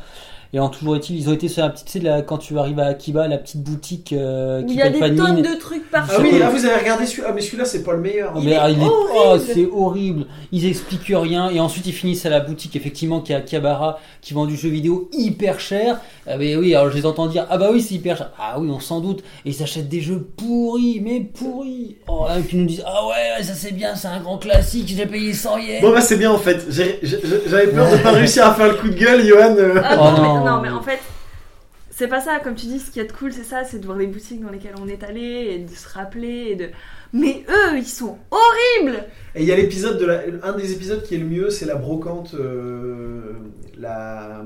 Et 0.55 0.61
en 0.61 0.69
toujours 0.69 0.95
est-il, 0.95 1.17
ils 1.19 1.29
ont 1.29 1.33
été 1.33 1.49
sur 1.49 1.63
la 1.65 1.71
petite, 1.71 1.87
tu 1.87 2.01
sais, 2.01 2.25
quand 2.29 2.39
tu 2.39 2.57
arrives 2.61 2.79
à 2.79 2.87
Akiba, 2.87 3.27
la 3.27 3.39
petite 3.39 3.61
boutique 3.65 4.13
euh, 4.13 4.63
qui 4.63 4.75
il 4.75 4.79
y 4.79 4.83
a 4.83 4.89
des 4.89 5.01
tonnes 5.17 5.43
de 5.43 5.59
trucs 5.59 5.91
partout. 5.91 6.13
Ah 6.17 6.21
oui, 6.23 6.39
là 6.39 6.49
vous 6.49 6.65
avez 6.65 6.77
regardé 6.77 7.07
celui-là, 7.07 7.29
ah, 7.31 7.33
mais 7.35 7.41
celui-là 7.41 7.65
c'est 7.65 7.83
pas 7.83 7.93
le 7.93 7.99
meilleur. 7.99 8.33
Il 8.37 8.45
mais, 8.45 8.53
est 8.53 8.57
ah, 8.61 8.71
il 8.71 8.79
est- 8.79 8.85
horrible. 8.85 9.11
oh, 9.17 9.37
c'est 9.53 9.67
horrible. 9.67 10.27
Ils 10.53 10.65
expliquent 10.67 11.13
rien 11.13 11.51
et 11.51 11.59
ensuite 11.59 11.87
ils 11.89 11.93
finissent 11.93 12.25
à 12.25 12.31
la 12.31 12.39
boutique 12.39 12.77
effectivement 12.77 13.21
qui 13.21 13.33
est 13.33 13.35
à 13.35 13.41
Kiabara 13.41 13.99
qui 14.23 14.33
vend 14.33 14.47
du 14.47 14.57
jeu 14.57 14.69
vidéo 14.69 15.11
hyper 15.13 15.59
cher. 15.59 16.01
Ah 16.29 16.37
mais 16.39 16.55
oui, 16.55 16.73
alors 16.75 16.89
je 16.89 16.97
les 16.97 17.05
entends 17.05 17.27
dire 17.27 17.47
ah 17.51 17.59
bah 17.59 17.71
oui 17.73 17.83
c'est 17.83 17.97
hyper 17.97 18.17
cher. 18.17 18.31
Ah 18.39 18.55
oui 18.61 18.69
on 18.73 18.79
s'en 18.79 19.01
doute. 19.01 19.25
Et 19.45 19.49
ils 19.51 19.55
s'achètent 19.55 19.89
des 19.89 20.03
jeux 20.03 20.25
pourris, 20.37 21.01
mais 21.03 21.19
pourris. 21.19 21.97
Oh, 22.07 22.27
et 22.39 22.41
puis 22.43 22.57
ils 22.57 22.61
nous 22.61 22.67
disent 22.69 22.85
ah 22.87 23.05
ouais 23.09 23.43
ça 23.43 23.55
c'est 23.55 23.73
bien, 23.73 23.97
c'est 23.97 24.07
un 24.07 24.21
grand 24.21 24.39
classique, 24.39 24.87
j'ai 24.97 25.07
payé 25.07 25.33
100 25.33 25.59
yens. 25.59 25.83
Bon 25.83 25.91
bah 25.91 26.01
c'est 26.01 26.17
bien 26.17 26.31
en 26.31 26.39
fait. 26.39 26.65
J'avais 26.71 27.67
peur 27.67 27.91
de 27.91 27.97
pas 27.97 28.13
réussir 28.13 28.47
à 28.47 28.55
faire 28.55 28.69
le 28.69 28.75
coup 28.75 28.89
de 28.89 28.95
gueule, 28.95 29.25
Johan. 29.27 29.57
euh. 29.59 29.81
Ah, 29.83 29.97
Oh 30.01 30.21
non, 30.21 30.44
non. 30.45 30.61
Mais, 30.63 30.69
non, 30.69 30.75
mais 30.75 30.81
en 30.81 30.83
fait, 30.83 30.99
c'est 31.91 32.09
pas 32.09 32.21
ça. 32.21 32.41
Comme 32.43 32.55
tu 32.55 32.67
dis, 32.67 32.81
ce 32.81 32.91
qui 32.91 33.01
est 33.01 33.13
cool, 33.17 33.33
c'est 33.33 33.45
ça 33.45 33.65
c'est 33.65 33.79
de 33.79 33.87
voir 33.87 33.97
les 33.99 34.07
boutiques 34.07 34.43
dans 34.43 34.51
lesquelles 34.51 34.75
on 34.83 34.89
est 34.89 35.03
allé 35.05 35.49
et 35.55 35.59
de 35.59 35.71
se 35.71 35.89
rappeler. 35.89 36.49
Et 36.51 36.57
de... 36.57 36.69
Mais 37.13 37.45
eux, 37.49 37.79
ils 37.79 37.87
sont 37.87 38.17
horribles 38.33 39.05
Et 39.37 39.43
il 39.43 39.49
y 39.49 39.53
a 39.53 39.57
l'épisode 39.57 39.99
de 39.99 40.05
la, 40.07 40.21
un 40.43 40.53
des 40.57 40.73
épisodes 40.73 41.03
qui 41.05 41.15
est 41.15 41.19
le 41.19 41.27
mieux, 41.27 41.51
c'est 41.51 41.67
la 41.67 41.77
brocante. 41.77 42.35
euh, 42.35 43.33
la, 43.79 44.45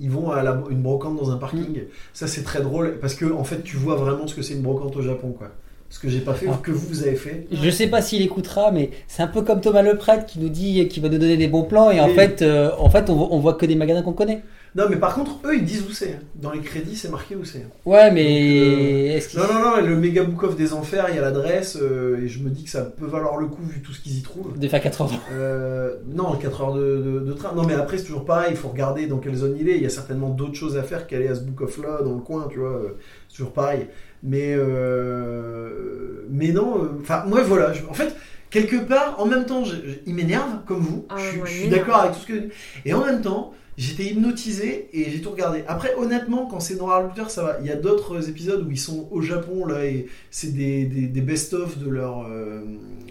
ils 0.00 0.10
vont 0.10 0.30
à 0.30 0.42
la- 0.42 0.62
une 0.70 0.82
brocante 0.82 1.16
dans 1.16 1.30
un 1.30 1.36
parking. 1.36 1.82
Ça 2.12 2.26
c'est 2.26 2.42
très 2.42 2.60
drôle 2.60 2.98
parce 3.00 3.14
que 3.14 3.26
en 3.30 3.44
fait 3.44 3.62
tu 3.62 3.76
vois 3.76 3.94
vraiment 3.96 4.26
ce 4.26 4.34
que 4.34 4.42
c'est 4.42 4.54
une 4.54 4.62
brocante 4.62 4.96
au 4.96 5.02
Japon 5.02 5.32
quoi. 5.36 5.48
Ce 5.90 5.98
que 5.98 6.08
j'ai 6.08 6.20
pas 6.20 6.34
fait, 6.34 6.46
Ah. 6.48 6.58
que 6.62 6.70
vous 6.70 6.86
vous 6.88 7.02
avez 7.02 7.16
fait. 7.16 7.46
Je 7.50 7.68
sais 7.68 7.88
pas 7.88 8.00
s'il 8.00 8.22
écoutera, 8.22 8.70
mais 8.70 8.90
c'est 9.08 9.22
un 9.22 9.26
peu 9.26 9.42
comme 9.42 9.60
Thomas 9.60 9.82
Leprêtre 9.82 10.24
qui 10.24 10.38
nous 10.38 10.48
dit 10.48 10.86
qu'il 10.88 11.02
va 11.02 11.08
nous 11.08 11.18
donner 11.18 11.36
des 11.36 11.48
bons 11.48 11.64
plans 11.64 11.90
et 11.90 12.00
en 12.00 12.08
fait, 12.10 12.42
euh, 12.42 12.70
en 12.78 12.88
fait, 12.90 13.10
on 13.10 13.38
voit 13.40 13.54
que 13.54 13.66
des 13.66 13.74
magasins 13.74 14.02
qu'on 14.02 14.12
connaît. 14.12 14.42
Non 14.76 14.84
mais 14.88 14.96
par 14.96 15.14
contre 15.16 15.40
eux 15.46 15.56
ils 15.56 15.64
disent 15.64 15.82
où 15.88 15.92
c'est. 15.92 16.18
Dans 16.36 16.52
les 16.52 16.60
crédits 16.60 16.94
c'est 16.96 17.10
marqué 17.10 17.34
où 17.34 17.44
c'est. 17.44 17.66
Ouais, 17.84 18.10
mais 18.12 19.14
Donc, 19.18 19.28
qu'ils 19.28 19.40
Non 19.40 19.46
non 19.52 19.60
non, 19.80 19.86
le 19.86 19.96
méga 19.96 20.22
book 20.22 20.44
off 20.44 20.56
des 20.56 20.72
enfers, 20.72 21.06
il 21.10 21.16
y 21.16 21.18
a 21.18 21.22
l'adresse 21.22 21.76
euh, 21.80 22.22
et 22.22 22.28
je 22.28 22.38
me 22.40 22.50
dis 22.50 22.62
que 22.64 22.70
ça 22.70 22.82
peut 22.82 23.06
valoir 23.06 23.36
le 23.36 23.46
coup 23.48 23.62
vu 23.64 23.82
tout 23.82 23.92
ce 23.92 24.00
qu'ils 24.00 24.18
y 24.18 24.22
trouvent. 24.22 24.56
de 24.58 24.68
faire 24.68 24.80
4 24.80 25.00
heures 25.02 25.10
Euh, 25.32 25.96
non, 26.06 26.36
4 26.36 26.60
heures 26.62 26.74
de, 26.74 26.98
de- 26.98 27.20
de 27.20 27.32
train. 27.32 27.52
Non, 27.54 27.64
mais 27.64 27.74
après, 27.74 27.98
c'est 27.98 28.04
toujours 28.04 28.24
pareil. 28.24 28.50
Il 28.52 28.56
faut 28.56 28.68
regarder 28.68 29.06
dans 29.08 29.18
quelle 29.18 29.34
zone 29.34 29.56
il 29.58 29.68
est. 29.68 29.76
Il 29.76 29.82
y 29.82 29.86
a 29.86 29.90
certainement 29.90 30.28
d'autres 30.30 30.54
choses 30.54 30.76
à 30.76 30.82
faire 30.84 31.06
qu'aller 31.08 31.26
à 31.28 31.34
ce 31.34 31.40
book 31.40 31.62
off 31.62 31.78
là 31.82 32.02
dans 32.04 32.14
le 32.14 32.20
coin, 32.20 32.46
tu 32.50 32.60
vois. 32.60 32.68
euh, 32.70 32.96
C'est 33.28 33.36
toujours 33.38 33.52
pareil. 33.52 33.86
Mais, 34.22 34.54
euh, 34.54 36.26
mais 36.30 36.48
non. 36.52 36.84
euh, 36.84 36.88
Enfin, 37.00 37.24
moi, 37.26 37.42
voilà. 37.42 37.72
je- 37.72 37.84
en 37.88 37.94
fait, 37.94 38.14
quelque 38.50 38.76
part, 38.76 39.16
en 39.18 39.26
même 39.26 39.46
temps, 39.46 39.64
je- 39.64 39.74
je- 39.76 39.98
il 40.06 40.14
m'énerve, 40.14 40.64
comme 40.66 40.80
vous. 40.80 41.06
Ah, 41.08 41.14
je, 41.18 41.24
suis- 41.30 41.40
ouais, 41.40 41.46
je 41.46 41.52
suis 41.60 41.68
d'accord 41.68 41.96
avec 41.96 42.12
tout 42.12 42.20
ce 42.20 42.26
que. 42.26 42.48
Et 42.84 42.94
en 42.94 43.04
même 43.04 43.20
temps. 43.22 43.52
J'étais 43.80 44.04
hypnotisé 44.04 44.90
et 44.92 45.10
j'ai 45.10 45.22
tout 45.22 45.30
regardé. 45.30 45.64
Après, 45.66 45.94
honnêtement, 45.94 46.44
quand 46.46 46.60
c'est 46.60 46.76
dans 46.76 46.88
Potter, 47.08 47.30
ça 47.30 47.42
va. 47.42 47.58
Il 47.62 47.66
y 47.66 47.70
a 47.70 47.76
d'autres 47.76 48.28
épisodes 48.28 48.62
où 48.66 48.70
ils 48.70 48.78
sont 48.78 49.08
au 49.10 49.22
Japon 49.22 49.64
là 49.64 49.86
et 49.86 50.06
c'est 50.30 50.52
des, 50.54 50.84
des, 50.84 51.06
des 51.06 51.20
best-of 51.22 51.78
de 51.78 51.88
leur 51.88 52.26
euh, 52.28 52.60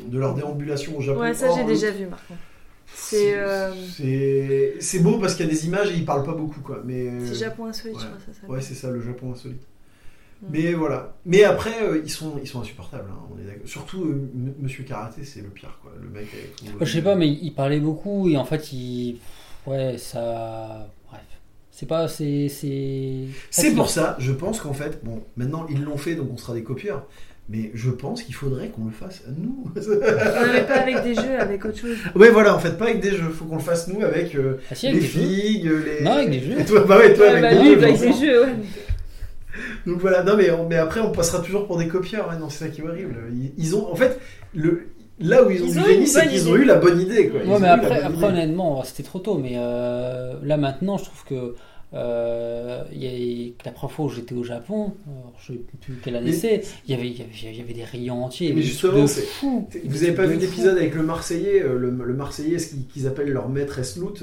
de 0.05 0.19
leur 0.19 0.35
déambulation 0.35 0.95
au 0.95 1.01
Japon. 1.01 1.21
Ouais, 1.21 1.33
ça 1.33 1.47
j'ai 1.55 1.63
déjà 1.63 1.89
vu 1.89 2.05
par 2.05 2.23
contre. 2.27 2.39
C'est 2.93 3.33
euh, 3.35 3.71
beau 5.01 5.17
parce 5.17 5.33
qu'il 5.33 5.45
y 5.47 5.49
a 5.49 5.51
des 5.51 5.65
images 5.65 5.89
et 5.91 5.95
ils 5.95 6.05
parlent 6.05 6.23
pas 6.23 6.33
beaucoup 6.33 6.61
quoi. 6.61 6.83
Mais 6.85 7.09
c'est 7.25 7.33
Japon 7.35 7.65
insolite, 7.65 7.95
ouais. 7.97 8.01
je 8.03 8.07
crois, 8.07 8.19
ça 8.19 8.33
s'appelle. 8.33 8.49
ouais, 8.51 8.61
c'est 8.61 8.75
ça 8.75 8.91
le 8.91 9.01
Japon 9.01 9.31
insolite. 9.31 9.63
Mm. 10.41 10.45
Mais 10.51 10.73
voilà. 10.73 11.15
Mais 11.25 11.43
après 11.45 11.81
euh, 11.81 12.01
ils 12.03 12.11
sont 12.11 12.39
ils 12.43 12.47
sont 12.47 12.61
insupportables. 12.61 13.09
hein, 13.09 13.19
on 13.33 13.41
est 13.41 13.45
d'accord. 13.45 13.67
Surtout 13.67 14.03
euh, 14.03 14.29
M- 14.35 14.53
Monsieur 14.59 14.83
Karaté, 14.83 15.23
c'est 15.23 15.41
le 15.41 15.49
pire 15.49 15.79
quoi. 15.81 15.91
Le 15.99 16.09
mec 16.09 16.27
avec 16.31 16.77
Je 16.87 16.91
sais 16.93 17.01
pas, 17.01 17.15
mais 17.15 17.27
il 17.29 17.53
parlait 17.55 17.79
beaucoup 17.79 18.29
et 18.29 18.37
en 18.37 18.45
fait, 18.45 18.71
il. 18.71 19.17
Ouais, 19.69 19.95
ça. 19.97 20.89
Bref. 21.09 21.21
C'est 21.71 21.85
pas. 21.87 22.07
C'est. 22.07 22.47
C'est 22.49 23.25
C'est 23.51 23.73
pour 23.73 23.89
ça, 23.89 24.15
je 24.19 24.31
pense 24.31 24.59
qu'en 24.61 24.73
fait, 24.73 24.99
bon, 25.03 25.21
maintenant 25.37 25.65
ils 25.69 25.83
l'ont 25.83 25.97
fait, 25.97 26.15
donc 26.15 26.29
on 26.33 26.37
sera 26.37 26.53
des 26.53 26.63
copieurs. 26.63 27.05
Mais 27.51 27.71
je 27.73 27.89
pense 27.89 28.21
qu'il 28.21 28.35
faudrait 28.35 28.67
qu'on 28.69 28.85
le 28.85 28.91
fasse 28.91 29.23
nous. 29.35 29.65
Non, 29.75 29.81
mais 30.53 30.61
pas 30.61 30.81
avec 30.81 31.01
des 31.01 31.15
jeux, 31.15 31.39
avec 31.39 31.65
autre 31.65 31.79
chose. 31.79 31.97
ouais, 32.15 32.29
voilà, 32.29 32.53
en 32.55 32.59
fait, 32.59 32.77
pas 32.77 32.85
avec 32.85 32.99
des 32.99 33.09
jeux. 33.09 33.29
Faut 33.29 33.45
qu'on 33.45 33.55
le 33.55 33.61
fasse 33.61 33.87
nous 33.87 34.03
avec 34.05 34.35
euh, 34.35 34.59
Ah 34.69 34.75
si, 34.75 34.85
les 34.85 34.91
avec 34.91 35.01
des 35.01 35.07
jeux. 35.07 35.19
figues, 35.21 35.71
les. 35.85 36.03
Non, 36.03 36.11
avec 36.11 36.29
des 36.29 36.41
jeux. 36.41 36.59
Et 36.59 36.65
toi, 36.65 36.81
bah 36.87 36.97
ouais, 36.99 37.13
toi 37.15 37.25
Ouais, 37.25 37.31
avec 37.31 37.41
bah, 37.41 37.49
des 37.55 37.59
lui, 37.59 37.65
jeux. 37.69 37.71
il 37.73 37.77
va 37.79 37.87
avec 37.87 37.99
des 38.01 38.13
jeux, 38.25 38.43
ouais. 38.45 38.53
Donc 39.87 39.97
voilà, 39.99 40.23
non 40.23 40.37
mais, 40.37 40.51
on- 40.51 40.67
mais 40.69 40.75
après 40.77 40.99
on 40.99 41.11
passera 41.11 41.41
toujours 41.41 41.65
pour 41.65 41.77
des 41.77 41.87
copieurs, 41.87 42.29
ouais, 42.29 42.37
non 42.37 42.49
c'est 42.49 42.65
ça 42.65 42.69
qui 42.69 42.81
est 42.81 42.83
horrible. 42.83 43.15
Ils, 43.33 43.51
ils 43.57 43.75
ont, 43.75 43.91
en 43.91 43.95
fait, 43.95 44.19
le, 44.53 44.87
là 45.19 45.43
où 45.45 45.51
ils 45.51 45.63
ont 45.63 45.67
Ils 45.67 45.73
du 45.73 45.79
ont 45.79 45.83
génie, 45.85 45.99
une 46.01 46.05
c'est 46.07 46.21
bonne 46.21 46.29
qu'ils 46.29 46.49
ont 46.49 46.55
idée. 46.55 46.63
eu 46.63 46.65
la 46.65 46.75
bonne 46.75 47.01
idée. 47.01 47.29
Quoi. 47.29 47.39
Ouais, 47.41 47.59
mais 47.59 47.67
après, 47.67 47.87
bonne 47.89 47.97
après 47.97 48.13
idée. 48.17 48.25
honnêtement, 48.25 48.83
c'était 48.83 49.03
trop 49.03 49.19
tôt. 49.19 49.37
Mais 49.37 49.53
euh, 49.55 50.33
là 50.43 50.57
maintenant, 50.57 50.97
je 50.97 51.05
trouve 51.05 51.23
que 51.25 51.55
euh, 51.93 52.83
il 52.91 53.03
y 53.03 53.07
a, 53.07 53.65
la 53.65 53.71
première 53.71 53.91
fois 53.95 54.05
où 54.05 54.09
j'étais 54.09 54.35
au 54.35 54.43
Japon, 54.43 54.93
alors, 55.07 55.33
je 55.41 55.53
sais 55.53 55.59
plus 55.81 55.95
quelle 56.03 56.15
année 56.15 56.33
c'est, 56.33 56.61
il 56.87 56.91
y 56.91 56.93
avait, 56.93 57.07
il 57.07 57.17
y 57.17 57.21
avait- 57.21 57.29
il 57.51 57.57
y 57.57 57.61
avait 57.61 57.73
des 57.73 57.83
rayons 57.83 58.23
entiers. 58.23 58.53
Mais 58.53 58.61
justement, 58.61 59.07
c'est- 59.07 59.21
fou. 59.21 59.67
Vous 59.85 60.03
avez 60.03 60.11
pas 60.13 60.25
vu 60.27 60.37
l'épisode 60.37 60.77
avec 60.77 60.93
le 60.93 61.01
Marseillais, 61.03 61.63
euh, 61.63 61.77
le, 61.79 61.89
le 61.89 62.13
Marseillais, 62.13 62.59
ce 62.59 62.75
qu'ils 62.93 63.07
appellent 63.07 63.31
leur 63.31 63.49
maître 63.49 63.79
Eslout, 63.79 64.13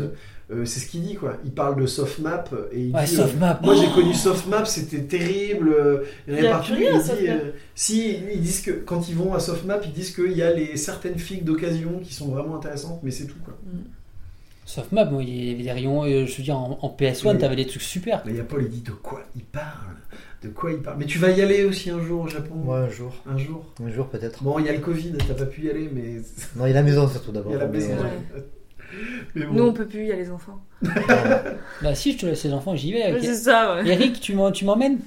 euh, 0.52 0.64
c'est 0.64 0.80
ce 0.80 0.86
qu'il 0.86 1.02
dit 1.02 1.14
quoi. 1.14 1.36
Il 1.44 1.50
parle 1.52 1.80
de 1.80 1.86
softmap 1.86 2.54
et 2.72 2.80
il 2.86 2.94
Ouais, 2.94 3.04
dit. 3.04 3.16
Softmap. 3.16 3.62
Moi 3.64 3.74
j'ai 3.74 3.86
Oh 3.90 3.94
connu 3.94 4.14
Softmap, 4.14 4.66
c'était 4.66 5.02
terrible. 5.02 5.70
euh, 5.70 6.04
Il 6.28 6.34
y 6.34 6.38
Il 6.38 6.46
a 6.46 6.50
partout. 6.50 6.74
plus 6.74 6.84
rien, 6.84 6.92
il 6.94 7.00
dit, 7.02 7.06
Softmap. 7.08 7.28
euh, 7.44 7.50
si, 7.74 8.16
ils 8.32 8.40
disent 8.40 8.60
que 8.62 8.70
quand 8.70 9.08
ils 9.08 9.14
vont 9.16 9.34
à 9.34 9.40
Softmap, 9.40 9.82
ils 9.86 9.92
disent 9.92 10.14
qu'il 10.14 10.32
y 10.32 10.42
a 10.42 10.52
les 10.52 10.76
certaines 10.76 11.18
figues 11.18 11.44
d'occasion 11.44 12.00
qui 12.02 12.14
sont 12.14 12.28
vraiment 12.28 12.56
intéressantes, 12.56 13.00
mais 13.02 13.10
c'est 13.10 13.26
tout 13.26 13.38
quoi. 13.44 13.54
Softmap, 14.64 15.12
moi, 15.12 15.22
il 15.22 15.48
y 15.50 15.54
avait 15.54 15.62
des 15.62 15.70
rayons, 15.72 16.02
euh, 16.04 16.26
je 16.26 16.36
veux 16.36 16.42
dire, 16.42 16.56
en, 16.58 16.76
en 16.82 16.88
PS1, 16.88 17.32
Oui. 17.34 17.38
t'avais 17.38 17.54
des 17.54 17.66
trucs 17.66 17.82
super. 17.82 18.22
Mais 18.26 18.32
il 18.32 18.36
y 18.38 18.40
a 18.40 18.44
Paul, 18.44 18.62
il 18.64 18.68
dit 18.70 18.80
de 18.80 18.90
quoi 18.90 19.22
il 19.36 19.44
parle? 19.44 19.94
De 20.42 20.48
quoi 20.48 20.72
il 20.72 20.78
parle? 20.78 20.96
Mais 20.98 21.04
tu 21.06 21.18
vas 21.18 21.30
y 21.30 21.40
aller 21.40 21.64
aussi 21.64 21.88
un 21.90 22.00
jour 22.00 22.22
au 22.22 22.28
Japon 22.28 22.54
Ouais, 22.64 22.78
un 22.78 22.88
jour. 22.90 23.14
Un 23.30 23.38
jour 23.38 23.64
Un 23.84 23.90
jour 23.92 24.08
peut-être. 24.08 24.42
Bon, 24.42 24.58
il 24.58 24.66
y 24.66 24.68
a 24.68 24.72
le 24.72 24.80
Covid, 24.80 25.12
t'as 25.26 25.34
pas 25.34 25.46
pu 25.46 25.62
y 25.66 25.70
aller, 25.70 25.88
mais 25.92 26.16
Non, 26.56 26.66
il 26.66 26.70
y 26.70 26.72
a 26.72 26.74
la 26.74 26.82
maison 26.82 27.08
surtout 27.08 27.30
il 27.30 27.34
d'abord. 27.34 27.52
y 27.52 27.54
a 27.54 27.58
la 27.58 27.66
mais, 27.66 27.78
maison. 27.78 27.92
euh, 27.92 28.02
ouais. 28.02 28.42
Mais 29.34 29.44
bon. 29.46 29.54
Nous, 29.54 29.64
on 29.64 29.72
peut 29.72 29.86
plus, 29.86 30.00
il 30.00 30.06
y 30.06 30.12
a 30.12 30.16
les 30.16 30.30
enfants. 30.30 30.60
Bah 31.82 31.94
si, 31.94 32.12
je 32.12 32.18
te 32.18 32.26
laisse 32.26 32.44
les 32.44 32.52
enfants, 32.52 32.76
j'y 32.76 32.92
vais. 32.92 33.04
Ouais, 33.12 33.12
ok. 33.14 33.18
C'est 33.22 33.34
ça, 33.34 33.74
ouais. 33.76 33.88
Eric, 33.88 34.20
tu 34.20 34.34
m'en- 34.34 34.52
tu 34.52 34.64
m'emmènes? 34.64 34.98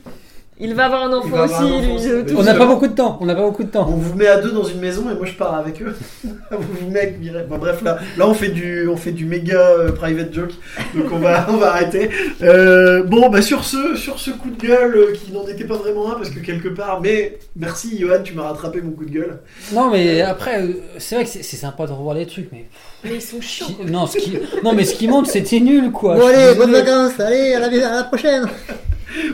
Il 0.61 0.76
va 0.76 0.86
avoir 0.88 1.03
un 1.03 1.10
Il 1.10 1.14
enfant 1.15 1.38
avoir 1.38 1.45
aussi, 1.45 1.72
un 1.72 1.76
enfant 1.77 1.86
lui. 1.88 1.91
aussi, 1.95 2.10
euh, 2.10 2.23
On 2.38 2.44
n'a 2.44 2.53
pas 2.53 2.65
beaucoup 2.65 2.88
de 2.88 2.94
temps, 2.94 3.18
on 3.22 3.26
n'a 3.26 3.34
pas 3.34 3.44
beaucoup 3.44 3.64
de 3.64 3.69
temps. 3.69 3.88
On 3.90 3.95
vous 3.95 4.14
met 4.18 4.27
à 4.27 4.41
deux 4.41 4.52
dans 4.52 4.65
une 4.65 4.80
maison 4.81 5.10
et 5.10 5.14
moi 5.15 5.26
je 5.26 5.34
pars 5.34 5.56
avec 5.56 5.81
eux. 5.81 5.95
vous 6.23 6.31
vous 6.52 6.88
mettez 6.88 6.99
avec 6.99 7.19
Mireille. 7.22 7.45
Bon, 7.49 7.57
bref, 7.57 7.81
là, 7.81 7.98
là 8.18 8.27
on 8.27 8.34
fait 8.34 8.49
du, 8.49 8.88
on 8.90 8.98
fait 8.98 9.14
du 9.14 9.23
méga 9.26 9.57
euh, 9.57 9.91
private 9.94 10.34
joke, 10.34 10.52
donc 10.95 11.06
on 11.14 11.19
va, 11.19 11.48
on 11.49 11.56
va 11.57 11.72
arrêter. 11.73 12.10
Euh, 12.44 13.03
bon, 13.03 13.30
bah 13.30 13.41
sur 13.41 13.64
ce, 13.64 13.95
sur 13.95 14.19
ce 14.19 14.31
coup 14.31 14.49
de 14.49 14.61
gueule 14.61 14.95
euh, 14.95 15.14
qui 15.14 15.31
n'en 15.31 15.48
était 15.48 15.64
pas 15.64 15.76
vraiment 15.77 16.11
un 16.11 16.15
parce 16.15 16.30
que 16.30 16.40
quelque 16.40 16.68
part, 16.68 16.99
mais 16.99 17.38
merci 17.56 17.98
Johan, 17.98 18.22
tu 18.22 18.34
m'as 18.34 18.44
rattrapé 18.49 18.81
mon 18.81 18.91
coup 18.91 19.06
de 19.06 19.11
gueule. 19.11 19.40
Non, 19.73 19.90
mais 19.90 20.22
après, 20.22 20.61
euh, 20.61 20.73
c'est 20.98 21.15
vrai 21.15 21.23
que 21.23 21.30
c'est 21.31 21.41
c'est 21.44 21.56
sympa 21.57 21.86
de 21.88 21.94
revoir 21.94 22.15
les 22.15 22.26
trucs, 22.26 22.49
mais. 22.52 22.65
Mais 23.06 23.11
ils 23.15 23.22
sont 23.22 23.40
chiants. 23.40 23.68
qui- 23.68 23.90
Non, 23.90 24.06
ce 24.07 24.18
qui... 24.18 24.38
non, 24.61 24.73
mais 24.73 24.84
ce 24.84 24.95
qui 24.95 25.07
monte, 25.07 25.27
c'était 25.27 25.61
nul, 25.61 25.90
quoi. 25.94 26.15
Bon 26.18 26.27
allez, 26.27 26.53
bonnes 26.56 26.73
vacances, 26.73 27.18
allez, 27.19 27.53
à 27.53 27.60
la, 27.61 27.68
à 27.68 27.95
la 27.95 28.03
prochaine 28.03 28.45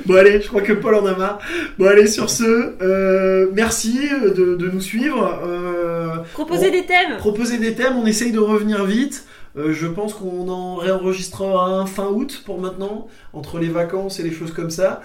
Bon 0.06 0.16
allez, 0.16 0.42
je 0.42 0.48
crois 0.48 0.62
que 0.62 0.74
Paul 0.74 0.96
en 0.96 1.06
a 1.06 1.16
marre. 1.16 1.40
Bon 1.78 1.86
allez, 1.88 2.08
sur 2.08 2.30
ce, 2.30 2.44
euh, 2.82 3.48
merci 3.54 4.00
de, 4.36 4.56
de 4.56 4.70
nous 4.70 4.82
suivre. 4.82 5.40
Euh, 5.46 6.18
Proposer 6.34 6.68
on- 6.70 6.72
des 6.72 6.86
thèmes. 6.86 7.18
proposer 7.18 7.58
des 7.58 7.74
thèmes, 7.76 7.96
on 7.98 8.06
essaye 8.06 8.32
de 8.32 8.40
revenir 8.40 8.86
vite. 8.86 9.26
Euh, 9.58 9.72
je 9.72 9.88
pense 9.88 10.14
qu'on 10.14 10.50
en 10.50 10.76
réenregistrera 10.76 11.68
un 11.80 11.86
fin 11.86 12.08
août 12.08 12.44
pour 12.46 12.60
maintenant, 12.60 13.08
entre 13.32 13.58
les 13.58 13.70
vacances 13.70 14.20
et 14.20 14.24
les 14.24 14.32
choses 14.32 14.52
comme 14.52 14.70
ça. 14.70 15.02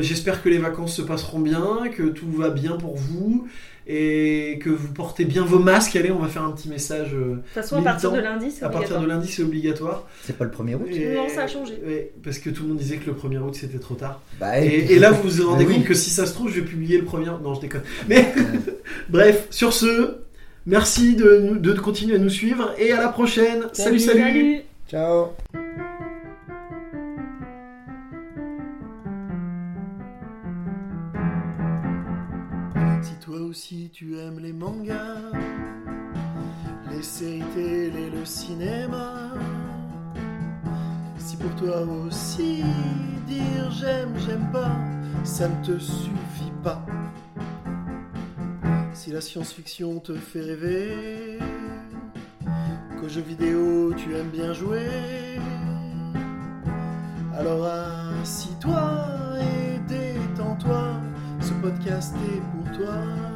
J'espère 0.00 0.42
que 0.42 0.48
les 0.48 0.58
vacances 0.58 0.94
se 0.96 1.02
passeront 1.02 1.40
bien, 1.40 1.88
que 1.94 2.04
tout 2.04 2.30
va 2.30 2.48
bien 2.50 2.72
pour 2.76 2.96
vous 2.96 3.46
et 3.86 4.58
que 4.62 4.70
vous 4.70 4.92
portez 4.92 5.24
bien 5.24 5.44
vos 5.44 5.58
masques. 5.58 5.96
Allez, 5.96 6.10
on 6.10 6.18
va 6.18 6.28
faire 6.28 6.42
un 6.44 6.52
petit 6.52 6.68
message. 6.68 7.10
euh, 7.14 7.30
De 7.30 7.34
toute 7.36 7.46
façon, 7.54 7.76
à 7.78 7.82
partir 7.82 8.12
de 8.12 8.20
lundi, 8.20 8.50
c'est 8.50 8.64
à 8.64 8.68
partir 8.68 8.96
obligatoire. 8.96 9.02
de 9.02 9.08
lundi, 9.08 9.28
c'est 9.32 9.42
obligatoire. 9.42 10.08
C'est 10.24 10.36
pas 10.36 10.44
le 10.44 10.50
1er 10.50 10.74
août 10.76 10.86
Et- 10.90 11.14
Non, 11.14 11.28
ça 11.28 11.42
a 11.42 11.46
changé. 11.46 11.74
parce 12.22 12.38
que 12.38 12.50
tout 12.50 12.62
le 12.62 12.68
monde 12.70 12.78
disait 12.78 12.96
que 12.98 13.06
le 13.06 13.14
1er 13.14 13.38
août 13.38 13.54
c'était 13.54 13.78
trop 13.78 13.94
tard. 13.94 14.20
Bah, 14.38 14.60
Et, 14.64 14.86
et 14.92 14.98
là, 14.98 15.10
vous 15.10 15.28
vous 15.28 15.48
rendez 15.50 15.64
oui. 15.64 15.74
compte 15.76 15.84
que 15.84 15.94
si 15.94 16.10
ça 16.10 16.26
se 16.26 16.34
trouve, 16.34 16.50
je 16.50 16.60
vais 16.60 16.66
publier 16.66 16.98
le 16.98 17.04
premier. 17.04 17.26
Non, 17.26 17.54
je 17.54 17.60
déconne. 17.60 17.82
Mais 18.08 18.32
bref, 19.08 19.46
sur 19.50 19.72
ce, 19.72 20.16
merci 20.66 21.16
de, 21.16 21.72
continuer 21.80 22.16
à 22.16 22.18
nous 22.18 22.28
suivre 22.30 22.72
et 22.78 22.92
à 22.92 23.00
la 23.00 23.08
prochaine. 23.08 23.64
salut. 23.72 23.98
Salut. 23.98 24.20
salut. 24.20 24.20
Salut. 24.20 24.56
Ciao 24.88 25.28
aussi 33.50 33.90
tu 33.92 34.16
aimes 34.16 34.38
les 34.38 34.52
mangas, 34.52 35.32
les 36.92 37.02
séries 37.02 37.42
télé, 37.52 38.08
le 38.08 38.24
cinéma, 38.24 39.32
si 41.16 41.36
pour 41.36 41.52
toi 41.56 41.80
aussi 41.80 42.62
dire 43.26 43.68
j'aime, 43.72 44.14
j'aime 44.24 44.48
pas, 44.52 44.76
ça 45.24 45.48
ne 45.48 45.64
te 45.64 45.76
suffit 45.80 46.52
pas. 46.62 46.86
Si 48.92 49.10
la 49.10 49.20
science-fiction 49.20 49.98
te 49.98 50.14
fait 50.14 50.42
rêver, 50.42 51.38
qu'aux 53.00 53.08
jeux 53.08 53.20
vidéo 53.20 53.92
tu 53.94 54.14
aimes 54.14 54.30
bien 54.30 54.52
jouer, 54.52 55.40
alors 57.36 57.66
assis-toi 58.20 59.08
et 59.40 59.78
détends-toi, 59.88 61.00
ce 61.40 61.52
podcast 61.54 62.14
est 62.14 62.40
pour 62.52 62.78
toi. 62.78 63.29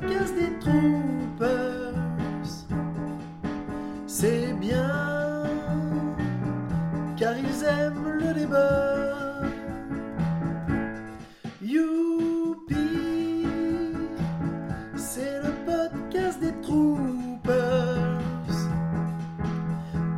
Podcast 0.00 0.34
des 0.34 0.58
troopers. 0.58 1.94
C'est 4.06 4.52
bien, 4.54 5.44
car 7.16 7.34
ils 7.36 7.64
aiment 7.64 8.08
le 8.18 8.34
débat. 8.34 9.40
Youpi, 11.62 12.74
c'est 14.96 15.40
le 15.42 15.52
podcast 15.64 16.40
des 16.40 16.52
troopers. 16.62 18.20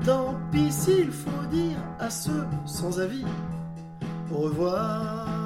Tant 0.05 0.35
pis 0.53 0.71
s'il 0.71 1.11
faut 1.11 1.47
dire 1.51 1.79
à 1.99 2.11
ceux 2.11 2.47
sans 2.65 3.01
avis 3.01 3.25
au 4.31 4.37
revoir. 4.37 5.46